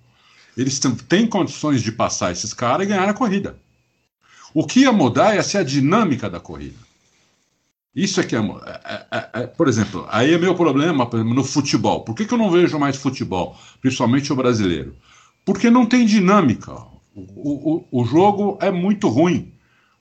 eles 0.56 0.78
têm 1.08 1.26
condições 1.26 1.82
de 1.82 1.90
passar 1.90 2.32
esses 2.32 2.52
caras 2.52 2.86
e 2.86 2.88
ganhar 2.88 3.08
a 3.08 3.14
corrida. 3.14 3.58
O 4.54 4.66
que 4.66 4.80
ia 4.80 4.92
mudar 4.92 5.34
ia 5.34 5.42
ser 5.42 5.58
a 5.58 5.62
dinâmica 5.62 6.28
da 6.28 6.38
corrida. 6.40 6.78
Isso 7.94 8.20
é 8.20 8.24
que 8.24 8.34
é, 8.34 8.38
é, 8.38 9.06
é, 9.10 9.28
é, 9.34 9.46
Por 9.46 9.68
exemplo, 9.68 10.06
aí 10.10 10.32
é 10.32 10.38
meu 10.38 10.54
problema 10.54 11.06
exemplo, 11.06 11.22
no 11.22 11.44
futebol. 11.44 12.00
Por 12.04 12.14
que, 12.14 12.24
que 12.24 12.32
eu 12.32 12.38
não 12.38 12.50
vejo 12.50 12.78
mais 12.78 12.96
futebol, 12.96 13.56
principalmente 13.80 14.32
o 14.32 14.36
brasileiro? 14.36 14.96
Porque 15.44 15.70
não 15.70 15.84
tem 15.84 16.06
dinâmica. 16.06 16.72
O, 17.14 17.84
o, 17.92 18.00
o 18.00 18.04
jogo 18.04 18.56
é 18.60 18.70
muito 18.70 19.08
ruim. 19.08 19.52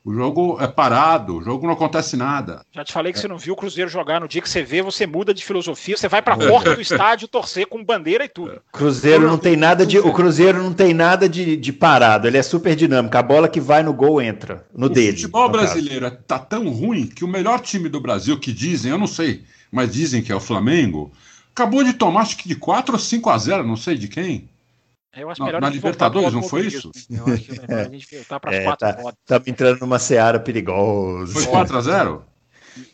O 0.04 0.12
jogo 0.12 0.58
é 0.60 0.68
parado, 0.68 1.38
o 1.38 1.44
jogo 1.44 1.68
não 1.68 1.74
acontece 1.74 2.18
nada. 2.18 2.66
Já 2.72 2.84
te 2.84 2.92
falei 2.92 3.14
que 3.14 3.20
é. 3.20 3.22
você 3.22 3.28
não 3.28 3.38
viu 3.38 3.54
o 3.54 3.56
Cruzeiro 3.56 3.88
jogar. 3.88 4.20
No 4.20 4.28
dia 4.28 4.42
que 4.42 4.50
você 4.50 4.64
vê, 4.64 4.82
você 4.82 5.06
muda 5.06 5.32
de 5.32 5.46
filosofia, 5.46 5.96
você 5.96 6.08
vai 6.08 6.24
para 6.24 6.34
a 6.34 6.38
porta 6.38 6.74
do 6.74 6.82
estádio 6.82 7.28
torcer 7.28 7.68
com 7.68 7.84
bandeira 7.84 8.26
e 8.26 8.28
tudo. 8.28 8.60
Cruzeiro 8.72 9.28
não 9.28 9.38
tem 9.38 9.56
nada 9.56 9.86
de, 9.86 10.00
o 10.00 10.12
Cruzeiro 10.12 10.64
não 10.64 10.74
tem 10.74 10.92
nada 10.92 11.30
de, 11.30 11.56
de 11.56 11.72
parado, 11.72 12.28
ele 12.28 12.38
é 12.38 12.42
super 12.42 12.76
dinâmico. 12.76 13.16
A 13.16 13.22
bola 13.22 13.48
que 13.48 13.62
vai 13.62 13.84
no 13.84 13.94
gol 13.94 14.20
entra, 14.20 14.66
no 14.76 14.88
o 14.88 14.90
dele. 14.90 15.10
O 15.10 15.16
futebol 15.18 15.50
brasileiro 15.50 16.10
caso. 16.10 16.24
tá 16.28 16.40
tão 16.40 16.68
ruim 16.70 17.06
que 17.06 17.24
o 17.24 17.28
melhor 17.28 17.60
time 17.60 17.88
do 17.88 18.02
Brasil, 18.02 18.40
que 18.40 18.52
dizem, 18.52 18.90
eu 18.90 18.98
não 18.98 19.08
sei, 19.08 19.44
mas 19.72 19.94
dizem 19.94 20.24
que 20.24 20.32
é 20.32 20.36
o 20.36 20.40
Flamengo, 20.40 21.12
acabou 21.54 21.84
de 21.84 21.94
tomar 21.94 22.22
acho 22.22 22.38
que 22.38 22.48
de 22.48 22.56
4 22.56 22.94
ou 22.94 23.00
5 23.00 23.30
a 23.30 23.38
0, 23.38 23.64
não 23.68 23.78
sei 23.78 23.96
de 23.96 24.08
quem. 24.08 24.50
Eu 25.16 25.30
acho 25.30 25.44
melhor 25.44 25.62
na 25.62 25.70
Libertadores, 25.70 26.34
não 26.34 26.44
foi 26.44 26.68
isso? 26.68 26.90
Eu 27.10 27.34
acho 27.34 27.44
que 27.44 27.60
é 27.68 27.82
a 27.82 27.90
gente 27.90 28.08
voltar 28.16 28.40
para 28.40 28.56
é, 28.56 28.64
quatro 28.64 28.88
tá, 29.26 29.40
tá 29.40 29.42
entrando 29.46 29.80
numa 29.82 30.00
seara 30.00 30.40
perigosa. 30.40 31.34
Foi 31.34 31.46
4 31.46 31.78
a 31.78 31.82
0 31.82 32.26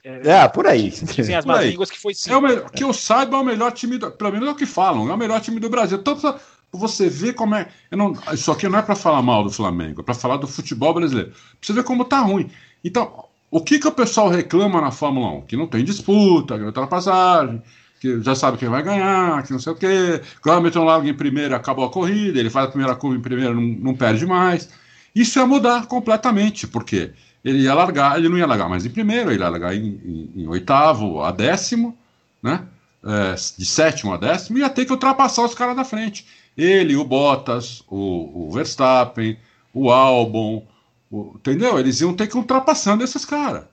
é, 0.04 0.30
é, 0.30 0.48
por 0.48 0.66
aí. 0.66 0.92
Sim, 0.92 1.34
as 1.34 1.46
más 1.46 1.64
línguas 1.64 1.92
que 1.92 2.00
foi 2.00 2.14
sim. 2.14 2.32
É 2.32 2.38
o 2.38 2.70
que 2.70 2.84
eu 2.84 2.92
saiba, 2.92 3.38
é 3.38 3.40
o 3.40 3.44
melhor 3.44 3.72
time, 3.72 3.98
do, 3.98 4.10
pelo 4.12 4.32
menos 4.32 4.48
é 4.48 4.52
o 4.52 4.56
que 4.56 4.66
falam, 4.66 5.10
é 5.10 5.14
o 5.14 5.18
melhor 5.18 5.40
time 5.40 5.60
do 5.60 5.70
Brasil. 5.70 6.02
Tanto 6.02 6.36
você 6.72 7.10
vê 7.10 7.34
como 7.34 7.56
é. 7.56 7.68
Não, 7.92 8.14
isso 8.34 8.52
aqui 8.52 8.68
não 8.68 8.80
é 8.80 8.82
para 8.82 8.96
falar 8.96 9.22
mal 9.22 9.44
do 9.44 9.52
Flamengo, 9.52 10.02
é 10.02 10.04
para 10.04 10.16
falar 10.16 10.38
do 10.38 10.48
futebol 10.48 10.94
brasileiro. 10.94 11.32
Pra 11.32 11.40
você 11.62 11.74
ver 11.74 11.84
como 11.84 12.06
tá 12.06 12.20
ruim. 12.20 12.50
Então, 12.84 13.26
o 13.50 13.62
que, 13.62 13.80
que 13.80 13.88
o 13.88 13.92
pessoal 13.92 14.30
reclama 14.30 14.82
na 14.82 14.92
Fórmula 14.92 15.32
1? 15.40 15.42
Que 15.42 15.56
não 15.56 15.68
tem 15.68 15.84
disputa, 15.84 16.58
que 16.58 16.64
não 16.64 16.72
tem 16.72 16.82
ultrapassagem, 16.84 17.62
que 18.00 18.22
já 18.22 18.36
sabe 18.36 18.58
quem 18.58 18.70
vai 18.70 18.84
ganhar, 18.84 19.44
que 19.44 19.52
não 19.52 19.60
sei 19.60 19.74
o 19.74 19.76
quê. 19.76 20.22
Hamilton 20.46 20.84
larga 20.84 21.10
em 21.10 21.14
primeiro, 21.14 21.56
acabou 21.56 21.86
a 21.86 21.90
corrida, 21.90 22.40
ele 22.40 22.50
faz 22.50 22.68
a 22.68 22.72
primeira 22.72 22.96
curva 22.96 23.18
em 23.18 23.22
primeiro, 23.22 23.56
não, 23.56 23.62
não 23.62 23.96
perde 23.96 24.26
mais. 24.26 24.70
Isso 25.16 25.40
ia 25.40 25.46
mudar 25.46 25.88
completamente, 25.88 26.68
porque 26.68 27.12
ele 27.44 27.60
ia 27.60 27.74
largar, 27.74 28.18
ele 28.18 28.30
não 28.30 28.38
ia 28.38 28.46
largar 28.46 28.70
mais 28.70 28.86
em 28.86 28.90
primeiro, 28.90 29.32
ele 29.32 29.42
ia 29.42 29.50
largar 29.50 29.76
em, 29.76 30.00
em, 30.06 30.42
em 30.44 30.48
oitavo 30.48 31.22
a 31.22 31.32
décimo, 31.32 31.98
né? 32.42 32.66
É, 33.04 33.34
de 33.34 33.66
sétimo 33.66 34.14
a 34.14 34.18
décimo, 34.18 34.58
ia 34.58 34.70
ter 34.70 34.86
que 34.86 34.92
ultrapassar 34.92 35.46
os 35.46 35.56
caras 35.56 35.76
da 35.76 35.84
frente. 35.84 36.26
Ele, 36.58 36.96
o 36.96 37.06
Bottas, 37.06 37.84
o, 37.88 38.48
o 38.48 38.52
Verstappen, 38.52 39.38
o 39.74 39.92
Albon, 39.92 40.68
o, 41.10 41.34
entendeu? 41.36 41.80
Eles 41.80 42.02
iam 42.02 42.14
ter 42.14 42.28
que 42.28 42.36
ultrapassando 42.36 43.04
esses 43.04 43.24
caras. 43.24 43.66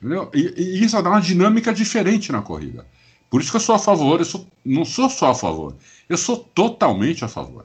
Entendeu? 0.00 0.30
E, 0.34 0.52
e, 0.56 0.84
isso 0.84 1.00
dá 1.00 1.10
uma 1.10 1.20
dinâmica 1.20 1.72
diferente 1.72 2.32
na 2.32 2.42
corrida. 2.42 2.84
Por 3.32 3.40
isso 3.40 3.50
que 3.50 3.56
eu 3.56 3.62
sou 3.62 3.74
a 3.74 3.78
favor, 3.78 4.20
eu 4.20 4.26
sou, 4.26 4.46
não 4.62 4.84
sou 4.84 5.08
só 5.08 5.30
a 5.30 5.34
favor, 5.34 5.74
eu 6.06 6.18
sou 6.18 6.36
totalmente 6.36 7.24
a 7.24 7.28
favor. 7.28 7.64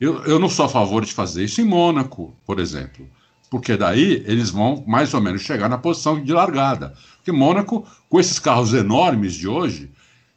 Eu, 0.00 0.24
eu 0.24 0.38
não 0.38 0.48
sou 0.48 0.64
a 0.64 0.68
favor 0.68 1.04
de 1.04 1.12
fazer 1.12 1.44
isso 1.44 1.60
em 1.60 1.64
Mônaco, 1.64 2.34
por 2.46 2.58
exemplo, 2.58 3.06
porque 3.50 3.76
daí 3.76 4.24
eles 4.26 4.48
vão 4.48 4.82
mais 4.86 5.12
ou 5.12 5.20
menos 5.20 5.42
chegar 5.42 5.68
na 5.68 5.76
posição 5.76 6.24
de 6.24 6.32
largada. 6.32 6.94
Porque 7.16 7.30
Mônaco, 7.30 7.86
com 8.08 8.18
esses 8.18 8.38
carros 8.38 8.72
enormes 8.72 9.34
de 9.34 9.46
hoje, 9.46 9.92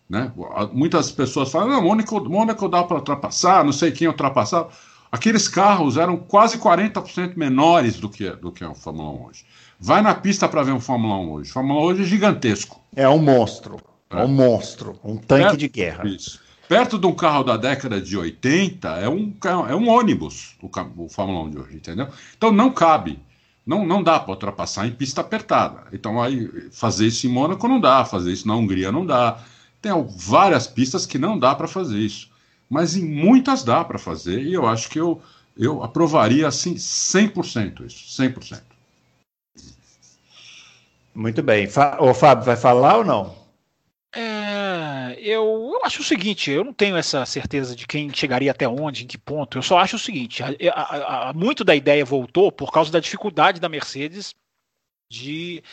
né, 0.10 0.34
muitas 0.74 1.14
pessoas 1.14 1.50
falam: 1.50 1.70
não, 1.70 1.82
Mônaco, 1.82 2.30
Mônaco 2.30 2.68
dá 2.68 2.84
para 2.84 2.98
ultrapassar, 2.98 3.64
não 3.64 3.72
sei 3.72 3.92
quem 3.92 4.10
ultrapassar. 4.10 4.68
Aqueles 5.10 5.48
carros 5.48 5.96
eram 5.96 6.18
quase 6.18 6.58
40% 6.58 7.38
menores 7.38 8.02
do 8.02 8.10
que, 8.10 8.30
do 8.32 8.52
que 8.52 8.66
o 8.66 8.76
Fórmula 8.76 9.12
1 9.12 9.26
hoje. 9.28 9.46
Vai 9.80 10.02
na 10.02 10.14
pista 10.14 10.50
para 10.50 10.62
ver 10.62 10.74
um 10.74 10.82
Fórmula 10.82 11.16
1 11.16 11.32
hoje. 11.32 11.52
Fórmula 11.52 11.80
1 11.80 11.84
hoje 11.84 12.02
é 12.02 12.06
gigantesco. 12.06 12.82
É 12.94 13.08
um 13.08 13.20
monstro. 13.20 13.78
É 14.10 14.24
um 14.24 14.28
monstro, 14.28 15.00
um 15.04 15.18
tanque 15.18 15.44
Perto, 15.44 15.58
de 15.58 15.68
guerra. 15.68 16.08
Isso. 16.08 16.40
Perto 16.68 16.98
de 16.98 17.06
um 17.06 17.14
carro 17.14 17.44
da 17.44 17.58
década 17.58 18.00
de 18.00 18.18
80, 18.18 18.88
é 18.90 19.10
um, 19.10 19.34
é 19.70 19.76
um 19.76 19.90
ônibus 19.90 20.56
o, 20.62 20.70
o 21.04 21.10
Fórmula 21.10 21.44
1 21.46 21.50
de 21.50 21.60
hoje, 21.60 21.76
entendeu? 21.76 22.08
Então 22.38 22.52
não 22.52 22.72
cabe. 22.72 23.20
Não, 23.66 23.86
não 23.86 24.02
dá 24.02 24.18
para 24.18 24.32
ultrapassar 24.32 24.88
em 24.88 24.92
pista 24.92 25.20
apertada. 25.20 25.84
Então 25.92 26.22
aí 26.22 26.70
fazer 26.72 27.08
isso 27.08 27.28
em 27.28 27.30
Mônaco 27.30 27.68
não 27.68 27.82
dá, 27.82 28.06
fazer 28.06 28.32
isso 28.32 28.48
na 28.48 28.56
Hungria 28.56 28.92
não 28.92 29.06
dá. 29.06 29.44
Tem 29.82 29.92
várias 30.18 30.68
pistas 30.68 31.06
que 31.06 31.18
não 31.18 31.38
dá 31.38 31.54
para 31.54 31.68
fazer 31.68 32.00
isso. 32.00 32.30
Mas 32.70 32.96
em 32.96 33.04
muitas 33.04 33.64
dá 33.64 33.84
para 33.84 33.98
fazer 33.98 34.42
e 34.42 34.54
eu 34.54 34.66
acho 34.66 34.90
que 34.90 35.00
eu, 35.00 35.22
eu 35.58 35.84
aprovaria 35.84 36.48
assim 36.48 36.76
100% 36.76 37.86
isso, 37.86 38.22
100%. 38.22 38.62
Muito 41.14 41.42
bem. 41.42 41.68
O 42.00 42.14
Fábio 42.14 42.46
vai 42.46 42.56
falar 42.56 42.98
ou 42.98 43.04
não? 43.06 43.47
Eu, 45.20 45.72
eu 45.74 45.86
acho 45.86 46.02
o 46.02 46.06
seguinte, 46.06 46.52
eu 46.52 46.64
não 46.64 46.74
tenho 46.74 46.96
essa 46.96 47.26
certeza 47.26 47.76
de 47.76 47.86
quem 47.88 48.14
chegaria 48.14 48.52
até 48.52 48.68
onde, 48.68 49.04
em 49.04 49.08
que 49.08 49.18
ponto. 49.18 49.58
Eu 49.58 49.62
só 49.62 49.78
acho 49.78 49.96
o 49.96 50.00
seguinte, 50.00 50.44
a, 50.44 50.50
a, 50.72 51.30
a, 51.30 51.34
muito 51.34 51.64
da 51.64 51.76
ideia 51.76 52.06
voltou 52.06 52.52
por 52.52 52.72
causa 52.72 52.92
da 52.92 53.00
dificuldade 53.00 53.60
da 53.60 53.70
Mercedes 53.70 54.36
de, 55.10 55.64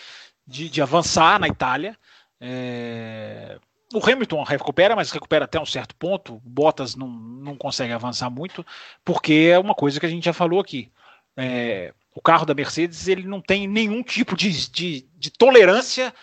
de, 0.47 0.69
de 0.69 0.83
avançar 0.83 1.39
na 1.39 1.49
Itália. 1.49 1.97
É, 2.41 3.59
o 3.93 3.99
Hamilton 3.99 4.43
recupera, 4.43 4.97
mas 4.97 5.11
recupera 5.11 5.45
até 5.45 5.61
um 5.61 5.67
certo 5.67 5.95
ponto. 5.95 6.41
Bottas 6.45 6.95
não, 6.95 7.09
não 7.09 7.57
consegue 7.57 7.93
avançar 7.93 8.31
muito, 8.31 8.65
porque 9.05 9.51
é 9.53 9.59
uma 9.59 9.75
coisa 9.75 10.01
que 10.01 10.07
a 10.07 10.09
gente 10.09 10.25
já 10.25 10.33
falou 10.33 10.61
aqui. 10.61 10.91
É, 11.37 11.93
o 12.15 12.21
carro 12.21 12.47
da 12.47 12.55
Mercedes 12.55 13.09
ele 13.09 13.27
não 13.27 13.41
tem 13.41 13.67
nenhum 13.67 14.03
tipo 14.03 14.37
de, 14.37 14.71
de, 14.71 15.07
de 15.17 15.31
tolerância 15.31 16.15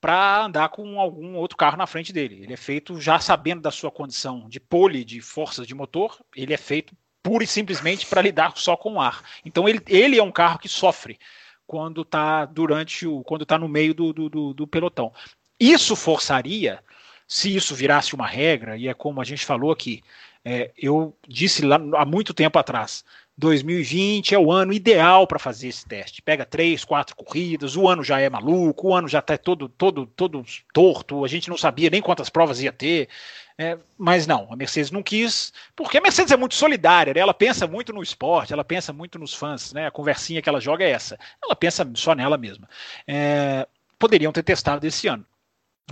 para 0.00 0.44
andar 0.44 0.70
com 0.70 0.98
algum 0.98 1.36
outro 1.36 1.56
carro 1.56 1.76
na 1.76 1.86
frente 1.86 2.12
dele. 2.12 2.40
Ele 2.42 2.54
é 2.54 2.56
feito 2.56 3.00
já 3.00 3.18
sabendo 3.18 3.60
da 3.60 3.70
sua 3.70 3.90
condição 3.90 4.48
de 4.48 4.58
pole, 4.58 5.04
de 5.04 5.20
forças 5.20 5.66
de 5.66 5.74
motor, 5.74 6.18
ele 6.34 6.54
é 6.54 6.56
feito 6.56 6.94
pura 7.22 7.44
e 7.44 7.46
simplesmente 7.46 8.06
para 8.06 8.22
lidar 8.22 8.56
só 8.56 8.76
com 8.76 8.94
o 8.94 9.00
ar. 9.00 9.22
Então 9.44 9.68
ele, 9.68 9.80
ele 9.86 10.18
é 10.18 10.22
um 10.22 10.32
carro 10.32 10.58
que 10.58 10.68
sofre 10.68 11.18
quando 11.66 12.02
está 12.02 12.46
durante 12.46 13.06
o 13.06 13.22
quando 13.22 13.42
está 13.42 13.58
no 13.58 13.68
meio 13.68 13.94
do, 13.94 14.12
do, 14.12 14.54
do, 14.54 14.66
pelotão. 14.66 15.12
Isso 15.58 15.94
forçaria, 15.94 16.82
se 17.28 17.54
isso 17.54 17.74
virasse 17.74 18.14
uma 18.14 18.26
regra, 18.26 18.76
e 18.76 18.88
é 18.88 18.94
como 18.94 19.20
a 19.20 19.24
gente 19.24 19.44
falou 19.44 19.70
aqui, 19.70 20.02
é, 20.44 20.72
eu 20.76 21.14
disse 21.28 21.64
lá 21.64 21.76
há 21.96 22.04
muito 22.06 22.32
tempo 22.32 22.58
atrás, 22.58 23.04
2020 23.40 24.34
é 24.34 24.38
o 24.38 24.52
ano 24.52 24.70
ideal 24.70 25.26
para 25.26 25.38
fazer 25.38 25.68
esse 25.68 25.86
teste. 25.86 26.20
Pega 26.20 26.44
três, 26.44 26.84
quatro 26.84 27.16
corridas, 27.16 27.74
o 27.74 27.88
ano 27.88 28.04
já 28.04 28.20
é 28.20 28.28
maluco, 28.28 28.88
o 28.88 28.94
ano 28.94 29.08
já 29.08 29.20
está 29.20 29.38
todo, 29.38 29.66
todo, 29.66 30.06
todo 30.06 30.44
torto, 30.74 31.24
a 31.24 31.28
gente 31.28 31.48
não 31.48 31.56
sabia 31.56 31.88
nem 31.88 32.02
quantas 32.02 32.28
provas 32.28 32.60
ia 32.60 32.70
ter. 32.70 33.08
É, 33.56 33.78
mas 33.96 34.26
não, 34.26 34.46
a 34.50 34.56
Mercedes 34.56 34.90
não 34.90 35.02
quis, 35.02 35.52
porque 35.74 35.98
a 35.98 36.00
Mercedes 36.00 36.32
é 36.32 36.36
muito 36.36 36.54
solidária, 36.54 37.12
né? 37.12 37.20
ela 37.20 37.34
pensa 37.34 37.66
muito 37.66 37.92
no 37.92 38.02
esporte, 38.02 38.54
ela 38.54 38.64
pensa 38.64 38.90
muito 38.90 39.18
nos 39.18 39.34
fãs, 39.34 39.74
né? 39.74 39.86
a 39.86 39.90
conversinha 39.90 40.40
que 40.40 40.48
ela 40.48 40.60
joga 40.60 40.82
é 40.82 40.90
essa, 40.90 41.18
ela 41.42 41.54
pensa 41.54 41.86
só 41.94 42.14
nela 42.14 42.38
mesma. 42.38 42.66
É, 43.06 43.66
poderiam 43.98 44.32
ter 44.32 44.42
testado 44.42 44.86
esse 44.86 45.08
ano. 45.08 45.26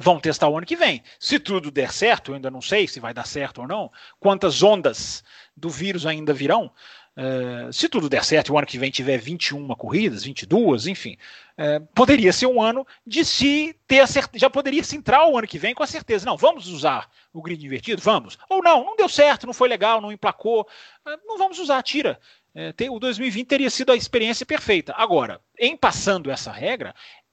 Vão 0.01 0.21
testar 0.21 0.49
o 0.49 0.57
ano 0.57 0.67
que 0.67 0.77
vem. 0.77 1.03
Se 1.19 1.39
tudo 1.39 1.71
der 1.71 1.93
certo, 1.93 2.31
eu 2.31 2.37
ainda 2.37 2.51
não 2.51 2.63
sei 2.63 2.87
se 2.87 3.01
vai 3.01 3.13
dar 3.13 3.27
certo 3.27 3.63
ou 3.63 3.67
não, 3.67 3.91
quantas 4.21 4.63
ondas 4.63 5.25
do 5.57 5.69
vírus 5.69 6.07
ainda 6.07 6.33
virão, 6.33 6.71
Uh, 7.19 7.73
se 7.73 7.89
tudo 7.89 8.09
der 8.09 8.25
certo 8.25 8.53
o 8.53 8.57
ano 8.59 8.67
que 8.67 8.79
vem 8.79 8.93
tiver 8.93 9.19
21 9.19 9.67
corridas, 9.75 10.23
22, 10.23 10.87
enfim, 10.87 11.17
uh, 11.59 11.85
poderia 11.93 12.33
ser 12.33 12.47
um 12.47 12.63
ano 12.63 12.87
de 13.05 13.25
se 13.25 13.75
ter 13.89 13.99
a 13.99 14.07
certeza, 14.07 14.39
já 14.39 14.49
poderia 14.49 14.85
se 14.85 14.97
entrar 14.97 15.27
o 15.27 15.37
ano 15.37 15.49
que 15.49 15.59
vem 15.59 15.75
com 15.75 15.83
a 15.83 15.87
certeza, 15.89 16.25
não, 16.25 16.37
vamos 16.37 16.69
usar 16.69 17.11
o 17.33 17.43
grid 17.43 17.67
invertido? 17.67 18.01
Vamos. 18.01 18.39
Ou 18.49 18.63
não, 18.63 18.85
não 18.85 18.95
deu 18.95 19.09
certo, 19.09 19.49
não 19.49 19.53
foi 19.53 19.69
legal, 19.69 20.01
não 20.01 20.13
emplacou, 20.13 20.61
uh, 20.61 21.19
não 21.27 21.37
vamos 21.37 21.59
usar, 21.59 21.83
tira. 21.83 22.21
O 22.91 22.99
2020 22.99 23.47
teria 23.47 23.71
sido 23.71 23.93
a 23.93 23.97
experiência 23.97 24.45
perfeita. 24.45 24.93
Agora, 24.97 25.41
em 25.57 25.77
passando 25.77 26.29
essa 26.29 26.51
regra, 26.51 26.93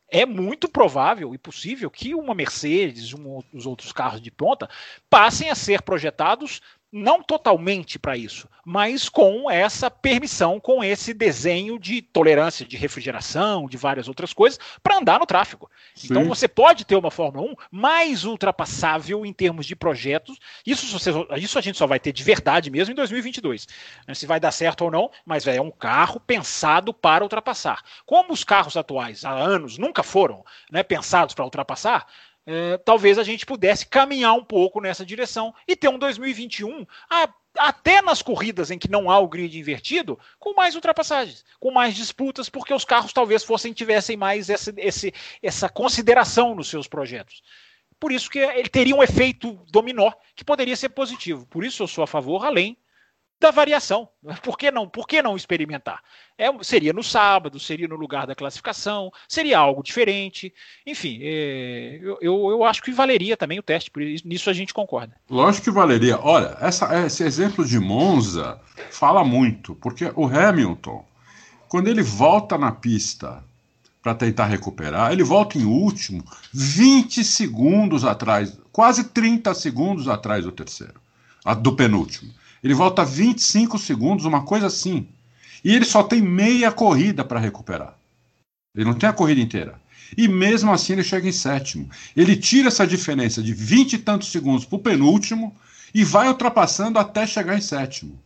é 0.09 0.25
muito 0.25 0.69
provável 0.69 1.33
e 1.33 1.37
possível 1.37 1.89
que 1.89 2.13
uma 2.13 2.35
Mercedes, 2.35 3.13
um, 3.13 3.41
os 3.51 3.65
outros 3.65 3.91
carros 3.91 4.21
de 4.21 4.31
ponta, 4.31 4.69
passem 5.09 5.49
a 5.49 5.55
ser 5.55 5.81
projetados 5.81 6.61
não 6.95 7.21
totalmente 7.21 7.99
para 7.99 8.15
isso, 8.15 8.47
mas 8.63 9.09
com 9.09 9.51
essa 9.51 9.91
permissão, 9.91 10.61
com 10.61 10.81
esse 10.81 11.13
desenho 11.13 11.77
de 11.77 12.01
tolerância 12.01 12.65
de 12.65 12.77
refrigeração, 12.77 13.67
de 13.67 13.75
várias 13.75 14.07
outras 14.07 14.31
coisas, 14.31 14.57
para 14.81 14.97
andar 14.97 15.19
no 15.19 15.25
tráfego. 15.25 15.69
Sim. 15.93 16.07
Então 16.09 16.23
você 16.23 16.47
pode 16.47 16.85
ter 16.85 16.95
uma 16.95 17.11
Fórmula 17.11 17.51
1 17.51 17.55
mais 17.69 18.23
ultrapassável 18.23 19.25
em 19.25 19.33
termos 19.33 19.65
de 19.65 19.75
projetos. 19.75 20.39
Isso, 20.65 20.87
você, 20.97 21.11
isso 21.35 21.59
a 21.59 21.61
gente 21.61 21.77
só 21.77 21.85
vai 21.85 21.99
ter 21.99 22.13
de 22.13 22.23
verdade 22.23 22.71
mesmo 22.71 22.93
em 22.93 22.95
2022. 22.95 23.67
Né? 24.07 24.13
Se 24.13 24.25
vai 24.25 24.39
dar 24.39 24.53
certo 24.53 24.85
ou 24.85 24.91
não, 24.91 25.11
mas 25.25 25.45
é 25.47 25.59
um 25.59 25.71
carro 25.71 26.21
pensado 26.21 26.93
para 26.93 27.25
ultrapassar. 27.25 27.83
Como 28.05 28.31
os 28.31 28.45
carros 28.45 28.77
atuais 28.77 29.25
há 29.25 29.31
anos 29.31 29.77
nunca 29.77 30.01
foram 30.01 30.45
né, 30.71 30.81
pensados 30.81 31.35
para 31.35 31.43
ultrapassar, 31.43 32.07
é, 32.45 32.77
talvez 32.77 33.17
a 33.17 33.23
gente 33.23 33.45
pudesse 33.45 33.85
caminhar 33.85 34.33
um 34.33 34.43
pouco 34.43 34.79
nessa 34.79 35.05
direção 35.05 35.53
e 35.67 35.75
ter 35.75 35.87
um 35.87 35.97
2021 35.97 36.85
a, 37.09 37.29
até 37.57 38.01
nas 38.01 38.21
corridas 38.21 38.69
em 38.69 38.77
que 38.77 38.89
não 38.89 39.09
há 39.09 39.17
o 39.19 39.27
grid 39.27 39.57
invertido, 39.57 40.19
com 40.37 40.53
mais 40.53 40.75
ultrapassagens, 40.75 41.43
com 41.59 41.71
mais 41.71 41.95
disputas, 41.95 42.49
porque 42.49 42.73
os 42.73 42.85
carros 42.85 43.13
talvez 43.13 43.43
fossem 43.43 43.73
tivessem 43.73 44.15
mais 44.15 44.49
essa, 44.49 44.73
esse, 44.77 45.13
essa 45.41 45.67
consideração 45.67 46.53
nos 46.53 46.69
seus 46.69 46.87
projetos. 46.87 47.41
Por 47.99 48.11
isso 48.11 48.29
que 48.29 48.39
ele 48.39 48.69
teria 48.69 48.95
um 48.95 49.01
efeito 49.01 49.53
dominó 49.71 50.11
que 50.35 50.43
poderia 50.43 50.75
ser 50.75 50.89
positivo. 50.89 51.47
Por 51.47 51.63
isso 51.63 51.81
eu 51.81 51.87
sou 51.87 52.03
a 52.03 52.07
favor, 52.07 52.45
além 52.45 52.77
da 53.39 53.51
variação. 53.51 54.07
Por 54.43 54.57
que 54.57 54.71
não? 54.71 54.87
Por 54.87 55.07
que 55.07 55.21
não 55.21 55.35
experimentar? 55.35 56.01
É, 56.37 56.47
seria 56.63 56.91
no 56.91 57.03
sábado, 57.03 57.59
seria 57.59 57.87
no 57.87 57.95
lugar 57.95 58.27
da 58.27 58.35
classificação, 58.35 59.11
seria 59.27 59.57
algo 59.57 59.83
diferente. 59.83 60.53
Enfim, 60.85 61.19
é, 61.21 61.99
eu, 62.01 62.49
eu, 62.51 62.63
acho 62.63 62.81
que 62.81 62.91
valeria 62.91 63.37
também 63.37 63.59
o 63.59 63.63
teste, 63.63 63.89
por 63.89 64.01
isso, 64.01 64.27
nisso 64.27 64.49
a 64.49 64.53
gente 64.53 64.73
concorda. 64.73 65.15
Lógico 65.29 65.65
que 65.65 65.71
valeria. 65.71 66.19
Olha, 66.19 66.57
essa, 66.59 67.05
esse 67.05 67.23
exemplo 67.23 67.65
de 67.65 67.79
Monza 67.79 68.59
fala 68.91 69.23
muito, 69.23 69.75
porque 69.75 70.11
o 70.15 70.25
Hamilton, 70.25 71.05
quando 71.69 71.87
ele 71.87 72.03
volta 72.03 72.57
na 72.57 72.71
pista 72.71 73.43
para 74.01 74.13
tentar 74.13 74.45
recuperar, 74.45 75.11
ele 75.11 75.23
volta 75.23 75.57
em 75.57 75.65
último, 75.65 76.23
20 76.53 77.23
segundos 77.23 78.03
atrás, 78.05 78.55
quase 78.71 79.05
30 79.05 79.53
segundos 79.55 80.07
atrás 80.07 80.43
do 80.43 80.51
terceiro, 80.51 81.01
do 81.61 81.75
penúltimo. 81.75 82.31
Ele 82.65 82.73
volta 82.73 83.05
25 83.05 83.77
segundos, 83.77 84.25
uma 84.25 84.41
coisa 84.41 84.65
assim. 84.65 85.07
E 85.63 85.75
ele 85.75 85.85
só 85.85 86.01
tem 86.01 86.19
meia 86.19 86.71
corrida 86.71 87.23
para 87.23 87.39
recuperar. 87.39 87.95
Ele 88.75 88.85
não 88.85 88.95
tem 88.95 89.07
a 89.07 89.13
corrida 89.13 89.39
inteira. 89.39 89.79
E 90.17 90.27
mesmo 90.27 90.71
assim 90.71 90.93
ele 90.93 91.03
chega 91.03 91.29
em 91.29 91.31
sétimo. 91.31 91.87
Ele 92.17 92.35
tira 92.35 92.69
essa 92.69 92.87
diferença 92.87 93.43
de 93.43 93.53
20 93.53 93.93
e 93.93 93.97
tantos 93.99 94.31
segundos 94.31 94.65
para 94.65 94.77
o 94.77 94.81
penúltimo 94.81 95.55
e 95.93 96.03
vai 96.03 96.27
ultrapassando 96.27 96.97
até 96.97 97.27
chegar 97.27 97.55
em 97.55 97.61
sétimo. 97.61 98.19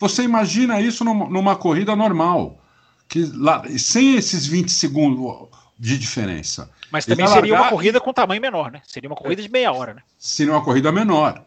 Você 0.00 0.24
imagina 0.24 0.80
isso 0.80 1.04
numa, 1.04 1.54
corrida 1.54 1.94
normal, 1.94 2.60
que 3.08 3.24
lá, 3.36 3.62
sem 3.78 4.16
esses 4.16 4.44
20 4.46 4.68
segundos 4.72 5.48
de 5.78 5.96
diferença. 5.96 6.68
Mas 6.90 7.06
também 7.06 7.28
seria 7.28 7.52
largar... 7.52 7.62
uma 7.62 7.70
corrida 7.70 8.00
com 8.00 8.12
tamanho 8.12 8.42
menor, 8.42 8.72
né? 8.72 8.82
Seria 8.84 9.08
uma 9.08 9.16
corrida 9.16 9.40
de 9.40 9.48
meia 9.48 9.72
hora, 9.72 9.94
né? 9.94 10.02
Seria 10.18 10.52
uma 10.52 10.64
corrida 10.64 10.90
menor. 10.90 11.40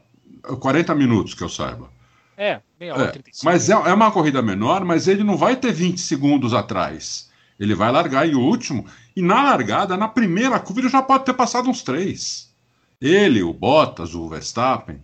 40 0.61 0.95
minutos, 0.95 1.33
que 1.33 1.43
eu 1.43 1.49
saiba. 1.49 1.96
É, 2.37 2.61
meia 2.79 2.93
hora 2.93 3.05
é, 3.05 3.11
35. 3.11 3.45
Mas 3.45 3.69
é, 3.69 3.73
é 3.73 3.93
uma 3.93 4.11
corrida 4.11 4.41
menor, 4.43 4.85
mas 4.85 5.07
ele 5.07 5.23
não 5.23 5.35
vai 5.35 5.55
ter 5.55 5.73
20 5.73 5.99
segundos 5.99 6.53
atrás. 6.53 7.29
Ele 7.59 7.73
vai 7.73 7.91
largar 7.91 8.27
em 8.27 8.35
último, 8.35 8.85
e 9.15 9.21
na 9.21 9.41
largada, 9.41 9.97
na 9.97 10.07
primeira 10.07 10.59
curva, 10.59 10.81
ele 10.81 10.89
já 10.89 11.01
pode 11.01 11.25
ter 11.25 11.33
passado 11.33 11.67
uns 11.67 11.81
três. 11.81 12.53
Ele, 13.01 13.41
o 13.41 13.51
Bottas, 13.51 14.13
o 14.13 14.29
Verstappen, 14.29 15.01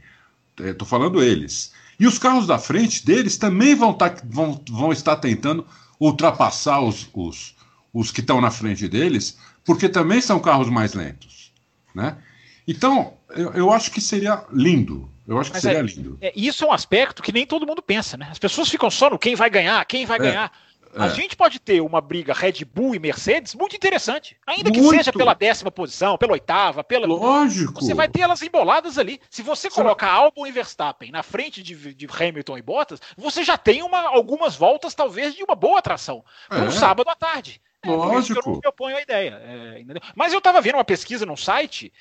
estou 0.60 0.88
falando 0.88 1.22
eles. 1.22 1.73
E 1.99 2.05
os 2.05 2.19
carros 2.19 2.45
da 2.45 2.60
frente 2.60 3.03
deles 3.05 3.38
também 3.38 3.73
vão, 3.73 3.93
tá, 3.93 4.14
vão, 4.26 4.61
vão 4.69 4.91
estar 4.91 5.15
tentando 5.15 5.65
ultrapassar 5.99 6.81
os, 6.81 7.10
os, 7.14 7.55
os 7.91 8.11
que 8.11 8.22
estão 8.22 8.41
na 8.41 8.51
frente 8.51 8.88
deles, 8.88 9.38
porque 9.65 9.89
também 9.89 10.22
são 10.22 10.39
carros 10.39 10.69
mais 10.69 10.93
lentos. 10.93 11.51
Né? 11.95 12.18
Então, 12.68 13.14
eu, 13.30 13.53
eu 13.53 13.72
acho 13.72 13.91
que 13.91 14.01
seria 14.01 14.43
lindo. 14.51 15.10
Eu 15.28 15.40
acho 15.40 15.52
que 15.52 15.56
Mas 15.56 15.64
seria 15.64 15.80
é, 15.80 15.82
lindo. 15.82 16.18
É, 16.22 16.34
isso 16.36 16.64
é 16.64 16.68
um 16.68 16.72
aspecto 16.72 17.24
que 17.24 17.32
nem 17.32 17.45
todo 17.45 17.66
mundo 17.66 17.82
pensa, 17.82 18.18
né? 18.18 18.28
As 18.30 18.40
pessoas 18.40 18.70
ficam 18.70 18.91
só 18.91 19.10
no 19.10 19.18
quem 19.18 19.36
vai 19.36 19.50
ganhar, 19.50 19.84
quem 19.86 20.06
vai 20.06 20.18
é, 20.18 20.22
ganhar. 20.22 20.52
A 20.95 21.08
é. 21.08 21.10
gente 21.10 21.36
pode 21.36 21.60
ter 21.60 21.82
uma 21.82 22.00
briga 22.00 22.34
Red 22.34 22.66
Bull 22.66 22.94
e 22.94 23.00
Mercedes 23.00 23.56
muito 23.56 23.76
interessante. 23.76 24.38
Ainda 24.45 24.72
que 24.72 24.82
seja 24.84 25.12
pela 25.12 25.34
décima 25.34 25.72
posição, 25.72 26.18
pela 26.18 26.34
oitava, 26.34 26.84
pela. 26.84 27.08
Lógico. 27.08 27.82
Você 27.82 27.94
vai 27.94 28.08
ter 28.08 28.22
elas 28.22 28.41
emboladas 28.41 28.98
ali. 28.98 29.20
Se 29.30 29.41
você 29.41 29.70
colocar 29.70 30.12
Albon 30.12 30.45
e 30.45 30.52
Verstappen 30.52 31.12
na 31.12 31.24
frente 31.24 31.64
de, 31.64 31.95
de, 31.95 32.08
Hamilton 32.08 32.58
e 32.58 32.62
Bottas, 32.62 33.02
você 33.18 33.44
já 33.44 33.58
tem 33.58 33.82
uma, 33.82 34.02
algumas 34.02 34.56
voltas, 34.56 34.94
talvez, 34.94 35.34
de 35.34 35.44
uma 35.44 35.56
boa 35.56 35.80
atração. 35.80 36.24
É. 36.50 36.58
Um 36.58 36.72
sábado 36.72 37.10
à 37.10 37.16
tarde. 37.16 37.60
É, 37.82 37.90
Lógico. 37.90 38.40
eu 38.40 38.54
não 38.54 38.60
me 38.60 38.68
oponho 38.68 38.95
à 38.95 39.02
ideia. 39.02 39.41
É, 39.44 39.84
Mas 40.16 40.32
eu 40.32 40.38
estava 40.38 40.62
vendo 40.62 40.76
uma 40.76 40.86
pesquisa 40.86 41.26
num 41.26 41.36
site 41.36 41.91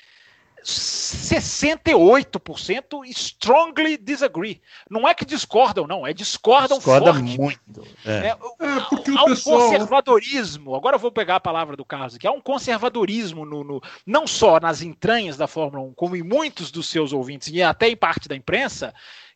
68% 0.63 3.05
strongly 3.07 3.97
disagree. 3.97 4.61
Não 4.89 5.05
é 5.07 5.13
que 5.13 5.25
discordam, 5.25 5.85
não, 5.85 6.07
é 6.07 6.13
discordam 6.13 6.77
Discorda 6.77 7.13
forte. 7.13 7.37
muito. 7.37 7.85
É. 8.05 8.11
É, 8.11 8.29
é 8.29 8.35
porque 8.89 9.11
há, 9.11 9.23
o 9.23 9.25
pessoal... 9.25 9.57
um 9.57 9.69
conservadorismo. 9.69 10.75
Agora 10.75 10.95
eu 10.95 10.99
vou 10.99 11.11
pegar 11.11 11.35
a 11.35 11.39
palavra 11.39 11.75
do 11.75 11.83
Carlos 11.83 12.15
aqui. 12.15 12.25
Há 12.25 12.31
um 12.31 12.41
conservadorismo 12.41 13.45
no, 13.45 13.63
no, 13.63 13.81
não 14.05 14.25
só 14.25 14.59
nas 14.59 14.81
entranhas 14.81 15.37
da 15.37 15.47
Fórmula 15.47 15.83
1, 15.87 15.93
como 15.93 16.15
em 16.15 16.23
muitos 16.23 16.71
dos 16.71 16.87
seus 16.87 17.13
ouvintes 17.13 17.49
e 17.49 17.61
até 17.61 17.89
em 17.89 17.95
parte 17.95 18.29
da 18.29 18.35
imprensa, 18.35 18.93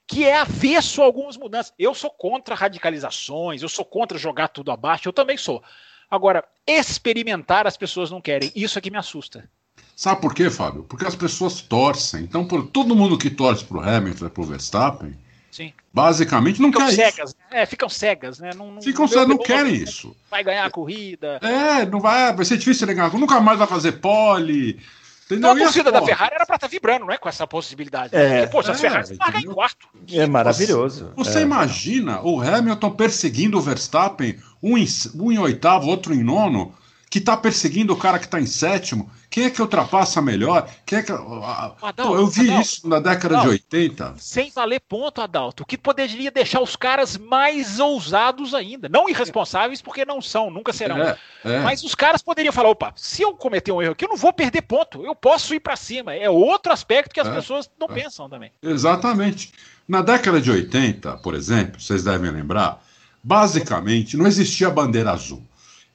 que 0.08 0.24
é 0.24 0.38
avesso 0.38 1.02
a 1.02 1.06
algumas 1.06 1.36
mudanças. 1.36 1.74
Eu 1.78 1.94
sou 1.94 2.10
contra 2.10 2.56
radicalizações, 2.56 3.62
eu 3.62 3.70
sou 3.70 3.84
contra 3.84 4.18
jogar 4.18 4.48
tudo 4.48 4.72
abaixo, 4.72 5.10
eu 5.10 5.14
também 5.14 5.38
sou. 5.38 5.62
Agora, 6.10 6.46
experimentar 6.66 7.68
as 7.68 7.76
pessoas 7.76 8.10
não 8.10 8.22
querem. 8.22 8.50
Isso 8.56 8.80
é 8.80 8.82
que 8.82 8.90
me 8.90 8.98
assusta. 8.98 9.50
Sabe 9.98 10.22
por 10.22 10.36
quê, 10.36 10.48
Fábio? 10.52 10.84
Porque 10.84 11.08
as 11.08 11.16
pessoas 11.16 11.60
torcem. 11.60 12.22
Então, 12.22 12.46
por 12.46 12.68
todo 12.68 12.96
mundo 12.96 13.18
que 13.18 13.32
torce 13.32 13.66
para 13.66 13.78
o 13.78 13.82
Hamilton 13.82 14.28
e 14.28 14.30
para 14.30 14.44
o 14.44 14.46
Verstappen, 14.46 15.18
Sim. 15.50 15.74
basicamente 15.92 16.62
não 16.62 16.72
ficam 16.72 16.86
quer 16.86 16.94
cegas, 16.94 17.30
isso. 17.32 17.38
É, 17.50 17.66
ficam 17.66 17.90
cegas, 17.90 18.38
né? 18.38 18.52
Não, 18.56 18.80
ficam 18.80 19.08
cegas, 19.08 19.28
não 19.28 19.40
querem 19.40 19.74
isso. 19.74 20.16
Vai 20.30 20.44
ganhar 20.44 20.66
a 20.66 20.70
corrida. 20.70 21.40
É, 21.42 21.84
não 21.88 22.00
vai, 22.00 22.32
vai 22.32 22.46
ser 22.46 22.58
difícil 22.58 22.86
ganhar. 22.86 23.12
Nunca 23.12 23.40
mais 23.40 23.58
vai 23.58 23.66
fazer 23.66 23.94
pole. 23.94 24.80
Entendeu? 25.26 25.50
Então, 25.50 25.52
a 25.52 25.58
torcida 25.58 25.92
da 25.92 26.06
Ferrari 26.06 26.36
era 26.36 26.46
para 26.46 26.58
estar 26.58 26.68
tá 26.68 26.72
vibrando, 26.72 27.08
não 27.08 27.12
é? 27.12 27.18
Com 27.18 27.28
essa 27.28 27.48
possibilidade. 27.48 28.16
É, 28.16 28.42
Porque, 28.42 28.52
poxa, 28.52 28.74
as 28.74 28.78
é, 28.78 28.82
Ferraris 28.82 29.18
largam 29.18 29.42
em 29.42 29.46
quarto. 29.46 29.88
É 30.12 30.28
maravilhoso. 30.28 31.12
Você, 31.16 31.32
você 31.32 31.40
é. 31.40 31.42
imagina 31.42 32.22
o 32.22 32.40
Hamilton 32.40 32.92
perseguindo 32.92 33.58
o 33.58 33.62
Verstappen, 33.62 34.38
um 34.62 34.78
em, 34.78 34.88
um 35.16 35.32
em 35.32 35.40
oitavo, 35.40 35.88
outro 35.88 36.14
em 36.14 36.24
nono 36.24 36.72
que 37.10 37.18
está 37.18 37.36
perseguindo 37.36 37.94
o 37.94 37.98
cara 37.98 38.20
que 38.20 38.26
está 38.26 38.40
em 38.40 38.46
sétimo. 38.46 39.10
Quem 39.30 39.46
é 39.46 39.50
que 39.50 39.62
ultrapassa 39.62 40.22
melhor? 40.22 40.70
Quem 40.86 41.00
é 41.00 41.04
que... 41.04 41.12
Adalto, 41.12 42.16
eu 42.16 42.28
vi 42.28 42.50
Adalto, 42.50 42.62
isso 42.62 42.88
na 42.88 43.00
década 43.00 43.40
Adalto, 43.40 43.50
de 43.50 43.78
80. 43.78 44.16
Sem 44.18 44.50
valer 44.52 44.80
ponto, 44.80 45.22
Adalto, 45.22 45.66
que 45.66 45.78
poderia 45.78 46.32
deixar 46.32 46.62
os 46.62 46.76
caras 46.76 47.18
mais 47.18 47.80
ousados 47.80 48.54
ainda. 48.54 48.88
Não 48.88 49.10
irresponsáveis, 49.10 49.82
porque 49.82 50.06
não 50.06 50.22
são, 50.22 50.50
nunca 50.50 50.72
serão. 50.72 50.98
É, 50.98 51.18
é. 51.44 51.60
Mas 51.60 51.84
os 51.84 51.94
caras 51.94 52.22
poderiam 52.22 52.54
falar: 52.54 52.70
opa, 52.70 52.94
se 52.96 53.22
eu 53.22 53.34
cometer 53.34 53.72
um 53.72 53.82
erro 53.82 53.92
aqui, 53.92 54.06
eu 54.06 54.10
não 54.10 54.18
vou 54.18 54.32
perder 54.32 54.62
ponto. 54.62 55.06
Eu 55.06 55.14
posso 55.14 55.54
ir 55.54 55.60
para 55.60 55.76
cima. 55.76 56.16
É 56.16 56.30
outro 56.30 56.72
aspecto 56.72 57.14
que 57.14 57.20
as 57.20 57.28
é, 57.28 57.34
pessoas 57.34 57.70
não 57.80 57.88
é. 57.90 57.94
pensam 57.94 58.30
também. 58.30 58.52
Exatamente. 58.64 59.52
Na 59.88 60.02
década 60.02 60.42
de 60.42 60.52
80, 60.52 61.18
por 61.18 61.34
exemplo, 61.34 61.80
vocês 61.80 62.04
devem 62.04 62.32
lembrar, 62.32 62.84
basicamente 63.24 64.18
não 64.18 64.28
existia 64.28 64.70
bandeira 64.70 65.12
azul. 65.12 65.44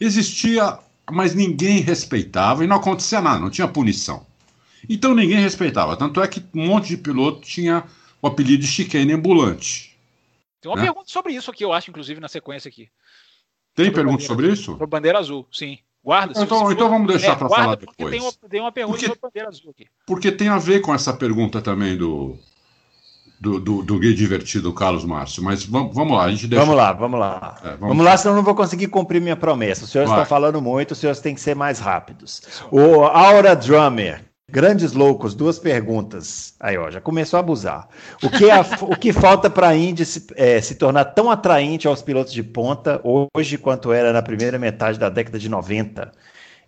Existia 0.00 0.78
mas 1.10 1.34
ninguém 1.34 1.80
respeitava 1.80 2.64
e 2.64 2.66
não 2.66 2.76
acontecia 2.76 3.20
nada, 3.20 3.40
não 3.40 3.50
tinha 3.50 3.68
punição. 3.68 4.26
Então 4.88 5.14
ninguém 5.14 5.40
respeitava. 5.40 5.96
Tanto 5.96 6.20
é 6.20 6.28
que 6.28 6.44
um 6.54 6.66
monte 6.66 6.88
de 6.88 6.96
piloto 6.96 7.40
tinha 7.40 7.84
o 8.20 8.26
apelido 8.26 8.62
de 8.62 8.68
chicane 8.68 9.12
ambulante. 9.12 9.96
Tem 10.60 10.70
uma 10.70 10.76
né? 10.76 10.84
pergunta 10.84 11.10
sobre 11.10 11.32
isso 11.32 11.50
aqui, 11.50 11.64
eu 11.64 11.72
acho, 11.72 11.90
inclusive, 11.90 12.20
na 12.20 12.28
sequência 12.28 12.68
aqui. 12.68 12.88
Tem 13.74 13.86
sobre 13.86 14.02
pergunta 14.02 14.22
sobre 14.24 14.52
isso? 14.52 14.72
Sobre 14.72 14.86
bandeira 14.86 15.18
azul, 15.18 15.46
sim. 15.50 15.78
Guarda. 16.04 16.40
Então, 16.40 16.70
então 16.70 16.88
vamos 16.88 17.06
deixar 17.06 17.32
é, 17.32 17.36
para 17.36 17.48
falar 17.48 17.76
depois. 17.76 18.10
Tem 18.10 18.20
uma, 18.20 18.32
tem 18.32 18.60
uma 18.60 18.72
pergunta 18.72 18.98
porque, 18.98 19.06
sobre 19.06 19.20
bandeira 19.20 19.48
azul 19.48 19.70
aqui. 19.70 19.86
Porque 20.06 20.32
tem 20.32 20.48
a 20.48 20.58
ver 20.58 20.80
com 20.80 20.94
essa 20.94 21.12
pergunta 21.12 21.62
também 21.62 21.96
do, 21.96 22.36
do, 23.43 23.59
do, 23.59 23.82
do 23.82 23.98
gay 23.98 24.14
divertido 24.14 24.73
Carlos 24.73 25.05
Márcio. 25.05 25.43
Mas 25.43 25.64
vamos, 25.64 25.93
vamos 25.93 26.16
lá, 26.16 26.24
a 26.24 26.31
gente 26.31 26.47
deixa... 26.47 26.64
Vamos 26.64 26.78
lá, 26.78 26.93
vamos 26.93 27.19
lá. 27.19 27.56
É, 27.60 27.69
vamos, 27.70 27.89
vamos 27.89 28.05
lá, 28.05 28.16
senão 28.16 28.35
eu 28.35 28.36
não 28.36 28.44
vou 28.44 28.55
conseguir 28.55 28.86
cumprir 28.86 29.20
minha 29.20 29.35
promessa. 29.36 29.85
Os 29.85 29.90
senhores 29.90 30.10
estão 30.10 30.24
falando 30.24 30.62
muito, 30.62 30.93
os 30.93 30.98
senhores 30.98 31.20
têm 31.20 31.35
que 31.35 31.40
ser 31.40 31.56
mais 31.56 31.81
rápidos. 31.81 32.43
O 32.70 33.02
Aura 33.02 33.56
Drummer, 33.56 34.24
Grandes 34.48 34.93
loucos, 34.93 35.35
duas 35.35 35.59
perguntas. 35.59 36.55
Aí, 36.60 36.77
ó, 36.77 36.90
já 36.90 37.01
começou 37.01 37.39
a 37.39 37.40
abusar. 37.40 37.89
O 38.23 38.28
que, 38.28 38.51
é 38.51 38.52
a, 38.52 38.60
o 38.82 38.94
que 38.94 39.10
falta 39.10 39.48
para 39.48 39.69
a 39.69 39.74
Indy 39.77 40.05
se, 40.05 40.27
é, 40.36 40.60
se, 40.60 40.74
tornar 40.74 41.06
tão 41.06 41.31
atraente 41.31 41.89
aos 41.89 42.02
pilotos 42.02 42.35
de 42.35 42.43
ponta 42.43 43.01
hoje 43.02 43.56
quanto 43.56 43.93
era 43.93 44.12
na 44.12 44.20
primeira 44.20 44.59
metade 44.59 44.98
da 44.98 45.09
década 45.09 45.39
de 45.39 45.48
90? 45.48 46.12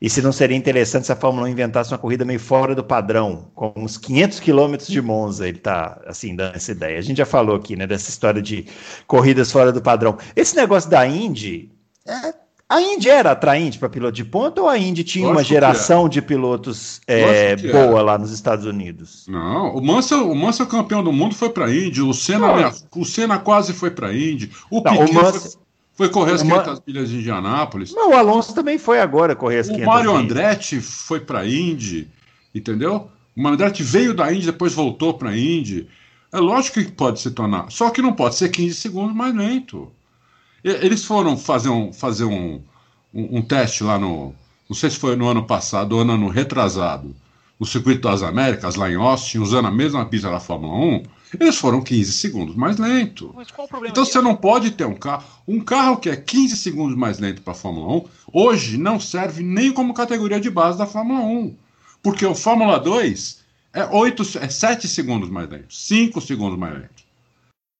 E 0.00 0.10
se 0.10 0.20
não 0.20 0.32
seria 0.32 0.56
interessante 0.56 1.06
se 1.06 1.12
a 1.12 1.16
Fórmula 1.16 1.46
1 1.46 1.50
inventasse 1.50 1.92
uma 1.92 1.98
corrida 1.98 2.24
meio 2.24 2.40
fora 2.40 2.74
do 2.74 2.84
padrão, 2.84 3.50
com 3.54 3.72
uns 3.76 3.96
500 3.96 4.40
quilômetros 4.40 4.88
de 4.88 5.00
Monza, 5.00 5.48
ele 5.48 5.58
está 5.58 6.00
assim, 6.06 6.34
dando 6.34 6.56
essa 6.56 6.72
ideia. 6.72 6.98
A 6.98 7.02
gente 7.02 7.18
já 7.18 7.26
falou 7.26 7.56
aqui, 7.56 7.76
né, 7.76 7.86
dessa 7.86 8.10
história 8.10 8.42
de 8.42 8.66
corridas 9.06 9.50
fora 9.50 9.72
do 9.72 9.80
padrão. 9.80 10.18
Esse 10.36 10.56
negócio 10.56 10.90
da 10.90 11.06
Indy, 11.06 11.70
é, 12.06 12.34
a 12.68 12.80
Indy 12.80 13.08
era 13.08 13.30
atraente 13.30 13.78
para 13.78 13.88
piloto 13.88 14.14
de 14.14 14.24
ponta 14.24 14.62
ou 14.62 14.68
a 14.68 14.78
Indy 14.78 15.04
tinha 15.04 15.26
Lógico 15.26 15.38
uma 15.38 15.44
geração 15.44 16.08
de 16.08 16.20
pilotos 16.22 17.00
é, 17.06 17.56
boa 17.56 18.02
lá 18.02 18.18
nos 18.18 18.30
Estados 18.30 18.64
Unidos? 18.64 19.26
Não, 19.28 19.74
o 19.76 19.82
Mansell, 19.84 20.30
o 20.30 20.34
Mansell 20.34 20.66
campeão 20.66 21.02
do 21.02 21.12
mundo 21.12 21.34
foi 21.34 21.50
para 21.50 21.66
a 21.66 21.70
Indy, 21.74 22.02
o 22.02 22.12
Senna, 22.12 22.72
o 22.96 23.04
Senna 23.04 23.38
quase 23.38 23.72
foi 23.72 23.90
para 23.90 24.08
a 24.08 24.14
Indy, 24.14 24.50
o 24.70 24.80
não, 24.80 24.92
Piquet 24.92 25.10
o 25.10 25.14
Mansell... 25.14 25.40
foi 25.40 25.63
foi 25.94 26.08
correr 26.08 26.32
as 26.32 26.42
500 26.42 26.82
milhas 26.86 27.08
de 27.08 27.18
Indianápolis. 27.18 27.94
Não, 27.94 28.10
o 28.10 28.14
Alonso 28.14 28.54
também 28.54 28.78
foi 28.78 29.00
agora 29.00 29.36
correr 29.36 29.60
as 29.60 29.68
500 29.68 29.84
O 29.84 29.86
Mário 29.86 30.14
Andretti 30.14 30.80
foi 30.80 31.20
para 31.20 31.40
a 31.40 31.48
Indy, 31.48 32.08
entendeu? 32.54 33.08
O 33.36 33.42
Mário 33.42 33.54
Andretti 33.54 33.82
veio 33.82 34.12
da 34.14 34.32
Indy, 34.32 34.46
depois 34.46 34.72
voltou 34.74 35.14
para 35.14 35.30
a 35.30 35.38
Indy. 35.38 35.88
É 36.32 36.38
lógico 36.38 36.80
que 36.80 36.90
pode 36.90 37.20
se 37.20 37.30
tornar, 37.30 37.70
só 37.70 37.90
que 37.90 38.02
não 38.02 38.12
pode 38.12 38.34
ser 38.34 38.48
15 38.48 38.74
segundos 38.74 39.14
mais 39.14 39.34
lento. 39.34 39.90
Eles 40.64 41.04
foram 41.04 41.36
fazer 41.36 41.68
um, 41.68 41.92
fazer 41.92 42.24
um, 42.24 42.60
um, 43.12 43.38
um 43.38 43.42
teste 43.42 43.84
lá 43.84 43.98
no. 43.98 44.34
Não 44.68 44.74
sei 44.74 44.90
se 44.90 44.98
foi 44.98 45.14
no 45.14 45.28
ano 45.28 45.44
passado 45.44 45.96
ou 45.96 46.04
no 46.04 46.14
ano 46.14 46.28
retrasado, 46.28 47.14
no 47.60 47.66
Circuito 47.66 48.08
das 48.08 48.22
Américas, 48.22 48.74
lá 48.74 48.90
em 48.90 48.96
Austin, 48.96 49.38
usando 49.38 49.68
a 49.68 49.70
mesma 49.70 50.06
pista 50.06 50.30
da 50.30 50.40
Fórmula 50.40 50.74
1 50.74 51.02
eles 51.40 51.56
foram 51.56 51.82
15 51.82 52.12
segundos 52.12 52.54
mais 52.54 52.76
lento. 52.78 53.34
então 53.86 54.04
você 54.04 54.20
não 54.20 54.36
pode 54.36 54.70
ter 54.72 54.86
um 54.86 54.94
carro. 54.94 55.24
Um 55.46 55.60
carro 55.60 55.96
que 55.96 56.08
é 56.08 56.16
15 56.16 56.56
segundos 56.56 56.96
mais 56.96 57.18
lento 57.18 57.42
para 57.42 57.52
a 57.52 57.56
Fórmula 57.56 57.96
1, 57.96 58.04
hoje 58.32 58.78
não 58.78 59.00
serve 59.00 59.42
nem 59.42 59.72
como 59.72 59.94
categoria 59.94 60.40
de 60.40 60.50
base 60.50 60.78
da 60.78 60.86
Fórmula 60.86 61.20
1. 61.20 61.54
Porque 62.02 62.24
o 62.24 62.34
Fórmula 62.34 62.78
2 62.78 63.42
é, 63.72 63.84
8, 63.84 64.38
é 64.40 64.48
7 64.48 64.86
segundos 64.86 65.28
mais 65.30 65.48
lento, 65.48 65.74
5 65.74 66.20
segundos 66.20 66.58
mais 66.58 66.74
lento. 66.74 67.04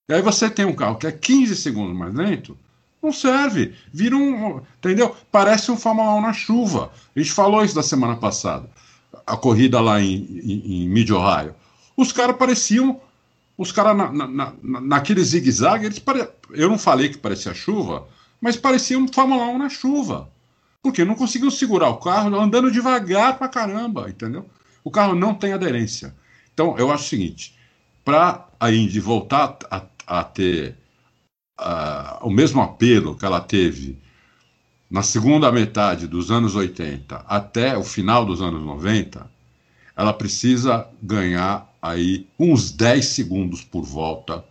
E 0.09 0.15
aí 0.15 0.21
você 0.21 0.51
tem 0.51 0.65
um 0.65 0.75
carro 0.75 0.97
que 0.97 1.07
é 1.07 1.13
15 1.13 1.57
segundos 1.57 1.97
mais 1.97 2.15
lento, 2.15 2.57
não 3.03 3.13
serve. 3.13 3.75
Vira 3.93 4.17
um. 4.17 4.63
Entendeu? 4.79 5.15
Parece 5.31 5.71
um 5.71 5.77
Fórmula 5.77 6.15
1 6.15 6.21
na 6.23 6.33
chuva. 6.33 6.91
A 7.15 7.19
gente 7.19 7.33
falou 7.33 7.65
isso 7.65 7.75
da 7.75 7.83
semana 7.83 8.17
passada. 8.17 8.69
A 9.27 9.37
corrida 9.37 9.81
lá 9.81 10.01
em, 10.01 10.15
em, 10.43 10.85
em 10.85 10.89
Mid-Ohio. 10.89 11.55
Os 11.97 12.13
caras 12.13 12.37
pareciam 12.37 13.01
os 13.57 13.71
caras 13.71 13.97
na, 13.97 14.13
na, 14.13 14.27
na, 14.63 14.81
naquele 14.81 15.23
zigue-zague, 15.23 15.87
eles 15.87 15.99
pare... 15.99 16.29
eu 16.51 16.69
não 16.69 16.79
falei 16.79 17.09
que 17.09 17.19
parecia 17.19 17.55
chuva, 17.55 18.09
mas 18.41 18.57
parecia 18.57 18.99
um 18.99 19.07
Fórmula 19.07 19.45
1 19.45 19.59
na 19.59 19.69
chuva. 19.69 20.31
Porque 20.83 21.05
não 21.05 21.15
conseguiu 21.15 21.51
segurar 21.51 21.89
o 21.89 21.97
carro 21.97 22.39
andando 22.39 22.71
devagar 22.71 23.39
pra 23.39 23.49
caramba, 23.49 24.09
entendeu? 24.09 24.49
O 24.83 24.91
carro 24.91 25.15
não 25.15 25.35
tem 25.35 25.53
aderência. 25.53 26.15
Então, 26.53 26.77
eu 26.77 26.93
acho 26.93 27.05
o 27.05 27.09
seguinte: 27.09 27.57
para 28.05 28.47
a 28.61 28.71
Indy 28.71 29.01
voltar 29.01 29.57
a, 29.71 29.83
a 30.07 30.25
ter 30.25 30.77
uh, 31.59 32.27
o 32.27 32.31
mesmo 32.31 32.61
apelo 32.61 33.17
que 33.17 33.25
ela 33.25 33.41
teve 33.41 33.99
na 34.91 35.03
segunda 35.03 35.51
metade 35.51 36.07
dos 36.07 36.31
anos 36.31 36.55
80 36.55 37.25
até 37.27 37.77
o 37.77 37.83
final 37.83 38.25
dos 38.27 38.43
anos 38.43 38.63
90, 38.63 39.29
ela 39.97 40.13
precisa 40.13 40.87
ganhar 41.03 41.74
aí 41.85 42.27
uns 42.39 42.73
10 42.73 43.05
segundos 43.05 43.63
por 43.63 43.85
volta 43.85 44.45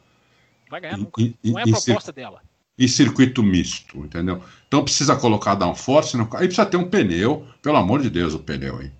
Vai 0.73 0.81
ganhar 0.81 0.97
nunca. 0.97 1.22
E, 1.22 1.35
não 1.43 1.60
é 1.60 1.61
a 1.61 1.68
proposta 1.68 2.11
dela. 2.11 2.41
E 2.76 2.88
circuito 2.89 3.43
misto, 3.43 3.99
entendeu? 3.99 4.41
Então 4.68 4.84
precisa 4.84 5.15
colocar 5.15 5.53
downforce 5.53 6.18
no 6.18 6.26
carro. 6.26 6.43
E 6.43 6.47
precisa 6.47 6.65
ter 6.65 6.77
um 6.77 6.89
pneu, 6.89 7.47
pelo 7.61 7.77
amor 7.77 8.01
de 8.01 8.10
Deus, 8.10 8.34
o 8.34 8.39
pneu, 8.39 8.81
hein? 8.81 8.91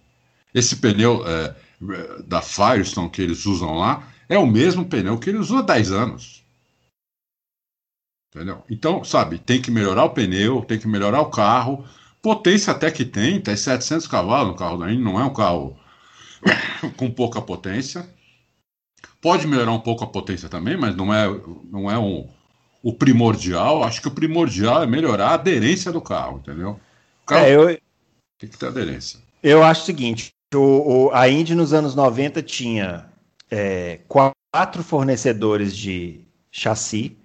Esse 0.54 0.76
pneu 0.76 1.24
é, 1.28 1.56
da 2.28 2.44
Firestone 2.44 3.10
que 3.10 3.24
eles 3.24 3.48
usam 3.48 3.74
lá 3.76 4.08
é 4.30 4.38
o 4.38 4.46
mesmo 4.46 4.86
pneu 4.86 5.18
que 5.18 5.32
eles 5.32 5.42
usam 5.42 5.58
há 5.58 5.62
10 5.64 5.92
anos. 5.92 6.44
Entendeu? 8.30 8.64
Então, 8.70 9.04
sabe, 9.04 9.40
tem 9.40 9.60
que 9.60 9.72
melhorar 9.72 10.04
o 10.04 10.12
pneu, 10.12 10.62
tem 10.62 10.78
que 10.78 10.88
melhorar 10.88 11.22
o 11.22 11.32
carro. 11.32 11.84
Potência 12.22 12.72
até 12.72 12.92
que 12.92 13.04
tem, 13.04 13.42
tem 13.42 13.58
700 13.58 14.06
cavalos 14.06 14.50
no 14.50 14.56
carro 14.56 14.78
da 14.78 14.92
Indy, 14.92 15.02
não 15.02 15.20
é 15.20 15.24
um 15.24 15.34
carro 15.34 15.76
com 16.96 17.10
pouca 17.10 17.42
potência. 17.42 18.08
Pode 19.24 19.48
melhorar 19.48 19.72
um 19.72 19.80
pouco 19.80 20.04
a 20.04 20.08
potência 20.08 20.50
também, 20.50 20.76
mas 20.76 20.94
não 20.98 21.14
é, 21.14 21.28
não 21.72 21.90
é 21.90 21.98
um, 21.98 22.28
o 22.84 22.94
primordial. 22.94 23.82
Acho 23.82 24.02
que 24.02 24.10
o 24.10 24.12
primordial 24.12 24.84
é 24.84 24.86
melhorar 24.86 25.30
a 25.30 25.34
aderência 25.36 25.94
do 25.94 26.02
carro, 26.02 26.40
entendeu? 26.40 26.72
O 27.24 27.26
carro 27.26 27.46
é, 27.46 27.56
eu, 27.56 27.68
tem 28.38 28.50
que 28.50 28.58
ter 28.58 28.68
aderência. 28.68 29.22
Eu 29.42 29.64
acho 29.64 29.84
o 29.84 29.86
seguinte: 29.86 30.34
o, 30.54 30.60
o, 31.06 31.12
a 31.14 31.30
Indy 31.30 31.56
nos 31.56 31.72
anos 31.72 31.96
90 31.96 32.44
tinha 32.44 33.06
é, 33.50 34.02
quatro 34.10 34.84
fornecedores 34.84 35.74
de 35.74 36.20
chassi, 36.52 37.18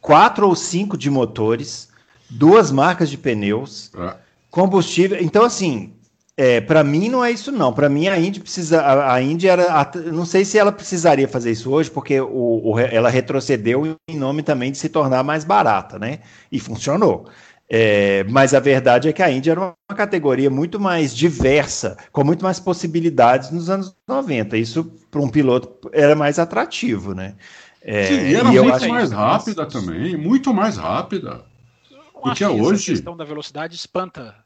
quatro 0.00 0.46
ou 0.46 0.54
cinco 0.54 0.96
de 0.96 1.10
motores, 1.10 1.88
duas 2.30 2.70
marcas 2.70 3.10
de 3.10 3.18
pneus, 3.18 3.90
é. 3.96 4.16
combustível. 4.48 5.18
Então, 5.20 5.44
assim, 5.44 5.92
é, 6.40 6.60
para 6.60 6.84
mim 6.84 7.08
não 7.08 7.24
é 7.24 7.32
isso 7.32 7.50
não. 7.50 7.72
Para 7.72 7.88
mim 7.88 8.06
a 8.06 8.16
Indy 8.16 8.38
precisa, 8.38 8.80
a, 8.80 9.14
a 9.14 9.20
Indy 9.20 9.48
era, 9.48 9.72
a, 9.72 9.90
não 10.12 10.24
sei 10.24 10.44
se 10.44 10.56
ela 10.56 10.70
precisaria 10.70 11.26
fazer 11.26 11.50
isso 11.50 11.68
hoje, 11.68 11.90
porque 11.90 12.20
o, 12.20 12.62
o, 12.62 12.78
ela 12.78 13.10
retrocedeu 13.10 13.96
em 14.08 14.16
nome 14.16 14.44
também 14.44 14.70
de 14.70 14.78
se 14.78 14.88
tornar 14.88 15.24
mais 15.24 15.42
barata, 15.42 15.98
né? 15.98 16.20
E 16.52 16.60
funcionou. 16.60 17.28
É, 17.68 18.22
mas 18.30 18.54
a 18.54 18.60
verdade 18.60 19.08
é 19.08 19.12
que 19.12 19.20
a 19.20 19.28
Indy 19.28 19.50
era 19.50 19.60
uma 19.60 19.96
categoria 19.96 20.48
muito 20.48 20.78
mais 20.78 21.14
diversa, 21.14 21.98
com 22.12 22.22
muito 22.22 22.44
mais 22.44 22.60
possibilidades 22.60 23.50
nos 23.50 23.68
anos 23.68 23.92
90. 24.06 24.56
Isso, 24.56 24.84
para 25.10 25.20
um 25.20 25.28
piloto, 25.28 25.90
era 25.92 26.14
mais 26.14 26.38
atrativo, 26.38 27.14
né? 27.14 27.34
É, 27.82 28.04
Sim, 28.04 28.14
e 28.14 28.34
era 28.36 28.48
e 28.48 28.60
muito 28.62 28.88
mais 28.88 29.10
rápida 29.10 29.66
também, 29.66 30.16
muito 30.16 30.54
mais 30.54 30.76
rápida. 30.76 31.40
Porque 32.12 32.46
hoje. 32.46 32.92
A 32.92 32.94
questão 32.94 33.16
da 33.16 33.24
velocidade 33.24 33.74
espanta 33.74 34.36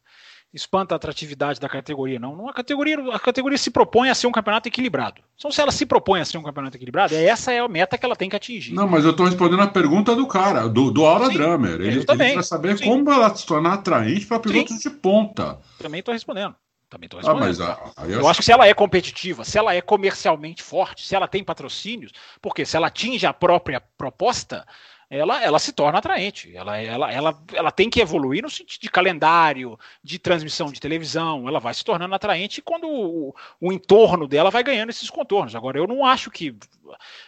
espanta 0.53 0.95
a 0.95 0.97
atratividade 0.97 1.59
da 1.59 1.69
categoria, 1.69 2.19
não. 2.19 2.37
não 2.37 2.49
a, 2.49 2.53
categoria, 2.53 2.99
a 3.13 3.19
categoria 3.19 3.57
se 3.57 3.71
propõe 3.71 4.11
a 4.11 4.15
ser 4.15 4.27
um 4.27 4.33
campeonato 4.33 4.69
equilibrado. 4.69 5.23
Então, 5.37 5.51
se 5.51 5.61
ela 5.61 5.73
se 5.73 5.87
propõe 5.87 6.21
a 6.21 6.25
ser 6.25 6.37
um 6.37 6.43
campeonato 6.43 6.77
equilibrado, 6.77 7.15
essa 7.15 7.53
é 7.53 7.59
a 7.59 7.69
meta 7.69 7.97
que 7.97 8.05
ela 8.05 8.15
tem 8.15 8.29
que 8.29 8.37
atingir. 8.37 8.75
Não, 8.75 8.87
mas 8.87 9.05
eu 9.05 9.13
estou 9.13 9.27
respondendo 9.27 9.63
a 9.63 9.67
pergunta 9.67 10.15
do 10.15 10.27
cara, 10.27 10.69
do, 10.69 10.91
do 10.91 11.07
Aura 11.07 11.27
Sim, 11.27 11.35
Drummer. 11.35 11.81
Ele, 11.81 11.89
ele 11.89 12.05
quer 12.05 12.45
saber 12.45 12.79
Sim. 12.79 12.85
como 12.85 13.11
ela 13.11 13.35
se 13.35 13.47
tornar 13.47 13.75
atraente 13.75 14.27
para 14.27 14.39
pilotos 14.39 14.77
Sim. 14.77 14.91
de 14.91 14.97
ponta. 14.97 15.59
Também 15.79 16.01
estou 16.01 16.13
respondendo. 16.13 16.55
Também 16.93 17.07
estou 17.07 17.19
respondendo. 17.19 17.63
Ah, 17.63 17.93
mas, 17.97 18.11
eu, 18.11 18.21
eu 18.21 18.29
acho 18.29 18.41
que 18.41 18.45
se 18.45 18.53
ela 18.53 18.67
é 18.67 18.75
competitiva, 18.75 19.45
se 19.45 19.57
ela 19.57 19.75
é 19.75 19.81
comercialmente 19.81 20.63
forte, 20.63 21.07
se 21.07 21.15
ela 21.15 21.27
tem 21.27 21.43
patrocínios, 21.43 22.13
porque 22.43 22.67
se 22.67 22.77
ela 22.77 22.89
atinge 22.89 23.25
a 23.25 23.33
própria 23.33 23.83
proposta, 23.97 24.67
ela, 25.15 25.43
ela 25.43 25.59
se 25.59 25.73
torna 25.73 25.99
atraente. 25.99 26.57
Ela, 26.57 26.79
ela, 26.79 27.13
ela, 27.13 27.43
ela 27.53 27.71
tem 27.71 27.91
que 27.91 28.01
evoluir 28.01 28.43
no 28.43 28.49
sentido 28.49 28.81
de 28.81 28.91
calendário, 28.91 29.79
de 30.03 30.19
transmissão 30.19 30.73
de 30.73 30.81
televisão. 30.81 31.47
Ela 31.47 31.61
vai 31.61 31.75
se 31.75 31.85
tornando 31.85 32.15
atraente 32.15 32.63
quando 32.63 32.89
o, 32.89 33.35
o 33.61 33.71
entorno 33.71 34.27
dela 34.27 34.51
vai 34.51 34.63
ganhando 34.63 34.89
esses 34.89 35.11
contornos. 35.11 35.55
Agora, 35.55 35.77
eu 35.77 35.87
não 35.87 36.07
acho 36.07 36.31
que 36.31 36.57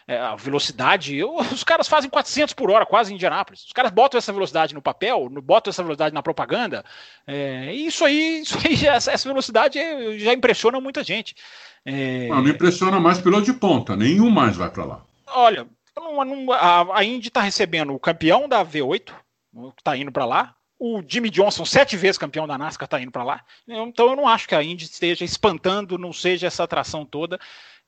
é, 0.09 0.17
a 0.17 0.35
velocidade. 0.35 1.15
Eu, 1.15 1.37
os 1.53 1.63
caras 1.63 1.87
fazem 1.87 2.09
400 2.09 2.55
por 2.55 2.71
hora 2.71 2.87
quase 2.87 3.13
em 3.13 3.17
Indianápolis. 3.17 3.67
Os 3.67 3.73
caras 3.75 3.93
botam 3.93 4.17
essa 4.17 4.33
velocidade 4.33 4.73
no 4.73 4.81
papel, 4.81 5.29
botam 5.43 5.71
essa 5.71 5.83
velocidade 5.83 6.15
na 6.15 6.23
propaganda. 6.23 6.83
É, 7.27 7.71
e 7.75 7.85
isso 7.85 8.03
aí, 8.03 8.41
isso 8.49 8.57
aí 8.65 8.87
essa, 8.87 9.13
essa 9.13 9.29
velocidade 9.29 9.79
já 10.19 10.33
impressiona 10.33 10.81
muita 10.81 11.05
gente. 11.05 11.37
É... 11.85 12.29
Não, 12.29 12.41
não 12.41 12.49
impressiona 12.49 12.99
mais 12.99 13.21
piloto 13.21 13.45
de 13.45 13.53
ponta. 13.53 13.95
Nenhum 13.95 14.31
mais 14.31 14.57
vai 14.57 14.71
para 14.71 14.87
lá. 14.87 15.05
Olha, 15.27 15.67
não, 16.03 16.53
a, 16.53 16.99
a 16.99 17.05
Indy 17.05 17.29
está 17.29 17.41
recebendo 17.41 17.95
o 17.95 18.01
campeão 18.01 18.49
da 18.49 18.65
V8, 18.65 19.07
que 19.07 19.81
está 19.81 19.97
indo 19.97 20.11
para 20.11 20.25
lá. 20.25 20.55
O 20.79 21.03
Jimmy 21.07 21.31
Johnson, 21.31 21.65
sete 21.65 21.97
vezes 21.97 22.19
campeão 22.19 22.47
da 22.47 22.59
NASCAR, 22.59 22.87
está 22.87 23.01
indo 23.01 23.13
para 23.13 23.23
lá. 23.23 23.45
Então 23.67 24.11
eu 24.11 24.17
não 24.17 24.29
acho 24.29 24.49
que 24.49 24.55
a 24.55 24.63
Indy 24.63 24.85
esteja 24.85 25.25
espantando, 25.25 25.97
não 25.97 26.13
seja 26.13 26.49
essa 26.49 26.65
atração 26.65 27.07
toda. 27.07 27.39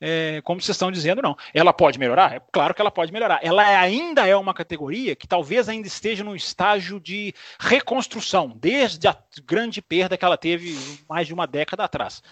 É, 0.01 0.43
como 0.43 0.61
vocês 0.61 0.77
estão 0.77 0.93
dizendo, 0.93 1.23
não. 1.23 1.37
Ela 1.55 1.73
pode 1.73 1.99
melhorar? 1.99 2.37
É 2.37 2.41
claro 2.53 2.75
que 2.75 2.81
ela 2.81 2.91
pode 2.91 3.13
melhorar. 3.13 3.41
Ela 3.43 3.65
ainda 3.65 4.27
é 4.27 4.37
uma 4.37 4.55
categoria 4.55 5.17
que 5.17 5.27
talvez 5.27 5.69
ainda 5.69 5.89
esteja 5.89 6.23
num 6.23 6.37
estágio 6.37 7.01
de 7.01 7.35
reconstrução, 7.59 8.53
desde 8.55 9.09
a 9.09 9.17
grande 9.45 9.81
perda 9.81 10.17
que 10.17 10.25
ela 10.25 10.37
teve 10.37 10.79
mais 11.09 11.27
de 11.27 11.35
uma 11.35 11.47
década 11.47 11.85
atrás. 11.85 12.23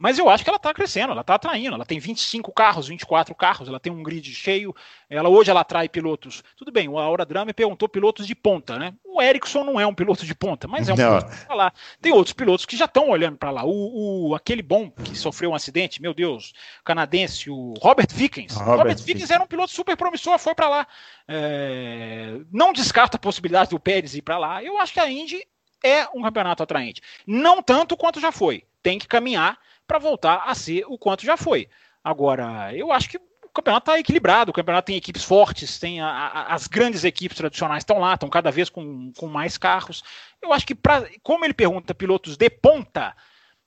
Mas 0.00 0.18
eu 0.18 0.30
acho 0.30 0.42
que 0.42 0.48
ela 0.48 0.56
está 0.56 0.72
crescendo, 0.72 1.12
ela 1.12 1.20
está 1.20 1.34
atraindo. 1.34 1.74
Ela 1.74 1.84
tem 1.84 1.98
25 1.98 2.50
carros, 2.52 2.88
24 2.88 3.34
carros, 3.34 3.68
ela 3.68 3.78
tem 3.78 3.92
um 3.92 4.02
grid 4.02 4.32
cheio. 4.32 4.74
Ela 5.10 5.28
hoje 5.28 5.50
ela 5.50 5.60
atrai 5.60 5.90
pilotos. 5.90 6.42
Tudo 6.56 6.72
bem, 6.72 6.88
o 6.88 6.98
Aura 6.98 7.26
Drama 7.26 7.52
perguntou 7.52 7.86
pilotos 7.86 8.26
de 8.26 8.34
ponta, 8.34 8.78
né? 8.78 8.94
O 9.04 9.20
Ericsson 9.20 9.62
não 9.62 9.78
é 9.78 9.86
um 9.86 9.92
piloto 9.92 10.24
de 10.24 10.34
ponta, 10.34 10.66
mas 10.66 10.88
é 10.88 10.94
um 10.94 10.96
não. 10.96 11.18
piloto 11.18 11.46
para 11.46 11.54
lá. 11.54 11.72
Tem 12.00 12.12
outros 12.12 12.32
pilotos 12.32 12.64
que 12.64 12.78
já 12.78 12.86
estão 12.86 13.10
olhando 13.10 13.36
para 13.36 13.50
lá. 13.50 13.62
O, 13.66 14.30
o, 14.30 14.34
aquele 14.34 14.62
bom 14.62 14.90
que 14.90 15.14
sofreu 15.14 15.50
um 15.50 15.54
acidente, 15.54 16.00
meu 16.00 16.14
Deus, 16.14 16.54
canadense, 16.82 17.50
o 17.50 17.74
Robert 17.78 18.08
Vickens. 18.10 18.54
Robert, 18.54 18.78
Robert 18.78 19.02
Vickens 19.02 19.30
era 19.30 19.44
um 19.44 19.46
piloto 19.46 19.70
super 19.70 19.98
promissor, 19.98 20.38
foi 20.38 20.54
para 20.54 20.68
lá. 20.70 20.86
É... 21.28 22.40
não 22.50 22.72
descarta 22.72 23.18
a 23.18 23.20
possibilidade 23.20 23.68
do 23.68 23.78
Pérez 23.78 24.14
ir 24.14 24.22
para 24.22 24.38
lá. 24.38 24.64
Eu 24.64 24.78
acho 24.78 24.94
que 24.94 25.00
a 25.00 25.10
Indy 25.10 25.46
é 25.84 26.08
um 26.14 26.22
campeonato 26.22 26.62
atraente. 26.62 27.02
Não 27.26 27.62
tanto 27.62 27.98
quanto 27.98 28.18
já 28.18 28.32
foi. 28.32 28.64
Tem 28.82 28.98
que 28.98 29.06
caminhar 29.06 29.58
para 29.90 29.98
voltar 29.98 30.44
a 30.46 30.54
ser 30.54 30.84
o 30.86 30.96
quanto 30.96 31.26
já 31.26 31.36
foi. 31.36 31.68
Agora, 32.04 32.72
eu 32.72 32.92
acho 32.92 33.08
que 33.08 33.16
o 33.16 33.48
campeonato 33.52 33.90
está 33.90 33.98
equilibrado, 33.98 34.52
o 34.52 34.54
campeonato 34.54 34.86
tem 34.86 34.94
equipes 34.94 35.24
fortes, 35.24 35.80
tem 35.80 36.00
a, 36.00 36.06
a, 36.06 36.54
as 36.54 36.68
grandes 36.68 37.02
equipes 37.02 37.36
tradicionais 37.36 37.80
estão 37.80 37.98
lá, 37.98 38.14
estão 38.14 38.30
cada 38.30 38.52
vez 38.52 38.70
com, 38.70 39.12
com 39.18 39.26
mais 39.26 39.58
carros. 39.58 40.04
Eu 40.40 40.52
acho 40.52 40.64
que, 40.64 40.76
pra, 40.76 41.04
como 41.24 41.44
ele 41.44 41.52
pergunta 41.52 41.92
pilotos 41.92 42.36
de 42.36 42.48
ponta, 42.48 43.16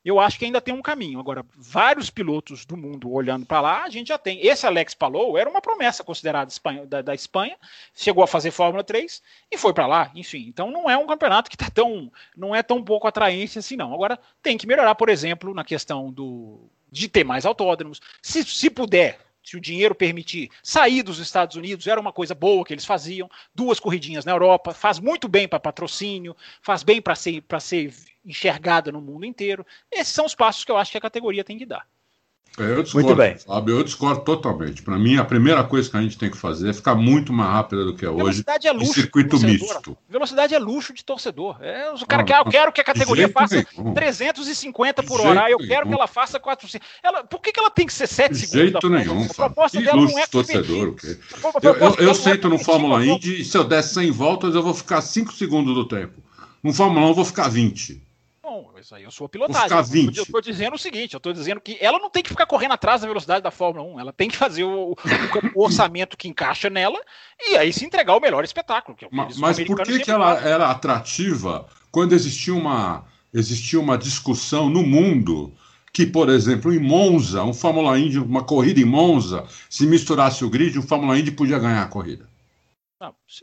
eu 0.04 0.20
acho 0.20 0.38
que 0.38 0.46
ainda 0.46 0.60
tem 0.60 0.74
um 0.74 0.82
caminho. 0.82 1.20
Agora, 1.20 1.46
vários 1.56 2.10
pilotos 2.10 2.66
do 2.66 2.76
mundo 2.76 3.12
olhando 3.12 3.46
para 3.46 3.62
lá, 3.62 3.84
a 3.84 3.90
gente 3.90 4.10
já 4.10 4.18
tem. 4.18 4.46
Esse 4.46 4.66
Alex 4.66 4.94
Palou 4.94 5.38
era 5.38 5.50
uma 5.50 5.62
promessa 5.62 6.04
considerada 6.04 6.52
da, 6.88 7.02
da 7.02 7.16
Espanha, 7.16 7.58
chegou 7.96 8.24
a 8.24 8.28
fazer 8.28 8.52
Fórmula 8.52 8.84
3 8.84 9.22
e 9.52 9.58
foi 9.58 9.74
para 9.74 9.88
lá, 9.88 10.12
enfim. 10.14 10.46
Então 10.48 10.72
não 10.72 10.90
é 10.90 10.98
um 10.98 11.08
campeonato 11.08 11.50
que 11.50 11.58
tá 11.58 11.70
tão, 11.70 12.12
não 12.36 12.54
é 12.54 12.62
tão 12.62 12.84
pouco 12.84 13.08
atraente 13.08 13.60
assim 13.60 13.76
não. 13.76 13.94
Agora 13.94 14.20
tem 14.42 14.58
que 14.58 14.68
melhorar, 14.68 14.96
por 14.96 15.10
exemplo, 15.10 15.54
na 15.54 15.64
questão 15.64 16.12
do 16.12 16.70
de 16.92 17.08
ter 17.08 17.24
mais 17.24 17.46
autódromos. 17.46 18.00
Se, 18.22 18.44
se 18.44 18.70
puder, 18.70 19.20
se 19.44 19.58
o 19.58 19.62
dinheiro 19.62 19.94
permitir, 19.94 20.50
sair 20.64 21.04
dos 21.04 21.20
Estados 21.20 21.56
Unidos 21.56 21.86
era 21.86 22.00
uma 22.00 22.14
coisa 22.14 22.34
boa 22.34 22.64
que 22.64 22.74
eles 22.74 22.86
faziam. 22.86 23.30
Duas 23.54 23.80
corridinhas 23.80 24.26
na 24.26 24.32
Europa, 24.32 24.74
faz 24.74 25.00
muito 25.00 25.28
bem 25.28 25.48
para 25.48 25.60
patrocínio, 25.60 26.36
faz 26.62 26.82
bem 26.82 27.02
para 27.02 27.16
ser, 27.16 27.44
ser 27.60 27.94
enxergada 28.26 28.92
no 28.92 29.02
mundo 29.02 29.26
inteiro. 29.26 29.66
Esses 29.92 30.14
são 30.14 30.26
os 30.26 30.34
passos 30.34 30.64
que 30.64 30.72
eu 30.72 30.78
acho 30.78 30.92
que 30.92 30.98
a 30.98 31.02
categoria 31.02 31.44
tem 31.44 31.58
que 31.58 31.66
dar. 31.66 31.86
É, 32.60 32.64
eu 32.72 32.84
discordo, 32.84 33.08
muito 33.08 33.18
bem. 33.18 33.36
Fábio, 33.38 33.80
eu 33.80 33.84
discordo 33.84 34.22
totalmente. 34.22 34.84
Para 34.84 34.98
mim, 35.00 35.18
a 35.18 35.26
primeira 35.26 35.64
coisa 35.64 35.90
que 35.90 35.98
a 35.98 36.02
gente 36.02 36.18
tem 36.18 36.30
que 36.30 36.38
fazer 36.38 36.70
é 36.70 36.74
ficar 36.74 36.94
muito 36.94 37.34
mais 37.34 37.50
rápida 37.50 37.84
do 37.84 37.96
que 37.96 38.06
é 38.06 38.10
hoje 38.10 38.44
é 38.64 38.72
luxo 38.72 38.94
circuito 38.94 39.40
misto. 39.40 39.98
Velocidade 40.08 40.54
é 40.54 40.60
luxo 40.60 40.94
de 40.94 41.04
torcedor. 41.04 41.58
É, 41.62 41.92
o 41.92 42.06
cara 42.06 42.24
quer, 42.24 42.40
eu 42.40 42.46
quero 42.46 42.72
que 42.72 42.80
a 42.80 42.84
categoria 42.84 43.28
faça 43.28 43.66
nenhum. 43.78 43.94
350 43.94 45.02
por 45.04 45.20
hora. 45.22 45.50
Eu 45.50 45.58
quero 45.58 45.88
que 45.88 45.94
ela 45.94 46.08
faça 46.08 46.40
400. 46.40 46.88
Ela, 47.02 47.24
por 47.24 47.42
que, 47.42 47.52
que 47.52 47.60
ela 47.60 47.72
tem 47.72 47.88
que 47.88 47.94
ser 47.94 48.08
7 48.08 48.32
de 48.34 48.40
segundos? 48.46 48.72
jeito 48.72 48.90
nenhum. 48.90 49.26
A 49.26 49.34
proposta 49.34 49.78
que 49.80 49.84
dela 49.84 49.98
luxo 49.98 50.14
não 50.14 50.22
é 50.22 50.28
torcedor. 50.28 50.90
O 50.90 50.96
quê? 50.96 51.18
Eu, 51.64 51.76
eu, 51.76 51.96
eu 51.96 52.14
sento 52.14 52.50
no 52.50 52.60
Fórmula 52.60 53.04
Indy 53.04 53.42
e 53.42 53.46
se 53.46 53.58
eu 53.58 53.64
der 53.64 53.82
100 53.82 54.12
voltas, 54.12 54.54
eu 54.54 54.62
vou 54.62 54.76
ficar 54.76 55.02
5 55.02 55.34
segundos 55.34 55.74
do 55.74 55.88
tempo. 55.88 56.22
No 56.62 56.72
Fórmula 56.72 57.08
1, 57.08 57.10
eu 57.10 57.16
vou 57.16 57.26
ficar 57.26 57.50
20 57.50 58.13
isso 58.80 58.94
aí 58.94 59.06
é 59.06 59.10
sua 59.10 59.30
pilotagem. 59.30 59.78
Eu 60.18 60.24
estou 60.24 60.42
dizendo 60.42 60.74
o 60.74 60.78
seguinte, 60.78 61.14
eu 61.14 61.18
estou 61.18 61.32
dizendo 61.32 61.62
que 61.62 61.78
ela 61.80 61.98
não 61.98 62.10
tem 62.10 62.22
que 62.22 62.30
ficar 62.30 62.46
correndo 62.46 62.74
atrás 62.74 63.02
da 63.02 63.08
velocidade 63.08 63.42
da 63.42 63.52
Fórmula 63.52 63.88
1, 63.96 64.00
ela 64.00 64.12
tem 64.12 64.30
que 64.30 64.36
fazer 64.36 64.64
o, 64.64 64.92
o, 64.92 64.96
o 65.56 65.64
orçamento 65.64 66.18
que 66.18 66.28
encaixa 66.28 66.70
nela 66.70 67.00
e 67.40 67.56
aí 67.56 67.72
se 67.72 67.86
entregar 67.86 68.16
o 68.16 68.20
melhor 68.20 68.44
espetáculo. 68.44 68.98
Que 68.98 69.06
é 69.06 69.10
mas, 69.12 69.38
mas 69.38 69.64
por 69.64 69.82
que, 69.84 70.00
que 70.00 70.12
ela 70.12 70.38
era 70.46 70.70
atrativa 70.70 71.68
quando 71.90 72.14
existia 72.14 72.54
uma, 72.54 73.06
existia 73.34 73.80
uma 73.80 73.98
discussão 73.98 74.70
no 74.70 74.84
mundo 74.84 75.54
que, 75.94 76.06
por 76.08 76.28
exemplo, 76.28 76.74
em 76.74 76.80
Monza, 76.80 77.44
um 77.44 77.54
Fórmula 77.54 77.98
Indy, 78.00 78.18
uma 78.18 78.44
corrida 78.44 78.80
em 78.80 78.86
Monza, 78.86 79.46
se 79.70 79.86
misturasse 79.86 80.44
o 80.44 80.50
grid, 80.50 80.78
o 80.78 80.82
Fórmula 80.82 81.18
Indy 81.18 81.32
podia 81.32 81.60
ganhar 81.60 81.84
a 81.84 81.88
corrida. 81.88 82.28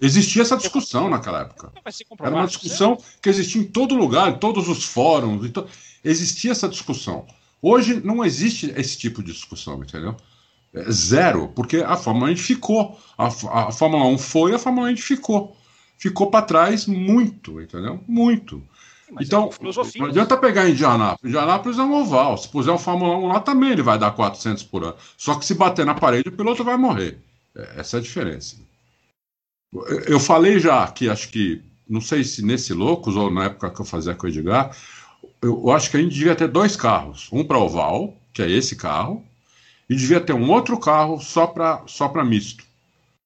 Existia 0.01 0.43
essa 0.43 0.57
discussão 0.57 1.09
naquela 1.11 1.41
época. 1.41 1.73
Era 2.21 2.35
uma 2.35 2.47
discussão 2.47 2.97
que 3.21 3.29
existia 3.29 3.61
em 3.61 3.65
todo 3.65 3.95
lugar, 3.95 4.31
em 4.31 4.39
todos 4.39 4.69
os 4.69 4.85
fóruns. 4.85 5.51
To... 5.51 5.67
Existia 6.05 6.53
essa 6.53 6.69
discussão. 6.69 7.27
Hoje 7.61 8.01
não 8.05 8.25
existe 8.25 8.73
esse 8.77 8.97
tipo 8.97 9.23
de 9.23 9.33
discussão, 9.33 9.83
entendeu? 9.83 10.17
É 10.73 10.91
zero, 10.91 11.49
porque 11.49 11.79
a 11.79 11.97
Fórmula 11.97 12.31
1 12.31 12.37
ficou. 12.37 12.99
A, 13.19 13.27
a 13.27 13.73
Fórmula 13.73 14.05
1 14.07 14.19
foi, 14.19 14.55
a 14.55 14.59
Fórmula 14.59 14.91
1 14.91 14.97
ficou. 14.97 15.57
Ficou 15.99 16.31
para 16.31 16.47
trás 16.47 16.87
muito, 16.87 17.61
entendeu? 17.61 18.03
Muito. 18.07 18.63
Mas 19.11 19.27
então, 19.27 19.51
é 19.61 19.99
não 19.99 20.07
adianta 20.07 20.37
pegar 20.37 20.69
Indianápolis. 20.69 21.29
Indianápolis 21.35 21.79
é 21.79 21.83
um 21.83 21.93
oval. 21.93 22.39
Se 22.39 22.49
puser 22.49 22.73
um 22.73 22.79
Fórmula 22.79 23.17
1 23.17 23.27
lá 23.27 23.41
também, 23.41 23.71
ele 23.71 23.83
vai 23.83 23.99
dar 23.99 24.13
400 24.13 24.63
por 24.63 24.85
ano. 24.85 24.95
Só 25.17 25.35
que 25.35 25.45
se 25.45 25.55
bater 25.55 25.85
na 25.85 25.95
parede, 25.95 26.29
o 26.29 26.33
piloto 26.33 26.63
vai 26.63 26.77
morrer. 26.77 27.19
É, 27.55 27.81
essa 27.81 27.97
é 27.97 28.01
a 28.01 28.03
diferença. 28.03 28.57
Eu 30.07 30.19
falei 30.19 30.59
já 30.59 30.87
que 30.89 31.09
acho 31.09 31.29
que, 31.29 31.63
não 31.89 32.01
sei 32.01 32.25
se 32.25 32.45
nesse 32.45 32.75
Loucos 32.75 33.17
ou 33.17 33.31
na 33.31 33.45
época 33.45 33.71
que 33.71 33.81
eu 33.81 33.85
fazia 33.85 34.15
com 34.15 34.27
o 34.27 34.29
Edgar, 34.29 34.77
eu 35.41 35.71
acho 35.71 35.91
que 35.91 35.97
a 35.97 36.01
gente 36.01 36.15
devia 36.15 36.35
ter 36.35 36.49
dois 36.49 36.77
carros. 36.77 37.29
Um 37.33 37.45
para 37.45 37.59
oval, 37.59 38.17
que 38.33 38.43
é 38.43 38.51
esse 38.51 38.77
carro, 38.77 39.25
e 39.89 39.95
devia 39.95 40.21
ter 40.21 40.33
um 40.33 40.51
outro 40.51 40.79
carro 40.79 41.21
só 41.21 41.47
para 41.47 41.83
só 41.87 42.13
misto. 42.25 42.65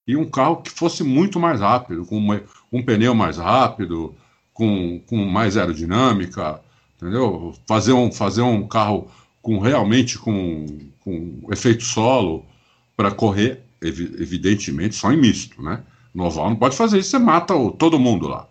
E 0.07 0.17
um 0.17 0.29
carro 0.31 0.59
que 0.59 0.71
fosse 0.71 1.03
muito 1.03 1.41
mais 1.41 1.61
rápido, 1.61 2.05
com 2.05 2.19
uma, 2.19 2.43
um 2.71 2.83
pneu 2.83 3.15
mais 3.15 3.39
rápido, 3.39 4.15
com, 4.53 5.01
com 5.07 5.17
mais 5.25 5.57
aerodinâmica, 5.57 6.61
entendeu? 6.97 7.55
Fazer 7.67 7.93
um, 7.93 8.13
fazer 8.13 8.43
um 8.43 8.69
carro 8.69 9.11
com 9.41 9.59
realmente 9.59 10.19
com, 10.19 10.67
com 11.01 11.41
efeito 11.51 11.85
solo 11.85 12.45
para 12.97 13.11
correr, 13.11 13.63
evidentemente, 13.83 14.95
só 14.95 15.11
em 15.11 15.17
misto, 15.17 15.63
né? 15.63 15.83
No 16.15 16.25
oval 16.27 16.51
não 16.51 16.57
pode 16.57 16.77
fazer 16.77 16.99
isso, 16.99 17.11
você 17.11 17.19
mata 17.19 17.55
o, 17.55 17.73
todo 17.73 17.99
mundo 17.99 18.29
lá. 18.29 18.49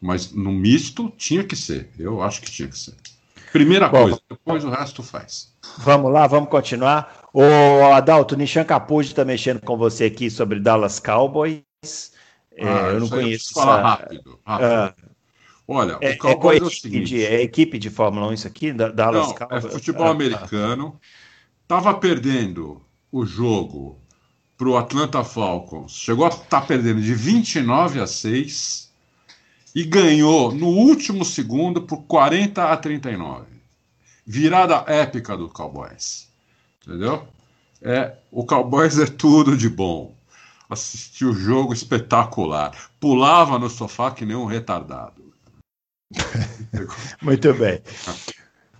Mas 0.00 0.32
no 0.32 0.52
misto 0.52 1.12
tinha 1.16 1.44
que 1.44 1.54
ser. 1.54 1.90
Eu 1.98 2.20
acho 2.20 2.42
que 2.42 2.50
tinha 2.50 2.68
que 2.68 2.78
ser. 2.78 2.94
Primeira 3.52 3.88
Bom, 3.88 4.02
coisa, 4.02 4.20
depois 4.28 4.64
o 4.64 4.70
resto 4.70 5.02
faz. 5.02 5.54
Vamos 5.78 6.12
lá, 6.12 6.26
vamos 6.26 6.50
continuar. 6.50 7.28
O 7.32 7.84
Adalto, 7.92 8.36
Nishan 8.36 8.64
Capuji 8.64 9.10
está 9.10 9.24
mexendo 9.24 9.60
com 9.60 9.76
você 9.76 10.04
aqui 10.04 10.28
sobre 10.28 10.58
Dallas 10.58 10.98
Cowboys. 10.98 11.62
É, 12.56 12.66
ah, 12.66 12.90
eu 12.92 13.00
não 13.00 13.08
conheço. 13.08 13.52
Eu 13.56 13.62
falar 13.62 13.82
rápido. 13.82 14.40
rápido. 14.44 14.64
Ah, 14.66 14.94
Olha, 15.66 15.98
é, 16.00 16.10
o 16.10 16.18
Cowboys 16.18 16.60
é, 16.60 16.64
é, 16.64 16.66
o 16.66 16.70
seguinte, 16.70 17.06
de, 17.06 17.24
é 17.24 17.42
equipe 17.42 17.78
de 17.78 17.88
Fórmula 17.88 18.26
1 18.28 18.32
isso 18.34 18.46
aqui? 18.46 18.72
Dallas 18.72 19.28
não, 19.28 19.34
Cowboys? 19.34 19.64
É 19.64 19.70
futebol 19.70 20.06
ah, 20.06 20.10
americano. 20.10 21.00
Estava 21.62 21.94
perdendo 21.94 22.82
o 23.10 23.24
jogo 23.24 24.03
para 24.64 24.70
o 24.70 24.76
Atlanta 24.78 25.22
Falcons. 25.22 25.92
Chegou 25.92 26.24
a 26.24 26.30
estar 26.30 26.44
tá 26.46 26.60
perdendo 26.62 27.02
de 27.02 27.14
29 27.14 28.00
a 28.00 28.06
6 28.06 28.90
e 29.74 29.84
ganhou 29.84 30.54
no 30.54 30.68
último 30.68 31.22
segundo 31.22 31.82
por 31.82 32.04
40 32.04 32.64
a 32.64 32.76
39. 32.76 33.44
Virada 34.26 34.82
épica 34.86 35.36
do 35.36 35.50
Cowboys. 35.50 36.28
Entendeu? 36.82 37.28
É, 37.82 38.14
o 38.32 38.46
Cowboys 38.46 38.98
é 38.98 39.04
tudo 39.04 39.54
de 39.54 39.68
bom. 39.68 40.14
Assistiu 40.70 41.30
o 41.30 41.34
jogo 41.34 41.74
espetacular. 41.74 42.74
Pulava 42.98 43.58
no 43.58 43.68
sofá 43.68 44.10
que 44.12 44.24
nem 44.24 44.34
um 44.34 44.46
retardado. 44.46 45.22
Muito 47.20 47.52
bem. 47.52 47.82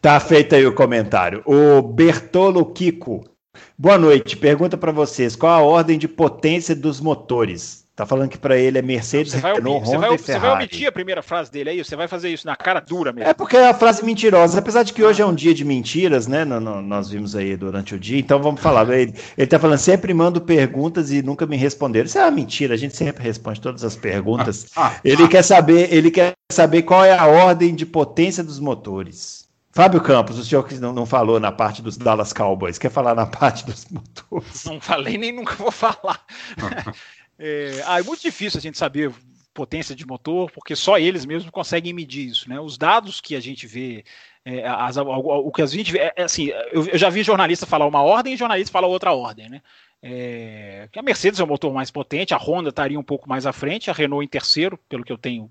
Tá 0.00 0.18
feito 0.18 0.54
aí 0.54 0.66
o 0.66 0.74
comentário. 0.74 1.42
O 1.44 1.82
Bertolo 1.82 2.72
Kiko. 2.72 3.33
Boa 3.78 3.98
noite. 3.98 4.36
Pergunta 4.36 4.76
para 4.76 4.92
vocês: 4.92 5.36
qual 5.36 5.52
a 5.52 5.62
ordem 5.62 5.98
de 5.98 6.08
potência 6.08 6.74
dos 6.74 7.00
motores? 7.00 7.84
Tá 7.96 8.04
falando 8.04 8.28
que 8.28 8.38
para 8.38 8.58
ele 8.58 8.76
é 8.76 8.82
Mercedes, 8.82 9.32
você 9.32 9.38
vai, 9.38 9.54
Renault, 9.54 9.86
você 9.86 9.96
Honda 9.96 10.08
vai, 10.08 10.16
e 10.16 10.18
Ferrari. 10.18 10.40
Você 10.40 10.48
vai 10.48 10.56
omitir 10.56 10.88
a 10.88 10.92
primeira 10.92 11.22
frase 11.22 11.52
dele 11.52 11.70
aí? 11.70 11.84
Você 11.84 11.94
vai 11.94 12.08
fazer 12.08 12.28
isso 12.28 12.44
na 12.44 12.56
cara 12.56 12.80
dura 12.80 13.12
mesmo? 13.12 13.30
É 13.30 13.32
porque 13.32 13.56
é 13.56 13.68
a 13.68 13.74
frase 13.74 14.04
mentirosa. 14.04 14.58
Apesar 14.58 14.82
de 14.82 14.92
que 14.92 15.00
hoje 15.00 15.22
é 15.22 15.26
um 15.26 15.34
dia 15.34 15.54
de 15.54 15.64
mentiras, 15.64 16.26
né? 16.26 16.44
No, 16.44 16.58
no, 16.58 16.82
nós 16.82 17.08
vimos 17.08 17.36
aí 17.36 17.56
durante 17.56 17.94
o 17.94 17.98
dia. 17.98 18.18
Então 18.18 18.42
vamos 18.42 18.60
falar. 18.60 18.88
Ele, 18.92 19.14
ele 19.38 19.46
tá 19.46 19.60
falando, 19.60 19.78
sempre 19.78 20.12
mando 20.12 20.40
perguntas 20.40 21.12
e 21.12 21.22
nunca 21.22 21.46
me 21.46 21.56
responderam. 21.56 22.06
Isso 22.06 22.18
é 22.18 22.22
uma 22.22 22.32
mentira. 22.32 22.74
A 22.74 22.76
gente 22.76 22.96
sempre 22.96 23.22
responde 23.22 23.60
todas 23.60 23.84
as 23.84 23.94
perguntas. 23.94 24.66
Ah, 24.74 24.88
ah, 24.88 25.00
ele 25.04 25.22
ah. 25.22 25.28
quer 25.28 25.42
saber, 25.42 25.94
ele 25.94 26.10
quer 26.10 26.32
saber 26.50 26.82
qual 26.82 27.04
é 27.04 27.16
a 27.16 27.28
ordem 27.28 27.76
de 27.76 27.86
potência 27.86 28.42
dos 28.42 28.58
motores. 28.58 29.43
Fábio 29.74 30.00
Campos, 30.00 30.38
o 30.38 30.44
senhor 30.44 30.62
que 30.68 30.76
não, 30.76 30.92
não 30.92 31.04
falou 31.04 31.40
na 31.40 31.50
parte 31.50 31.82
dos 31.82 31.96
Dallas 31.96 32.32
Cowboys, 32.32 32.78
quer 32.78 32.90
falar 32.90 33.12
na 33.12 33.26
parte 33.26 33.66
dos 33.66 33.84
motores? 33.86 34.64
Não 34.64 34.80
falei 34.80 35.18
nem 35.18 35.32
nunca 35.32 35.54
vou 35.56 35.72
falar. 35.72 36.24
É, 37.36 37.82
ah, 37.86 37.98
é 37.98 38.02
muito 38.04 38.22
difícil 38.22 38.58
a 38.58 38.60
gente 38.60 38.78
saber 38.78 39.12
potência 39.52 39.92
de 39.92 40.06
motor, 40.06 40.48
porque 40.52 40.76
só 40.76 40.98
eles 40.98 41.26
mesmos 41.26 41.50
conseguem 41.50 41.92
medir 41.92 42.28
isso, 42.28 42.48
né? 42.48 42.60
Os 42.60 42.78
dados 42.78 43.20
que 43.20 43.34
a 43.34 43.40
gente 43.40 43.66
vê, 43.66 44.04
é, 44.44 44.64
as, 44.64 44.96
o, 44.96 45.50
que 45.50 45.60
a 45.60 45.66
gente 45.66 45.90
vê, 45.90 45.98
é, 45.98 46.12
é, 46.14 46.22
assim, 46.22 46.52
eu, 46.70 46.86
eu, 46.86 46.96
já 46.96 47.10
vi 47.10 47.24
jornalista 47.24 47.66
falar 47.66 47.86
uma 47.86 48.00
ordem 48.02 48.34
e 48.34 48.36
jornalista 48.36 48.70
falar 48.70 48.86
outra 48.86 49.12
ordem, 49.12 49.48
né? 49.48 49.62
É, 50.00 50.88
a 50.94 51.02
Mercedes 51.02 51.40
é 51.40 51.42
o 51.42 51.46
motor 51.48 51.74
mais 51.74 51.90
potente, 51.90 52.32
a 52.32 52.38
Honda 52.38 52.68
estaria 52.68 53.00
um 53.00 53.02
pouco 53.02 53.28
mais 53.28 53.46
à 53.46 53.52
frente, 53.52 53.90
a 53.90 53.92
Renault 53.92 54.24
em 54.24 54.28
terceiro, 54.28 54.78
pelo 54.88 55.02
que 55.02 55.12
eu 55.12 55.18
tenho 55.18 55.50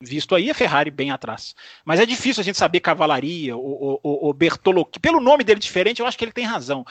visto 0.00 0.34
aí 0.34 0.50
a 0.50 0.54
Ferrari 0.54 0.90
bem 0.90 1.10
atrás. 1.10 1.54
Mas 1.84 2.00
é 2.00 2.06
difícil 2.06 2.40
a 2.40 2.44
gente 2.44 2.56
saber 2.56 2.80
cavalaria, 2.80 3.56
o, 3.56 4.00
o, 4.02 4.30
o 4.30 4.32
Bertolo, 4.32 4.84
que 4.84 4.98
pelo 4.98 5.20
nome 5.20 5.44
dele 5.44 5.60
diferente, 5.60 6.00
eu 6.00 6.06
acho 6.06 6.16
que 6.16 6.24
ele 6.24 6.32
tem 6.32 6.44
razão. 6.44 6.84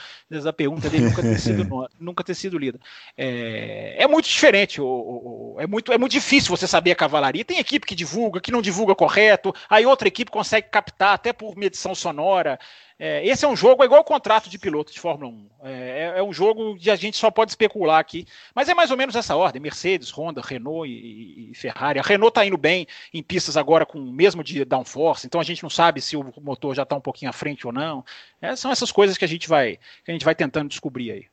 A 0.47 0.53
pergunta 0.53 0.89
dele 0.89 1.05
nunca 1.05 1.21
ter 1.21 1.39
sido, 1.39 1.89
nunca 1.99 2.23
ter 2.23 2.35
sido 2.35 2.57
lida. 2.57 2.79
É, 3.17 3.95
é 4.03 4.07
muito 4.07 4.27
diferente, 4.27 4.79
o, 4.79 4.85
o, 4.85 5.55
é, 5.59 5.65
muito, 5.65 5.91
é 5.91 5.97
muito 5.97 6.11
difícil 6.11 6.55
você 6.55 6.67
saber 6.67 6.91
a 6.91 6.95
cavalaria. 6.95 7.45
Tem 7.45 7.59
equipe 7.59 7.85
que 7.85 7.95
divulga, 7.95 8.39
que 8.39 8.51
não 8.51 8.61
divulga 8.61 8.95
correto, 8.95 9.53
aí 9.69 9.85
outra 9.85 10.07
equipe 10.07 10.29
consegue 10.29 10.67
captar 10.69 11.13
até 11.13 11.33
por 11.33 11.55
medição 11.55 11.95
sonora. 11.95 12.59
É, 13.05 13.21
esse 13.27 13.43
é 13.43 13.47
um 13.49 13.55
jogo 13.55 13.83
é 13.83 13.85
igual 13.85 13.99
o 13.99 14.05
contrato 14.05 14.49
de 14.49 14.57
piloto 14.57 14.93
de 14.93 14.97
Fórmula 14.97 15.29
1. 15.29 15.49
É, 15.63 15.71
é, 15.71 16.19
é, 16.19 16.23
um 16.23 16.31
jogo 16.31 16.77
que 16.77 16.89
a 16.89 16.95
gente 16.95 17.17
só 17.17 17.29
pode 17.29 17.51
especular 17.51 17.99
aqui. 17.99 18.25
Mas 18.55 18.69
é 18.69 18.73
mais 18.73 18.91
ou 18.91 18.95
menos 18.95 19.13
essa 19.13 19.35
ordem: 19.35 19.61
Mercedes, 19.61 20.09
Honda, 20.09 20.39
Renault 20.41 20.89
e, 20.89 21.51
e 21.51 21.53
Ferrari. 21.53 21.99
A 21.99 22.01
Renault 22.01 22.29
está 22.29 22.45
indo 22.45 22.55
bem 22.55 22.87
em 23.13 23.21
pistas 23.21 23.57
agora 23.57 23.85
com 23.85 23.99
o 23.99 24.13
mesmo 24.13 24.41
de 24.41 24.63
downforce, 24.63 25.27
então 25.27 25.41
a 25.41 25.43
gente 25.43 25.61
não 25.61 25.69
sabe 25.69 25.99
se 25.99 26.15
o 26.15 26.33
motor 26.41 26.73
já 26.73 26.83
está 26.83 26.95
um 26.95 27.01
pouquinho 27.01 27.29
à 27.29 27.33
frente 27.33 27.67
ou 27.67 27.73
não. 27.73 28.05
É, 28.41 28.55
são 28.55 28.71
essas 28.71 28.89
coisas 28.89 29.17
que 29.17 29.25
a 29.25 29.27
gente 29.27 29.49
vai, 29.49 29.77
que 30.05 30.09
a 30.09 30.13
gente 30.13 30.23
vai 30.23 30.33
tentando 30.33 30.69
descobrir 30.69 31.11
aí. 31.11 31.25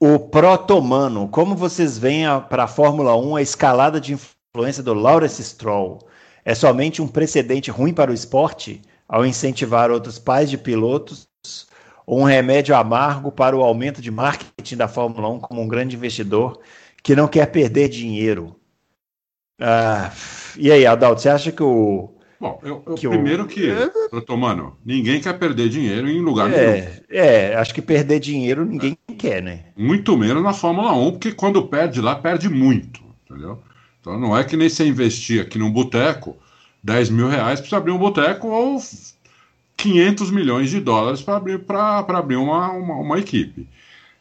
O 0.00 0.18
Protomano, 0.18 1.28
como 1.28 1.54
vocês 1.54 1.98
veem 1.98 2.24
para 2.48 2.64
a 2.64 2.68
Fórmula 2.68 3.14
1 3.14 3.36
a 3.36 3.42
escalada 3.42 4.00
de 4.00 4.14
influência 4.14 4.82
do 4.82 4.94
Lawrence 4.94 5.44
Stroll? 5.44 6.08
É 6.46 6.54
somente 6.54 7.02
um 7.02 7.06
precedente 7.06 7.70
ruim 7.70 7.92
para 7.92 8.10
o 8.10 8.14
esporte? 8.14 8.80
Ao 9.08 9.24
incentivar 9.24 9.90
outros 9.90 10.18
pais 10.18 10.50
de 10.50 10.58
pilotos, 10.58 11.28
ou 12.06 12.20
um 12.20 12.24
remédio 12.24 12.74
amargo 12.76 13.32
para 13.32 13.56
o 13.56 13.62
aumento 13.62 14.02
de 14.02 14.10
marketing 14.10 14.76
da 14.76 14.88
Fórmula 14.88 15.28
1 15.28 15.40
como 15.40 15.62
um 15.62 15.68
grande 15.68 15.96
investidor 15.96 16.60
que 17.02 17.16
não 17.16 17.28
quer 17.28 17.46
perder 17.46 17.88
dinheiro. 17.88 18.56
Ah, 19.60 20.12
e 20.56 20.70
aí, 20.70 20.86
Adalto, 20.86 21.22
você 21.22 21.28
acha 21.28 21.50
que 21.50 21.62
o. 21.62 22.14
Bom, 22.40 22.60
eu, 22.62 22.82
eu 22.86 22.94
que 22.94 23.08
primeiro 23.08 23.42
o... 23.42 23.46
que, 23.46 23.66
eu 24.12 24.22
tô, 24.22 24.36
mano, 24.36 24.78
ninguém 24.84 25.20
quer 25.20 25.36
perder 25.36 25.68
dinheiro 25.68 26.08
em 26.08 26.20
lugar 26.20 26.52
é, 26.52 26.56
nenhum. 26.56 26.86
É, 27.10 27.54
acho 27.56 27.74
que 27.74 27.82
perder 27.82 28.20
dinheiro 28.20 28.64
ninguém 28.64 28.96
é. 29.08 29.14
quer, 29.14 29.42
né? 29.42 29.64
Muito 29.76 30.16
menos 30.16 30.42
na 30.42 30.52
Fórmula 30.52 30.92
1, 30.92 31.10
porque 31.12 31.32
quando 31.32 31.66
perde 31.66 32.00
lá, 32.00 32.14
perde 32.14 32.48
muito, 32.48 33.02
entendeu? 33.24 33.60
Então 34.00 34.18
não 34.18 34.36
é 34.36 34.44
que 34.44 34.56
nem 34.56 34.68
você 34.68 34.86
investir 34.86 35.42
aqui 35.42 35.58
num 35.58 35.70
boteco 35.70 36.36
10 36.88 37.10
mil 37.10 37.28
reais 37.28 37.60
para 37.60 37.76
abrir 37.76 37.92
um 37.92 37.98
boteco 37.98 38.48
ou 38.48 38.82
500 39.76 40.30
milhões 40.30 40.70
de 40.70 40.80
dólares 40.80 41.20
para 41.20 41.36
abrir, 41.36 41.62
abrir 41.68 42.36
uma, 42.36 42.70
uma, 42.72 42.94
uma, 42.94 43.18
equipe. 43.18 43.68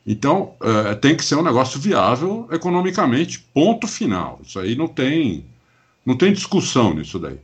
Então, 0.06 0.54
é, 0.62 0.94
tem 0.94 1.16
que 1.16 1.24
ser 1.24 1.36
um 1.36 1.44
negócio 1.44 1.80
viável 1.80 2.46
economicamente, 2.52 3.40
ponto 3.54 3.88
final. 3.88 4.42
Isso 4.44 4.60
aí 4.60 4.76
não 4.76 4.88
tem, 4.88 5.46
não 6.06 6.18
tem 6.18 6.34
discussão 6.34 6.94
nisso 6.94 7.18
daí. 7.18 7.40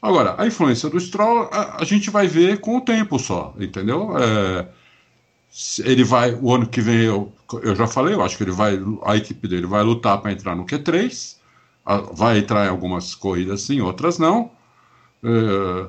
Agora, 0.00 0.36
a 0.38 0.46
influência 0.46 0.88
do 0.88 0.98
Stroll, 1.00 1.48
a, 1.52 1.82
a 1.82 1.84
gente 1.84 2.08
vai 2.08 2.28
ver 2.28 2.60
com 2.60 2.76
o 2.76 2.80
tempo 2.80 3.18
só, 3.18 3.54
entendeu? 3.58 4.16
É, 4.16 4.66
ele 5.84 6.04
vai, 6.04 6.34
o 6.34 6.54
ano 6.54 6.68
que 6.68 6.80
vem, 6.80 7.00
eu, 7.00 7.32
eu 7.64 7.74
já 7.74 7.88
falei, 7.88 8.14
eu 8.14 8.22
acho 8.22 8.36
que 8.36 8.44
ele 8.44 8.52
vai, 8.52 8.80
a 9.04 9.16
equipe 9.16 9.48
dele 9.48 9.66
vai 9.66 9.82
lutar 9.82 10.20
para 10.20 10.30
entrar 10.30 10.54
no 10.54 10.64
Q3 10.64 11.41
vai 12.12 12.38
entrar 12.38 12.66
em 12.66 12.70
algumas 12.70 13.14
corridas 13.14 13.62
sim, 13.62 13.80
outras 13.80 14.18
não. 14.18 14.50
É, 15.22 15.86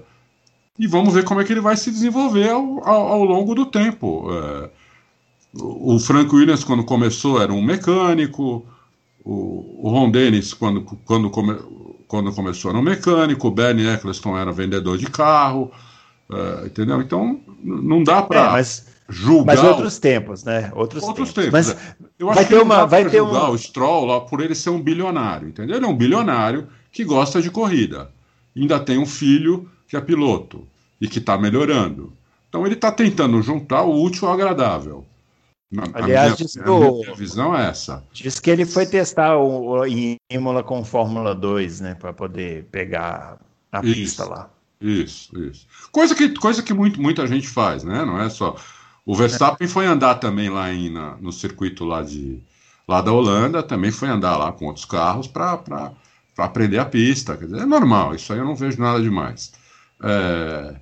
e 0.79 0.87
vamos 0.87 1.13
ver 1.13 1.23
como 1.23 1.39
é 1.39 1.43
que 1.43 1.53
ele 1.53 1.61
vai 1.61 1.77
se 1.77 1.91
desenvolver 1.91 2.49
ao, 2.49 2.87
ao, 2.87 3.07
ao 3.07 3.23
longo 3.23 3.53
do 3.53 3.65
tempo. 3.65 4.27
É, 4.31 4.69
o 5.59 5.99
Frank 5.99 6.33
Williams, 6.33 6.63
quando 6.63 6.83
começou, 6.83 7.41
era 7.41 7.53
um 7.53 7.61
mecânico. 7.61 8.65
O, 9.23 9.87
o 9.87 9.89
Ron 9.89 10.09
Dennis, 10.09 10.53
quando, 10.53 10.83
quando, 11.05 11.29
come, 11.29 11.55
quando 12.07 12.33
começou, 12.33 12.71
era 12.71 12.79
um 12.79 12.83
mecânico. 12.83 13.47
O 13.47 13.51
Bernie 13.51 13.87
Eccleston 13.87 14.37
era 14.37 14.51
vendedor 14.51 14.97
de 14.97 15.05
carro. 15.05 15.71
É, 16.31 16.65
entendeu? 16.65 17.01
Então, 17.01 17.39
não 17.63 18.03
dá 18.03 18.23
para. 18.23 18.47
É, 18.47 18.51
mas 18.51 18.92
julgar. 19.13 19.55
Mas 19.55 19.63
outros 19.63 19.99
tempos, 19.99 20.43
né? 20.43 20.71
Outros, 20.75 21.03
outros 21.03 21.31
tempos. 21.31 21.51
tempos. 21.51 21.51
Mas 21.51 21.69
é. 21.71 21.95
eu 22.19 22.29
acho 22.29 22.35
vai 22.35 22.45
que 22.45 22.53
ter 22.53 22.61
uma, 22.61 22.85
vai 22.85 23.05
ter 23.05 23.17
julgar 23.17 23.43
uma... 23.43 23.49
o 23.49 23.57
Stroll 23.57 24.05
lá 24.05 24.21
por 24.21 24.41
ele 24.41 24.55
ser 24.55 24.69
um 24.69 24.81
bilionário, 24.81 25.47
entendeu? 25.47 25.77
Ele 25.77 25.85
é 25.85 25.87
um 25.87 25.95
bilionário 25.95 26.67
que 26.91 27.03
gosta 27.03 27.41
de 27.41 27.49
corrida. 27.49 28.11
Ainda 28.55 28.79
tem 28.79 28.97
um 28.97 29.05
filho 29.05 29.69
que 29.87 29.95
é 29.95 30.01
piloto 30.01 30.67
e 30.99 31.07
que 31.07 31.19
está 31.19 31.37
melhorando. 31.37 32.13
Então 32.49 32.65
ele 32.65 32.75
está 32.75 32.91
tentando 32.91 33.41
juntar 33.41 33.83
o 33.83 34.03
útil 34.03 34.27
ao 34.27 34.33
agradável. 34.33 35.05
Na, 35.71 35.83
Aliás, 35.93 36.33
a 36.33 36.35
minha, 36.35 36.35
diz, 36.35 36.57
a 36.57 36.63
minha 36.63 37.15
visão 37.15 37.57
é 37.57 37.67
essa. 37.67 38.03
Diz 38.13 38.39
que 38.39 38.51
ele 38.51 38.63
foi 38.63 38.85
testar 38.85 39.37
o, 39.37 39.71
o 39.71 39.85
em 39.87 40.17
Imola 40.29 40.61
com 40.61 40.83
Fórmula 40.85 41.33
2, 41.33 41.81
né? 41.81 41.95
Para 41.95 42.13
poder 42.13 42.65
pegar 42.65 43.39
a 43.71 43.83
isso, 43.83 43.95
pista 43.95 44.25
lá. 44.25 44.49
Isso, 44.79 45.35
isso. 45.39 45.65
Coisa 45.91 46.13
que, 46.13 46.29
coisa 46.35 46.61
que 46.61 46.73
muito, 46.73 47.01
muita 47.01 47.25
gente 47.25 47.47
faz, 47.47 47.83
né? 47.83 48.05
Não 48.05 48.21
é 48.21 48.29
só. 48.29 48.55
O 49.05 49.15
Verstappen 49.15 49.65
é. 49.65 49.69
foi 49.69 49.85
andar 49.85 50.15
também 50.15 50.49
lá 50.49 50.71
em, 50.71 50.89
na, 50.89 51.17
no 51.17 51.31
circuito 51.31 51.83
lá, 51.83 52.01
de, 52.01 52.41
lá 52.87 53.01
da 53.01 53.11
Holanda, 53.11 53.61
também 53.61 53.91
foi 53.91 54.07
andar 54.07 54.37
lá 54.37 54.51
com 54.51 54.65
outros 54.65 54.85
carros 54.85 55.27
para 55.27 55.93
aprender 56.37 56.79
a 56.79 56.85
pista. 56.85 57.35
Quer 57.37 57.45
dizer, 57.45 57.61
é 57.61 57.65
normal, 57.65 58.15
isso 58.15 58.31
aí 58.31 58.39
eu 58.39 58.45
não 58.45 58.55
vejo 58.55 58.79
nada 58.79 59.01
demais. 59.01 59.51
É, 60.01 60.75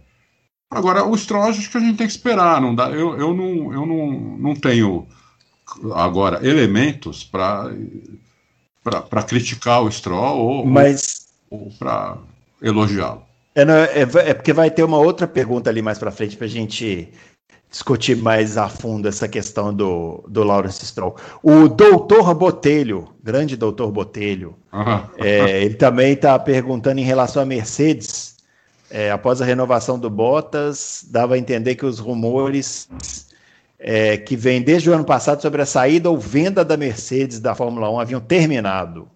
Agora, 0.72 1.03
o 1.03 1.18
Stroll 1.18 1.43
acho 1.43 1.69
que 1.69 1.77
a 1.77 1.81
gente 1.81 1.98
tem 1.98 2.07
que 2.07 2.14
esperar. 2.14 2.61
Não 2.61 2.73
dá, 2.73 2.89
eu, 2.91 3.19
eu, 3.19 3.34
não, 3.34 3.73
eu 3.73 3.85
não, 3.85 4.11
não 4.38 4.56
tenho 4.56 5.06
agora 5.93 6.39
elementos 6.48 7.26
para 7.26 7.73
criticar 9.27 9.84
o 9.84 9.91
Stroll 9.91 10.38
ou, 10.38 10.65
Mas... 10.65 11.27
ou, 11.49 11.65
ou 11.65 11.72
para 11.77 12.18
elogiá-lo. 12.61 13.26
É, 13.53 13.64
é, 13.64 14.30
é, 14.30 14.34
porque 14.34 14.53
vai 14.53 14.72
ter 14.72 14.85
uma 14.85 14.98
outra 14.98 15.27
pergunta 15.27 15.69
ali 15.69 15.81
mais 15.81 15.99
para 15.99 16.10
frente 16.10 16.38
para 16.38 16.45
a 16.45 16.49
gente 16.49 17.10
discutir 17.72 18.18
mais 18.18 18.57
a 18.57 18.68
fundo 18.68 19.07
essa 19.07 19.30
questão 19.30 19.73
do, 19.73 20.23
do 20.27 20.43
Lawrence 20.43 20.85
Stroll. 20.85 21.15
O 21.41 21.69
doutor 21.69 22.35
Botelho, 22.35 23.07
grande 23.23 23.56
doutor 23.56 23.89
Botelho, 23.91 24.56
uhum. 24.73 25.03
é, 25.18 25.64
ele 25.64 25.76
também 25.76 26.14
está 26.14 26.38
perguntando 26.38 26.99
em 26.99 27.03
relação 27.03 27.41
à 27.41 27.45
Mercedes 27.45 28.35
é, 28.91 29.10
após 29.10 29.41
a 29.41 29.45
renovação 29.45 29.98
do 29.98 30.10
Bottas, 30.10 31.06
dava 31.10 31.35
a 31.35 31.38
entender 31.38 31.76
que 31.76 31.85
os 31.85 31.98
rumores 31.98 32.89
é, 33.80 34.18
que 34.18 34.35
vêm 34.35 34.61
desde 34.61 34.89
o 34.89 34.93
ano 34.93 35.06
passado 35.06 35.41
sobre 35.41 35.61
a 35.61 35.65
saída 35.65 36.10
ou 36.10 36.18
venda 36.18 36.65
da 36.65 36.76
Mercedes 36.76 37.39
da 37.39 37.56
Fórmula 37.56 37.89
1 37.89 37.99
haviam 38.02 38.19
terminado. 38.19 39.07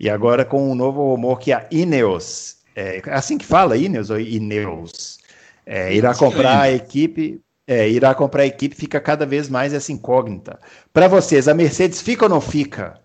E 0.00 0.08
agora 0.08 0.46
com 0.46 0.70
um 0.70 0.74
novo 0.74 1.10
rumor 1.10 1.38
que 1.38 1.52
a 1.52 1.66
Ineos, 1.70 2.56
é, 2.74 3.02
é 3.04 3.12
assim 3.12 3.36
que 3.36 3.44
fala, 3.44 3.76
Ineos 3.76 4.08
ou 4.08 4.18
Ineos, 4.18 5.18
é, 5.66 5.94
irá 5.94 6.14
comprar 6.14 6.62
a 6.62 6.72
equipe, 6.72 7.40
é, 7.66 7.88
irá 7.88 8.14
comprar 8.14 8.42
a 8.42 8.46
equipe, 8.46 8.74
fica 8.74 9.00
cada 9.00 9.26
vez 9.26 9.48
mais 9.48 9.72
essa 9.72 9.92
incógnita. 9.92 10.58
Para 10.92 11.08
vocês, 11.08 11.48
a 11.48 11.54
Mercedes 11.54 12.00
fica 12.00 12.24
ou 12.24 12.28
não 12.28 12.40
fica? 12.40 13.00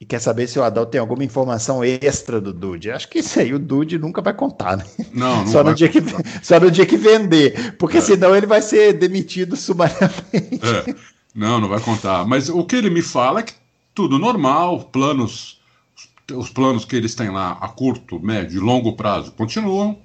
e 0.00 0.06
quer 0.06 0.20
saber 0.20 0.46
se 0.46 0.58
o 0.58 0.62
Adal 0.62 0.84
tem 0.84 1.00
alguma 1.00 1.24
informação 1.24 1.82
extra 1.82 2.38
do 2.40 2.52
Dude. 2.52 2.90
Acho 2.90 3.08
que 3.08 3.20
isso 3.20 3.40
aí 3.40 3.54
o 3.54 3.58
Dude 3.58 3.98
nunca 3.98 4.20
vai 4.20 4.34
contar, 4.34 4.76
né? 4.76 4.84
Não, 5.12 5.38
não 5.38 5.46
só, 5.46 5.64
no 5.64 5.74
dia 5.74 5.88
que, 5.88 5.98
só 6.42 6.60
no 6.60 6.70
dia 6.70 6.84
que 6.84 6.96
vender, 6.96 7.76
porque 7.78 7.98
é. 7.98 8.00
senão 8.00 8.36
ele 8.36 8.46
vai 8.46 8.60
ser 8.60 8.92
demitido 8.92 9.56
sumariamente. 9.56 10.60
É. 10.62 10.94
Não, 11.34 11.60
não 11.60 11.68
vai 11.68 11.80
contar. 11.80 12.26
Mas 12.26 12.48
o 12.50 12.64
que 12.64 12.76
ele 12.76 12.90
me 12.90 13.02
fala 13.02 13.40
é 13.40 13.42
que 13.44 13.54
tudo 13.94 14.18
normal, 14.18 14.84
planos, 14.92 15.60
os 16.32 16.50
planos 16.50 16.84
que 16.84 16.96
eles 16.96 17.14
têm 17.14 17.30
lá 17.30 17.52
a 17.60 17.68
curto, 17.68 18.20
médio 18.20 18.58
e 18.58 18.60
longo 18.60 18.94
prazo 18.94 19.32
continuam. 19.32 19.98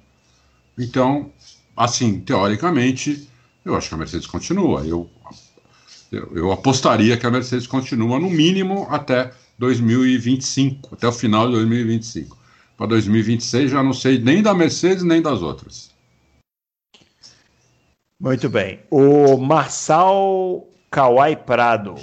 Então, 0.78 1.30
assim, 1.76 2.20
teoricamente, 2.20 3.28
eu 3.70 3.76
acho 3.76 3.88
que 3.88 3.94
a 3.94 3.98
Mercedes 3.98 4.26
continua. 4.26 4.84
Eu, 4.84 5.08
eu, 6.10 6.30
eu 6.34 6.52
apostaria 6.52 7.16
que 7.16 7.26
a 7.26 7.30
Mercedes 7.30 7.66
continua 7.66 8.18
no 8.18 8.28
mínimo 8.28 8.86
até 8.90 9.32
2025, 9.58 10.94
até 10.94 11.06
o 11.06 11.12
final 11.12 11.46
de 11.46 11.52
2025. 11.54 12.36
Para 12.76 12.86
2026 12.88 13.70
já 13.70 13.82
não 13.82 13.92
sei 13.92 14.18
nem 14.18 14.42
da 14.42 14.54
Mercedes 14.54 15.04
nem 15.04 15.22
das 15.22 15.42
outras. 15.42 15.90
Muito 18.18 18.48
bem. 18.48 18.80
O 18.90 19.36
Marçal 19.36 20.66
Kawai 20.90 21.36
Prado. 21.36 21.94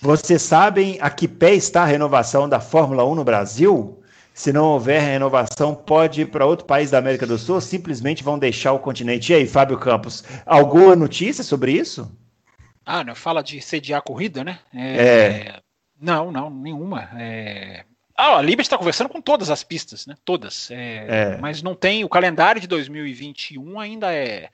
Vocês 0.00 0.42
sabem 0.42 0.98
a 1.00 1.08
que 1.08 1.26
pé 1.26 1.54
está 1.54 1.82
a 1.82 1.86
renovação 1.86 2.48
da 2.48 2.60
Fórmula 2.60 3.04
1 3.04 3.14
no 3.14 3.24
Brasil? 3.24 3.98
Se 4.34 4.52
não 4.52 4.64
houver 4.64 5.00
renovação, 5.00 5.76
pode 5.76 6.22
ir 6.22 6.26
para 6.26 6.44
outro 6.44 6.66
país 6.66 6.90
da 6.90 6.98
América 6.98 7.24
do 7.24 7.38
Sul, 7.38 7.60
simplesmente 7.60 8.24
vão 8.24 8.36
deixar 8.36 8.72
o 8.72 8.80
continente. 8.80 9.32
E 9.32 9.36
aí, 9.36 9.46
Fábio 9.46 9.78
Campos, 9.78 10.24
alguma 10.44 10.96
notícia 10.96 11.44
sobre 11.44 11.70
isso? 11.70 12.10
Ah, 12.84 13.04
não, 13.04 13.14
fala 13.14 13.44
de 13.44 13.60
sediar 13.60 14.00
a 14.00 14.02
corrida, 14.02 14.42
né? 14.42 14.58
É, 14.74 14.96
é. 14.96 15.60
Não, 16.00 16.32
não, 16.32 16.50
nenhuma. 16.50 17.08
É... 17.16 17.84
Ah, 18.16 18.38
a 18.38 18.42
Liberty 18.42 18.66
está 18.66 18.76
conversando 18.76 19.08
com 19.08 19.20
todas 19.20 19.50
as 19.50 19.62
pistas, 19.62 20.04
né? 20.04 20.16
Todas. 20.24 20.68
É... 20.72 21.34
É. 21.34 21.38
Mas 21.38 21.62
não 21.62 21.76
tem. 21.76 22.04
O 22.04 22.08
calendário 22.08 22.60
de 22.60 22.66
2021 22.66 23.78
ainda 23.78 24.12
é 24.12 24.50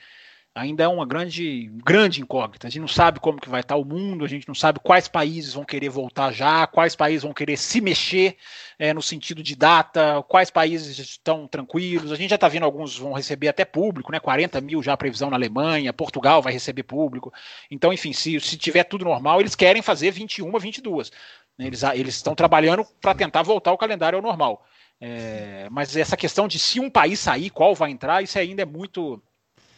ainda 0.55 0.83
é 0.83 0.89
uma 0.89 1.07
grande, 1.07 1.71
grande 1.85 2.21
incógnita. 2.21 2.67
A 2.67 2.71
gente 2.71 2.81
não 2.81 2.89
sabe 2.89 3.21
como 3.21 3.41
que 3.41 3.49
vai 3.49 3.61
estar 3.61 3.77
o 3.77 3.85
mundo, 3.85 4.25
a 4.25 4.29
gente 4.29 4.49
não 4.49 4.55
sabe 4.55 4.81
quais 4.81 5.07
países 5.07 5.55
vão 5.55 5.65
querer 5.65 5.89
voltar 5.89 6.33
já, 6.33 6.67
quais 6.67 6.97
países 6.97 7.23
vão 7.23 7.33
querer 7.33 7.57
se 7.57 7.81
mexer 7.81 8.37
é, 8.79 8.93
no 8.93 9.01
sentido 9.01 9.43
de 9.43 9.55
data, 9.55 10.23
quais 10.29 10.51
países 10.51 10.99
estão 10.99 11.47
tranquilos. 11.47 12.11
A 12.11 12.17
gente 12.17 12.31
já 12.31 12.35
está 12.35 12.49
vendo 12.49 12.65
alguns 12.65 12.99
vão 12.99 13.13
receber 13.13 13.49
até 13.49 13.65
público, 13.65 14.11
né? 14.11 14.19
40 14.19 14.61
mil 14.61 14.83
já 14.83 14.93
a 14.93 14.97
previsão 14.97 15.31
na 15.31 15.37
Alemanha, 15.37 15.93
Portugal 15.93 16.43
vai 16.43 16.53
receber 16.53 16.83
público. 16.83 17.33
Então, 17.71 17.93
enfim, 17.93 18.13
se, 18.13 18.39
se 18.41 18.57
tiver 18.57 18.85
tudo 18.85 19.05
normal, 19.05 19.41
eles 19.41 19.55
querem 19.55 19.83
fazer 19.83 20.11
21, 20.11 20.59
22. 20.59 21.13
Né? 21.57 21.67
Eles, 21.67 21.83
eles 21.83 22.17
estão 22.17 22.35
trabalhando 22.35 22.85
para 23.01 23.15
tentar 23.15 23.43
voltar 23.43 23.73
o 23.73 23.79
calendário 23.79 24.17
ao 24.17 24.23
normal. 24.23 24.67
É, 25.01 25.67
mas 25.71 25.97
essa 25.97 26.17
questão 26.17 26.47
de 26.47 26.59
se 26.59 26.79
um 26.79 26.91
país 26.91 27.21
sair, 27.21 27.51
qual 27.51 27.75
vai 27.75 27.91
entrar, 27.91 28.23
isso 28.23 28.39
ainda 28.39 28.63
é 28.63 28.67
muito 28.67 29.23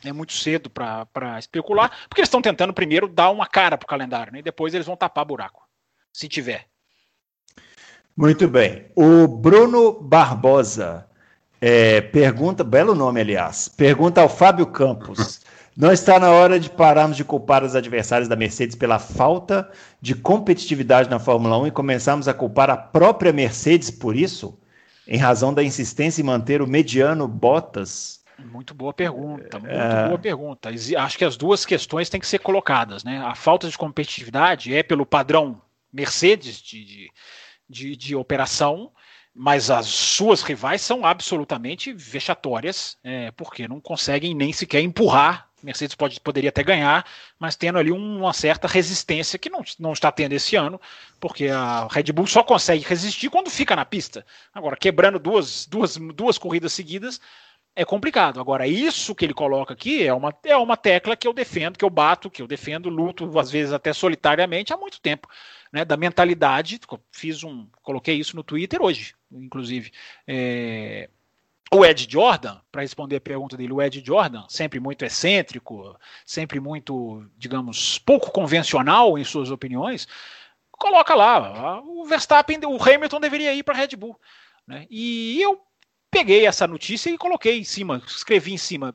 é 0.05 0.12
muito 0.12 0.33
cedo 0.33 0.70
para 0.70 1.39
especular, 1.39 1.91
porque 2.09 2.20
eles 2.20 2.29
estão 2.29 2.43
tentando 2.43 2.73
primeiro 2.73 3.09
dar 3.09 3.31
uma 3.31 3.47
cara 3.47 3.77
para 3.79 3.85
o 3.85 3.89
calendário, 3.89 4.33
né? 4.33 4.41
E 4.41 4.43
depois 4.43 4.74
eles 4.74 4.87
vão 4.87 4.97
tapar 4.97 5.24
buraco, 5.24 5.62
se 6.12 6.29
tiver. 6.29 6.66
Muito 8.16 8.47
bem. 8.49 8.87
O 8.95 9.27
Bruno 9.27 10.01
Barbosa 10.01 11.07
é, 11.61 12.01
pergunta, 12.01 12.65
belo 12.65 12.95
nome, 12.95 13.20
aliás, 13.20 13.69
pergunta 13.69 14.20
ao 14.20 14.29
Fábio 14.29 14.66
Campos. 14.66 15.41
Não 15.74 15.91
está 15.91 16.19
na 16.19 16.31
hora 16.31 16.61
de 16.61 16.69
pararmos 16.69 17.16
de 17.16 17.24
culpar 17.24 17.65
os 17.65 17.74
adversários 17.74 18.29
da 18.29 18.37
Mercedes 18.37 18.77
pela 18.77 18.99
falta 18.99 19.70
de 20.01 20.15
competitividade 20.15 21.09
na 21.09 21.19
Fórmula 21.19 21.57
1 21.59 21.69
e 21.69 21.70
começarmos 21.70 22.29
a 22.29 22.35
culpar 22.35 22.69
a 22.69 22.77
própria 22.77 23.33
Mercedes 23.33 23.91
por 23.91 24.15
isso? 24.15 24.59
Em 25.09 25.16
razão 25.16 25.55
da 25.55 25.62
insistência 25.62 26.20
em 26.20 26.24
manter 26.24 26.61
o 26.61 26.66
mediano 26.66 27.27
Bottas 27.27 28.22
muito 28.43 28.74
boa 28.74 28.93
pergunta, 28.93 29.59
muito 29.59 29.74
é... 29.74 30.06
boa 30.06 30.19
pergunta. 30.19 30.70
Acho 30.98 31.19
que 31.19 31.24
as 31.24 31.36
duas 31.36 31.64
questões 31.64 32.09
têm 32.09 32.20
que 32.20 32.27
ser 32.27 32.39
colocadas, 32.39 33.05
né? 33.05 33.19
A 33.24 33.35
falta 33.35 33.69
de 33.69 33.78
competitividade 33.78 34.74
é 34.74 34.82
pelo 34.82 35.06
padrão 35.06 35.60
Mercedes 35.93 36.60
de, 36.60 36.85
de, 36.85 37.12
de, 37.69 37.97
de 37.97 38.16
operação, 38.16 38.90
mas 39.35 39.70
as 39.70 39.86
suas 39.86 40.43
rivais 40.43 40.81
são 40.82 41.05
absolutamente 41.05 41.93
vexatórias, 41.93 42.98
é, 43.02 43.31
porque 43.32 43.69
não 43.69 43.81
conseguem 43.81 44.35
nem 44.35 44.52
sequer 44.52 44.81
empurrar. 44.81 45.48
Mercedes 45.62 45.94
pode, 45.94 46.19
poderia 46.20 46.51
até 46.51 46.62
ganhar, 46.62 47.06
mas 47.39 47.55
tendo 47.55 47.78
ali 47.78 47.93
uma 47.93 48.32
certa 48.32 48.66
resistência 48.66 49.39
que 49.39 49.48
não, 49.48 49.62
não 49.78 49.93
está 49.93 50.10
tendo 50.10 50.32
esse 50.32 50.56
ano, 50.56 50.81
porque 51.20 51.48
a 51.48 51.86
Red 51.89 52.12
Bull 52.12 52.27
só 52.27 52.43
consegue 52.43 52.85
resistir 52.85 53.31
quando 53.31 53.48
fica 53.48 53.77
na 53.77 53.85
pista. 53.85 54.27
Agora, 54.52 54.77
quebrando 54.77 55.20
duas, 55.20 55.64
duas, 55.66 55.97
duas 55.97 56.36
corridas 56.36 56.73
seguidas, 56.73 57.20
é 57.74 57.85
complicado. 57.85 58.40
Agora, 58.40 58.66
isso 58.66 59.15
que 59.15 59.24
ele 59.24 59.35
coloca 59.35 59.73
aqui 59.73 60.07
é 60.07 60.12
uma, 60.12 60.35
é 60.44 60.57
uma 60.57 60.77
tecla 60.77 61.16
que 61.16 61.27
eu 61.27 61.32
defendo, 61.32 61.78
que 61.78 61.85
eu 61.85 61.90
bato, 61.90 62.31
que 62.31 62.43
eu 62.43 62.47
defendo, 62.47 62.89
luto, 62.89 63.39
às 63.39 63.51
vezes 63.51 63.73
até 63.73 63.93
solitariamente, 63.93 64.73
há 64.73 64.77
muito 64.77 65.01
tempo. 65.01 65.28
Né, 65.73 65.86
da 65.86 65.97
mentalidade, 65.97 66.78
fiz 67.11 67.43
um. 67.43 67.66
Coloquei 67.82 68.16
isso 68.16 68.36
no 68.36 68.43
Twitter 68.43 68.82
hoje, 68.82 69.15
inclusive. 69.31 69.90
É, 70.27 71.09
o 71.73 71.82
Ed 71.82 72.07
Jordan, 72.11 72.61
para 72.70 72.82
responder 72.82 73.16
a 73.16 73.20
pergunta 73.20 73.57
dele, 73.57 73.73
o 73.73 73.81
Ed 73.81 74.03
Jordan, 74.05 74.44
sempre 74.51 74.78
muito 74.78 75.03
excêntrico, 75.03 75.99
sempre 76.27 76.61
muito, 76.61 77.24
digamos, 77.39 77.99
pouco 77.99 78.31
convencional 78.31 79.16
em 79.16 79.24
suas 79.24 79.51
opiniões, 79.51 80.07
coloca 80.73 81.15
lá, 81.15 81.81
o 81.81 82.05
Verstappen, 82.05 82.61
o 82.66 82.77
Hamilton 82.77 83.20
deveria 83.20 83.55
ir 83.55 83.62
para 83.62 83.73
a 83.73 83.78
Red 83.78 83.97
Bull. 83.97 84.20
Né? 84.66 84.86
E 84.90 85.40
eu 85.40 85.59
peguei 86.12 86.47
essa 86.47 86.66
notícia 86.66 87.09
e 87.10 87.16
coloquei 87.16 87.59
em 87.59 87.64
cima, 87.64 88.02
escrevi 88.06 88.52
em 88.52 88.59
cima. 88.59 88.94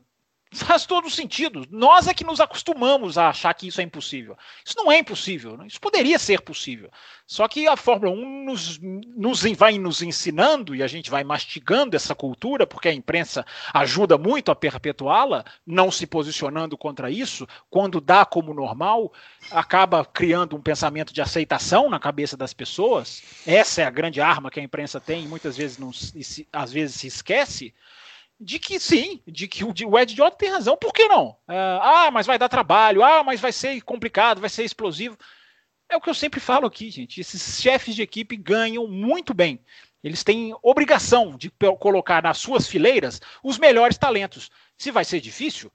Faz 0.53 0.86
todo 0.86 1.10
sentido. 1.10 1.65
Nós 1.69 2.07
é 2.07 2.14
que 2.14 2.24
nos 2.24 2.40
acostumamos 2.40 3.18
a 3.18 3.30
achar 3.30 3.53
que 3.53 3.68
isso 3.68 3.82
é 3.82 3.84
impossível. 3.84 4.38
Isso 4.65 4.76
não 4.78 4.91
é 4.91 4.99
impossível. 4.99 5.57
Né? 5.57 5.68
Isso 5.68 5.80
poderia 5.80 6.18
ser 6.18 6.41
possível. 6.41 6.90
Só 7.26 7.48
que 7.49 7.68
a 7.68 7.76
Fórmula 7.76 8.11
1 8.11 8.45
nos, 8.45 8.80
nos, 8.80 9.41
vai 9.57 9.78
nos 9.78 10.02
ensinando 10.02 10.74
e 10.74 10.82
a 10.82 10.88
gente 10.88 11.10
vai 11.10 11.26
mastigando 11.26 11.98
essa 11.98 12.15
cultura, 12.15 12.65
porque 12.65 12.88
a 12.88 12.94
imprensa 12.94 13.45
ajuda 13.74 14.18
muito 14.18 14.49
a 14.49 14.56
perpetuá-la, 14.56 15.44
não 15.65 15.91
se 15.91 16.07
posicionando 16.07 16.78
contra 16.78 17.11
isso. 17.11 17.45
Quando 17.69 17.99
dá 17.99 18.26
como 18.26 18.53
normal, 18.53 19.11
acaba 19.52 20.06
criando 20.06 20.56
um 20.56 20.61
pensamento 20.61 21.14
de 21.14 21.22
aceitação 21.22 21.90
na 21.90 21.99
cabeça 21.99 22.38
das 22.38 22.53
pessoas. 22.53 23.22
Essa 23.45 23.82
é 23.82 23.86
a 23.86 23.91
grande 23.91 24.22
arma 24.22 24.49
que 24.49 24.61
a 24.61 24.64
imprensa 24.64 25.02
tem 25.02 25.26
e 25.26 25.28
muitas 25.28 25.57
vezes, 25.57 25.78
não, 25.78 25.91
às 26.53 26.72
vezes 26.72 26.95
se 26.95 27.07
esquece. 27.07 27.74
De 28.40 28.60
que 28.60 28.80
sim, 28.80 29.22
de 29.26 29.48
que 29.48 29.64
o 29.64 30.00
Ed 30.00 30.16
Jordan 30.16 30.38
tem 30.38 30.50
razão, 30.50 30.78
por 30.78 30.94
que 30.94 31.08
não? 31.08 31.30
Uh, 31.48 31.82
ah, 31.82 32.12
mas 32.12 32.28
vai 32.28 32.38
dar 32.38 32.50
trabalho, 32.50 33.04
ah, 33.04 33.24
mas 33.24 33.40
vai 33.40 33.52
ser 33.52 33.82
complicado, 33.82 34.40
vai 34.40 34.50
ser 34.50 34.64
explosivo. 34.64 35.18
É 35.90 35.98
o 35.98 36.02
que 36.02 36.10
eu 36.10 36.14
sempre 36.14 36.40
falo 36.40 36.68
aqui, 36.68 36.90
gente. 36.92 37.20
Esses 37.20 37.62
chefes 37.62 37.96
de 37.96 38.02
equipe 38.02 38.36
ganham 38.36 38.88
muito 38.88 39.34
bem. 39.34 39.60
Eles 40.04 40.24
têm 40.24 40.56
obrigação 40.62 41.36
de 41.36 41.52
colocar 41.80 42.22
nas 42.22 42.38
suas 42.38 42.68
fileiras 42.68 43.20
os 43.44 43.58
melhores 43.58 43.98
talentos. 43.98 44.52
Se 44.78 44.92
vai 44.92 45.04
ser 45.04 45.20
difícil, 45.20 45.72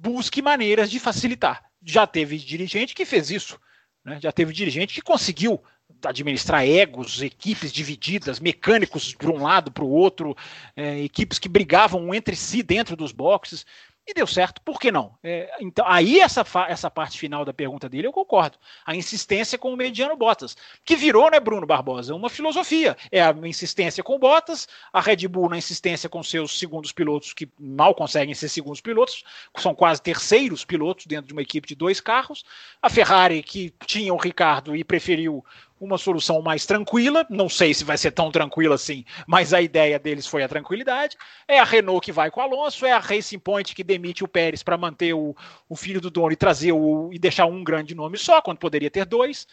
busque 0.00 0.42
maneiras 0.42 0.90
de 0.90 0.98
facilitar. 0.98 1.64
Já 1.82 2.06
teve 2.06 2.38
dirigente 2.38 2.94
que 2.94 3.04
fez 3.04 3.30
isso. 3.30 3.60
Né? 4.04 4.18
Já 4.20 4.30
teve 4.30 4.52
dirigente 4.52 4.94
que 4.94 5.02
conseguiu 5.02 5.62
administrar 6.04 6.66
egos, 6.66 7.22
equipes 7.22 7.72
divididas, 7.72 8.40
mecânicos 8.40 9.14
para 9.14 9.30
um 9.30 9.42
lado, 9.42 9.72
para 9.72 9.84
o 9.84 9.90
outro, 9.90 10.36
é, 10.76 11.02
equipes 11.02 11.38
que 11.38 11.48
brigavam 11.48 12.14
entre 12.14 12.36
si 12.36 12.62
dentro 12.62 12.96
dos 12.96 13.12
boxes. 13.12 13.64
E 14.06 14.12
deu 14.12 14.26
certo, 14.26 14.60
por 14.60 14.78
que 14.78 14.92
não? 14.92 15.16
É, 15.22 15.50
então, 15.60 15.82
aí 15.88 16.20
essa, 16.20 16.44
essa 16.68 16.90
parte 16.90 17.18
final 17.18 17.42
da 17.42 17.54
pergunta 17.54 17.88
dele 17.88 18.06
eu 18.06 18.12
concordo. 18.12 18.58
A 18.84 18.94
insistência 18.94 19.56
com 19.56 19.72
o 19.72 19.76
mediano 19.76 20.14
Bottas, 20.14 20.54
que 20.84 20.94
virou, 20.94 21.30
né, 21.30 21.40
Bruno 21.40 21.66
Barbosa, 21.66 22.14
uma 22.14 22.28
filosofia. 22.28 22.94
É 23.10 23.22
a 23.22 23.34
insistência 23.44 24.04
com 24.04 24.18
Bottas, 24.18 24.68
a 24.92 25.00
Red 25.00 25.26
Bull 25.26 25.48
na 25.48 25.56
insistência 25.56 26.06
com 26.06 26.22
seus 26.22 26.58
segundos 26.58 26.92
pilotos, 26.92 27.32
que 27.32 27.48
mal 27.58 27.94
conseguem 27.94 28.34
ser 28.34 28.50
segundos 28.50 28.82
pilotos, 28.82 29.24
são 29.56 29.74
quase 29.74 30.02
terceiros 30.02 30.66
pilotos 30.66 31.06
dentro 31.06 31.28
de 31.28 31.32
uma 31.32 31.42
equipe 31.42 31.66
de 31.66 31.74
dois 31.74 31.98
carros. 31.98 32.44
A 32.82 32.90
Ferrari, 32.90 33.42
que 33.42 33.72
tinha 33.86 34.12
o 34.12 34.18
Ricardo 34.18 34.76
e 34.76 34.84
preferiu 34.84 35.42
uma 35.80 35.98
solução 35.98 36.40
mais 36.40 36.64
tranquila. 36.66 37.26
Não 37.28 37.48
sei 37.48 37.74
se 37.74 37.84
vai 37.84 37.98
ser 37.98 38.10
tão 38.12 38.30
tranquila 38.30 38.74
assim, 38.74 39.04
mas 39.26 39.52
a 39.52 39.60
ideia 39.60 39.98
deles 39.98 40.26
foi 40.26 40.42
a 40.42 40.48
tranquilidade. 40.48 41.16
É 41.46 41.58
a 41.58 41.64
Renault 41.64 42.04
que 42.04 42.12
vai 42.12 42.30
com 42.30 42.40
o 42.40 42.42
Alonso, 42.42 42.86
é 42.86 42.92
a 42.92 42.98
Racing 42.98 43.38
Point 43.38 43.74
que 43.74 43.84
demite 43.84 44.24
o 44.24 44.28
Pérez 44.28 44.62
para 44.62 44.78
manter 44.78 45.14
o, 45.14 45.36
o 45.68 45.76
filho 45.76 46.00
do 46.00 46.10
dono 46.10 46.32
e 46.32 46.36
trazer 46.36 46.72
o 46.72 47.10
e 47.12 47.18
deixar 47.18 47.46
um 47.46 47.62
grande 47.62 47.94
nome 47.94 48.16
só, 48.16 48.40
quando 48.40 48.58
poderia 48.58 48.90
ter 48.90 49.04
dois. 49.04 49.46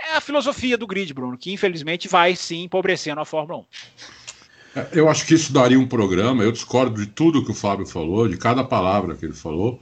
É 0.00 0.16
a 0.16 0.20
filosofia 0.20 0.76
do 0.76 0.86
grid, 0.86 1.12
Bruno, 1.14 1.38
que 1.38 1.52
infelizmente 1.52 2.08
vai 2.08 2.34
sim 2.34 2.64
empobrecendo 2.64 3.20
a 3.20 3.24
Fórmula 3.24 3.60
1. 3.60 3.64
É, 4.76 4.88
eu 4.92 5.08
acho 5.08 5.24
que 5.24 5.34
isso 5.34 5.52
daria 5.52 5.78
um 5.78 5.86
programa. 5.86 6.42
Eu 6.42 6.50
discordo 6.50 7.00
de 7.00 7.06
tudo 7.06 7.44
que 7.44 7.50
o 7.50 7.54
Fábio 7.54 7.86
falou, 7.86 8.28
de 8.28 8.36
cada 8.36 8.64
palavra 8.64 9.14
que 9.14 9.24
ele 9.24 9.34
falou. 9.34 9.80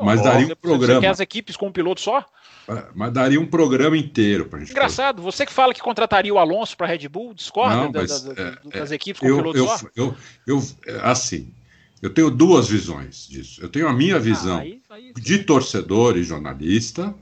Mas 0.00 0.22
daria 0.22 0.52
um 0.52 0.56
programa. 0.56 1.00
Você 1.00 1.06
quer 1.06 1.10
as 1.10 1.20
equipes 1.20 1.56
com 1.56 1.66
um 1.66 1.72
piloto 1.72 2.00
só? 2.00 2.24
É, 2.68 2.84
mas 2.94 3.12
daria 3.12 3.40
um 3.40 3.46
programa 3.46 3.96
inteiro 3.96 4.44
para 4.44 4.58
gente. 4.58 4.72
Engraçado, 4.72 5.22
você 5.22 5.46
que 5.46 5.52
fala 5.52 5.72
que 5.72 5.80
contrataria 5.80 6.32
o 6.32 6.38
Alonso 6.38 6.76
para 6.76 6.86
Red 6.86 7.08
Bull, 7.08 7.32
discorda 7.32 7.76
Não, 7.76 7.92
mas, 7.92 8.22
da, 8.22 8.32
da, 8.34 8.42
é, 8.42 8.78
das 8.78 8.90
equipes 8.90 9.20
com 9.20 9.26
eu, 9.26 9.36
piloto 9.38 9.58
eu, 9.58 9.66
só? 9.66 9.86
Eu, 9.96 10.14
eu, 10.46 10.62
assim, 11.02 11.50
eu 12.02 12.10
tenho 12.10 12.30
duas 12.30 12.68
visões 12.68 13.26
disso. 13.26 13.62
Eu 13.62 13.70
tenho 13.70 13.88
a 13.88 13.92
minha 13.92 14.16
ah, 14.16 14.20
visão 14.20 14.58
ah, 14.58 14.60
aí, 14.60 14.82
aí, 14.90 15.12
de 15.14 15.38
torcedor 15.38 16.18
e 16.18 16.22
jornalista. 16.22 17.14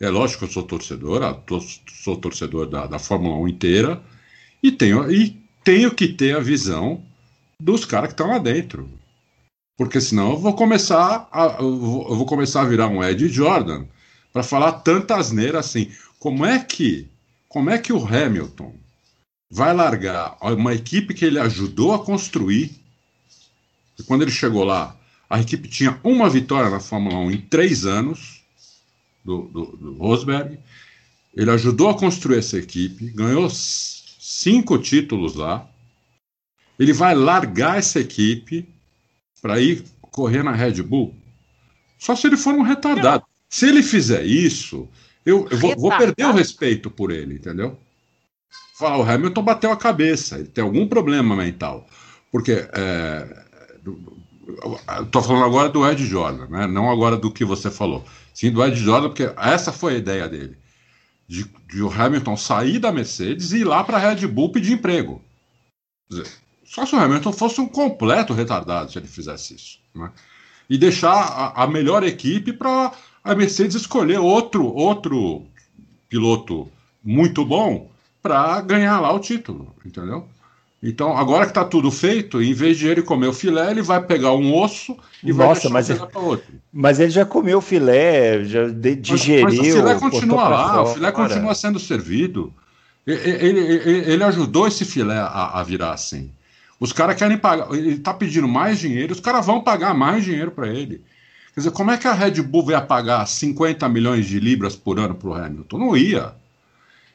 É 0.00 0.08
lógico 0.08 0.40
que 0.40 0.44
eu 0.46 0.52
sou 0.52 0.62
torcedor, 0.62 1.42
sou 2.02 2.16
torcedor 2.16 2.66
da, 2.66 2.86
da 2.86 2.98
Fórmula 2.98 3.36
1 3.36 3.48
inteira. 3.48 4.02
E 4.62 4.72
tenho, 4.72 5.10
e 5.12 5.38
tenho 5.62 5.94
que 5.94 6.08
ter 6.08 6.34
a 6.34 6.40
visão 6.40 7.02
dos 7.60 7.84
caras 7.84 8.08
que 8.08 8.14
estão 8.14 8.28
lá 8.28 8.38
dentro. 8.38 8.88
Porque 9.76 10.00
senão 10.00 10.30
eu 10.30 10.38
vou 10.38 10.54
começar 10.54 11.28
a, 11.30 11.56
eu 11.60 11.76
vou, 11.76 12.08
eu 12.08 12.16
vou 12.16 12.24
começar 12.24 12.62
a 12.62 12.66
virar 12.66 12.88
um 12.88 13.04
Ed 13.04 13.28
Jordan 13.28 13.84
para 14.36 14.42
falar 14.42 14.72
tanta 14.72 15.16
asneira 15.16 15.60
assim. 15.60 15.90
Como 16.18 16.44
é 16.44 16.58
que 16.58 17.08
como 17.48 17.70
é 17.70 17.78
que 17.78 17.90
o 17.90 18.06
Hamilton 18.06 18.74
vai 19.50 19.72
largar 19.72 20.36
uma 20.42 20.74
equipe 20.74 21.14
que 21.14 21.24
ele 21.24 21.38
ajudou 21.38 21.94
a 21.94 22.04
construir? 22.04 22.70
E 23.98 24.02
quando 24.02 24.20
ele 24.20 24.30
chegou 24.30 24.62
lá, 24.62 24.94
a 25.30 25.40
equipe 25.40 25.66
tinha 25.68 25.98
uma 26.04 26.28
vitória 26.28 26.68
na 26.68 26.80
Fórmula 26.80 27.16
1 27.20 27.30
em 27.30 27.40
três 27.40 27.86
anos 27.86 28.42
do, 29.24 29.44
do, 29.44 29.64
do 29.74 29.94
Rosberg. 29.94 30.58
Ele 31.34 31.50
ajudou 31.50 31.88
a 31.88 31.98
construir 31.98 32.40
essa 32.40 32.58
equipe, 32.58 33.08
ganhou 33.08 33.48
cinco 33.48 34.76
títulos 34.76 35.34
lá. 35.34 35.66
Ele 36.78 36.92
vai 36.92 37.14
largar 37.14 37.78
essa 37.78 38.00
equipe 38.00 38.68
para 39.40 39.58
ir 39.58 39.82
correr 40.10 40.42
na 40.42 40.52
Red 40.52 40.82
Bull? 40.82 41.14
Só 41.98 42.14
se 42.14 42.26
ele 42.26 42.36
for 42.36 42.52
um 42.52 42.60
retardado. 42.60 43.24
Se 43.56 43.66
ele 43.66 43.82
fizer 43.82 44.22
isso, 44.22 44.86
eu, 45.24 45.48
eu 45.50 45.56
vou, 45.56 45.74
vou, 45.78 45.96
perder 45.96 46.26
o 46.26 46.32
respeito 46.32 46.90
por 46.90 47.10
ele, 47.10 47.36
entendeu? 47.36 47.78
Falar, 48.78 48.98
o 48.98 49.02
Hamilton 49.02 49.42
bateu 49.42 49.72
a 49.72 49.76
cabeça, 49.78 50.38
ele 50.38 50.48
tem 50.48 50.62
algum 50.62 50.86
problema 50.86 51.34
mental. 51.34 51.86
Porque. 52.30 52.68
É, 52.74 53.46
Estou 55.02 55.22
falando 55.22 55.46
agora 55.46 55.70
do 55.70 55.88
Ed 55.88 56.04
Jordan, 56.04 56.48
né? 56.48 56.66
não 56.66 56.90
agora 56.90 57.16
do 57.16 57.32
que 57.32 57.46
você 57.46 57.70
falou. 57.70 58.04
Sim, 58.34 58.50
do 58.50 58.62
Ed 58.62 58.76
Jordan, 58.76 59.08
porque 59.08 59.32
essa 59.38 59.72
foi 59.72 59.94
a 59.94 59.98
ideia 59.98 60.28
dele. 60.28 60.58
De, 61.26 61.50
de 61.66 61.82
o 61.82 61.90
Hamilton 61.90 62.36
sair 62.36 62.78
da 62.78 62.92
Mercedes 62.92 63.52
e 63.52 63.60
ir 63.60 63.64
lá 63.64 63.82
para 63.82 63.96
a 63.96 64.00
Red 64.00 64.26
Bull 64.26 64.52
pedir 64.52 64.74
emprego. 64.74 65.24
Dizer, 66.10 66.30
só 66.62 66.84
se 66.84 66.94
o 66.94 66.98
Hamilton 66.98 67.32
fosse 67.32 67.58
um 67.58 67.66
completo 67.66 68.34
retardado 68.34 68.92
se 68.92 68.98
ele 68.98 69.08
fizesse 69.08 69.54
isso. 69.54 69.78
Né? 69.94 70.12
E 70.68 70.76
deixar 70.76 71.14
a, 71.14 71.64
a 71.64 71.66
melhor 71.66 72.04
equipe 72.04 72.52
para 72.52 72.92
a 73.26 73.34
Mercedes 73.34 73.76
escolher 73.76 74.18
outro, 74.18 74.64
outro 74.64 75.42
piloto 76.08 76.68
muito 77.02 77.44
bom 77.44 77.90
para 78.22 78.60
ganhar 78.60 79.00
lá 79.00 79.12
o 79.12 79.18
título, 79.18 79.74
entendeu? 79.84 80.26
Então, 80.82 81.16
agora 81.16 81.44
que 81.44 81.50
está 81.50 81.64
tudo 81.64 81.90
feito, 81.90 82.40
em 82.40 82.52
vez 82.52 82.78
de 82.78 82.86
ele 82.86 83.02
comer 83.02 83.26
o 83.26 83.32
filé, 83.32 83.70
ele 83.70 83.82
vai 83.82 84.00
pegar 84.00 84.32
um 84.32 84.54
osso 84.54 84.96
e 85.22 85.32
Nossa, 85.32 85.68
vai 85.68 85.82
deixar 85.82 86.04
mas, 86.04 86.12
para 86.12 86.20
outro. 86.20 86.46
Mas 86.72 87.00
ele 87.00 87.10
já 87.10 87.24
comeu 87.24 87.58
o 87.58 87.62
filé, 87.62 88.44
já 88.44 88.68
digeriu. 88.68 89.44
Mas, 89.44 89.58
mas 89.58 89.68
o 89.68 89.72
filé 89.72 89.94
continua 89.98 90.48
lá, 90.48 90.68
fora. 90.68 90.82
o 90.82 90.86
filé 90.94 91.12
continua 91.12 91.54
sendo 91.54 91.80
servido. 91.80 92.52
Ele, 93.06 93.60
ele, 93.60 94.12
ele 94.12 94.24
ajudou 94.24 94.66
esse 94.68 94.84
filé 94.84 95.16
a, 95.16 95.58
a 95.58 95.62
virar 95.62 95.92
assim. 95.92 96.30
Os 96.78 96.92
caras 96.92 97.16
querem 97.16 97.38
pagar, 97.38 97.72
ele 97.72 97.94
está 97.94 98.12
pedindo 98.12 98.46
mais 98.46 98.78
dinheiro, 98.78 99.12
os 99.12 99.20
caras 99.20 99.46
vão 99.46 99.62
pagar 99.62 99.94
mais 99.94 100.24
dinheiro 100.24 100.50
para 100.50 100.68
ele. 100.68 101.02
Quer 101.56 101.60
dizer, 101.60 101.70
como 101.70 101.90
é 101.90 101.96
que 101.96 102.06
a 102.06 102.12
Red 102.12 102.42
Bull 102.42 102.70
ia 102.70 102.82
pagar 102.82 103.26
50 103.26 103.88
milhões 103.88 104.26
de 104.26 104.38
libras 104.38 104.76
por 104.76 104.98
ano 104.98 105.14
para 105.14 105.28
o 105.30 105.34
Hamilton? 105.34 105.78
Não 105.78 105.96
ia. 105.96 106.34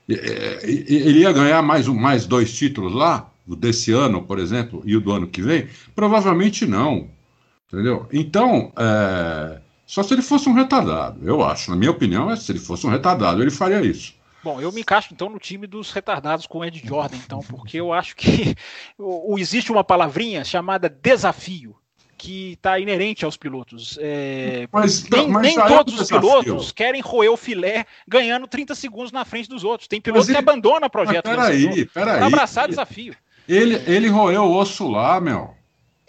Ele 0.10 1.20
ia 1.20 1.32
ganhar 1.32 1.62
mais, 1.62 1.88
um, 1.88 1.94
mais 1.94 2.26
dois 2.26 2.52
títulos 2.52 2.92
lá, 2.92 3.30
desse 3.46 3.92
ano, 3.92 4.24
por 4.24 4.40
exemplo, 4.40 4.82
e 4.84 4.98
o 4.98 5.00
do 5.00 5.12
ano 5.12 5.28
que 5.28 5.44
vem? 5.44 5.68
Provavelmente 5.96 6.66
não. 6.66 7.08
Entendeu? 7.68 8.08
Então, 8.12 8.74
é... 8.78 9.62
só 9.86 10.02
se 10.02 10.12
ele 10.12 10.24
fosse 10.24 10.50
um 10.50 10.54
retardado, 10.54 11.20
eu 11.24 11.44
acho. 11.44 11.70
Na 11.70 11.78
minha 11.78 11.92
opinião, 11.92 12.32
é 12.32 12.36
se 12.36 12.52
ele 12.52 12.58
fosse 12.58 12.88
um 12.88 12.90
retardado, 12.90 13.44
ele 13.44 13.52
faria 13.52 13.82
isso. 13.82 14.16
Bom, 14.44 14.60
eu 14.60 14.72
me 14.72 14.82
encaixo 14.82 15.10
então 15.14 15.30
no 15.30 15.38
time 15.38 15.68
dos 15.68 15.92
retardados 15.92 16.48
com 16.48 16.58
o 16.58 16.66
Ed 16.66 16.82
Jordan, 16.84 17.18
então, 17.18 17.42
porque 17.42 17.80
eu 17.80 17.94
acho 17.94 18.16
que 18.16 18.56
existe 19.38 19.72
uma 19.72 19.84
palavrinha 19.84 20.44
chamada 20.44 20.90
desafio 20.90 21.76
que 22.22 22.52
está 22.52 22.78
inerente 22.78 23.26
aos 23.26 23.36
pilotos. 23.36 23.98
É, 24.00 24.68
mas, 24.72 25.10
nem, 25.10 25.28
mas 25.28 25.42
nem 25.42 25.56
todos 25.56 26.00
os 26.00 26.08
pilotos 26.08 26.72
querem 26.72 27.02
roer 27.02 27.32
o 27.32 27.36
filé 27.36 27.84
ganhando 28.08 28.48
30 28.48 28.76
segundos 28.76 29.12
na 29.12 29.26
frente 29.26 29.50
dos 29.50 29.64
outros. 29.64 29.88
Tem 29.88 30.00
piloto 30.00 30.28
ele... 30.28 30.34
que 30.34 30.38
abandona 30.38 30.88
projeto. 30.88 31.24
Peraí, 31.24 31.86
peraí. 31.88 32.22
abraçar 32.22 32.68
desafio. 32.68 33.16
Ele, 33.50 33.82
ele 33.88 34.08
roeu 34.08 34.44
o 34.44 34.56
osso 34.56 34.88
lá, 34.88 35.20
meu. 35.20 35.56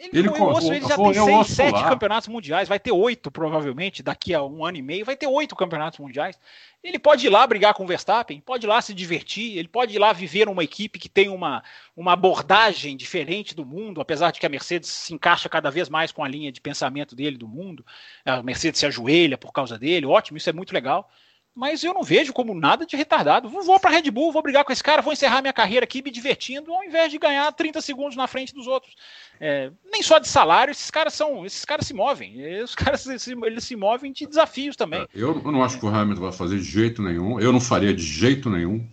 Ele, 0.02 0.18
ele, 0.18 0.28
roeu 0.28 0.42
o 0.42 0.50
osso, 0.56 0.72
ele 0.72 0.84
já 0.84 0.96
tem 0.96 1.14
seis, 1.14 1.46
sete 1.46 1.74
lá. 1.74 1.88
campeonatos 1.88 2.28
mundiais, 2.28 2.68
vai 2.68 2.80
ter 2.80 2.90
oito 2.90 3.30
provavelmente, 3.30 4.02
daqui 4.02 4.34
a 4.34 4.42
um 4.42 4.64
ano 4.64 4.76
e 4.76 4.82
meio, 4.82 5.04
vai 5.04 5.16
ter 5.16 5.28
oito 5.28 5.54
campeonatos 5.54 6.00
mundiais. 6.00 6.36
Ele 6.82 6.98
pode 6.98 7.24
ir 7.24 7.30
lá 7.30 7.46
brigar 7.46 7.72
com 7.72 7.84
o 7.84 7.86
Verstappen, 7.86 8.40
pode 8.40 8.66
ir 8.66 8.68
lá 8.68 8.82
se 8.82 8.92
divertir, 8.92 9.56
ele 9.56 9.68
pode 9.68 9.94
ir 9.94 10.00
lá 10.00 10.12
viver 10.12 10.46
numa 10.46 10.64
equipe 10.64 10.98
que 10.98 11.08
tem 11.08 11.28
uma, 11.28 11.62
uma 11.96 12.14
abordagem 12.14 12.96
diferente 12.96 13.54
do 13.54 13.64
mundo, 13.64 14.00
apesar 14.00 14.32
de 14.32 14.40
que 14.40 14.46
a 14.46 14.48
Mercedes 14.48 14.90
se 14.90 15.14
encaixa 15.14 15.48
cada 15.48 15.70
vez 15.70 15.88
mais 15.88 16.10
com 16.10 16.24
a 16.24 16.28
linha 16.28 16.50
de 16.50 16.60
pensamento 16.60 17.14
dele 17.14 17.38
do 17.38 17.46
mundo. 17.46 17.86
A 18.24 18.42
Mercedes 18.42 18.80
se 18.80 18.86
ajoelha 18.86 19.38
por 19.38 19.52
causa 19.52 19.78
dele, 19.78 20.04
ótimo, 20.04 20.36
isso 20.36 20.50
é 20.50 20.52
muito 20.52 20.74
legal 20.74 21.08
mas 21.54 21.84
eu 21.84 21.92
não 21.92 22.02
vejo 22.02 22.32
como 22.32 22.54
nada 22.54 22.86
de 22.86 22.96
retardado. 22.96 23.48
Vou 23.48 23.78
para 23.78 23.90
Red 23.90 24.10
Bull, 24.10 24.32
vou 24.32 24.42
brigar 24.42 24.64
com 24.64 24.72
esse 24.72 24.82
cara, 24.82 25.02
vou 25.02 25.12
encerrar 25.12 25.42
minha 25.42 25.52
carreira 25.52 25.84
aqui 25.84 26.02
me 26.02 26.10
divertindo, 26.10 26.72
ao 26.72 26.82
invés 26.82 27.10
de 27.10 27.18
ganhar 27.18 27.52
30 27.52 27.80
segundos 27.82 28.16
na 28.16 28.26
frente 28.26 28.54
dos 28.54 28.66
outros. 28.66 28.94
É, 29.38 29.70
nem 29.92 30.02
só 30.02 30.18
de 30.18 30.28
salário, 30.28 30.72
esses 30.72 30.90
caras 30.90 31.12
são, 31.12 31.44
esses 31.44 31.64
caras 31.64 31.86
se 31.86 31.92
movem. 31.92 32.62
Os 32.62 32.74
caras 32.76 33.06
eles 33.06 33.64
se 33.64 33.76
movem 33.76 34.12
de 34.12 34.26
desafios 34.26 34.76
também. 34.76 35.02
É, 35.02 35.06
eu 35.14 35.34
não 35.42 35.62
acho 35.62 35.78
que 35.78 35.84
o 35.84 35.88
Hamilton 35.88 36.22
vai 36.22 36.32
fazer 36.32 36.58
de 36.58 36.64
jeito 36.64 37.02
nenhum. 37.02 37.38
Eu 37.38 37.52
não 37.52 37.60
faria 37.60 37.92
de 37.92 38.02
jeito 38.02 38.48
nenhum, 38.48 38.86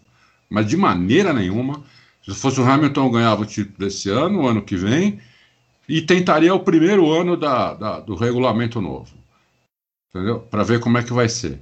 mas 0.50 0.68
de 0.68 0.76
maneira 0.76 1.32
nenhuma. 1.32 1.84
Se 2.24 2.36
fosse 2.36 2.60
o 2.60 2.66
Hamilton, 2.66 3.06
eu 3.06 3.12
ganhava 3.12 3.42
o 3.44 3.46
título 3.46 3.78
desse 3.78 4.10
ano, 4.10 4.42
o 4.42 4.48
ano 4.48 4.62
que 4.62 4.76
vem, 4.76 5.20
e 5.88 6.02
tentaria 6.02 6.54
o 6.54 6.60
primeiro 6.60 7.10
ano 7.10 7.38
da, 7.38 7.74
da 7.74 8.00
do 8.02 8.16
regulamento 8.16 8.82
novo. 8.82 9.18
Entendeu? 10.10 10.42
Para 10.42 10.64
ver 10.64 10.80
como 10.80 10.98
é 10.98 11.04
que 11.04 11.14
vai 11.14 11.30
ser. 11.30 11.60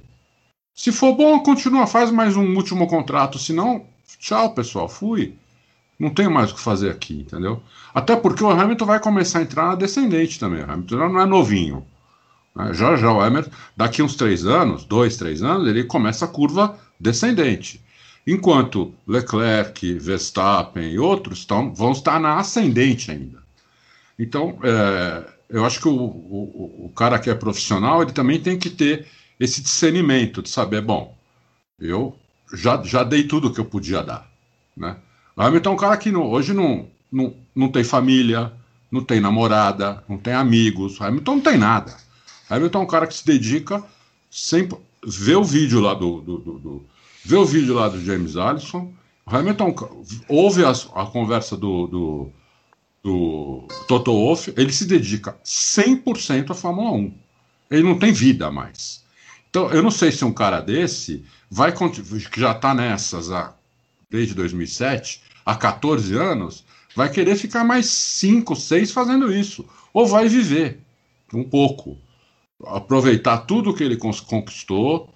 Se 0.78 0.92
for 0.92 1.12
bom, 1.12 1.40
continua, 1.40 1.88
faz 1.88 2.08
mais 2.12 2.36
um 2.36 2.54
último 2.54 2.86
contrato. 2.86 3.36
Se 3.36 3.52
não, 3.52 3.84
tchau, 4.20 4.54
pessoal, 4.54 4.88
fui. 4.88 5.34
Não 5.98 6.08
tenho 6.08 6.30
mais 6.30 6.52
o 6.52 6.54
que 6.54 6.60
fazer 6.60 6.88
aqui, 6.88 7.14
entendeu? 7.14 7.60
Até 7.92 8.14
porque 8.14 8.44
o 8.44 8.48
Hamilton 8.48 8.86
vai 8.86 9.00
começar 9.00 9.40
a 9.40 9.42
entrar 9.42 9.66
na 9.66 9.74
descendente 9.74 10.38
também. 10.38 10.62
O 10.62 10.70
Hamilton 10.70 11.08
não 11.08 11.20
é 11.20 11.26
novinho. 11.26 11.84
Né? 12.54 12.72
Já 12.74 12.94
já 12.94 13.12
o 13.12 13.20
Hamilton, 13.20 13.50
daqui 13.76 14.04
uns 14.04 14.14
três 14.14 14.46
anos, 14.46 14.84
dois, 14.84 15.16
três 15.16 15.42
anos, 15.42 15.66
ele 15.66 15.82
começa 15.82 16.26
a 16.26 16.28
curva 16.28 16.78
descendente. 17.00 17.84
Enquanto 18.24 18.94
Leclerc, 19.04 19.94
Verstappen 19.94 20.92
e 20.92 20.98
outros 21.00 21.40
estão, 21.40 21.74
vão 21.74 21.90
estar 21.90 22.20
na 22.20 22.38
ascendente 22.38 23.10
ainda. 23.10 23.42
Então, 24.16 24.56
é, 24.62 25.24
eu 25.50 25.64
acho 25.64 25.80
que 25.80 25.88
o, 25.88 25.96
o, 25.96 26.84
o, 26.86 26.92
cara 26.94 27.18
que 27.18 27.30
é 27.30 27.34
profissional, 27.34 28.00
ele 28.00 28.12
também 28.12 28.38
tem 28.38 28.56
que 28.56 28.70
ter 28.70 29.08
esse 29.38 29.60
discernimento 29.60 30.42
de 30.42 30.48
saber, 30.48 30.80
bom, 30.80 31.16
eu 31.78 32.16
já, 32.52 32.82
já 32.82 33.04
dei 33.04 33.24
tudo 33.24 33.52
que 33.52 33.60
eu 33.60 33.64
podia 33.64 34.02
dar, 34.02 34.30
né? 34.76 34.96
O 35.36 35.42
Hamilton 35.42 35.70
é 35.70 35.72
um 35.72 35.76
cara 35.76 35.96
que 35.96 36.10
não, 36.10 36.22
hoje 36.22 36.52
não, 36.52 36.88
não, 37.10 37.34
não 37.54 37.68
tem 37.68 37.84
família, 37.84 38.52
não 38.90 39.04
tem 39.04 39.20
namorada, 39.20 40.02
não 40.08 40.18
tem 40.18 40.32
amigos, 40.32 40.98
o 40.98 41.04
Hamilton 41.04 41.36
não 41.36 41.42
tem 41.42 41.58
nada. 41.58 41.96
O 42.50 42.54
Hamilton 42.54 42.80
é 42.80 42.82
um 42.82 42.86
cara 42.86 43.06
que 43.06 43.14
se 43.14 43.24
dedica 43.24 43.82
sempre, 44.30 44.78
vê 45.06 45.36
o 45.36 45.44
vídeo 45.44 45.80
lá 45.80 45.94
do, 45.94 46.20
do, 46.20 46.38
do, 46.38 46.58
do 46.58 46.86
vê 47.24 47.36
o 47.36 47.44
vídeo 47.44 47.74
lá 47.74 47.88
do 47.88 48.04
James 48.04 48.36
Allison, 48.36 48.92
o 49.24 49.36
Hamilton 49.36 49.74
ouve 50.28 50.64
a, 50.64 50.70
a 50.70 51.06
conversa 51.06 51.56
do, 51.56 51.86
do 51.86 52.32
do 53.02 53.66
Toto 53.86 54.12
Wolff, 54.12 54.52
ele 54.56 54.72
se 54.72 54.84
dedica 54.86 55.38
100% 55.44 56.50
à 56.50 56.54
Fórmula 56.54 56.90
1. 56.92 57.14
Ele 57.70 57.82
não 57.82 57.98
tem 57.98 58.12
vida 58.12 58.50
mais. 58.50 59.04
Então, 59.50 59.70
eu 59.70 59.82
não 59.82 59.90
sei 59.90 60.12
se 60.12 60.24
um 60.24 60.32
cara 60.32 60.60
desse 60.60 61.24
vai 61.50 61.72
que 61.72 62.40
já 62.40 62.52
está 62.52 62.74
nessas 62.74 63.30
há, 63.30 63.54
desde 64.10 64.34
2007, 64.34 65.22
há 65.44 65.54
14 65.54 66.14
anos, 66.14 66.64
vai 66.94 67.10
querer 67.10 67.36
ficar 67.36 67.64
mais 67.64 67.86
5, 67.86 68.54
6 68.54 68.92
fazendo 68.92 69.32
isso. 69.32 69.64
Ou 69.92 70.06
vai 70.06 70.28
viver 70.28 70.80
um 71.32 71.44
pouco. 71.44 71.96
Aproveitar 72.66 73.38
tudo 73.38 73.74
que 73.74 73.84
ele 73.84 73.96
conquistou, 73.96 75.08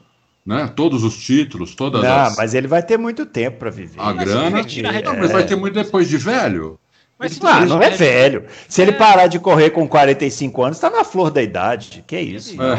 né? 0.47 0.67
Todos 0.75 1.03
os 1.05 1.17
títulos, 1.19 1.75
todas 1.75 2.03
não, 2.03 2.11
as... 2.11 2.37
mas 2.37 2.55
ele 2.55 2.69
vai 2.69 2.83
ter 2.83 2.97
muito 2.97 3.27
tempo 3.27 3.59
para 3.59 3.71
viver. 3.71 4.01
A 4.01 4.13
grana. 4.13 4.61
É... 4.61 5.19
Mas 5.19 5.33
vai 5.33 5.47
ter 5.47 5.57
muito 5.57 5.75
depois 5.75 6.09
de 6.09 6.17
velho. 6.17 6.79
Mas 7.23 7.41
ah, 7.45 7.65
não 7.65 7.83
é 7.83 7.91
velho. 7.91 8.45
Se 8.69 8.83
ele 8.83 8.91
é. 8.91 8.95
parar 8.95 9.29
de 9.29 9.39
correr 9.39 9.71
com 9.71 9.87
45 9.87 10.63
anos, 10.63 10.77
está 10.77 10.91
na 10.91 11.05
flor 11.05 11.31
da 11.31 11.41
idade. 11.41 12.03
Que 12.07 12.19
isso? 12.19 12.57
Não, 12.57 12.77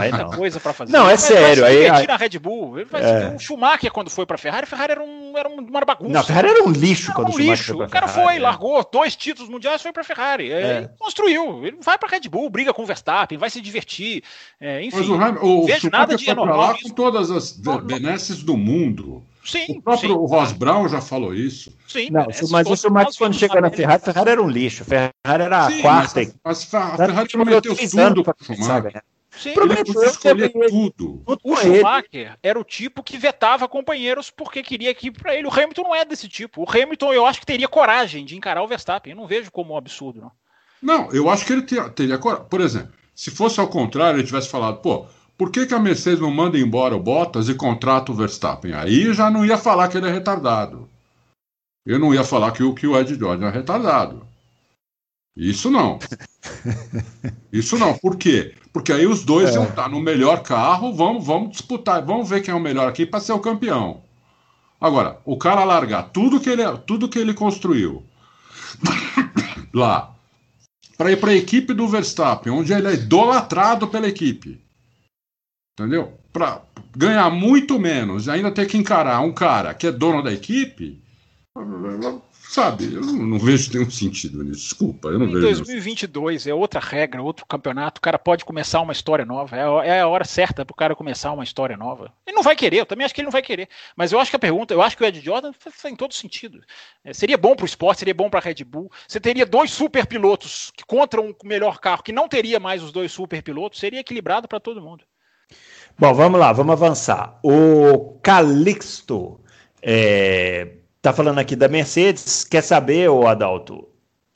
tem 0.00 0.10
não. 0.10 0.30
coisa 0.30 0.58
para 0.58 0.72
fazer. 0.72 0.92
Não, 0.92 1.08
é 1.08 1.16
sério. 1.16 1.64
Aí, 1.64 1.88
aí, 1.88 2.06
na 2.06 2.16
Red 2.16 2.38
Bull. 2.38 2.78
Ele 2.78 2.88
vai 2.90 3.02
é. 3.02 3.34
O 3.34 3.38
Schumacher, 3.38 3.92
quando 3.92 4.10
foi 4.10 4.26
para 4.26 4.36
Ferrari, 4.36 4.66
Ferrari 4.66 4.92
era, 4.92 5.02
um, 5.02 5.32
era 5.36 5.48
uma 5.48 5.80
bagunça. 5.80 6.10
Não, 6.10 6.24
Ferrari 6.24 6.48
era 6.48 6.64
um 6.64 6.72
lixo 6.72 7.10
era 7.10 7.14
quando 7.14 7.28
um 7.28 7.30
o 7.30 7.32
Schumacher 7.32 7.50
lixo. 7.50 7.76
foi 7.76 7.86
O 7.86 7.88
cara 7.88 8.08
Ferrari, 8.08 8.28
foi, 8.28 8.36
é. 8.36 8.42
largou 8.42 8.88
dois 8.92 9.14
títulos 9.14 9.48
mundiais, 9.48 9.80
foi 9.80 9.92
para 9.92 10.02
Ferrari. 10.02 10.50
É. 10.50 10.78
Ele 10.78 10.90
construiu. 10.98 11.64
Ele 11.64 11.78
vai 11.80 11.96
para 11.96 12.08
Red 12.08 12.28
Bull, 12.28 12.50
briga 12.50 12.74
com 12.74 12.82
o 12.82 12.86
Verstappen, 12.86 13.38
vai 13.38 13.50
se 13.50 13.60
divertir. 13.60 14.22
É, 14.60 14.82
enfim, 14.82 14.96
Mas 14.96 15.08
o, 15.08 15.46
o, 15.46 15.66
vejo 15.66 15.88
nada 15.90 16.16
de 16.16 16.28
anormal. 16.28 16.58
Lá 16.58 16.74
com 16.74 16.88
todas 16.90 17.30
as 17.30 17.52
benesses 17.84 18.42
do 18.42 18.56
mundo. 18.56 19.22
Sim, 19.44 19.66
o 19.68 19.82
próprio 19.82 20.08
sim. 20.08 20.26
Ross 20.26 20.52
Brown 20.52 20.88
já 20.88 21.00
falou 21.00 21.34
isso. 21.34 21.76
Sim, 21.86 22.08
não, 22.10 22.26
mas 22.50 22.66
o 22.66 22.76
Schumacher, 22.76 23.14
quando 23.18 23.34
chegou 23.34 23.60
na 23.60 23.70
Ferrari, 23.70 24.02
a 24.02 24.04
Ferrari 24.04 24.30
era 24.30 24.42
um 24.42 24.48
lixo. 24.48 24.84
Ferrari 24.84 25.12
era 25.24 25.68
sim, 25.68 25.78
a 25.78 25.82
quarta. 25.82 26.20
Mas, 26.42 26.68
mas 26.72 26.74
a 26.74 26.96
Ferrari 26.96 27.28
prometeu 27.28 27.76
tudo 27.76 28.24
para 28.24 28.36
o 28.40 28.44
Schumacher. 28.44 29.02
Sim, 29.30 29.52
prometeu 29.52 30.02
escolher 30.04 30.52
tudo. 30.70 31.22
O 31.26 31.56
Schumacher 31.56 32.38
era 32.42 32.58
o 32.58 32.64
tipo 32.64 33.02
que 33.02 33.18
vetava 33.18 33.68
companheiros 33.68 34.30
porque 34.30 34.62
queria 34.62 34.90
equipe 34.90 35.20
para 35.20 35.34
ele. 35.34 35.46
O 35.46 35.52
Hamilton 35.52 35.82
não 35.82 35.94
é 35.94 36.04
desse 36.04 36.28
tipo. 36.28 36.62
O 36.62 36.70
Hamilton, 36.70 37.12
eu 37.12 37.26
acho 37.26 37.40
que 37.40 37.46
teria 37.46 37.68
coragem 37.68 38.24
de 38.24 38.36
encarar 38.36 38.62
o 38.62 38.68
Verstappen. 38.68 39.12
Eu 39.12 39.16
não 39.16 39.26
vejo 39.26 39.50
como 39.50 39.74
um 39.74 39.76
absurdo, 39.76 40.20
não. 40.20 40.32
Não, 40.80 41.12
eu 41.12 41.28
acho 41.28 41.44
que 41.44 41.52
ele 41.52 41.62
teria 41.62 42.16
coragem. 42.16 42.46
Por 42.48 42.60
exemplo, 42.60 42.92
se 43.14 43.30
fosse 43.30 43.60
ao 43.60 43.68
contrário, 43.68 44.18
ele 44.18 44.26
tivesse 44.26 44.48
falado, 44.48 44.80
pô, 44.80 45.06
por 45.36 45.50
que, 45.50 45.66
que 45.66 45.74
a 45.74 45.80
Mercedes 45.80 46.20
não 46.20 46.30
manda 46.30 46.58
embora 46.58 46.94
o 46.94 47.00
Bottas 47.00 47.48
e 47.48 47.54
contrata 47.54 48.12
o 48.12 48.14
Verstappen? 48.14 48.72
Aí 48.72 49.12
já 49.12 49.30
não 49.30 49.44
ia 49.44 49.58
falar 49.58 49.88
que 49.88 49.96
ele 49.96 50.08
é 50.08 50.12
retardado. 50.12 50.88
Eu 51.84 51.98
não 51.98 52.14
ia 52.14 52.24
falar 52.24 52.52
que 52.52 52.62
o, 52.62 52.72
que 52.72 52.86
o 52.86 52.98
Ed 52.98 53.14
Jordan 53.14 53.48
é 53.48 53.50
retardado. 53.50 54.26
Isso 55.36 55.70
não. 55.70 55.98
Isso 57.52 57.76
não. 57.76 57.98
Por 57.98 58.16
quê? 58.16 58.54
Porque 58.72 58.92
aí 58.92 59.06
os 59.06 59.24
dois 59.24 59.50
é. 59.50 59.54
iam 59.54 59.64
estar 59.64 59.88
no 59.88 60.00
melhor 60.00 60.42
carro, 60.42 60.94
vamos, 60.94 61.26
vamos 61.26 61.50
disputar, 61.50 62.04
vamos 62.04 62.28
ver 62.28 62.40
quem 62.40 62.52
é 62.52 62.56
o 62.56 62.60
melhor 62.60 62.88
aqui 62.88 63.04
para 63.04 63.20
ser 63.20 63.32
o 63.32 63.40
campeão. 63.40 64.02
Agora, 64.80 65.18
o 65.24 65.36
cara 65.36 65.64
largar 65.64 66.10
tudo 66.10 66.40
que 66.40 66.48
ele, 66.48 66.62
tudo 66.86 67.08
que 67.08 67.18
ele 67.18 67.34
construiu 67.34 68.04
lá 69.74 70.14
para 70.96 71.10
ir 71.10 71.18
para 71.18 71.32
a 71.32 71.36
equipe 71.36 71.74
do 71.74 71.88
Verstappen, 71.88 72.52
onde 72.52 72.72
ele 72.72 72.86
é 72.86 72.94
idolatrado 72.94 73.88
pela 73.88 74.06
equipe 74.06 74.63
entendeu? 75.74 76.18
Para 76.32 76.62
ganhar 76.96 77.30
muito 77.30 77.78
menos 77.78 78.26
e 78.26 78.30
ainda 78.30 78.50
ter 78.50 78.66
que 78.66 78.78
encarar 78.78 79.20
um 79.20 79.32
cara 79.32 79.74
que 79.74 79.86
é 79.86 79.92
dono 79.92 80.22
da 80.22 80.32
equipe, 80.32 81.02
sabe? 82.32 82.94
Eu 82.94 83.00
não 83.00 83.38
vejo 83.38 83.72
nenhum 83.72 83.90
sentido 83.90 84.44
nisso. 84.44 84.60
Desculpa, 84.60 85.08
eu 85.08 85.18
não 85.18 85.26
em 85.26 85.32
vejo. 85.32 85.64
2022 85.64 86.46
é 86.46 86.54
outra 86.54 86.80
regra, 86.80 87.22
outro 87.22 87.44
campeonato. 87.44 87.98
O 87.98 88.02
cara 88.02 88.18
pode 88.18 88.44
começar 88.44 88.80
uma 88.80 88.92
história 88.92 89.24
nova. 89.24 89.56
É, 89.56 90.00
a 90.00 90.06
hora 90.06 90.24
certa 90.24 90.64
para 90.64 90.72
o 90.72 90.76
cara 90.76 90.94
começar 90.94 91.32
uma 91.32 91.42
história 91.42 91.76
nova. 91.76 92.12
Ele 92.26 92.36
não 92.36 92.42
vai 92.42 92.54
querer, 92.54 92.78
eu 92.78 92.86
também 92.86 93.04
acho 93.04 93.12
que 93.12 93.20
ele 93.20 93.26
não 93.26 93.32
vai 93.32 93.42
querer. 93.42 93.68
Mas 93.96 94.12
eu 94.12 94.20
acho 94.20 94.30
que 94.30 94.36
a 94.36 94.40
pergunta, 94.40 94.72
eu 94.72 94.80
acho 94.80 94.96
que 94.96 95.02
o 95.02 95.06
Ed 95.06 95.20
Jordan 95.20 95.52
faz 95.52 95.92
em 95.92 95.96
todo 95.96 96.14
sentido. 96.14 96.60
É, 97.04 97.12
seria 97.12 97.36
bom 97.36 97.56
para 97.56 97.64
o 97.64 97.66
esporte, 97.66 97.98
seria 97.98 98.14
bom 98.14 98.30
para 98.30 98.38
a 98.38 98.42
Red 98.42 98.62
Bull. 98.64 98.90
Você 99.08 99.18
teria 99.18 99.44
dois 99.44 99.72
super 99.72 100.06
pilotos 100.06 100.72
contra 100.86 101.20
um 101.20 101.34
melhor 101.42 101.78
carro 101.78 102.02
que 102.02 102.12
não 102.12 102.28
teria 102.28 102.60
mais 102.60 102.82
os 102.82 102.92
dois 102.92 103.10
super 103.10 103.42
pilotos, 103.42 103.80
seria 103.80 104.00
equilibrado 104.00 104.46
para 104.46 104.60
todo 104.60 104.80
mundo. 104.80 105.04
Bom, 105.96 106.12
vamos 106.12 106.40
lá, 106.40 106.52
vamos 106.52 106.72
avançar. 106.72 107.38
O 107.42 108.18
Calixto 108.20 109.40
é, 109.80 110.72
tá 111.00 111.12
falando 111.12 111.38
aqui 111.38 111.54
da 111.54 111.68
Mercedes. 111.68 112.44
Quer 112.44 112.62
saber, 112.62 113.08
o 113.08 113.28
Adalto, 113.28 113.86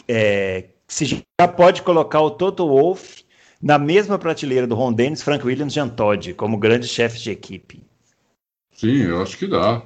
é, 0.07 0.67
se 0.87 1.05
já 1.05 1.49
pode 1.49 1.83
colocar 1.83 2.21
o 2.21 2.31
Toto 2.31 2.67
Wolff 2.69 3.25
na 3.61 3.77
mesma 3.77 4.19
prateleira 4.19 4.67
do 4.69 4.77
Ron 4.77 4.93
Dennis, 4.93 5.23
Frank 5.23 5.45
Williams, 5.45 5.73
Jean 5.73 5.89
Todt, 5.89 6.33
como 6.35 6.57
grande 6.57 6.87
chefe 6.87 7.19
de 7.19 7.31
equipe? 7.33 7.83
Sim, 8.73 9.03
eu 9.03 9.21
acho 9.21 9.37
que 9.37 9.49
dá. 9.49 9.83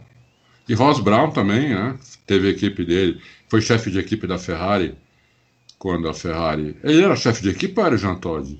E 0.68 0.74
Ross 0.74 1.00
Brown 1.00 1.30
também, 1.30 1.70
né? 1.70 1.98
Teve 2.26 2.48
a 2.48 2.50
equipe 2.50 2.84
dele, 2.84 3.20
foi 3.48 3.62
chefe 3.62 3.90
de 3.90 3.98
equipe 3.98 4.26
da 4.26 4.38
Ferrari 4.38 4.94
quando 5.78 6.08
a 6.08 6.14
Ferrari. 6.14 6.76
Ele 6.84 7.02
era 7.02 7.16
chefe 7.16 7.42
de 7.42 7.48
equipe 7.48 7.80
ou 7.80 7.86
era 7.86 7.96
Jean 7.96 8.16
Todt? 8.16 8.58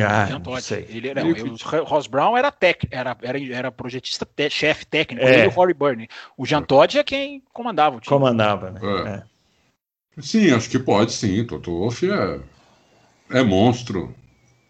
Ah, 0.00 0.28
não 0.28 0.60
sei. 0.60 0.86
Ele 0.88 1.08
era, 1.08 1.22
o 1.24 1.84
Ross 1.84 2.06
Brown 2.06 2.36
era, 2.36 2.50
tec, 2.50 2.86
era, 2.90 3.16
era, 3.22 3.38
era 3.52 3.72
projetista, 3.72 4.26
te, 4.26 4.48
chefe 4.50 4.86
técnico, 4.86 5.24
é. 5.24 5.34
ele 5.34 5.44
e 5.44 5.46
o 5.46 5.50
Rory 5.50 5.74
Burney. 5.74 6.08
O 6.36 6.46
Jean 6.46 6.62
Todt 6.62 6.98
é 6.98 7.04
quem 7.04 7.42
comandava 7.52 7.96
o 7.96 8.00
time. 8.00 8.08
Comandava, 8.08 8.70
né? 8.70 8.80
É. 8.82 9.08
É. 9.08 9.22
Sim, 10.22 10.50
acho 10.52 10.70
que 10.70 10.78
pode 10.78 11.12
sim. 11.12 11.44
Toto 11.44 11.70
Wolff 11.70 12.10
é, 12.10 12.40
é 13.30 13.42
monstro. 13.42 14.14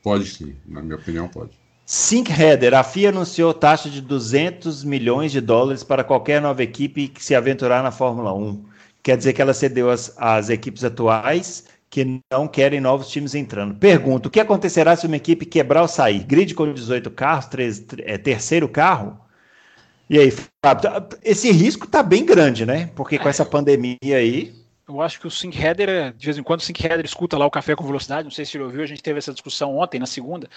Pode 0.02 0.24
sim, 0.26 0.56
na 0.66 0.82
minha 0.82 0.96
opinião, 0.96 1.28
pode. 1.28 1.50
Sink 1.84 2.32
Header, 2.32 2.74
a 2.74 2.82
FIA 2.82 3.10
anunciou 3.10 3.54
taxa 3.54 3.88
de 3.88 4.00
200 4.00 4.82
milhões 4.82 5.30
de 5.30 5.40
dólares 5.40 5.84
para 5.84 6.02
qualquer 6.02 6.40
nova 6.42 6.62
equipe 6.62 7.06
que 7.06 7.24
se 7.24 7.32
aventurar 7.32 7.80
na 7.82 7.92
Fórmula 7.92 8.34
1. 8.34 8.64
Quer 9.04 9.16
dizer 9.16 9.32
que 9.32 9.40
ela 9.40 9.54
cedeu 9.54 9.88
as, 9.88 10.12
as 10.18 10.50
equipes 10.50 10.82
atuais 10.82 11.64
que 11.96 12.20
não 12.30 12.46
querem 12.46 12.78
novos 12.78 13.08
times 13.08 13.34
entrando. 13.34 13.74
Pergunto: 13.74 14.28
o 14.28 14.30
que 14.30 14.38
acontecerá 14.38 14.94
se 14.94 15.06
uma 15.06 15.16
equipe 15.16 15.46
quebrar 15.46 15.80
ou 15.80 15.88
sair? 15.88 16.22
Grid 16.24 16.54
com 16.54 16.70
18 16.70 17.10
carros, 17.10 17.46
três, 17.46 17.82
é, 18.00 18.18
terceiro 18.18 18.68
carro? 18.68 19.18
E 20.10 20.18
aí, 20.18 20.30
Fábio, 20.62 20.90
esse 21.24 21.50
risco 21.50 21.86
está 21.86 22.02
bem 22.02 22.26
grande, 22.26 22.66
né? 22.66 22.90
Porque 22.94 23.18
com 23.18 23.30
essa 23.30 23.46
pandemia 23.46 23.96
aí. 24.02 24.54
Eu 24.86 25.00
acho 25.00 25.18
que 25.18 25.26
o 25.26 25.30
Sync 25.30 25.58
Header, 25.58 26.12
de 26.12 26.26
vez 26.26 26.36
em 26.36 26.42
quando 26.42 26.60
o 26.60 26.62
Sync 26.62 26.84
Header 26.84 27.04
escuta 27.04 27.38
lá 27.38 27.46
o 27.46 27.50
Café 27.50 27.74
com 27.74 27.82
Velocidade, 27.86 28.24
não 28.24 28.30
sei 28.30 28.44
se 28.44 28.58
ele 28.58 28.64
ouviu, 28.64 28.82
a 28.82 28.86
gente 28.86 29.02
teve 29.02 29.18
essa 29.18 29.32
discussão 29.32 29.78
ontem, 29.78 29.98
na 29.98 30.06
segunda. 30.06 30.50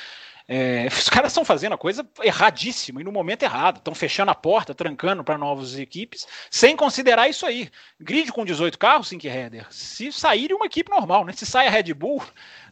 É, 0.51 0.87
os 0.87 1.07
caras 1.07 1.31
estão 1.31 1.45
fazendo 1.45 1.73
a 1.73 1.77
coisa 1.77 2.03
erradíssima 2.23 2.99
e 2.99 3.03
no 3.03 3.11
momento 3.11 3.43
errado. 3.43 3.77
Estão 3.77 3.93
fechando 3.93 4.31
a 4.31 4.35
porta, 4.35 4.73
trancando 4.73 5.23
para 5.23 5.37
novas 5.37 5.77
equipes, 5.77 6.25
sem 6.49 6.75
considerar 6.75 7.29
isso 7.29 7.45
aí. 7.45 7.69
Grid 7.99 8.31
com 8.31 8.43
18 8.43 8.79
carros, 8.79 9.09
Sync 9.09 9.27
Header. 9.27 9.67
Se 9.69 10.11
sair 10.11 10.51
uma 10.51 10.65
equipe 10.65 10.89
normal, 10.89 11.23
né? 11.23 11.33
Se 11.33 11.45
sai 11.45 11.67
a 11.67 11.69
Red 11.69 11.93
Bull, 11.93 12.23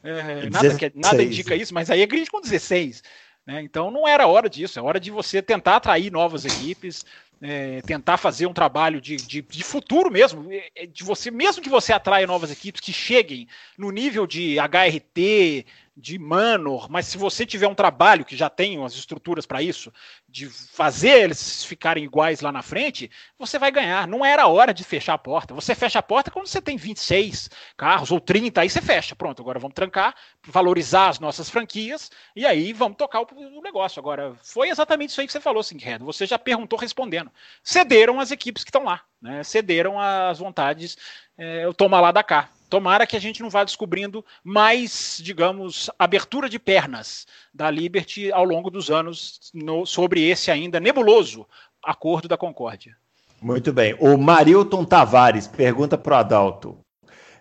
é, 0.03 0.49
nada, 0.49 0.75
nada 0.95 1.21
indica 1.21 1.55
isso, 1.55 1.71
mas 1.71 1.91
aí 1.91 2.01
é 2.01 2.07
grid 2.07 2.31
com 2.31 2.41
16. 2.41 3.03
Né? 3.45 3.61
Então 3.61 3.91
não 3.91 4.07
era 4.07 4.25
hora 4.25 4.49
disso, 4.49 4.79
é 4.79 4.81
hora 4.81 4.99
de 4.99 5.11
você 5.11 5.39
tentar 5.39 5.75
atrair 5.75 6.11
novas 6.11 6.45
equipes, 6.45 7.05
é, 7.39 7.81
tentar 7.83 8.17
fazer 8.17 8.47
um 8.47 8.53
trabalho 8.53 8.99
de, 8.99 9.17
de, 9.17 9.41
de, 9.43 9.63
futuro 9.63 10.09
mesmo, 10.09 10.51
é, 10.51 10.69
é, 10.75 10.85
de 10.87 11.03
você, 11.03 11.29
mesmo 11.29 11.61
que 11.61 11.69
você 11.69 11.93
atraia 11.93 12.25
novas 12.25 12.51
equipes 12.51 12.81
que 12.81 12.91
cheguem 12.91 13.47
no 13.77 13.91
nível 13.91 14.25
de 14.25 14.57
HRT, 14.59 15.65
de 15.99 16.19
Manor, 16.19 16.91
mas 16.91 17.07
se 17.07 17.17
você 17.17 17.43
tiver 17.43 17.67
um 17.67 17.73
trabalho 17.73 18.23
que 18.23 18.37
já 18.37 18.51
tem 18.51 18.83
as 18.85 18.93
estruturas 18.93 19.47
para 19.47 19.63
isso, 19.63 19.91
de 20.29 20.47
fazer 20.47 21.23
eles 21.23 21.65
ficarem 21.65 22.03
iguais 22.03 22.39
lá 22.39 22.51
na 22.51 22.61
frente, 22.61 23.09
você 23.37 23.57
vai 23.57 23.71
ganhar. 23.71 24.07
Não 24.07 24.23
era 24.23 24.45
hora 24.45 24.75
de 24.75 24.83
fechar 24.83 25.15
a 25.15 25.17
porta. 25.17 25.55
Você 25.55 25.73
fecha 25.73 25.97
a 25.97 26.03
porta 26.03 26.29
quando 26.29 26.45
você 26.45 26.61
tem 26.61 26.77
26 26.77 27.49
carros 27.75 28.11
ou 28.11 28.21
30, 28.21 28.61
aí 28.61 28.69
você 28.69 28.79
fecha. 28.79 29.15
Pronto, 29.15 29.41
agora 29.41 29.57
vamos 29.57 29.73
trancar, 29.73 30.13
valorizar 30.45 31.09
as 31.09 31.19
nossas 31.19 31.49
franquias 31.49 32.11
e 32.35 32.45
aí 32.45 32.73
vamos 32.73 32.95
tocar 32.95 33.21
o, 33.21 33.61
negócio. 33.63 33.99
Agora, 33.99 34.35
foi 34.43 34.69
exatamente 34.69 35.09
isso 35.09 35.21
aí 35.21 35.25
que 35.25 35.33
você 35.33 35.41
falou, 35.41 35.63
Sinkhead. 35.63 36.03
Você 36.03 36.27
já 36.27 36.37
perguntou 36.37 36.77
respondendo. 36.77 37.31
Cederam 37.63 38.19
as 38.19 38.29
equipes 38.29 38.63
que 38.63 38.69
estão 38.69 38.83
lá, 38.83 39.01
né? 39.19 39.43
cederam 39.43 39.99
as 39.99 40.37
vontades, 40.37 40.95
é, 41.35 41.67
o 41.67 41.73
toma 41.73 41.99
lá 41.99 42.11
da 42.11 42.21
cá. 42.21 42.51
Tomara 42.69 43.07
que 43.07 43.15
a 43.15 43.19
gente 43.19 43.41
não 43.41 43.49
vá 43.49 43.63
descobrindo 43.63 44.23
mais, 44.43 45.19
digamos, 45.23 45.89
abertura 45.97 46.49
de 46.49 46.59
pernas 46.59 47.25
da 47.53 47.71
Liberty 47.71 48.31
ao 48.31 48.43
longo 48.43 48.69
dos 48.69 48.89
anos 48.89 49.51
no, 49.53 49.85
sobre 49.85 50.27
esse 50.27 50.51
ainda 50.51 50.79
nebuloso 50.79 51.47
acordo 51.81 52.27
da 52.27 52.37
Concórdia. 52.37 52.95
Muito 53.41 53.71
bem. 53.71 53.95
O 53.99 54.17
Marilton 54.17 54.83
Tavares 54.83 55.47
pergunta 55.47 55.97
para 55.97 56.15
o 56.15 56.19
Adalto. 56.19 56.79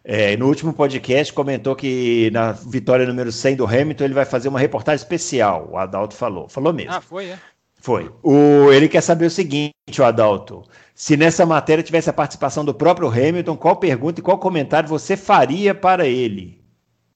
É, 0.04 0.36
no 0.36 0.46
último 0.46 0.72
podcast 0.72 1.32
comentou 1.32 1.74
que 1.74 2.30
na 2.32 2.52
vitória 2.52 3.04
número 3.04 3.32
100 3.32 3.56
do 3.56 3.66
Hamilton 3.66 4.04
ele 4.04 4.14
vai 4.14 4.24
fazer 4.24 4.48
uma 4.48 4.60
reportagem 4.60 5.02
especial. 5.02 5.68
O 5.72 5.76
Adalto 5.76 6.14
falou. 6.14 6.48
Falou 6.48 6.72
mesmo. 6.72 6.92
Ah, 6.92 7.00
foi, 7.00 7.26
é? 7.30 7.38
Foi. 7.86 8.10
O, 8.20 8.72
ele 8.72 8.88
quer 8.88 9.00
saber 9.00 9.26
o 9.26 9.30
seguinte, 9.30 9.72
o 10.00 10.04
Adalto. 10.04 10.64
Se 10.92 11.16
nessa 11.16 11.46
matéria 11.46 11.84
tivesse 11.84 12.10
a 12.10 12.12
participação 12.12 12.64
do 12.64 12.74
próprio 12.74 13.06
Hamilton, 13.06 13.56
qual 13.56 13.76
pergunta 13.76 14.18
e 14.18 14.24
qual 14.24 14.38
comentário 14.38 14.88
você 14.88 15.16
faria 15.16 15.72
para 15.72 16.04
ele? 16.04 16.60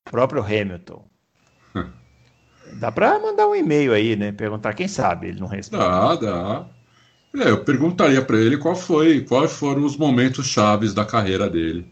Próprio 0.04 0.40
Hamilton. 0.40 1.04
Dá 2.78 2.92
para 2.92 3.18
mandar 3.18 3.48
um 3.48 3.56
e-mail 3.56 3.92
aí, 3.92 4.14
né? 4.14 4.30
Perguntar 4.30 4.74
quem 4.74 4.86
sabe, 4.86 5.30
ele 5.30 5.40
não 5.40 5.48
responde. 5.48 5.82
Dá, 5.82 6.14
dá. 6.14 6.66
É, 7.34 7.50
eu 7.50 7.64
perguntaria 7.64 8.22
para 8.22 8.38
ele 8.38 8.56
qual 8.56 8.76
foi, 8.76 9.22
quais 9.22 9.50
foram 9.50 9.84
os 9.84 9.96
momentos 9.96 10.46
chaves 10.46 10.94
da 10.94 11.04
carreira 11.04 11.50
dele, 11.50 11.84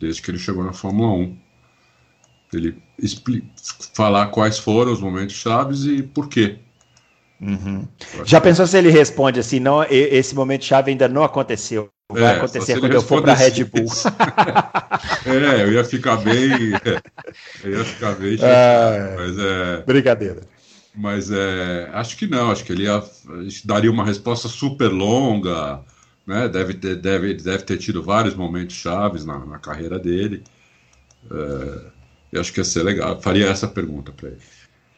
desde 0.00 0.20
que 0.20 0.32
ele 0.32 0.38
chegou 0.38 0.64
na 0.64 0.72
Fórmula 0.72 1.12
1. 1.12 1.38
Ele 2.52 2.82
falar 3.94 4.26
quais 4.26 4.58
foram 4.58 4.92
os 4.92 5.00
momentos 5.00 5.36
chaves 5.36 5.84
e 5.84 6.02
por 6.02 6.28
quê. 6.28 6.63
Uhum. 7.40 7.86
Já 8.24 8.40
pensou 8.40 8.66
se 8.66 8.78
ele 8.78 8.90
responde 8.90 9.40
assim, 9.40 9.60
não, 9.60 9.84
esse 9.90 10.34
momento 10.34 10.64
chave 10.64 10.90
ainda 10.90 11.08
não 11.08 11.24
aconteceu. 11.24 11.90
Vai 12.10 12.34
é, 12.34 12.36
acontecer 12.36 12.78
quando 12.78 12.92
eu 12.92 13.02
for 13.02 13.22
para 13.22 13.34
Red 13.34 13.64
Bull. 13.64 13.86
é, 15.26 15.62
eu 15.62 15.72
ia 15.72 15.84
ficar 15.84 16.16
bem. 16.16 16.50
eu 17.62 17.78
ia 17.78 17.84
ficar 17.84 18.12
bem. 18.14 18.38
Ah, 18.42 19.14
mas 19.16 19.38
é. 19.38 19.82
Brincadeira. 19.86 20.40
Mas 20.94 21.30
é, 21.30 21.90
acho 21.92 22.16
que 22.16 22.26
não, 22.26 22.50
acho 22.50 22.62
que 22.64 22.72
ele 22.72 22.84
ia, 22.84 23.02
daria 23.64 23.90
uma 23.90 24.04
resposta 24.04 24.48
super 24.48 24.88
longa, 24.88 25.80
né? 26.26 26.48
Deve 26.48 26.74
ter, 26.74 26.96
deve, 26.96 27.34
deve 27.34 27.64
ter 27.64 27.78
tido 27.78 28.02
vários 28.02 28.34
momentos 28.34 28.76
chaves 28.76 29.24
na, 29.24 29.38
na 29.44 29.58
carreira 29.58 29.98
dele. 29.98 30.44
É, 31.30 31.80
eu 32.32 32.40
acho 32.40 32.52
que 32.52 32.60
ia 32.60 32.64
ser 32.64 32.82
legal. 32.82 33.20
Faria 33.20 33.48
essa 33.48 33.66
pergunta 33.66 34.12
para 34.12 34.28
ele. 34.28 34.38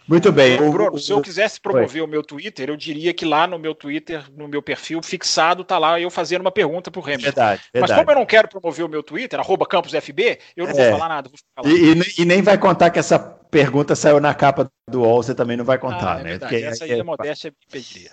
Muito 0.09 0.31
bem. 0.31 0.57
Bruno, 0.57 0.99
se 0.99 1.11
eu 1.11 1.21
quisesse 1.21 1.61
promover 1.61 2.03
o 2.03 2.07
meu 2.07 2.23
Twitter, 2.23 2.69
eu 2.69 2.77
diria 2.77 3.13
que 3.13 3.25
lá 3.25 3.47
no 3.47 3.59
meu 3.59 3.75
Twitter, 3.75 4.25
no 4.37 4.47
meu 4.47 4.63
perfil 4.63 5.03
fixado, 5.03 5.65
tá 5.65 5.79
lá 5.79 6.01
eu 6.01 6.11
fazendo 6.11 6.43
uma 6.43 6.53
pergunta 6.53 6.91
pro 6.91 7.03
Hamilton. 7.03 7.23
Verdade, 7.23 7.63
verdade. 7.73 7.93
Mas 7.93 7.99
como 7.99 8.11
eu 8.11 8.15
não 8.15 8.27
quero 8.27 8.49
promover 8.49 8.85
o 8.85 8.89
meu 8.89 9.03
Twitter, 9.03 9.41
arroba 9.41 9.67
campusfb, 9.67 10.39
eu 10.57 10.67
não 10.67 10.73
é. 10.73 10.91
vou 10.91 10.99
falar 10.99 11.09
nada. 11.09 11.31
Falar. 11.57 11.69
E, 11.69 11.93
e, 11.93 12.23
e, 12.23 12.25
nem 12.25 12.41
vai 12.41 12.57
contar 12.57 12.91
que 12.91 12.99
essa 12.99 13.19
pergunta 13.19 13.97
saiu 13.97 14.21
na 14.21 14.33
capa 14.33 14.71
do 14.89 15.01
UOL, 15.01 15.23
você 15.23 15.35
também 15.35 15.57
não 15.57 15.65
vai 15.65 15.79
contar, 15.79 16.19
ah, 16.19 16.21
é 16.21 16.25
né? 16.25 16.39
Porque 16.39 16.57
essa 16.57 16.85
aí 16.85 16.93
é, 16.93 16.97
da 16.99 17.05
modéstia 17.05 17.53
pediria. 17.71 18.11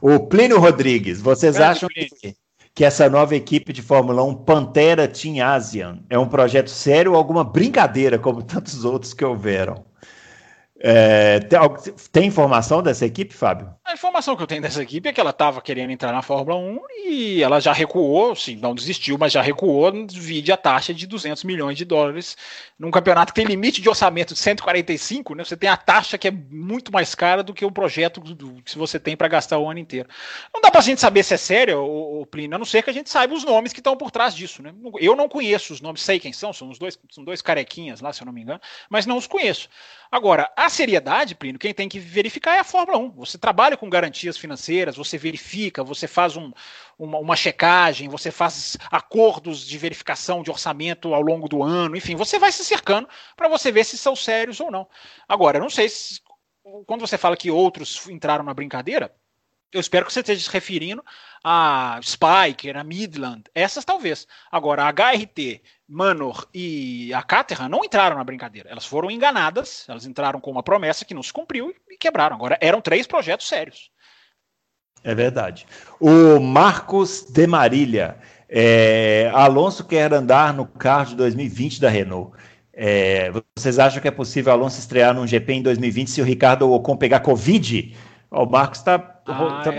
O 0.00 0.20
Plínio 0.20 0.58
Rodrigues, 0.58 1.20
vocês 1.20 1.56
Grande 1.56 1.70
acham 1.70 1.88
que, 1.88 2.34
que 2.74 2.84
essa 2.84 3.08
nova 3.08 3.34
equipe 3.34 3.72
de 3.72 3.80
Fórmula 3.80 4.22
1, 4.24 4.34
Pantera 4.44 5.06
Team 5.06 5.46
Asian, 5.46 6.00
é 6.10 6.18
um 6.18 6.28
projeto 6.28 6.68
sério 6.68 7.12
ou 7.12 7.16
alguma 7.16 7.44
brincadeira, 7.44 8.18
como 8.18 8.42
tantos 8.42 8.84
outros 8.84 9.14
que 9.14 9.24
houveram? 9.24 9.84
É, 10.86 11.40
tem, 11.40 11.58
tem, 12.12 12.26
informação 12.26 12.82
dessa 12.82 13.06
equipe, 13.06 13.32
Fábio? 13.32 13.74
A 13.86 13.94
informação 13.94 14.36
que 14.36 14.42
eu 14.42 14.46
tenho 14.46 14.60
dessa 14.60 14.82
equipe 14.82 15.08
é 15.08 15.14
que 15.14 15.20
ela 15.20 15.30
estava 15.30 15.62
querendo 15.62 15.88
entrar 15.88 16.12
na 16.12 16.20
Fórmula 16.20 16.58
1 16.58 16.78
e 17.06 17.42
ela 17.42 17.58
já 17.58 17.72
recuou, 17.72 18.36
sim, 18.36 18.56
não 18.56 18.74
desistiu, 18.74 19.16
mas 19.16 19.32
já 19.32 19.40
recuou, 19.40 19.90
vide 20.12 20.52
a 20.52 20.58
taxa 20.58 20.92
de 20.92 21.06
200 21.06 21.42
milhões 21.44 21.78
de 21.78 21.86
dólares 21.86 22.36
num 22.78 22.90
campeonato 22.90 23.32
que 23.32 23.40
tem 23.40 23.46
limite 23.46 23.80
de 23.80 23.88
orçamento 23.88 24.34
de 24.34 24.40
145, 24.40 25.34
né? 25.34 25.42
Você 25.42 25.56
tem 25.56 25.70
a 25.70 25.76
taxa 25.76 26.18
que 26.18 26.28
é 26.28 26.30
muito 26.30 26.92
mais 26.92 27.14
cara 27.14 27.42
do 27.42 27.54
que 27.54 27.64
o 27.64 27.72
projeto 27.72 28.20
do, 28.20 28.62
que 28.62 28.76
você 28.76 29.00
tem 29.00 29.16
para 29.16 29.26
gastar 29.26 29.58
o 29.58 29.70
ano 29.70 29.80
inteiro. 29.80 30.06
Não 30.52 30.60
dá 30.60 30.70
para 30.70 30.80
a 30.80 30.84
gente 30.84 31.00
saber 31.00 31.22
se 31.22 31.32
é 31.32 31.38
sério, 31.38 31.82
o, 31.82 32.26
Plínio, 32.26 32.56
a 32.56 32.58
não 32.58 32.66
ser 32.66 32.82
que 32.82 32.90
a 32.90 32.92
gente 32.92 33.08
saiba 33.08 33.32
os 33.32 33.42
nomes 33.42 33.72
que 33.72 33.80
estão 33.80 33.96
por 33.96 34.10
trás 34.10 34.34
disso, 34.34 34.62
né? 34.62 34.74
Eu 35.00 35.16
não 35.16 35.30
conheço 35.30 35.72
os 35.72 35.80
nomes, 35.80 36.02
sei 36.02 36.20
quem 36.20 36.32
são, 36.34 36.52
são 36.52 36.68
os 36.68 36.78
dois, 36.78 36.98
são 37.10 37.24
dois 37.24 37.40
carequinhas 37.40 38.02
lá, 38.02 38.12
se 38.12 38.20
eu 38.20 38.26
não 38.26 38.34
me 38.34 38.42
engano, 38.42 38.60
mas 38.90 39.06
não 39.06 39.16
os 39.16 39.26
conheço. 39.26 39.70
Agora, 40.10 40.50
a 40.56 40.68
seriedade, 40.74 41.34
Plínio, 41.34 41.58
quem 41.58 41.72
tem 41.72 41.88
que 41.88 41.98
verificar 41.98 42.56
é 42.56 42.58
a 42.58 42.64
Fórmula 42.64 42.98
1. 42.98 43.10
Você 43.12 43.38
trabalha 43.38 43.76
com 43.76 43.88
garantias 43.88 44.36
financeiras, 44.36 44.96
você 44.96 45.16
verifica, 45.16 45.82
você 45.82 46.06
faz 46.06 46.36
um, 46.36 46.52
uma, 46.98 47.18
uma, 47.18 47.36
checagem, 47.36 48.08
você 48.08 48.30
faz 48.30 48.76
acordos 48.90 49.66
de 49.66 49.78
verificação 49.78 50.42
de 50.42 50.50
orçamento 50.50 51.14
ao 51.14 51.22
longo 51.22 51.48
do 51.48 51.62
ano, 51.62 51.96
enfim, 51.96 52.16
você 52.16 52.38
vai 52.38 52.52
se 52.52 52.64
cercando 52.64 53.08
para 53.36 53.48
você 53.48 53.70
ver 53.70 53.84
se 53.84 53.96
são 53.96 54.16
sérios 54.16 54.60
ou 54.60 54.70
não. 54.70 54.88
Agora, 55.28 55.58
não 55.58 55.70
sei 55.70 55.88
se. 55.88 56.20
Quando 56.86 57.00
você 57.00 57.18
fala 57.18 57.36
que 57.36 57.50
outros 57.50 58.08
entraram 58.08 58.42
na 58.42 58.54
brincadeira, 58.54 59.14
eu 59.74 59.80
espero 59.80 60.06
que 60.06 60.12
você 60.12 60.20
esteja 60.20 60.40
se 60.40 60.50
referindo 60.50 61.04
a 61.42 61.98
Spiker, 62.00 62.76
a 62.76 62.84
Midland, 62.84 63.42
essas 63.52 63.84
talvez. 63.84 64.26
Agora, 64.50 64.84
a 64.84 64.90
HRT, 64.90 65.60
Manor 65.88 66.46
e 66.54 67.12
a 67.12 67.22
Caterham 67.22 67.68
não 67.68 67.84
entraram 67.84 68.16
na 68.16 68.24
brincadeira. 68.24 68.70
Elas 68.70 68.86
foram 68.86 69.10
enganadas, 69.10 69.84
elas 69.88 70.06
entraram 70.06 70.40
com 70.40 70.52
uma 70.52 70.62
promessa 70.62 71.04
que 71.04 71.12
não 71.12 71.22
se 71.22 71.32
cumpriu 71.32 71.74
e 71.90 71.98
quebraram. 71.98 72.36
Agora, 72.36 72.56
eram 72.60 72.80
três 72.80 73.06
projetos 73.06 73.48
sérios. 73.48 73.90
É 75.02 75.14
verdade. 75.14 75.66
O 76.00 76.38
Marcos 76.38 77.26
de 77.28 77.46
Marília. 77.46 78.16
É, 78.48 79.30
Alonso 79.34 79.84
quer 79.84 80.14
andar 80.14 80.54
no 80.54 80.64
carro 80.64 81.06
de 81.06 81.16
2020 81.16 81.80
da 81.80 81.90
Renault. 81.90 82.32
É, 82.72 83.30
vocês 83.56 83.78
acham 83.78 84.00
que 84.00 84.08
é 84.08 84.12
possível 84.12 84.52
Alonso 84.52 84.78
estrear 84.78 85.12
num 85.12 85.26
GP 85.26 85.52
em 85.52 85.62
2020 85.62 86.10
se 86.10 86.20
o 86.22 86.24
Ricardo 86.24 86.72
Ocon 86.72 86.96
pegar 86.96 87.20
Covid? 87.20 87.94
O 88.34 88.46
Marcos 88.46 88.80
está 88.80 88.94
ah, 89.26 89.62
tá 89.64 89.70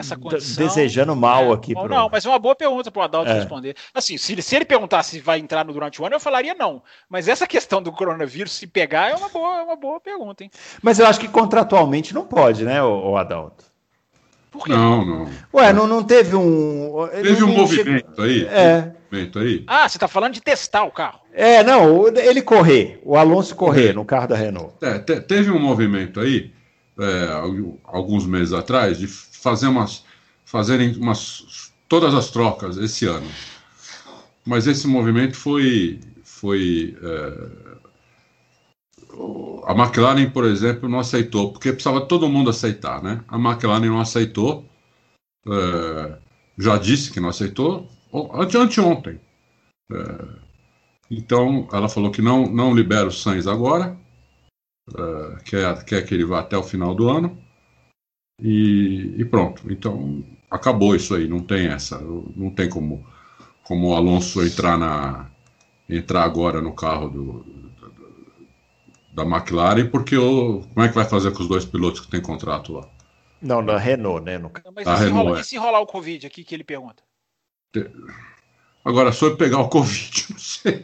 desejando 0.58 1.16
mal 1.16 1.52
é, 1.52 1.54
aqui. 1.54 1.74
Bom, 1.74 1.84
pro... 1.84 1.94
Não, 1.94 2.10
mas 2.10 2.26
é 2.26 2.30
uma 2.30 2.40
boa 2.40 2.56
pergunta 2.56 2.90
para 2.90 3.02
o 3.02 3.04
Adalto 3.04 3.30
é. 3.30 3.34
responder. 3.34 3.76
Assim, 3.94 4.18
se, 4.18 4.42
se 4.42 4.56
ele 4.56 4.66
perguntar 4.66 5.04
se 5.04 5.20
vai 5.20 5.40
entrar 5.40 5.66
no 5.66 5.74
durante 5.74 6.02
o 6.02 6.06
ano, 6.06 6.16
eu 6.16 6.20
falaria 6.20 6.56
não. 6.56 6.82
Mas 7.10 7.28
essa 7.28 7.46
questão 7.46 7.82
do 7.82 7.92
coronavírus, 7.92 8.54
se 8.54 8.66
pegar, 8.66 9.12
é 9.12 9.16
uma 9.16 9.30
boa, 9.30 9.58
é 9.60 9.62
uma 9.62 9.76
boa 9.76 10.00
pergunta, 10.00 10.44
hein? 10.44 10.50
Mas 10.82 11.00
eu 11.00 11.06
acho 11.06 11.20
que 11.20 11.28
contratualmente 11.28 12.14
não 12.14 12.26
pode, 12.26 12.64
né, 12.64 12.82
o, 12.82 13.12
o 13.12 13.18
Adalto? 13.18 13.66
Por 14.50 14.66
quê? 14.66 14.72
Não, 14.72 15.06
não. 15.06 15.30
Ué, 15.54 15.74
não, 15.74 15.86
não 15.86 16.02
teve 16.02 16.34
um. 16.34 17.08
Teve 17.12 17.44
um 17.44 17.54
movimento 17.54 18.08
chegou... 18.10 18.24
aí? 18.24 18.46
É. 18.46 18.94
movimento 19.12 19.40
aí? 19.40 19.64
Ah, 19.68 19.88
você 19.88 19.98
está 19.98 20.08
falando 20.08 20.34
de 20.34 20.42
testar 20.42 20.86
o 20.86 20.92
carro. 20.92 21.20
É, 21.34 21.62
não, 21.62 22.08
ele 22.08 22.42
correr, 22.42 23.02
o 23.04 23.18
Alonso 23.18 23.54
correr 23.54 23.94
no 23.94 24.06
carro 24.06 24.30
da 24.30 24.36
Renault. 24.38 24.74
É, 24.82 24.98
te, 25.00 25.20
teve 25.20 25.52
um 25.52 25.60
movimento 25.60 26.22
aí 26.22 26.54
é, 27.00 27.30
alguns 27.84 28.26
meses 28.26 28.54
atrás, 28.54 28.98
de 28.98 29.08
fazer 29.08 29.68
umas, 29.68 30.04
fazerem 30.46 30.96
umas, 30.98 31.72
todas 31.88 32.14
as 32.14 32.30
trocas 32.30 32.78
esse 32.78 33.06
ano. 33.06 33.30
Mas 34.46 34.68
esse 34.68 34.88
movimento 34.88 35.36
foi. 35.36 36.00
foi 36.24 36.98
é, 37.02 37.76
a 39.66 39.74
McLaren, 39.74 40.30
por 40.30 40.44
exemplo, 40.46 40.90
não 40.90 41.00
aceitou, 41.00 41.52
porque 41.52 41.72
precisava 41.72 42.06
todo 42.06 42.30
mundo 42.30 42.50
aceitar, 42.50 43.02
né? 43.02 43.24
A 43.28 43.38
McLaren 43.38 43.88
não 43.88 44.00
aceitou, 44.00 44.66
é, 45.48 46.18
já 46.58 46.78
disse 46.78 47.12
que 47.12 47.20
não 47.20 47.30
aceitou, 47.30 47.90
ante, 48.34 48.58
anteontem. 48.58 49.20
É, 49.92 50.26
então, 51.10 51.68
ela 51.72 51.90
falou 51.90 52.12
que 52.12 52.22
não, 52.22 52.46
não 52.48 52.76
libera 52.76 53.08
o 53.08 53.12
Sainz 53.12 53.48
agora, 53.48 53.98
uh, 54.94 55.44
quer, 55.44 55.84
quer 55.86 56.06
que 56.06 56.14
ele 56.14 56.26
vá 56.26 56.40
até 56.40 56.58
o 56.58 56.64
final 56.64 56.94
do 56.94 57.10
ano. 57.10 57.38
E, 58.42 59.16
e, 59.18 59.26
pronto. 59.26 59.72
Então 59.72 60.24
acabou 60.50 60.96
isso 60.96 61.16
aí. 61.16 61.28
Não 61.28 61.40
tem 61.40 61.68
essa. 61.68 62.00
Não 62.00 62.50
tem 62.50 62.70
como, 62.70 63.06
como 63.64 63.90
o 63.90 63.96
Alonso 63.96 64.44
entrar 64.46 64.78
na 64.78 65.32
entrar 65.88 66.24
agora 66.24 66.62
no 66.62 66.74
carro 66.74 67.10
do, 67.10 67.46
da 69.14 69.24
McLaren, 69.24 69.88
porque 69.88 70.18
o, 70.18 70.62
como 70.74 70.86
é 70.86 70.90
que 70.90 70.96
vai 70.96 71.06
fazer 71.06 71.32
com 71.32 71.42
os 71.42 71.48
dois 71.48 71.64
pilotos 71.64 72.02
que 72.02 72.10
tem 72.10 72.22
contrato 72.22 72.74
lá? 72.74 72.90
Não, 73.42 73.62
na 73.62 73.78
Renault, 73.78 74.26
né? 74.26 74.38
No... 74.38 74.52
Mas 74.74 74.88
e 74.88 75.06
se, 75.06 75.10
rola, 75.10 75.38
é. 75.38 75.42
e 75.42 75.44
se 75.44 75.58
rolar 75.58 75.80
o 75.80 75.86
Covid 75.86 76.28
aqui 76.28 76.44
que 76.44 76.56
ele 76.56 76.64
pergunta? 76.64 77.04
Agora, 78.84 79.12
sobre 79.12 79.38
pegar 79.38 79.60
o 79.60 79.70
Covid, 79.70 80.26
não 80.32 80.40
sei. 80.40 80.84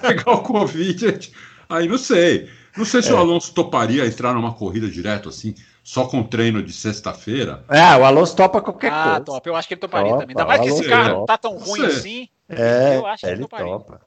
pegar 0.00 0.32
o 0.32 0.42
Covid, 0.42 1.32
aí 1.68 1.88
não 1.88 1.98
sei. 1.98 2.50
Não 2.76 2.84
sei 2.84 3.02
se 3.02 3.10
é. 3.10 3.14
o 3.14 3.16
Alonso 3.16 3.52
toparia 3.52 4.06
entrar 4.06 4.34
numa 4.34 4.52
corrida 4.52 4.88
direto 4.88 5.28
assim, 5.28 5.54
só 5.82 6.06
com 6.06 6.22
treino 6.22 6.62
de 6.62 6.72
sexta-feira. 6.72 7.64
É, 7.68 7.96
o 7.96 8.04
Alonso 8.04 8.36
topa 8.36 8.60
qualquer 8.60 8.92
ah, 8.92 9.02
coisa. 9.02 9.16
Ah, 9.16 9.20
top. 9.20 9.48
Eu 9.48 9.56
acho 9.56 9.68
que 9.68 9.74
ele 9.74 9.80
toparia 9.80 10.10
topa, 10.10 10.20
também. 10.20 10.36
Ainda 10.36 10.48
mais 10.48 10.60
que 10.60 10.68
esse 10.68 10.88
carro 10.88 11.24
tá 11.24 11.38
tão 11.38 11.56
ruim 11.56 11.84
assim. 11.86 12.28
É, 12.48 12.96
eu 12.96 13.06
acho 13.06 13.20
que 13.20 13.26
ele, 13.26 13.34
ele 13.34 13.42
toparia. 13.42 13.72
Topa, 13.72 14.00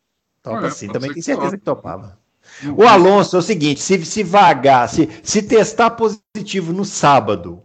topa 0.44 0.68
é, 0.68 0.70
sim, 0.72 0.88
também 0.88 1.12
tenho 1.12 1.24
certeza 1.24 1.58
que 1.58 1.64
topava. 1.64 2.20
O 2.76 2.88
Alonso 2.88 3.36
é 3.36 3.40
o 3.40 3.42
seguinte: 3.42 3.80
se, 3.80 4.04
se 4.06 4.24
vagar, 4.24 4.90
se, 4.90 5.10
se 5.24 5.42
testar 5.42 5.92
positivo 5.92 6.74
no 6.74 6.86
sábado 6.86 7.64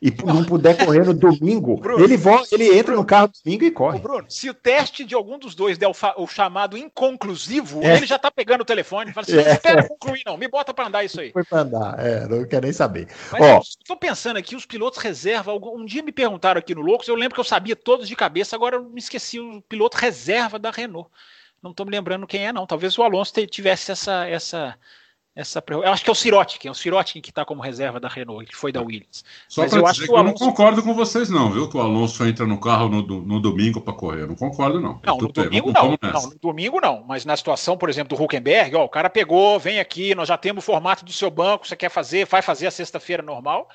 e 0.00 0.12
não 0.24 0.44
puder 0.44 0.76
correr 0.84 1.04
no 1.04 1.14
domingo, 1.14 1.76
Bruno, 1.80 2.04
ele 2.04 2.16
volta, 2.16 2.54
ele 2.54 2.68
entra 2.68 2.92
Bruno, 2.92 3.00
no 3.00 3.06
carro 3.06 3.30
domingo 3.44 3.64
e 3.64 3.70
corre. 3.70 3.98
Bruno, 3.98 4.26
se 4.28 4.48
o 4.50 4.54
teste 4.54 5.04
de 5.04 5.14
algum 5.14 5.38
dos 5.38 5.54
dois 5.54 5.78
der 5.78 5.88
o, 5.88 5.94
o 6.18 6.26
chamado 6.26 6.76
inconclusivo, 6.76 7.82
é. 7.82 7.96
ele 7.96 8.06
já 8.06 8.18
tá 8.18 8.30
pegando 8.30 8.60
o 8.60 8.64
telefone 8.64 9.10
e 9.10 9.14
fala 9.14 9.26
assim: 9.26 9.38
é. 9.38 9.44
não 9.44 9.52
espera 9.52 9.88
concluir, 9.88 10.22
não, 10.26 10.36
me 10.36 10.48
bota 10.48 10.74
para 10.74 10.88
andar 10.88 11.04
isso 11.04 11.20
aí. 11.20 11.32
Foi 11.32 11.44
para 11.44 11.60
andar, 11.60 11.98
é, 11.98 12.26
não 12.28 12.46
quero 12.46 12.64
nem 12.64 12.72
saber. 12.72 13.08
Mas 13.32 13.40
Ó, 13.40 13.60
tô 13.86 13.96
pensando 13.96 14.36
aqui, 14.36 14.54
os 14.54 14.66
pilotos 14.66 15.02
reserva. 15.02 15.54
Um 15.54 15.84
dia 15.84 16.02
me 16.02 16.12
perguntaram 16.12 16.58
aqui 16.58 16.74
no 16.74 16.82
Loucos, 16.82 17.08
eu 17.08 17.14
lembro 17.14 17.34
que 17.34 17.40
eu 17.40 17.44
sabia 17.44 17.74
todos 17.74 18.08
de 18.08 18.16
cabeça, 18.16 18.54
agora 18.54 18.76
eu 18.76 18.84
me 18.84 18.98
esqueci 18.98 19.40
o 19.40 19.62
piloto 19.62 19.96
reserva 19.96 20.58
da 20.58 20.70
Renault. 20.70 21.10
Não 21.62 21.72
tô 21.72 21.84
me 21.84 21.90
lembrando 21.90 22.26
quem 22.26 22.46
é, 22.46 22.52
não. 22.52 22.66
Talvez 22.66 22.96
o 22.98 23.02
Alonso 23.02 23.32
tivesse 23.46 23.90
essa. 23.90 24.26
essa 24.26 24.78
essa 25.36 25.62
eu 25.68 25.86
acho 25.86 26.02
que 26.02 26.08
é 26.08 26.12
o 26.12 26.14
Sirotkin, 26.14 26.66
é 26.66 26.70
o 26.70 26.74
Sirotkin 26.74 27.20
que 27.20 27.28
está 27.28 27.44
como 27.44 27.60
reserva 27.60 28.00
da 28.00 28.08
Renault, 28.08 28.46
que 28.46 28.56
foi 28.56 28.72
da 28.72 28.80
Williams. 28.80 29.22
Só 29.46 29.68
para 29.68 29.82
dizer 29.82 30.06
que, 30.06 30.08
que 30.08 30.14
Alonso... 30.14 30.16
eu 30.16 30.24
não 30.24 30.32
concordo 30.32 30.82
com 30.82 30.94
vocês 30.94 31.28
não, 31.28 31.52
viu? 31.52 31.68
Que 31.68 31.76
o 31.76 31.80
Alonso 31.80 32.24
entra 32.24 32.46
no 32.46 32.58
carro 32.58 32.88
no, 32.88 33.02
no 33.02 33.38
domingo 33.38 33.78
para 33.82 33.92
correr. 33.92 34.22
Eu 34.22 34.28
não 34.28 34.34
concordo 34.34 34.80
não. 34.80 34.98
Não, 35.04 35.18
no 35.18 35.28
domingo 35.30 35.72
não. 35.72 35.98
não. 36.00 36.22
No 36.22 36.38
domingo 36.40 36.80
não. 36.80 37.04
Mas 37.06 37.26
na 37.26 37.36
situação, 37.36 37.76
por 37.76 37.90
exemplo, 37.90 38.16
do 38.16 38.24
Huckenberg, 38.24 38.74
ó, 38.76 38.84
o 38.84 38.88
cara 38.88 39.10
pegou, 39.10 39.58
vem 39.58 39.78
aqui, 39.78 40.14
nós 40.14 40.26
já 40.26 40.38
temos 40.38 40.64
o 40.64 40.66
formato 40.66 41.04
do 41.04 41.12
seu 41.12 41.30
banco, 41.30 41.68
você 41.68 41.76
quer 41.76 41.90
fazer, 41.90 42.26
vai 42.26 42.40
fazer 42.40 42.68
a 42.68 42.70
sexta-feira 42.70 43.22
normal. 43.22 43.68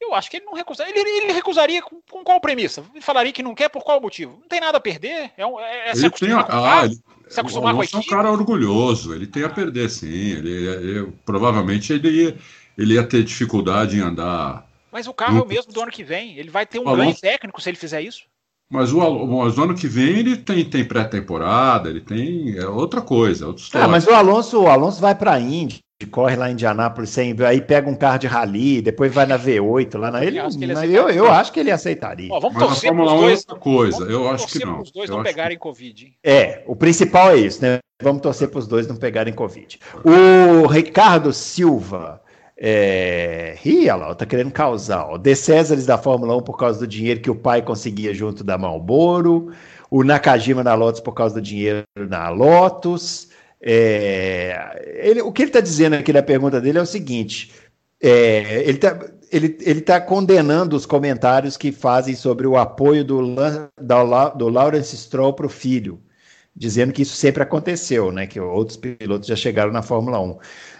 Eu 0.00 0.14
acho 0.14 0.28
que 0.28 0.38
ele 0.38 0.46
não 0.46 0.54
recusaria. 0.54 0.92
Ele, 0.92 1.08
ele 1.08 1.32
recusaria 1.32 1.80
com, 1.80 2.00
com, 2.10 2.24
qual 2.24 2.40
premissa? 2.40 2.84
Ele 2.92 3.00
falaria 3.00 3.32
que 3.32 3.42
não 3.42 3.54
quer 3.54 3.68
por 3.68 3.84
qual 3.84 4.00
motivo? 4.00 4.38
Não 4.40 4.48
tem 4.48 4.60
nada 4.60 4.78
a 4.78 4.80
perder. 4.80 5.30
É, 5.36 5.42
é, 5.42 5.90
é 5.90 5.94
se 5.94 6.06
acostumar, 6.06 6.44
tem, 6.44 6.56
ah, 6.56 6.84
ele, 6.84 6.98
se 7.28 7.40
acostumar 7.40 7.74
com 7.74 7.80
a 7.80 7.84
equipe. 7.84 7.96
é 7.96 8.00
um 8.00 8.16
cara 8.16 8.30
orgulhoso. 8.30 9.14
Ele 9.14 9.26
tem 9.26 9.44
a 9.44 9.48
perder, 9.48 9.90
sim. 9.90 10.06
Ele, 10.06 10.50
ele 10.50 11.12
provavelmente 11.24 11.92
ele 11.92 12.10
ia, 12.10 12.36
ele 12.76 12.94
ia 12.94 13.04
ter 13.04 13.24
dificuldade 13.24 13.96
em 13.96 14.00
andar. 14.00 14.66
Mas 14.92 15.06
o 15.06 15.14
carro 15.14 15.34
no... 15.34 15.40
é 15.40 15.42
o 15.44 15.48
mesmo 15.48 15.72
do 15.72 15.80
ano 15.80 15.90
que 15.90 16.04
vem. 16.04 16.38
Ele 16.38 16.50
vai 16.50 16.66
ter 16.66 16.78
um 16.78 16.84
ganho 16.84 17.14
técnico 17.14 17.60
se 17.60 17.70
ele 17.70 17.76
fizer 17.76 18.00
isso. 18.00 18.22
Mas 18.70 18.92
o, 18.92 19.26
mas 19.26 19.58
o 19.58 19.62
ano 19.62 19.74
que 19.74 19.86
vem 19.86 20.18
ele 20.18 20.36
tem, 20.36 20.64
tem 20.64 20.84
pré-temporada, 20.84 21.90
ele 21.90 22.00
tem 22.00 22.56
é 22.56 22.66
outra 22.66 23.02
coisa, 23.02 23.46
outra 23.46 23.62
história. 23.62 23.86
Ah, 23.86 23.88
mas 23.88 24.06
o 24.06 24.14
Alonso, 24.14 24.62
o 24.62 24.68
Alonso 24.68 25.00
vai 25.00 25.14
para 25.14 25.34
a 25.34 25.40
Indy 25.40 25.83
corre 26.10 26.36
lá 26.36 26.50
em 26.50 26.52
Indianápolis, 26.52 27.10
sem, 27.10 27.34
aí 27.46 27.60
pega 27.60 27.88
um 27.88 27.94
carro 27.94 28.18
de 28.18 28.26
rally, 28.26 28.82
depois 28.82 29.14
vai 29.14 29.26
na 29.26 29.38
V8 29.38 29.96
lá 29.96 30.10
na 30.10 30.24
ele. 30.24 30.38
Eu, 30.38 30.48
eu, 30.90 31.08
eu, 31.08 31.30
acho 31.30 31.52
que 31.52 31.60
ele 31.60 31.70
aceitaria. 31.70 32.28
Ó, 32.32 32.40
vamos 32.40 32.56
Mas 32.56 32.66
torcer 32.66 32.90
a 32.90 32.94
Fórmula 32.94 33.20
1 33.20 33.28
é 33.28 33.32
outra 33.32 33.56
coisa. 33.56 33.98
Vamos, 33.98 34.12
eu 34.12 34.28
acho 34.28 34.46
que 34.48 34.64
não. 34.64 34.80
Os 34.80 34.90
dois 34.90 35.08
eu 35.08 35.16
não 35.16 35.22
pegarem 35.22 35.56
que... 35.56 35.62
Covid. 35.62 36.06
Hein? 36.06 36.14
É, 36.24 36.62
o 36.66 36.74
principal 36.74 37.30
é 37.30 37.36
isso, 37.36 37.62
né? 37.62 37.78
Vamos 38.02 38.22
torcer 38.22 38.48
para 38.48 38.58
os 38.58 38.66
dois 38.66 38.88
não 38.88 38.96
pegarem 38.96 39.32
Covid. 39.32 39.78
O 40.04 40.66
Ricardo 40.66 41.32
Silva. 41.32 42.20
É... 42.56 43.56
Ih, 43.64 43.88
olha 43.88 43.94
lá, 43.94 44.14
tá 44.14 44.26
querendo 44.26 44.50
causar. 44.50 45.06
Ó. 45.06 45.16
De 45.16 45.34
Césares 45.36 45.86
da 45.86 45.96
Fórmula 45.96 46.36
1 46.36 46.40
por 46.40 46.56
causa 46.56 46.80
do 46.80 46.86
dinheiro 46.86 47.20
que 47.20 47.30
o 47.30 47.34
pai 47.34 47.62
conseguia 47.62 48.12
junto 48.12 48.42
da 48.42 48.58
Malboro. 48.58 49.52
O 49.90 50.02
Nakajima 50.02 50.64
na 50.64 50.74
Lotus 50.74 51.00
por 51.00 51.12
causa 51.12 51.36
do 51.36 51.40
dinheiro 51.40 51.84
na 51.96 52.28
Lotus. 52.30 53.28
É, 53.66 55.00
ele, 55.02 55.22
o 55.22 55.32
que 55.32 55.40
ele 55.40 55.48
está 55.48 55.60
dizendo 55.60 55.94
aqui 55.94 56.12
na 56.12 56.22
pergunta 56.22 56.60
dele 56.60 56.78
é 56.78 56.82
o 56.82 56.86
seguinte: 56.86 57.50
é, 57.98 58.62
ele 58.62 58.72
está 58.76 58.98
ele, 59.32 59.58
ele 59.62 59.80
tá 59.80 60.00
condenando 60.00 60.76
os 60.76 60.86
comentários 60.86 61.56
que 61.56 61.72
fazem 61.72 62.14
sobre 62.14 62.46
o 62.46 62.56
apoio 62.56 63.04
do, 63.04 63.34
da, 63.80 64.28
do 64.28 64.48
Lawrence 64.48 64.96
Stroll 64.96 65.32
para 65.32 65.46
o 65.46 65.48
filho, 65.48 66.00
dizendo 66.54 66.92
que 66.92 67.02
isso 67.02 67.16
sempre 67.16 67.42
aconteceu, 67.42 68.12
né? 68.12 68.26
Que 68.26 68.38
outros 68.38 68.76
pilotos 68.76 69.26
já 69.26 69.34
chegaram 69.34 69.72
na 69.72 69.82
Fórmula 69.82 70.20
1. 70.20 70.38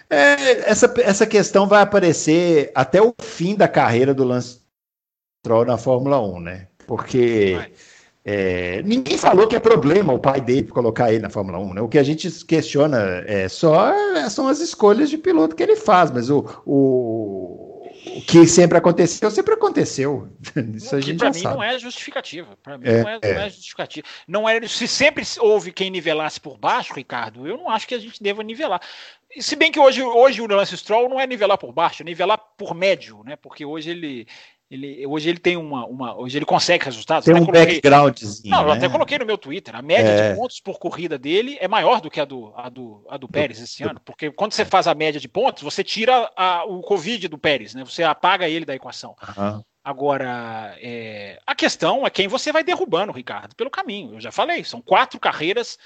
É, 0.09 0.69
essa, 0.69 0.93
essa 1.01 1.25
questão 1.25 1.67
vai 1.67 1.81
aparecer 1.81 2.71
até 2.75 3.01
o 3.01 3.13
fim 3.21 3.55
da 3.55 3.67
carreira 3.67 4.13
do 4.13 4.23
Lance 4.23 4.61
Stroll 5.43 5.65
na 5.65 5.77
Fórmula 5.77 6.21
1, 6.21 6.39
né? 6.39 6.67
Porque. 6.87 7.57
É, 8.27 8.81
ninguém 8.81 9.19
falou 9.19 9.47
que 9.47 9.55
é 9.55 9.59
problema 9.59 10.11
o 10.11 10.17
pai 10.17 10.41
dele 10.41 10.67
colocar 10.67 11.13
ele 11.13 11.21
na 11.21 11.29
Fórmula 11.29 11.59
1. 11.59 11.73
Né? 11.75 11.81
O 11.81 11.87
que 11.87 11.99
a 11.99 12.03
gente 12.03 12.27
questiona 12.43 13.23
é 13.27 13.47
só 13.47 13.93
é, 13.93 14.27
são 14.31 14.47
as 14.47 14.59
escolhas 14.59 15.11
de 15.11 15.17
piloto 15.17 15.55
que 15.55 15.61
ele 15.61 15.75
faz, 15.75 16.09
mas 16.09 16.31
o, 16.31 16.43
o, 16.65 17.87
o 18.07 18.21
que 18.25 18.47
sempre 18.47 18.79
aconteceu, 18.79 19.29
sempre 19.29 19.53
aconteceu. 19.53 20.27
Isso 20.73 20.95
a 20.95 21.01
gente 21.01 21.19
para 21.19 21.29
mim 21.29 21.39
sabe. 21.39 21.55
não 21.55 21.63
é 21.63 21.77
justificativa. 21.77 22.57
Para 22.63 22.79
mim 22.79 22.87
é, 22.87 23.03
não, 23.03 23.09
é, 23.09 23.19
não, 23.21 23.41
é, 23.41 23.49
justificativa. 23.51 24.07
Não 24.27 24.49
é, 24.49 24.67
se 24.67 24.87
sempre 24.87 25.23
houve 25.39 25.71
quem 25.71 25.91
nivelasse 25.91 26.41
por 26.41 26.57
baixo, 26.57 26.95
Ricardo, 26.95 27.47
eu 27.47 27.55
não 27.57 27.69
acho 27.69 27.87
que 27.87 27.93
a 27.93 27.99
gente 27.99 28.23
deva 28.23 28.41
nivelar. 28.41 28.81
Se 29.39 29.55
bem 29.55 29.71
que 29.71 29.79
hoje, 29.79 30.01
hoje 30.01 30.41
o 30.41 30.47
Lance 30.47 30.75
Stroll 30.77 31.09
não 31.09 31.19
é 31.19 31.27
nivelar 31.27 31.59
por 31.59 31.71
baixo, 31.71 32.01
é 32.01 32.05
nivelar 32.05 32.39
por 32.57 32.73
médio, 32.73 33.21
né? 33.23 33.35
Porque 33.35 33.65
hoje 33.65 33.91
ele, 33.91 34.27
ele, 34.69 35.05
hoje 35.05 35.29
ele 35.29 35.37
tem 35.37 35.55
uma, 35.55 35.85
uma. 35.85 36.15
Hoje 36.17 36.37
ele 36.37 36.45
consegue 36.45 36.85
resultados. 36.85 37.25
Tem 37.25 37.35
um 37.35 37.45
coloquei, 37.45 37.75
backgroundzinho. 37.75 38.49
Não, 38.49 38.63
né? 38.63 38.69
eu 38.69 38.73
até 38.73 38.89
coloquei 38.89 39.19
no 39.19 39.25
meu 39.25 39.37
Twitter. 39.37 39.75
A 39.75 39.81
média 39.81 40.09
é. 40.09 40.31
de 40.31 40.35
pontos 40.35 40.59
por 40.59 40.79
corrida 40.79 41.19
dele 41.19 41.55
é 41.61 41.67
maior 41.67 42.01
do 42.01 42.09
que 42.09 42.19
a 42.19 42.25
do, 42.25 42.51
a 42.55 42.67
do, 42.67 43.05
a 43.07 43.17
do 43.17 43.27
Pérez 43.27 43.59
esse 43.59 43.83
ano. 43.83 44.01
Porque 44.03 44.31
quando 44.31 44.53
você 44.53 44.65
faz 44.65 44.87
a 44.87 44.95
média 44.95 45.21
de 45.21 45.27
pontos, 45.27 45.61
você 45.61 45.83
tira 45.83 46.31
a, 46.35 46.65
o 46.65 46.81
Covid 46.81 47.27
do 47.27 47.37
Pérez, 47.37 47.75
né? 47.75 47.83
Você 47.85 48.03
apaga 48.03 48.49
ele 48.49 48.65
da 48.65 48.73
equação. 48.73 49.15
Uhum. 49.37 49.63
Agora, 49.83 50.75
é, 50.81 51.39
a 51.45 51.53
questão 51.53 52.07
é 52.07 52.09
quem 52.09 52.27
você 52.27 52.51
vai 52.51 52.63
derrubando, 52.63 53.11
Ricardo, 53.11 53.55
pelo 53.55 53.69
caminho. 53.69 54.15
Eu 54.15 54.19
já 54.19 54.31
falei, 54.31 54.63
são 54.63 54.81
quatro 54.81 55.19
carreiras 55.19 55.77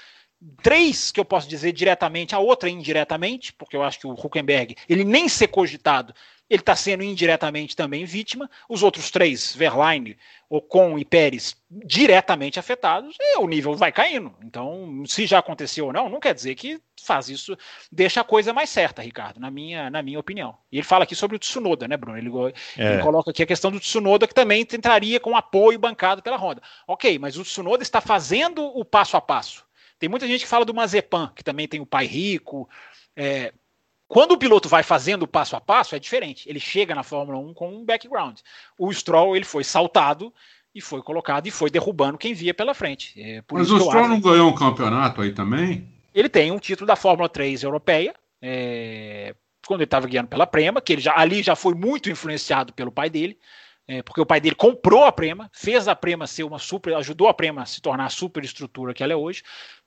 três 0.62 1.10
que 1.10 1.20
eu 1.20 1.24
posso 1.24 1.48
dizer 1.48 1.72
diretamente, 1.72 2.34
a 2.34 2.38
outra 2.38 2.70
indiretamente, 2.70 3.52
porque 3.52 3.76
eu 3.76 3.82
acho 3.82 4.00
que 4.00 4.06
o 4.06 4.12
Huckenberg, 4.12 4.74
ele 4.88 5.04
nem 5.04 5.28
ser 5.28 5.48
cogitado, 5.48 6.14
ele 6.50 6.60
está 6.60 6.74
sendo 6.74 7.04
indiretamente 7.04 7.76
também 7.76 8.04
vítima. 8.04 8.50
Os 8.68 8.82
outros 8.82 9.08
três, 9.08 9.54
Verlaine, 9.54 10.18
Ocon 10.48 10.98
e 10.98 11.04
Pérez, 11.04 11.56
diretamente 11.70 12.58
afetados, 12.58 13.14
e 13.20 13.38
o 13.38 13.46
nível 13.46 13.76
vai 13.76 13.92
caindo. 13.92 14.34
Então, 14.42 15.04
se 15.06 15.26
já 15.26 15.38
aconteceu 15.38 15.86
ou 15.86 15.92
não, 15.92 16.08
não 16.08 16.18
quer 16.18 16.34
dizer 16.34 16.56
que 16.56 16.80
faz 17.00 17.28
isso, 17.28 17.56
deixa 17.90 18.20
a 18.20 18.24
coisa 18.24 18.52
mais 18.52 18.68
certa, 18.68 19.00
Ricardo, 19.00 19.38
na 19.38 19.48
minha, 19.48 19.88
na 19.88 20.02
minha 20.02 20.18
opinião. 20.18 20.58
E 20.72 20.78
ele 20.78 20.86
fala 20.86 21.04
aqui 21.04 21.14
sobre 21.14 21.36
o 21.36 21.38
Tsunoda, 21.38 21.86
né, 21.86 21.96
Bruno? 21.96 22.18
Ele, 22.18 22.30
é. 22.76 22.94
ele 22.94 23.02
coloca 23.02 23.30
aqui 23.30 23.44
a 23.44 23.46
questão 23.46 23.70
do 23.70 23.78
Tsunoda, 23.78 24.26
que 24.26 24.34
também 24.34 24.62
entraria 24.62 25.20
com 25.20 25.36
apoio 25.36 25.78
bancado 25.78 26.20
pela 26.20 26.36
Honda. 26.36 26.60
Ok, 26.84 27.16
mas 27.20 27.38
o 27.38 27.44
Tsunoda 27.44 27.84
está 27.84 28.00
fazendo 28.00 28.64
o 28.64 28.84
passo 28.84 29.16
a 29.16 29.20
passo. 29.20 29.64
Tem 30.00 30.08
muita 30.08 30.26
gente 30.26 30.40
que 30.40 30.50
fala 30.50 30.64
do 30.64 30.74
Mazepan, 30.74 31.32
que 31.36 31.44
também 31.44 31.68
tem 31.68 31.78
o 31.78 31.86
pai 31.86 32.06
rico. 32.06 32.68
É, 33.14 33.52
quando 34.10 34.32
o 34.32 34.36
piloto 34.36 34.68
vai 34.68 34.82
fazendo 34.82 35.24
passo 35.24 35.54
a 35.54 35.60
passo, 35.60 35.94
é 35.94 35.98
diferente. 36.00 36.48
Ele 36.50 36.58
chega 36.58 36.96
na 36.96 37.04
Fórmula 37.04 37.38
1 37.38 37.54
com 37.54 37.76
um 37.76 37.84
background. 37.84 38.40
O 38.76 38.92
Stroll 38.92 39.36
ele 39.36 39.44
foi 39.44 39.62
saltado 39.62 40.34
e 40.74 40.80
foi 40.80 41.00
colocado 41.00 41.46
e 41.46 41.50
foi 41.52 41.70
derrubando 41.70 42.18
quem 42.18 42.34
via 42.34 42.52
pela 42.52 42.74
frente. 42.74 43.14
É 43.16 43.40
Mas 43.52 43.70
o 43.70 43.78
Stroll 43.78 44.08
não 44.08 44.20
ganhou 44.20 44.50
um 44.50 44.54
campeonato 44.54 45.22
aí 45.22 45.30
também? 45.30 45.86
Ele 46.12 46.28
tem 46.28 46.50
um 46.50 46.58
título 46.58 46.88
da 46.88 46.96
Fórmula 46.96 47.28
3 47.28 47.62
europeia, 47.62 48.12
é, 48.42 49.32
quando 49.64 49.78
ele 49.78 49.84
estava 49.84 50.08
guiando 50.08 50.26
pela 50.26 50.44
Prema, 50.44 50.80
que 50.80 50.94
ele 50.94 51.02
já, 51.02 51.16
ali 51.16 51.40
já 51.40 51.54
foi 51.54 51.74
muito 51.76 52.10
influenciado 52.10 52.72
pelo 52.72 52.90
pai 52.90 53.08
dele, 53.08 53.38
é, 53.86 54.02
porque 54.02 54.20
o 54.20 54.26
pai 54.26 54.40
dele 54.40 54.56
comprou 54.56 55.04
a 55.04 55.12
Prema, 55.12 55.48
fez 55.52 55.86
a 55.86 55.94
Prema 55.94 56.26
ser 56.26 56.42
uma 56.42 56.58
super, 56.58 56.94
ajudou 56.96 57.28
a 57.28 57.34
Prema 57.34 57.62
a 57.62 57.66
se 57.66 57.80
tornar 57.80 58.06
a 58.06 58.10
super 58.10 58.42
estrutura 58.42 58.92
que 58.92 59.04
ela 59.04 59.12
é 59.12 59.16
hoje 59.16 59.44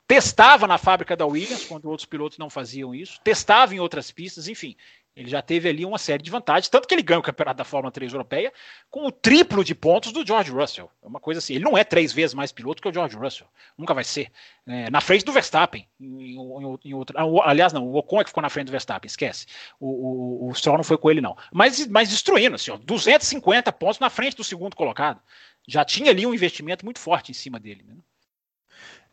testava 0.07 0.67
na 0.67 0.77
fábrica 0.77 1.15
da 1.15 1.25
Williams, 1.25 1.65
quando 1.65 1.89
outros 1.89 2.05
pilotos 2.05 2.37
não 2.37 2.49
faziam 2.49 2.93
isso, 2.93 3.19
testava 3.23 3.73
em 3.73 3.79
outras 3.79 4.11
pistas, 4.11 4.47
enfim. 4.47 4.75
Ele 5.15 5.29
já 5.29 5.43
teve 5.43 5.69
ali 5.69 5.85
uma 5.85 5.99
série 5.99 6.23
de 6.23 6.31
vantagens, 6.31 6.67
tanto 6.67 6.87
que 6.87 6.95
ele 6.95 7.03
ganha 7.03 7.19
o 7.19 7.23
campeonato 7.23 7.57
da 7.57 7.63
Fórmula 7.63 7.91
3 7.91 8.13
europeia 8.13 8.51
com 8.89 9.05
o 9.05 9.11
triplo 9.11 9.63
de 9.63 9.75
pontos 9.75 10.11
do 10.11 10.25
George 10.25 10.49
Russell. 10.49 10.89
É 11.03 11.07
uma 11.07 11.19
coisa 11.19 11.37
assim. 11.37 11.53
Ele 11.53 11.63
não 11.63 11.77
é 11.77 11.83
três 11.83 12.11
vezes 12.11 12.33
mais 12.33 12.51
piloto 12.51 12.81
que 12.81 12.89
o 12.89 12.93
George 12.93 13.15
Russell. 13.15 13.45
Nunca 13.77 13.93
vai 13.93 14.03
ser. 14.03 14.31
É, 14.65 14.89
na 14.89 14.99
frente 14.99 15.23
do 15.23 15.31
Verstappen. 15.31 15.87
Em, 15.99 16.35
em, 16.35 16.79
em 16.85 16.93
outra, 16.95 17.21
aliás, 17.43 17.71
não, 17.71 17.85
o 17.85 17.95
Ocon 17.95 18.21
é 18.21 18.23
que 18.23 18.31
ficou 18.31 18.41
na 18.41 18.49
frente 18.49 18.67
do 18.67 18.71
Verstappen, 18.71 19.07
esquece. 19.07 19.45
O, 19.79 20.47
o, 20.47 20.49
o 20.49 20.55
Stroll 20.55 20.77
não 20.77 20.83
foi 20.83 20.97
com 20.97 21.11
ele, 21.11 21.21
não. 21.21 21.37
Mas, 21.51 21.85
mas 21.85 22.09
destruindo, 22.09 22.55
assim, 22.55 22.71
ó, 22.71 22.77
250 22.77 23.71
pontos 23.71 23.99
na 23.99 24.09
frente 24.09 24.35
do 24.35 24.43
segundo 24.43 24.75
colocado. 24.75 25.21
Já 25.67 25.85
tinha 25.85 26.09
ali 26.09 26.25
um 26.25 26.33
investimento 26.33 26.83
muito 26.83 26.99
forte 26.99 27.29
em 27.29 27.35
cima 27.35 27.59
dele. 27.59 27.85
Né? 27.87 27.95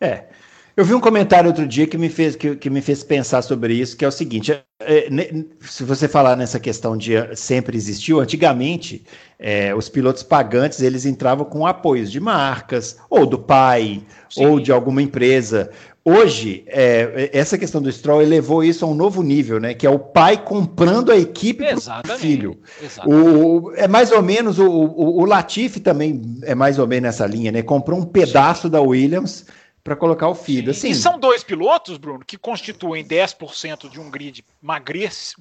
É. 0.00 0.30
Eu 0.76 0.84
vi 0.84 0.94
um 0.94 1.00
comentário 1.00 1.48
outro 1.48 1.66
dia 1.66 1.86
que 1.86 1.98
me 1.98 2.08
fez, 2.08 2.36
que, 2.36 2.54
que 2.56 2.70
me 2.70 2.80
fez 2.80 3.02
pensar 3.02 3.42
sobre 3.42 3.74
isso, 3.74 3.96
que 3.96 4.04
é 4.04 4.08
o 4.08 4.12
seguinte: 4.12 4.52
é, 4.52 4.62
é 4.80 5.44
se 5.60 5.82
você 5.82 6.06
falar 6.06 6.36
nessa 6.36 6.60
questão 6.60 6.96
de 6.96 7.12
sempre 7.34 7.76
existiu, 7.76 8.20
antigamente 8.20 9.04
é, 9.38 9.74
os 9.74 9.88
pilotos 9.88 10.22
pagantes 10.22 10.80
eles 10.80 11.04
entravam 11.04 11.44
com 11.44 11.66
apoios 11.66 12.10
de 12.10 12.20
marcas, 12.20 12.96
ou 13.08 13.26
do 13.26 13.38
pai, 13.38 14.02
Sim. 14.28 14.46
ou 14.46 14.60
de 14.60 14.70
alguma 14.70 15.02
empresa. 15.02 15.70
Hoje, 16.02 16.64
é, 16.66 17.28
essa 17.30 17.58
questão 17.58 17.82
do 17.82 17.92
Stroll 17.92 18.22
elevou 18.22 18.64
isso 18.64 18.86
a 18.86 18.88
um 18.88 18.94
novo 18.94 19.22
nível, 19.22 19.60
né? 19.60 19.74
Que 19.74 19.86
é 19.86 19.90
o 19.90 19.98
pai 19.98 20.42
comprando 20.42 21.12
a 21.12 21.16
equipe 21.16 21.62
para 22.02 22.14
o 22.14 22.18
filho. 22.18 22.58
O, 23.04 23.72
é 23.76 23.86
mais 23.86 24.10
ou 24.10 24.22
menos 24.22 24.58
o, 24.58 24.66
o, 24.66 25.20
o 25.20 25.24
Latifi 25.26 25.78
também 25.78 26.22
é 26.42 26.54
mais 26.54 26.78
ou 26.78 26.86
menos 26.86 27.02
nessa 27.02 27.26
linha, 27.26 27.52
né? 27.52 27.60
Comprou 27.60 27.98
um 27.98 28.04
pedaço 28.04 28.62
Sim. 28.62 28.70
da 28.70 28.80
Williams 28.80 29.44
para 29.82 29.96
colocar 29.96 30.28
o 30.28 30.34
filho. 30.34 30.70
Assim, 30.70 30.90
e 30.90 30.94
são 30.94 31.18
dois 31.18 31.42
pilotos, 31.42 31.96
Bruno, 31.96 32.24
que 32.24 32.36
constituem 32.36 33.04
10% 33.04 33.90
de 33.90 33.98
um 33.98 34.10
grid 34.10 34.44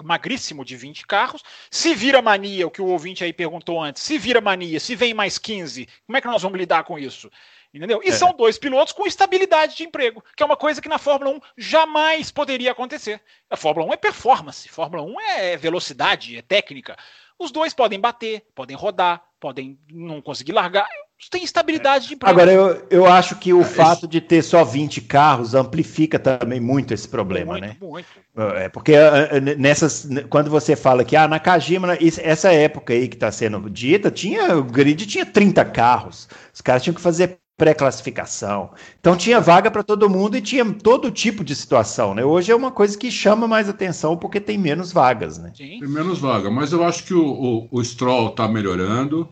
magríssimo 0.02 0.64
de 0.64 0.76
20 0.76 1.06
carros. 1.06 1.42
Se 1.70 1.94
vira 1.94 2.22
mania, 2.22 2.66
o 2.66 2.70
que 2.70 2.82
o 2.82 2.86
ouvinte 2.86 3.22
aí 3.22 3.32
perguntou 3.32 3.82
antes, 3.82 4.02
se 4.02 4.18
vira 4.18 4.40
mania, 4.40 4.80
se 4.80 4.94
vem 4.96 5.12
mais 5.12 5.38
15, 5.38 5.88
como 6.06 6.16
é 6.16 6.20
que 6.20 6.26
nós 6.26 6.42
vamos 6.42 6.58
lidar 6.58 6.84
com 6.84 6.98
isso? 6.98 7.30
Entendeu? 7.72 8.00
E 8.02 8.08
é. 8.08 8.12
são 8.12 8.32
dois 8.32 8.58
pilotos 8.58 8.92
com 8.92 9.06
estabilidade 9.06 9.76
de 9.76 9.84
emprego, 9.84 10.24
que 10.36 10.42
é 10.42 10.46
uma 10.46 10.56
coisa 10.56 10.82
que 10.82 10.88
na 10.88 10.98
Fórmula 10.98 11.36
1 11.36 11.40
jamais 11.56 12.30
poderia 12.30 12.72
acontecer. 12.72 13.20
A 13.48 13.56
Fórmula 13.56 13.86
1 13.90 13.92
é 13.92 13.96
performance, 13.96 14.68
Fórmula 14.68 15.02
1 15.02 15.20
é 15.20 15.56
velocidade, 15.56 16.36
é 16.36 16.42
técnica. 16.42 16.96
Os 17.40 17.50
dois 17.50 17.74
podem 17.74 17.98
bater, 17.98 18.46
podem 18.54 18.76
rodar, 18.76 19.22
podem 19.40 19.78
não 19.90 20.20
conseguir 20.20 20.52
largar 20.52 20.86
tem 21.28 21.42
estabilidade 21.42 22.08
de 22.08 22.14
emprego. 22.14 22.32
Agora, 22.32 22.52
eu, 22.52 22.86
eu 22.88 23.06
acho 23.06 23.36
que 23.36 23.52
o 23.52 23.60
é, 23.60 23.64
fato 23.64 24.06
de 24.08 24.20
ter 24.20 24.42
só 24.42 24.64
20 24.64 25.02
carros 25.02 25.54
amplifica 25.54 26.18
também 26.18 26.60
muito 26.60 26.94
esse 26.94 27.06
problema, 27.06 27.52
muito, 27.52 27.66
né? 27.66 27.76
Muito. 27.80 28.06
É, 28.36 28.68
porque 28.68 28.92
é, 28.92 29.28
é, 29.32 29.40
nessas, 29.56 30.08
quando 30.30 30.48
você 30.48 30.74
fala 30.74 31.04
que 31.04 31.16
ah, 31.16 31.28
na 31.28 31.38
Kajima, 31.38 31.98
essa 32.22 32.52
época 32.52 32.94
aí 32.94 33.08
que 33.08 33.16
está 33.16 33.30
sendo 33.30 33.68
dita, 33.68 34.10
tinha, 34.10 34.56
o 34.56 34.64
grid 34.64 35.04
tinha 35.06 35.26
30 35.26 35.64
carros. 35.66 36.28
Os 36.54 36.60
caras 36.60 36.82
tinham 36.82 36.94
que 36.94 37.00
fazer 37.00 37.38
pré-classificação. 37.60 38.70
Então 38.98 39.14
tinha 39.14 39.38
vaga 39.38 39.70
para 39.70 39.82
todo 39.82 40.08
mundo 40.08 40.34
e 40.34 40.40
tinha 40.40 40.64
todo 40.64 41.10
tipo 41.10 41.44
de 41.44 41.54
situação, 41.54 42.14
né? 42.14 42.24
Hoje 42.24 42.50
é 42.50 42.56
uma 42.56 42.70
coisa 42.70 42.96
que 42.96 43.10
chama 43.10 43.46
mais 43.46 43.68
atenção 43.68 44.16
porque 44.16 44.40
tem 44.40 44.56
menos 44.56 44.90
vagas, 44.92 45.36
né? 45.36 45.52
Tem 45.54 45.86
menos 45.86 46.18
vaga, 46.18 46.50
mas 46.50 46.72
eu 46.72 46.82
acho 46.82 47.04
que 47.04 47.12
o, 47.12 47.22
o, 47.22 47.68
o 47.70 47.84
Stroll 47.84 48.30
está 48.30 48.48
melhorando. 48.48 49.28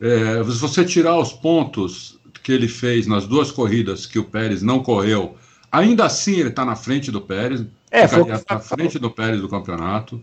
É, 0.00 0.42
se 0.42 0.58
você 0.58 0.84
tirar 0.84 1.16
os 1.16 1.32
pontos 1.32 2.18
que 2.42 2.50
ele 2.50 2.66
fez 2.66 3.06
nas 3.06 3.24
duas 3.24 3.52
corridas 3.52 4.04
que 4.04 4.18
o 4.18 4.24
Pérez 4.24 4.60
não 4.60 4.82
correu, 4.82 5.36
ainda 5.70 6.06
assim 6.06 6.32
ele 6.32 6.48
está 6.48 6.64
na 6.64 6.74
frente 6.74 7.12
do 7.12 7.20
Pérez. 7.20 7.64
É, 7.88 8.08
foi 8.08 8.24
na 8.24 8.58
frente 8.58 8.98
do 8.98 9.12
Pérez 9.12 9.40
do 9.40 9.48
campeonato. 9.48 10.20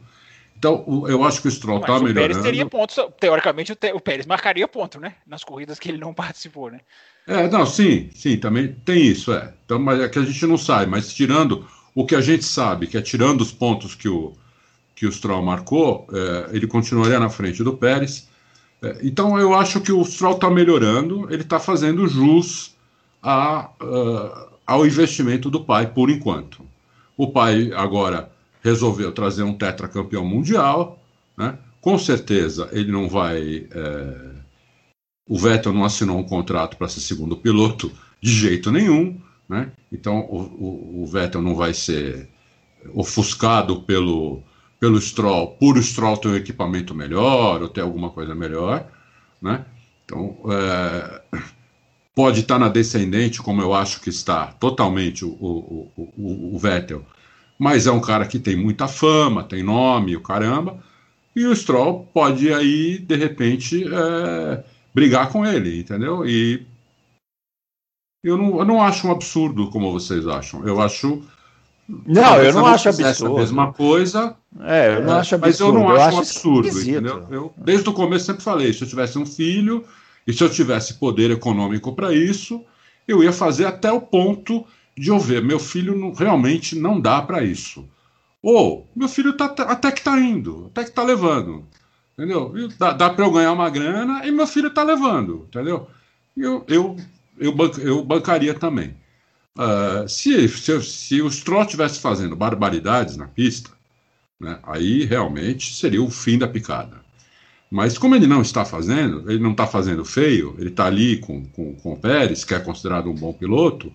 Então, 0.57 0.85
eu 1.07 1.23
acho 1.23 1.41
que 1.41 1.47
o 1.47 1.51
Stroll 1.51 1.79
está 1.79 1.93
melhorando. 1.93 2.11
O 2.11 2.21
Pérez 2.21 2.37
teria 2.43 2.65
pontos, 2.67 2.95
teoricamente, 3.19 3.71
o 3.71 3.99
Pérez 3.99 4.27
marcaria 4.27 4.67
ponto, 4.67 4.99
né? 4.99 5.15
Nas 5.25 5.43
corridas 5.43 5.79
que 5.79 5.89
ele 5.89 5.97
não 5.97 6.13
participou, 6.13 6.69
né? 6.69 6.81
É, 7.27 7.47
não, 7.49 7.65
sim, 7.65 8.09
sim, 8.13 8.37
também 8.37 8.75
tem 8.85 9.05
isso, 9.05 9.31
é. 9.31 9.53
Então, 9.65 9.79
mas 9.79 9.99
é 9.99 10.09
que 10.09 10.19
a 10.19 10.23
gente 10.23 10.45
não 10.45 10.57
sabe, 10.57 10.89
mas 10.89 11.13
tirando 11.13 11.65
o 11.93 12.05
que 12.05 12.15
a 12.15 12.21
gente 12.21 12.43
sabe, 12.43 12.87
que 12.87 12.97
é 12.97 13.01
tirando 13.01 13.41
os 13.41 13.51
pontos 13.51 13.95
que 13.95 14.09
o, 14.09 14.33
que 14.95 15.05
o 15.05 15.11
Stroll 15.11 15.41
marcou, 15.41 16.07
é, 16.11 16.55
ele 16.55 16.67
continuaria 16.67 17.19
na 17.19 17.29
frente 17.29 17.63
do 17.63 17.73
Pérez. 17.73 18.27
É, 18.81 18.99
então 19.03 19.39
eu 19.39 19.53
acho 19.53 19.81
que 19.81 19.91
o 19.91 20.03
Stroll 20.03 20.35
está 20.35 20.49
melhorando, 20.49 21.27
ele 21.31 21.43
está 21.43 21.59
fazendo 21.59 22.07
jus 22.07 22.75
a, 23.21 23.69
uh, 23.81 24.51
ao 24.65 24.85
investimento 24.85 25.49
do 25.49 25.63
pai 25.63 25.87
por 25.87 26.09
enquanto. 26.09 26.65
O 27.15 27.31
pai 27.31 27.71
agora 27.75 28.31
resolveu 28.63 29.11
trazer 29.11 29.43
um 29.43 29.53
tetracampeão 29.53 30.25
mundial, 30.25 30.99
né? 31.37 31.57
com 31.79 31.97
certeza 31.97 32.69
ele 32.71 32.91
não 32.91 33.09
vai. 33.09 33.67
É... 33.71 34.40
O 35.27 35.37
Vettel 35.37 35.73
não 35.73 35.85
assinou 35.85 36.17
um 36.17 36.23
contrato 36.23 36.77
para 36.77 36.87
ser 36.87 36.99
segundo 36.99 37.37
piloto 37.37 37.91
de 38.21 38.31
jeito 38.31 38.71
nenhum, 38.71 39.19
né? 39.47 39.71
então 39.91 40.19
o, 40.21 40.41
o, 40.41 41.03
o 41.03 41.07
Vettel 41.07 41.41
não 41.41 41.55
vai 41.55 41.73
ser 41.73 42.29
ofuscado 42.93 43.81
pelo, 43.81 44.41
pelo 44.79 44.99
Stroll, 44.99 45.55
por 45.59 45.77
o 45.77 45.83
Stroll 45.83 46.17
ter 46.17 46.27
um 46.27 46.35
equipamento 46.35 46.95
melhor 46.95 47.61
ou 47.61 47.69
ter 47.69 47.81
alguma 47.81 48.09
coisa 48.09 48.33
melhor, 48.33 48.87
né? 49.41 49.65
Então, 50.03 50.37
é, 50.49 51.21
pode 52.15 52.41
estar 52.41 52.59
na 52.59 52.67
descendente, 52.67 53.41
como 53.41 53.61
eu 53.61 53.73
acho 53.73 54.01
que 54.01 54.09
está 54.09 54.47
totalmente 54.47 55.23
o, 55.23 55.29
o, 55.29 55.91
o, 55.95 56.55
o, 56.55 56.59
Vettel, 56.59 57.05
mas 57.57 57.87
é 57.87 57.91
um 57.91 58.01
cara 58.01 58.25
que 58.25 58.39
tem 58.39 58.55
muita 58.55 58.87
fama, 58.87 59.43
tem 59.43 59.63
nome, 59.63 60.15
o 60.15 60.21
caramba, 60.21 60.83
e 61.35 61.45
o 61.45 61.55
Stroll 61.55 62.09
pode 62.13 62.51
aí, 62.53 62.97
de 62.97 63.15
repente, 63.15 63.85
é, 63.85 64.63
brigar 64.93 65.29
com 65.29 65.45
ele, 65.45 65.79
entendeu? 65.79 66.25
E 66.25 66.65
eu 68.23 68.37
não, 68.37 68.59
eu 68.59 68.65
não 68.65 68.81
acho 68.81 69.07
um 69.07 69.11
absurdo 69.11 69.69
como 69.69 69.91
vocês 69.91 70.27
acham. 70.27 70.65
Eu 70.67 70.81
acho 70.81 71.23
não, 72.05 72.37
eu 72.37 72.53
não 72.53 72.65
acho 72.65 72.89
absurdo. 72.89 73.35
a 73.35 73.39
mesma 73.39 73.73
coisa. 73.73 74.35
É, 74.61 74.95
eu 74.95 75.03
não 75.03 75.15
é, 75.15 75.19
acho 75.19 75.35
absurdo. 75.35 75.47
Mas 75.47 75.59
eu 75.59 75.73
não 75.73 75.89
eu 75.89 76.01
acho, 76.01 76.07
acho 76.07 76.17
absurdo, 76.19 76.81
entendeu? 76.81 77.27
Eu, 77.29 77.53
desde 77.57 77.89
o 77.89 77.93
começo 77.93 78.25
sempre 78.25 78.43
falei, 78.43 78.71
se 78.71 78.83
eu 78.83 78.87
tivesse 78.87 79.17
um 79.17 79.25
filho 79.25 79.83
e 80.25 80.33
se 80.33 80.43
eu 80.43 80.49
tivesse 80.49 80.95
poder 80.95 81.31
econômico 81.31 81.93
para 81.93 82.13
isso, 82.13 82.63
eu 83.07 83.23
ia 83.23 83.33
fazer 83.33 83.65
até 83.65 83.91
o 83.91 83.99
ponto 83.99 84.65
de 84.97 85.09
eu 85.09 85.19
ver, 85.19 85.43
meu 85.43 85.59
filho 85.59 85.97
não, 85.97 86.13
realmente 86.13 86.77
não 86.77 86.99
dá 86.99 87.21
para 87.21 87.43
isso. 87.43 87.85
Ou, 88.41 88.87
meu 88.95 89.07
filho 89.07 89.33
tá, 89.33 89.45
até 89.45 89.91
que 89.91 89.99
está 89.99 90.19
indo, 90.19 90.67
até 90.71 90.83
que 90.83 90.89
está 90.89 91.03
levando. 91.03 91.65
Entendeu? 92.17 92.53
Dá, 92.77 92.91
dá 92.93 93.09
para 93.09 93.25
eu 93.25 93.31
ganhar 93.31 93.51
uma 93.51 93.69
grana 93.69 94.25
e 94.25 94.31
meu 94.31 94.45
filho 94.45 94.67
está 94.67 94.83
levando, 94.83 95.47
entendeu? 95.47 95.87
Eu, 96.35 96.63
eu, 96.67 96.97
eu, 97.37 97.55
eu 97.79 98.03
bancaria 98.03 98.53
também. 98.53 98.95
Uh, 99.57 100.07
se, 100.07 100.47
se, 100.47 100.81
se, 100.81 101.21
o 101.21 101.29
Stroll 101.29 101.63
estivesse 101.63 101.99
fazendo 101.99 102.35
barbaridades 102.35 103.17
na 103.17 103.27
pista, 103.27 103.71
né, 104.39 104.59
aí 104.63 105.03
realmente 105.03 105.73
seria 105.73 106.01
o 106.01 106.09
fim 106.09 106.37
da 106.37 106.47
picada. 106.47 107.01
Mas 107.69 107.97
como 107.97 108.15
ele 108.15 108.27
não 108.27 108.41
está 108.41 108.65
fazendo, 108.65 109.29
ele 109.31 109.39
não 109.39 109.51
está 109.51 109.65
fazendo 109.65 110.03
feio, 110.03 110.55
ele 110.57 110.69
está 110.69 110.85
ali 110.85 111.17
com, 111.17 111.45
com, 111.47 111.73
com 111.75 111.93
o 111.93 111.97
Pérez, 111.97 112.43
que 112.43 112.53
é 112.53 112.59
considerado 112.59 113.09
um 113.09 113.15
bom 113.15 113.33
piloto, 113.33 113.93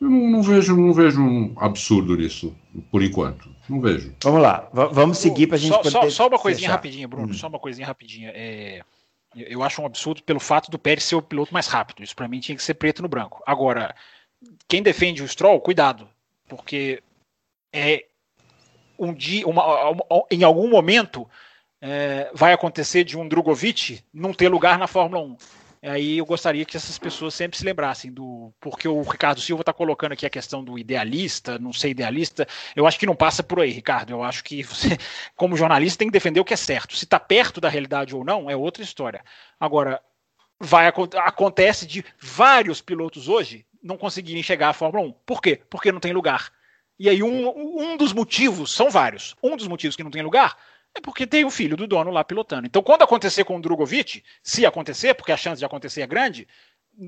eu 0.00 0.08
não, 0.08 0.30
não, 0.30 0.42
vejo, 0.42 0.76
não 0.76 0.92
vejo 0.92 1.20
um 1.20 1.54
absurdo 1.56 2.16
nisso, 2.16 2.54
por 2.90 3.02
enquanto. 3.02 3.54
Não 3.68 3.80
vejo. 3.80 4.14
Vamos 4.22 4.42
lá, 4.42 4.68
v 4.72 4.88
vamos 4.92 5.18
seguir 5.18 5.46
para 5.46 5.56
a 5.56 5.58
gente 5.58 5.72
só, 5.72 5.78
poder... 5.78 5.90
Só, 5.90 6.10
só 6.10 6.28
uma 6.28 6.38
coisinha 6.38 6.70
rapidinha, 6.70 7.08
Bruno, 7.08 7.30
hum. 7.30 7.34
só 7.34 7.48
uma 7.48 7.58
coisinha 7.58 7.86
rapidinha. 7.86 8.30
É... 8.34 8.82
Eu 9.36 9.62
acho 9.62 9.82
um 9.82 9.86
absurdo 9.86 10.22
pelo 10.22 10.40
fato 10.40 10.70
do 10.70 10.78
Pérez 10.78 11.04
ser 11.04 11.16
o 11.16 11.22
piloto 11.22 11.52
mais 11.52 11.66
rápido. 11.66 12.02
Isso 12.02 12.16
para 12.16 12.28
mim 12.28 12.40
tinha 12.40 12.56
que 12.56 12.62
ser 12.62 12.74
preto 12.74 13.02
no 13.02 13.08
branco. 13.08 13.42
Agora, 13.46 13.94
quem 14.66 14.82
defende 14.82 15.22
o 15.22 15.28
Stroll, 15.28 15.60
cuidado, 15.60 16.08
porque 16.48 17.02
é 17.72 18.04
um 18.98 19.12
dia, 19.12 19.46
uma, 19.46 19.62
em 20.30 20.42
algum 20.42 20.68
momento 20.68 21.28
é, 21.80 22.30
vai 22.34 22.52
acontecer 22.52 23.04
de 23.04 23.16
um 23.16 23.28
Drogovic 23.28 24.00
não 24.12 24.32
ter 24.32 24.48
lugar 24.48 24.78
na 24.78 24.86
Fórmula 24.86 25.22
1. 25.22 25.36
Aí 25.82 26.18
eu 26.18 26.26
gostaria 26.26 26.64
que 26.64 26.76
essas 26.76 26.98
pessoas 26.98 27.34
sempre 27.34 27.56
se 27.56 27.64
lembrassem 27.64 28.12
do. 28.12 28.52
Porque 28.60 28.88
o 28.88 29.02
Ricardo 29.02 29.40
Silva 29.40 29.62
está 29.62 29.72
colocando 29.72 30.12
aqui 30.12 30.26
a 30.26 30.30
questão 30.30 30.62
do 30.62 30.78
idealista, 30.78 31.58
não 31.58 31.72
ser 31.72 31.90
idealista. 31.90 32.46
Eu 32.74 32.86
acho 32.86 32.98
que 32.98 33.06
não 33.06 33.14
passa 33.14 33.42
por 33.42 33.60
aí, 33.60 33.70
Ricardo. 33.70 34.10
Eu 34.10 34.22
acho 34.22 34.42
que 34.42 34.62
você, 34.62 34.98
como 35.36 35.56
jornalista, 35.56 35.98
tem 35.98 36.08
que 36.08 36.12
defender 36.12 36.40
o 36.40 36.44
que 36.44 36.54
é 36.54 36.56
certo. 36.56 36.96
Se 36.96 37.04
está 37.04 37.20
perto 37.20 37.60
da 37.60 37.68
realidade 37.68 38.14
ou 38.14 38.24
não, 38.24 38.50
é 38.50 38.56
outra 38.56 38.82
história. 38.82 39.24
Agora, 39.58 40.02
vai 40.58 40.86
acontece 40.88 41.86
de 41.86 42.04
vários 42.20 42.80
pilotos 42.80 43.28
hoje 43.28 43.64
não 43.82 43.96
conseguirem 43.96 44.42
chegar 44.42 44.70
à 44.70 44.72
Fórmula 44.72 45.06
1. 45.06 45.12
Por 45.24 45.40
quê? 45.40 45.60
Porque 45.70 45.92
não 45.92 46.00
tem 46.00 46.12
lugar. 46.12 46.50
E 46.98 47.08
aí, 47.08 47.22
um, 47.22 47.92
um 47.92 47.96
dos 47.96 48.12
motivos, 48.12 48.72
são 48.72 48.90
vários, 48.90 49.36
um 49.40 49.56
dos 49.56 49.68
motivos 49.68 49.94
que 49.94 50.02
não 50.02 50.10
tem 50.10 50.22
lugar 50.22 50.56
é 50.98 51.00
porque 51.00 51.26
tem 51.26 51.44
o 51.44 51.50
filho 51.50 51.76
do 51.76 51.86
dono 51.86 52.10
lá 52.10 52.22
pilotando. 52.22 52.66
Então, 52.66 52.82
quando 52.82 53.02
acontecer 53.02 53.44
com 53.44 53.56
o 53.56 53.60
Drogovic, 53.60 54.22
se 54.42 54.66
acontecer, 54.66 55.14
porque 55.14 55.32
a 55.32 55.36
chance 55.36 55.58
de 55.58 55.64
acontecer 55.64 56.02
é 56.02 56.06
grande, 56.06 56.46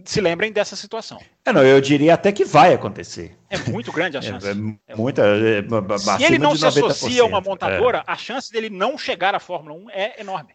se 0.05 0.21
lembrem 0.21 0.53
dessa 0.53 0.77
situação. 0.77 1.21
É, 1.45 1.53
não, 1.53 1.65
eu 1.65 1.81
diria 1.81 2.15
até 2.15 2.31
que 2.31 2.45
vai 2.45 2.73
acontecer. 2.73 3.37
É 3.51 3.59
muito 3.59 3.93
grande 3.93 4.17
a 4.17 4.21
é, 4.21 4.23
chance. 4.23 4.47
É, 4.47 4.93
é 4.93 4.97
muita. 4.97 5.23
É, 5.23 5.63
se 5.99 6.25
ele 6.25 6.39
não 6.39 6.55
se 6.55 6.65
associa 6.65 7.23
a 7.23 7.27
uma 7.27 7.41
montadora, 7.41 7.99
é. 7.99 8.05
a 8.07 8.17
chance 8.17 8.51
dele 8.53 8.71
não 8.71 8.97
chegar 8.97 9.35
à 9.35 9.41
Fórmula 9.41 9.75
1 9.75 9.91
é 9.91 10.21
enorme. 10.21 10.55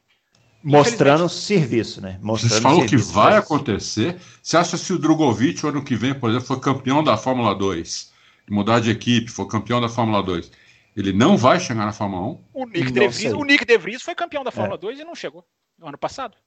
Mostrando 0.64 1.30
serviço, 1.30 2.02
né? 2.02 2.18
Mostrando 2.22 2.50
Vocês 2.50 2.64
falam 2.64 2.88
que 2.88 2.98
vai 2.98 3.38
acontecer. 3.38 4.16
Você 4.42 4.58
acha 4.58 4.78
se 4.78 4.92
o 4.94 4.98
Drogovic, 4.98 5.64
o 5.64 5.70
ano 5.70 5.84
que 5.84 5.96
vem, 5.96 6.14
por 6.16 6.30
exemplo, 6.30 6.48
for 6.48 6.60
campeão 6.60 7.04
da 7.04 7.18
Fórmula 7.18 7.54
2, 7.54 8.12
mudar 8.50 8.80
de 8.80 8.90
equipe, 8.90 9.30
for 9.30 9.46
campeão 9.46 9.80
da 9.80 9.88
Fórmula 9.90 10.24
2, 10.24 10.52
ele 10.96 11.12
não 11.12 11.36
vai 11.36 11.60
chegar 11.60 11.86
na 11.86 11.92
Fórmula 11.92 12.28
1? 12.28 12.44
O 12.54 12.66
Nick, 12.66 12.92
De 12.92 13.08
Vries, 13.08 13.34
o 13.34 13.44
Nick 13.44 13.66
De 13.66 13.78
Vries 13.78 14.02
foi 14.02 14.16
campeão 14.16 14.44
da 14.44 14.52
Fórmula 14.52 14.78
é. 14.78 14.80
2 14.80 15.00
e 15.00 15.04
não 15.04 15.16
chegou 15.16 15.46
no 15.78 15.88
ano 15.88 15.98
passado. 15.98 16.38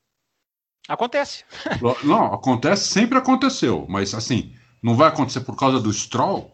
Acontece. 0.88 1.44
Não, 2.02 2.32
acontece, 2.32 2.88
sempre 2.88 3.18
aconteceu, 3.18 3.84
mas 3.90 4.14
assim, 4.14 4.54
Não 4.82 4.94
vai 4.94 5.08
acontecer 5.08 5.40
por 5.40 5.54
causa 5.54 5.78
do 5.78 5.92
Stroll? 5.92 6.50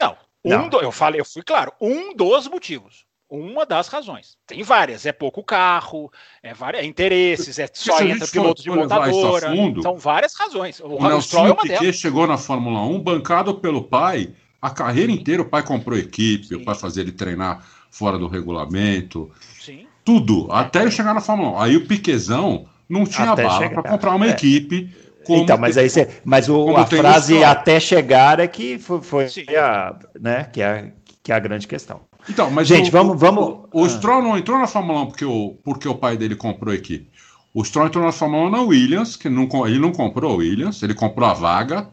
Não. 0.00 0.16
Um 0.42 0.68
do, 0.68 0.80
eu 0.80 0.90
falei, 0.90 1.20
eu 1.20 1.24
fui 1.24 1.42
claro, 1.42 1.72
um 1.80 2.14
dos 2.14 2.48
motivos. 2.48 3.04
Uma 3.28 3.66
das 3.66 3.88
razões. 3.88 4.36
Tem 4.46 4.62
várias. 4.62 5.06
É 5.06 5.12
pouco 5.12 5.42
carro, 5.42 6.12
é, 6.42 6.54
várias, 6.54 6.84
é 6.84 6.86
interesses, 6.86 7.58
é 7.58 7.68
só 7.72 8.00
entra 8.00 8.28
piloto 8.28 8.62
de 8.62 8.70
montadora. 8.70 9.50
Fundo, 9.50 9.82
são 9.82 9.96
várias 9.96 10.34
razões. 10.34 10.78
O, 10.80 10.86
o 10.86 11.02
Nelson 11.02 11.48
é 11.48 11.54
Piquet 11.54 11.92
chegou 11.92 12.26
na 12.26 12.38
Fórmula 12.38 12.80
1 12.82 13.00
bancado 13.00 13.54
pelo 13.56 13.82
pai. 13.82 14.32
A 14.64 14.70
carreira 14.70 15.12
inteira 15.12 15.42
o 15.42 15.44
pai 15.44 15.62
comprou 15.62 15.98
equipe, 15.98 16.46
Sim. 16.46 16.54
o 16.54 16.64
pai 16.64 16.74
fazia 16.74 17.02
ele 17.02 17.12
treinar 17.12 17.62
fora 17.90 18.18
do 18.18 18.26
regulamento. 18.26 19.30
Sim. 19.60 19.86
Tudo, 20.02 20.48
até 20.50 20.80
ele 20.80 20.90
chegar 20.90 21.12
na 21.12 21.20
Fórmula 21.20 21.50
1. 21.58 21.60
Aí 21.60 21.76
o 21.76 21.86
Piquezão 21.86 22.64
não 22.88 23.04
tinha 23.04 23.32
até 23.32 23.42
bala 23.42 23.68
para 23.68 23.82
comprar 23.82 24.14
uma 24.14 24.24
é. 24.24 24.30
equipe. 24.30 24.90
então, 25.28 25.58
mas 25.58 25.76
aí 25.76 25.90
você, 25.90 26.08
mas 26.24 26.48
o, 26.48 26.74
a 26.78 26.86
frase 26.86 27.44
até 27.44 27.78
chegar 27.78 28.40
é 28.40 28.46
que 28.46 28.78
foi, 28.78 29.02
foi 29.02 29.26
a, 29.54 29.98
né, 30.18 30.44
que 30.44 30.62
é, 30.62 30.92
que 31.22 31.30
é 31.30 31.34
a 31.34 31.40
grande 31.40 31.68
questão. 31.68 32.00
Então, 32.26 32.50
mas 32.50 32.66
gente, 32.66 32.88
o, 32.88 32.90
vamos, 32.90 33.20
vamos. 33.20 33.44
O, 33.70 33.82
o 33.82 33.84
ah. 33.84 33.88
Stroll 33.90 34.22
não 34.22 34.38
entrou 34.38 34.58
na 34.58 34.66
Fórmula 34.66 35.02
1 35.02 35.06
porque 35.08 35.26
o, 35.26 35.58
porque 35.62 35.86
o 35.86 35.94
pai 35.94 36.16
dele 36.16 36.36
comprou 36.36 36.72
a 36.72 36.76
equipe. 36.76 37.10
O 37.52 37.62
Stroll 37.62 37.88
entrou 37.88 38.02
na 38.02 38.12
Fórmula 38.12 38.46
1 38.46 38.50
na 38.50 38.62
Williams, 38.62 39.14
que 39.14 39.28
não, 39.28 39.46
ele 39.66 39.78
não 39.78 39.92
comprou 39.92 40.32
a 40.32 40.36
Williams, 40.36 40.82
ele 40.82 40.94
comprou 40.94 41.28
a 41.28 41.34
vaga, 41.34 41.86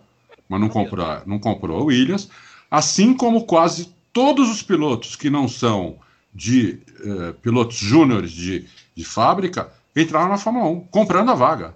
mas 0.48 0.62
não 0.62 0.70
comprou, 0.70 1.06
não 1.26 1.38
comprou 1.38 1.82
a 1.82 1.84
Williams. 1.84 2.30
Assim 2.72 3.14
como 3.14 3.44
quase 3.44 3.94
todos 4.14 4.50
os 4.50 4.64
pilotos 4.64 5.18
que 5.18 5.30
não 5.30 5.48
são 5.48 5.98
de 6.34 6.80
eh, 7.04 7.34
pilotos 7.42 7.76
júniores 7.76 8.32
de, 8.32 8.66
de 8.96 9.04
fábrica 9.04 9.70
entraram 9.94 10.30
na 10.30 10.38
Fórmula 10.38 10.68
1, 10.68 10.80
comprando 10.88 11.32
a 11.32 11.36
vaga. 11.36 11.76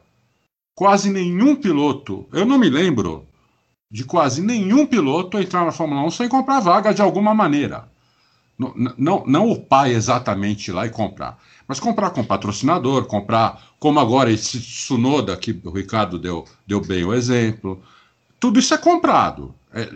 Quase 0.73 1.09
nenhum 1.09 1.55
piloto, 1.55 2.25
eu 2.31 2.45
não 2.45 2.57
me 2.57 2.69
lembro 2.69 3.27
de 3.91 4.03
quase 4.03 4.41
nenhum 4.41 4.85
piloto 4.85 5.39
entrar 5.39 5.65
na 5.65 5.71
Fórmula 5.71 6.03
1 6.03 6.11
sem 6.11 6.29
comprar 6.29 6.59
vaga 6.59 6.93
de 6.93 7.01
alguma 7.01 7.33
maneira. 7.33 7.87
Não, 8.57 8.73
não, 8.97 9.23
não 9.27 9.49
o 9.51 9.59
pai 9.59 9.93
exatamente 9.93 10.69
ir 10.69 10.73
lá 10.73 10.85
e 10.85 10.89
comprar, 10.89 11.37
mas 11.67 11.79
comprar 11.79 12.11
com 12.11 12.23
patrocinador, 12.23 13.05
comprar, 13.05 13.71
como 13.79 13.99
agora 13.99 14.31
esse 14.31 14.59
Sunoda, 14.61 15.35
que 15.35 15.59
o 15.63 15.71
Ricardo 15.71 16.17
deu, 16.17 16.45
deu 16.65 16.79
bem 16.79 17.03
o 17.03 17.13
exemplo. 17.13 17.81
Tudo 18.39 18.59
isso 18.59 18.73
é 18.73 18.77
comprado. 18.77 19.53
É, 19.77 19.89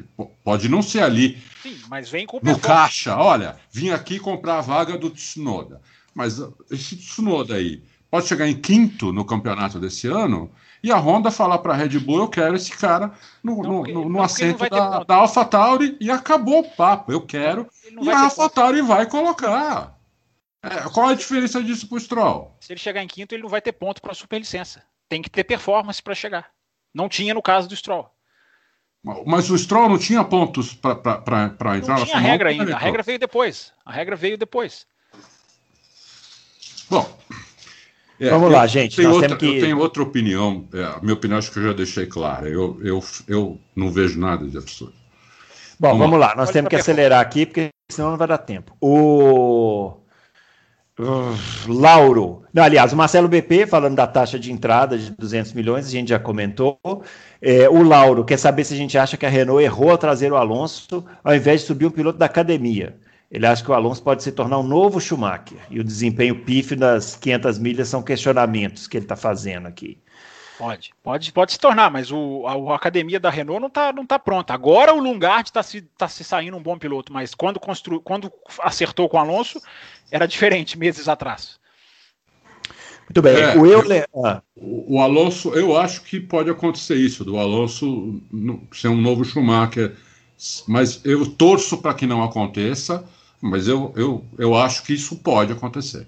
pode 0.43 0.68
não 0.68 0.81
ser 0.81 1.01
ali 1.01 1.41
Sim, 1.64 1.80
mas 1.88 2.10
vem 2.10 2.26
com 2.26 2.39
no 2.43 2.60
caixa. 2.60 3.15
Olha, 3.15 3.56
vim 3.72 3.91
aqui 3.91 4.19
comprar 4.19 4.57
a 4.57 4.61
vaga 4.61 4.97
do 4.97 5.10
Tsunoda. 5.10 5.81
Mas 6.14 6.38
esse 6.69 6.97
Tsunoda 6.97 7.56
aí 7.56 7.81
pode 8.11 8.27
chegar 8.27 8.47
em 8.47 8.60
quinto 8.60 9.14
no 9.14 9.23
campeonato 9.23 9.80
desse 9.80 10.06
ano 10.07 10.51
e 10.81 10.91
a 10.91 10.97
Honda 10.97 11.30
falar 11.31 11.60
para 11.60 11.73
a 11.73 11.77
Red 11.77 11.99
Bull: 11.99 12.19
eu 12.19 12.27
quero 12.27 12.56
esse 12.56 12.72
cara 12.72 13.14
no, 13.43 13.61
não, 13.61 13.84
no, 13.84 13.84
no, 13.84 14.10
no 14.10 14.22
assento 14.22 14.68
da, 14.69 15.03
da 15.03 15.15
AlphaTauri 15.15 15.97
e 15.99 16.10
acabou 16.10 16.60
o 16.60 16.69
papo. 16.69 17.11
Eu 17.11 17.22
quero. 17.22 17.68
E 18.01 18.10
a 18.10 18.22
AlphaTauri 18.23 18.81
vai 18.81 19.06
colocar. 19.06 19.97
É, 20.61 20.89
qual 20.89 21.07
a 21.07 21.14
diferença 21.14 21.64
disso 21.64 21.88
para 21.88 21.95
o 21.95 21.99
Stroll? 21.99 22.57
Se 22.60 22.73
ele 22.73 22.80
chegar 22.80 23.01
em 23.01 23.07
quinto, 23.07 23.34
ele 23.34 23.43
não 23.43 23.49
vai 23.49 23.61
ter 23.61 23.72
ponto 23.72 24.01
para 24.01 24.14
superlicença. 24.14 24.84
Tem 25.07 25.22
que 25.22 25.30
ter 25.30 25.43
performance 25.43 26.01
para 26.01 26.15
chegar. 26.15 26.49
Não 26.93 27.07
tinha 27.07 27.34
no 27.34 27.41
caso 27.41 27.68
do 27.68 27.76
Stroll. 27.76 28.10
Mas 29.26 29.49
o 29.49 29.57
Stroll 29.57 29.89
não 29.89 29.97
tinha 29.97 30.23
pontos 30.23 30.73
para 30.73 31.45
entrar 31.45 31.80
não 31.99 32.05
tinha 32.05 32.19
regra 32.19 32.49
ainda. 32.49 32.76
A 32.76 32.80
regra 32.80 33.01
veio 33.01 33.17
depois. 33.19 33.71
A 33.85 33.91
regra 33.91 34.15
veio 34.15 34.38
depois. 34.38 34.85
Bom, 36.89 37.19
é, 38.19 38.30
Vamos 38.30 38.51
lá, 38.51 38.67
gente. 38.67 38.97
Tenho 38.97 39.13
outra, 39.13 39.38
que... 39.38 39.45
Eu 39.45 39.61
tenho 39.61 39.80
outra 39.80 40.03
opinião. 40.03 40.67
É, 40.73 40.84
a 40.84 40.99
minha 41.01 41.13
opinião 41.13 41.39
acho 41.39 41.51
que 41.51 41.59
eu 41.59 41.63
já 41.63 41.73
deixei 41.73 42.05
clara. 42.05 42.49
Eu, 42.49 42.77
eu, 42.84 43.03
eu 43.27 43.57
não 43.73 43.89
vejo 43.89 44.19
nada 44.19 44.45
de 44.45 44.57
absurdo. 44.57 44.93
Bom, 45.80 45.89
vamos, 45.89 46.01
vamos 46.01 46.19
lá. 46.19 46.35
Nós 46.35 46.47
Pode 46.47 46.53
temos 46.53 46.69
que 46.69 46.76
acelerar 46.76 47.21
aqui, 47.21 47.45
porque 47.45 47.69
senão 47.89 48.11
não 48.11 48.17
vai 48.17 48.27
dar 48.27 48.39
tempo. 48.39 48.76
O. 48.81 49.93
Lauro. 51.67 52.43
Não, 52.53 52.63
aliás, 52.63 52.91
o 52.91 52.97
Marcelo 52.97 53.27
BP, 53.27 53.67
falando 53.67 53.95
da 53.95 54.05
taxa 54.05 54.38
de 54.38 54.51
entrada 54.51 54.97
de 54.97 55.11
200 55.11 55.53
milhões, 55.53 55.88
a 55.88 55.89
gente 55.89 56.09
já 56.09 56.19
comentou. 56.19 56.80
É, 57.41 57.69
o 57.69 57.81
Lauro 57.84 58.26
quer 58.26 58.38
saber 58.38 58.65
se 58.65 58.73
a 58.73 58.77
gente 58.77 58.97
acha 58.97 59.15
que 59.15 59.26
a 59.26 59.30
Renault 59.30 59.63
errou 59.63 59.91
ao 59.91 59.97
trazer 59.97 60.31
o 60.31 60.35
Alonso 60.35 61.05
ao 61.23 61.34
invés 61.34 61.61
de 61.61 61.67
subir 61.67 61.85
um 61.85 61.91
piloto 61.91 62.19
da 62.19 62.26
academia. 62.26 62.97
Ele 63.31 63.45
acha 63.45 63.63
que 63.63 63.69
o 63.69 63.73
Alonso 63.73 64.01
pode 64.01 64.23
se 64.23 64.31
tornar 64.31 64.57
um 64.57 64.63
novo 64.63 64.99
Schumacher. 64.99 65.59
E 65.69 65.80
o 65.80 65.84
desempenho 65.84 66.43
pífio 66.43 66.76
das 66.76 67.15
500 67.15 67.59
milhas 67.59 67.88
são 67.88 68.01
questionamentos 68.01 68.88
que 68.88 68.97
ele 68.97 69.05
está 69.05 69.15
fazendo 69.15 69.67
aqui. 69.67 69.99
Pode, 70.60 70.91
pode, 71.02 71.31
pode 71.31 71.52
se 71.53 71.60
tornar, 71.60 71.90
mas 71.90 72.11
o, 72.11 72.45
a, 72.45 72.73
a 72.73 72.76
academia 72.76 73.19
da 73.19 73.30
Renault 73.30 73.61
não 73.61 73.68
está 73.69 73.94
não 73.94 74.06
tá 74.06 74.19
pronta. 74.19 74.53
Agora 74.53 74.94
o 74.94 74.99
Lungard 74.99 75.49
está 75.49 75.64
se, 75.64 75.81
tá 75.98 76.07
se 76.07 76.23
saindo 76.23 76.57
um 76.57 76.61
bom 76.61 76.77
piloto, 76.77 77.11
mas 77.11 77.34
quando, 77.34 77.60
constru, 77.60 78.02
quando 78.02 78.31
acertou 78.60 79.07
com 79.10 79.18
o 79.18 79.19
Alonso, 79.19 79.61
era 80.11 80.27
diferente 80.27 80.77
meses 80.77 81.07
atrás. 81.07 81.57
Muito 83.07 83.22
bem. 83.22 83.38
É, 83.38 83.57
o, 83.57 83.65
Euler... 83.65 84.07
ah. 84.23 84.41
o 84.56 85.02
Alonso, 85.02 85.53
eu 85.53 85.76
acho 85.76 86.03
que 86.03 86.19
pode 86.19 86.49
acontecer 86.49 86.95
isso, 86.95 87.26
do 87.26 87.40
Alonso 87.40 88.22
ser 88.72 88.90
um 88.90 89.02
novo 89.02 89.26
Schumacher, 89.26 89.95
mas 90.68 91.03
eu 91.03 91.26
torço 91.26 91.77
para 91.80 91.94
que 91.94 92.06
não 92.06 92.22
aconteça 92.22 93.03
mas 93.41 93.68
eu, 93.68 93.94
eu, 93.95 94.26
eu 94.38 94.56
acho 94.56 94.84
que 94.84 94.94
isso 94.94 95.15
pode 95.18 95.52
acontecer. 95.52 96.07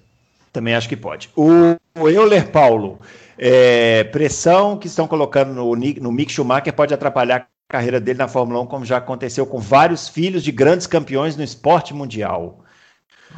Também 0.52 0.74
acho 0.74 0.88
que 0.88 0.96
pode. 0.96 1.30
O 1.34 1.76
Euler 1.96 2.50
Paulo, 2.50 3.00
é, 3.38 4.04
pressão 4.04 4.78
que 4.78 4.86
estão 4.86 5.06
colocando 5.06 5.52
no, 5.52 5.74
no 5.74 6.12
Mick 6.12 6.32
Schumacher 6.32 6.72
pode 6.72 6.94
atrapalhar 6.94 7.36
a 7.40 7.46
carreira 7.72 8.00
dele 8.00 8.18
na 8.18 8.28
Fórmula 8.28 8.60
1, 8.60 8.66
como 8.66 8.84
já 8.84 8.98
aconteceu 8.98 9.46
com 9.46 9.58
vários 9.58 10.08
filhos 10.08 10.42
de 10.42 10.52
grandes 10.52 10.86
campeões 10.86 11.36
no 11.36 11.42
esporte 11.42 11.92
mundial. 11.92 12.64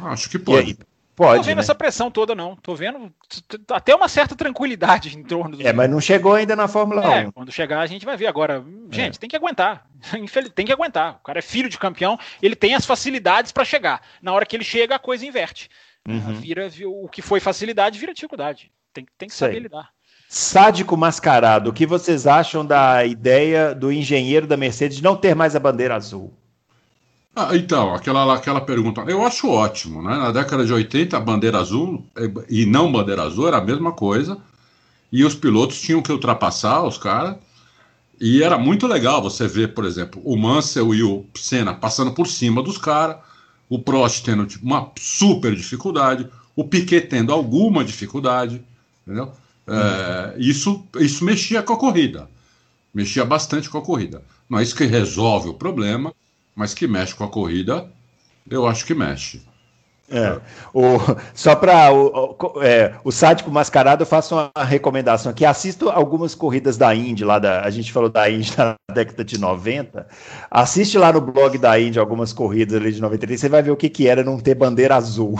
Acho 0.01 0.29
que 0.29 0.37
pode. 0.37 0.67
Aí, 0.67 0.77
pode. 1.15 1.37
Não 1.37 1.37
tô 1.37 1.47
vendo 1.47 1.55
né? 1.55 1.61
essa 1.61 1.75
pressão 1.75 2.11
toda, 2.11 2.35
não. 2.35 2.55
Tô 2.57 2.75
vendo 2.75 3.11
até 3.71 3.95
uma 3.95 4.07
certa 4.07 4.35
tranquilidade 4.35 5.17
em 5.17 5.23
torno 5.23 5.57
do. 5.57 5.65
É, 5.65 5.71
mas 5.71 5.89
não 5.89 6.01
chegou 6.01 6.33
ainda 6.33 6.55
na 6.55 6.67
Fórmula 6.67 7.03
é, 7.03 7.27
1. 7.27 7.31
Quando 7.31 7.51
chegar, 7.51 7.79
a 7.79 7.87
gente 7.87 8.05
vai 8.05 8.17
ver. 8.17 8.27
Agora, 8.27 8.63
gente, 8.91 9.15
é. 9.15 9.19
tem 9.19 9.29
que 9.29 9.35
aguentar. 9.35 9.87
tem 10.53 10.65
que 10.65 10.73
aguentar. 10.73 11.15
O 11.15 11.23
cara 11.23 11.39
é 11.39 11.41
filho 11.41 11.69
de 11.69 11.77
campeão, 11.77 12.19
ele 12.41 12.55
tem 12.55 12.75
as 12.75 12.85
facilidades 12.85 13.51
para 13.51 13.65
chegar. 13.65 14.01
Na 14.21 14.33
hora 14.33 14.45
que 14.45 14.55
ele 14.55 14.63
chega, 14.63 14.95
a 14.95 14.99
coisa 14.99 15.25
inverte. 15.25 15.69
Uhum. 16.07 16.35
Vira, 16.35 16.69
o 16.85 17.09
que 17.09 17.21
foi 17.21 17.39
facilidade 17.39 17.99
vira 17.99 18.13
dificuldade. 18.13 18.71
Tem, 18.93 19.05
tem 19.17 19.27
que 19.27 19.35
saber 19.35 19.53
Sei. 19.53 19.61
lidar. 19.61 19.89
Sádico 20.27 20.97
mascarado, 20.97 21.69
o 21.69 21.73
que 21.73 21.85
vocês 21.85 22.25
acham 22.25 22.65
da 22.65 23.05
ideia 23.05 23.75
do 23.75 23.91
engenheiro 23.91 24.47
da 24.47 24.57
Mercedes 24.57 24.97
de 24.97 25.03
não 25.03 25.15
ter 25.15 25.35
mais 25.35 25.55
a 25.55 25.59
bandeira 25.59 25.95
azul? 25.95 26.33
Ah, 27.35 27.49
então, 27.53 27.93
aquela, 27.93 28.33
aquela 28.33 28.61
pergunta. 28.61 29.01
Eu 29.01 29.25
acho 29.25 29.49
ótimo, 29.49 30.01
né? 30.01 30.15
Na 30.15 30.31
década 30.31 30.65
de 30.65 30.71
80, 30.71 31.17
a 31.17 31.19
bandeira 31.19 31.59
azul 31.59 32.05
é, 32.15 32.31
e 32.49 32.65
não 32.65 32.91
bandeira 32.91 33.23
azul 33.23 33.47
era 33.47 33.57
a 33.57 33.63
mesma 33.63 33.91
coisa. 33.91 34.37
E 35.11 35.23
os 35.23 35.35
pilotos 35.35 35.81
tinham 35.81 36.01
que 36.01 36.11
ultrapassar 36.11 36.83
os 36.83 36.97
caras. 36.97 37.35
E 38.19 38.41
era 38.41 38.57
muito 38.57 38.87
legal 38.87 39.21
você 39.21 39.47
ver, 39.47 39.73
por 39.73 39.83
exemplo, 39.83 40.21
o 40.23 40.37
Mansell 40.37 40.95
e 40.95 41.03
o 41.03 41.25
Senna 41.35 41.73
passando 41.73 42.13
por 42.13 42.25
cima 42.27 42.63
dos 42.63 42.77
caras, 42.77 43.17
o 43.69 43.79
Prost 43.79 44.23
tendo 44.23 44.45
tipo, 44.45 44.65
uma 44.65 44.91
super 44.99 45.55
dificuldade, 45.55 46.27
o 46.55 46.63
Piquet 46.63 47.01
tendo 47.01 47.33
alguma 47.33 47.83
dificuldade, 47.83 48.63
entendeu? 49.05 49.31
É, 49.67 50.35
isso, 50.37 50.85
isso 50.99 51.25
mexia 51.25 51.63
com 51.63 51.73
a 51.73 51.77
corrida, 51.77 52.29
mexia 52.93 53.25
bastante 53.25 53.69
com 53.69 53.77
a 53.77 53.81
corrida. 53.81 54.21
Não 54.47 54.59
é 54.59 54.63
isso 54.63 54.75
que 54.75 54.85
resolve 54.85 55.49
o 55.49 55.53
problema, 55.53 56.13
mas 56.55 56.73
que 56.73 56.87
mexe 56.87 57.15
com 57.15 57.23
a 57.23 57.29
corrida, 57.29 57.91
eu 58.49 58.67
acho 58.67 58.85
que 58.85 58.93
mexe. 58.93 59.41
É. 60.09 60.39
O, 60.71 60.97
só 61.33 61.55
para 61.55 61.91
o, 61.91 62.35
o, 62.39 62.61
é, 62.61 62.93
o 63.03 63.11
sádico 63.11 63.49
mascarado, 63.49 64.03
eu 64.03 64.07
faço 64.07 64.35
uma 64.35 64.63
recomendação 64.63 65.31
aqui. 65.31 65.43
Assisto 65.43 65.89
algumas 65.89 66.35
corridas 66.35 66.77
da 66.77 66.93
Indy, 66.93 67.23
lá 67.23 67.39
da. 67.39 67.61
A 67.61 67.69
gente 67.71 67.91
falou 67.91 68.09
da 68.09 68.29
Indy 68.29 68.53
na 68.55 68.75
década 68.93 69.23
de 69.23 69.39
90. 69.39 70.07
Assiste 70.51 70.97
lá 70.97 71.11
no 71.11 71.21
blog 71.21 71.57
da 71.57 71.79
Indy 71.79 71.99
algumas 71.99 72.31
corridas 72.31 72.79
ali 72.79 72.91
de 72.91 73.01
93, 73.01 73.39
você 73.39 73.49
vai 73.49 73.63
ver 73.63 73.71
o 73.71 73.75
que, 73.75 73.89
que 73.89 74.07
era 74.07 74.23
não 74.23 74.39
ter 74.39 74.55
bandeira 74.55 74.95
azul. 74.95 75.39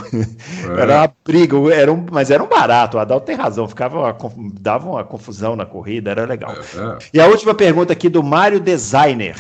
É. 0.66 0.82
Era 0.82 1.02
uma 1.02 1.14
briga, 1.24 1.56
era 1.74 1.92
um, 1.92 2.06
mas 2.12 2.32
era 2.32 2.44
um 2.44 2.48
barato. 2.48 2.98
O 2.98 3.00
Adalto 3.00 3.26
tem 3.26 3.36
razão, 3.36 3.68
ficava 3.68 4.00
uma, 4.00 4.18
dava 4.60 4.90
uma 4.90 5.04
confusão 5.04 5.56
na 5.56 5.66
corrida, 5.66 6.12
era 6.12 6.26
legal. 6.26 6.52
É, 6.52 6.58
é. 6.58 6.98
E 7.14 7.20
a 7.20 7.28
última 7.28 7.54
pergunta 7.54 7.94
aqui 7.94 8.10
do 8.10 8.24
Mário 8.24 8.60
Designer. 8.60 9.36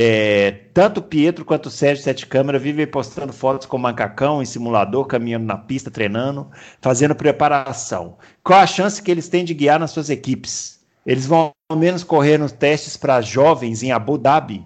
É, 0.00 0.52
tanto 0.72 0.98
o 0.98 1.02
Pietro 1.02 1.44
quanto 1.44 1.66
o 1.66 1.70
Sérgio 1.70 2.04
Sete 2.04 2.24
Câmara 2.24 2.56
vivem 2.56 2.86
postando 2.86 3.32
fotos 3.32 3.66
com 3.66 3.76
macacão 3.76 4.40
em 4.40 4.44
simulador, 4.44 5.04
caminhando 5.06 5.44
na 5.44 5.58
pista, 5.58 5.90
treinando, 5.90 6.48
fazendo 6.80 7.16
preparação. 7.16 8.16
Qual 8.44 8.60
a 8.60 8.66
chance 8.66 9.02
que 9.02 9.10
eles 9.10 9.28
têm 9.28 9.44
de 9.44 9.52
guiar 9.54 9.80
nas 9.80 9.90
suas 9.90 10.08
equipes? 10.08 10.86
Eles 11.04 11.26
vão 11.26 11.50
ao 11.68 11.76
menos 11.76 12.04
correr 12.04 12.38
nos 12.38 12.52
testes 12.52 12.96
para 12.96 13.20
jovens 13.20 13.82
em 13.82 13.90
Abu 13.90 14.16
Dhabi? 14.16 14.64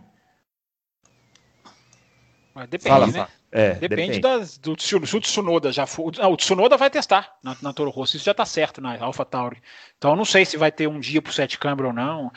Mas 2.55 2.69
depende, 2.69 2.91
Fala, 2.91 3.07
né? 3.07 3.27
É, 3.55 3.75
depende, 3.75 3.89
depende. 3.89 4.21
Das, 4.21 4.57
do 4.57 4.75
se 4.81 4.97
o 4.97 5.21
Tsunoda 5.21 5.71
já 5.71 5.87
for. 5.87 6.11
Não, 6.17 6.33
o 6.33 6.37
Tsunoda 6.39 6.79
vai 6.79 6.89
testar 6.89 7.37
na, 7.43 7.55
na 7.61 7.71
Toro 7.71 7.91
Rosso, 7.91 8.17
isso 8.17 8.25
já 8.25 8.33
está 8.33 8.47
certo 8.47 8.81
na 8.81 8.99
Alpha 8.99 9.27
Tauri. 9.27 9.63
Então 9.99 10.17
não 10.17 10.25
sei 10.25 10.47
se 10.47 10.57
vai 10.57 10.73
ter 10.73 10.89
um 10.89 10.99
dia 10.99 11.21
para 11.21 11.29
o 11.29 11.35
sete 11.35 11.59
câmara 11.59 11.89
ou 11.89 11.93
não. 11.93 12.33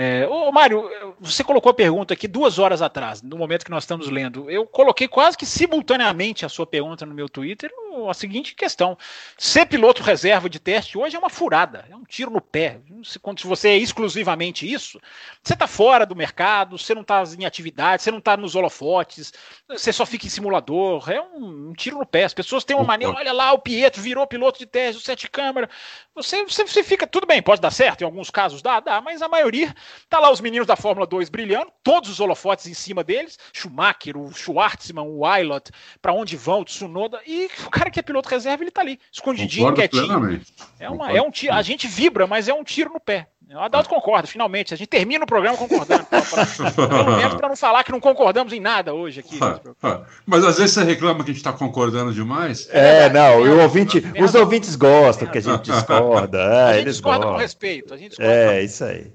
É, 0.00 0.28
ô, 0.28 0.52
Mário, 0.52 0.88
você 1.18 1.42
colocou 1.42 1.70
a 1.70 1.74
pergunta 1.74 2.14
aqui 2.14 2.28
duas 2.28 2.60
horas 2.60 2.80
atrás, 2.80 3.20
no 3.20 3.36
momento 3.36 3.64
que 3.64 3.70
nós 3.72 3.82
estamos 3.82 4.08
lendo. 4.08 4.48
Eu 4.48 4.64
coloquei 4.64 5.08
quase 5.08 5.36
que 5.36 5.44
simultaneamente 5.44 6.46
a 6.46 6.48
sua 6.48 6.64
pergunta 6.64 7.04
no 7.04 7.12
meu 7.12 7.28
Twitter, 7.28 7.68
a 8.08 8.14
seguinte 8.14 8.54
questão: 8.54 8.96
ser 9.36 9.66
piloto 9.66 10.02
reserva 10.02 10.48
de 10.48 10.58
teste 10.58 10.98
hoje 10.98 11.16
é 11.16 11.18
uma 11.18 11.30
furada, 11.30 11.84
é 11.90 11.96
um 11.96 12.04
tiro 12.04 12.30
no 12.30 12.40
pé. 12.40 12.80
Se, 13.04 13.18
se 13.36 13.46
você 13.46 13.70
é 13.70 13.76
exclusivamente 13.76 14.70
isso, 14.70 15.00
você 15.42 15.54
está 15.54 15.66
fora 15.66 16.04
do 16.04 16.16
mercado, 16.16 16.78
você 16.78 16.94
não 16.94 17.02
está 17.02 17.22
em 17.38 17.44
atividade, 17.44 18.02
você 18.02 18.10
não 18.10 18.18
está 18.18 18.36
nos 18.36 18.54
holofotes, 18.54 19.32
você 19.68 19.92
só 19.92 20.04
fica 20.04 20.26
em 20.26 20.30
simulador, 20.30 21.10
é 21.10 21.20
um, 21.20 21.70
um, 21.70 21.72
tiro 21.72 21.98
no 21.98 22.06
pé. 22.06 22.24
As 22.24 22.34
pessoas 22.34 22.64
têm 22.64 22.76
uma 22.76 22.84
mania, 22.84 23.08
olha 23.08 23.32
lá, 23.32 23.52
o 23.52 23.58
Pietro 23.58 24.02
virou 24.02 24.26
piloto 24.26 24.58
de 24.58 24.66
teste, 24.66 25.00
o 25.00 25.04
sete 25.04 25.28
câmara. 25.28 25.68
Você, 26.14 26.44
você, 26.44 26.66
você, 26.66 26.82
fica, 26.82 27.06
tudo 27.06 27.26
bem, 27.26 27.40
pode 27.40 27.60
dar 27.60 27.70
certo, 27.70 28.02
em 28.02 28.04
alguns 28.04 28.30
casos 28.30 28.60
dá, 28.60 28.80
dá, 28.80 29.00
mas 29.00 29.22
a 29.22 29.28
maioria, 29.28 29.74
tá 30.08 30.18
lá 30.18 30.30
os 30.30 30.40
meninos 30.40 30.66
da 30.66 30.74
Fórmula 30.74 31.06
2 31.06 31.28
brilhando, 31.28 31.70
todos 31.82 32.10
os 32.10 32.20
holofotes 32.20 32.66
em 32.66 32.74
cima 32.74 33.04
deles, 33.04 33.38
Schumacher, 33.52 34.16
o 34.16 34.32
Schwartzman, 34.32 35.04
o 35.04 35.20
Wilot, 35.20 35.70
para 36.02 36.12
onde 36.12 36.36
vão, 36.36 36.60
o 36.60 36.64
Tsunoda, 36.64 37.20
e 37.26 37.48
o 37.64 37.70
cara 37.78 37.90
que 37.90 38.00
é 38.00 38.02
piloto 38.02 38.28
reserva, 38.28 38.62
ele 38.62 38.70
tá 38.70 38.80
ali, 38.80 38.98
escondidinho, 39.12 39.68
Concordo 39.68 39.80
quietinho. 39.80 40.06
Plenamente. 40.06 40.52
É, 40.80 40.90
uma, 40.90 41.12
é 41.12 41.22
um 41.22 41.30
tiro, 41.30 41.54
a 41.54 41.62
gente 41.62 41.86
vibra, 41.86 42.26
mas 42.26 42.48
é 42.48 42.54
um 42.54 42.64
tiro 42.64 42.92
no 42.92 43.00
pé. 43.00 43.28
O 43.50 43.58
Adalto 43.60 43.88
concorda, 43.88 44.28
finalmente. 44.28 44.74
A 44.74 44.76
gente 44.76 44.88
termina 44.88 45.24
o 45.24 45.26
programa 45.26 45.56
concordando. 45.56 46.04
Pelo 46.76 47.16
menos 47.16 47.34
para 47.34 47.48
não 47.48 47.56
falar 47.56 47.82
que 47.82 47.90
não 47.90 47.98
concordamos 47.98 48.52
em 48.52 48.60
nada 48.60 48.92
hoje 48.92 49.20
aqui. 49.20 49.38
Mas 50.26 50.44
às 50.44 50.58
vezes 50.58 50.74
você 50.74 50.84
reclama 50.84 51.24
que 51.24 51.30
a 51.30 51.32
gente 51.32 51.38
está 51.38 51.52
concordando 51.52 52.12
demais. 52.12 52.68
É, 52.70 53.06
é 53.06 53.08
não, 53.10 53.20
é, 53.20 53.38
o 53.38 53.62
ouvinte, 53.62 54.04
os 54.20 54.34
ouvintes 54.34 54.76
gostam 54.76 55.26
que 55.28 55.38
a 55.38 55.40
gente 55.40 55.62
discorda. 55.72 56.38
É, 56.38 56.62
a 56.62 56.72
gente 56.72 56.82
eles 56.82 56.96
discorda 56.96 57.18
gostam. 57.20 57.32
com 57.32 57.40
respeito. 57.40 57.94
A 57.94 57.96
gente 57.96 58.16
é, 58.20 58.62
isso 58.62 58.84
aí. 58.84 59.10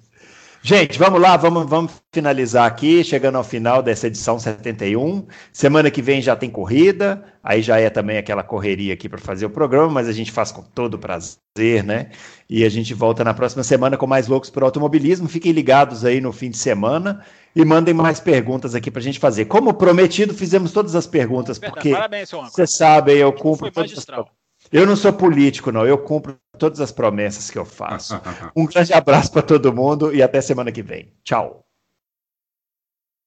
Gente, 0.66 0.98
vamos 0.98 1.20
lá, 1.20 1.36
vamos, 1.36 1.70
vamos 1.70 1.92
finalizar 2.10 2.66
aqui, 2.66 3.04
chegando 3.04 3.38
ao 3.38 3.44
final 3.44 3.84
dessa 3.84 4.08
edição 4.08 4.40
71. 4.40 5.28
Semana 5.52 5.92
que 5.92 6.02
vem 6.02 6.22
já 6.22 6.38
tem 6.38 6.50
corrida, 6.50 7.22
aí 7.44 7.62
já 7.62 7.78
é 7.82 7.90
também 7.90 8.18
aquela 8.18 8.44
correria 8.44 8.94
aqui 8.94 9.10
para 9.10 9.20
fazer 9.20 9.46
o 9.46 9.50
programa, 9.50 9.90
mas 9.90 10.08
a 10.08 10.14
gente 10.14 10.32
faz 10.32 10.54
com 10.54 10.62
todo 10.62 10.98
prazer, 10.98 11.84
né? 11.84 12.12
E 12.50 12.64
a 12.64 12.70
gente 12.70 12.94
volta 12.94 13.26
na 13.26 13.34
próxima 13.34 13.62
semana 13.62 13.98
com 13.98 14.08
mais 14.08 14.30
loucos 14.30 14.50
por 14.50 14.64
automobilismo. 14.64 15.28
Fiquem 15.28 15.52
ligados 15.52 16.06
aí 16.06 16.22
no 16.22 16.32
fim 16.32 16.50
de 16.50 16.58
semana 16.58 17.26
e 17.54 17.66
mandem 17.66 17.94
mais 17.94 18.22
perguntas 18.22 18.74
aqui 18.74 18.90
para 18.90 19.02
a 19.02 19.04
gente 19.04 19.20
fazer. 19.20 19.44
Como 19.46 19.74
prometido, 19.74 20.34
fizemos 20.34 20.72
todas 20.72 20.96
as 20.96 21.06
perguntas, 21.06 21.60
porque 21.60 21.92
você 22.50 22.66
sabe, 22.66 23.18
eu 23.18 23.34
cumpro. 23.34 23.70
Eu 24.72 24.88
não 24.88 24.96
sou 24.96 25.12
político, 25.12 25.74
não, 25.74 25.86
eu 25.86 25.98
cumpro 25.98 26.38
todas 26.58 26.80
as 26.80 26.92
promessas 26.92 27.50
que 27.50 27.58
eu 27.58 27.66
faço. 27.66 28.20
Um 28.56 28.66
grande 28.66 28.94
abraço 28.94 29.32
para 29.32 29.42
todo 29.42 29.74
mundo 29.74 30.14
e 30.14 30.22
até 30.22 30.42
semana 30.42 30.72
que 30.72 30.84
vem. 30.84 31.14
Tchau. 31.24 31.66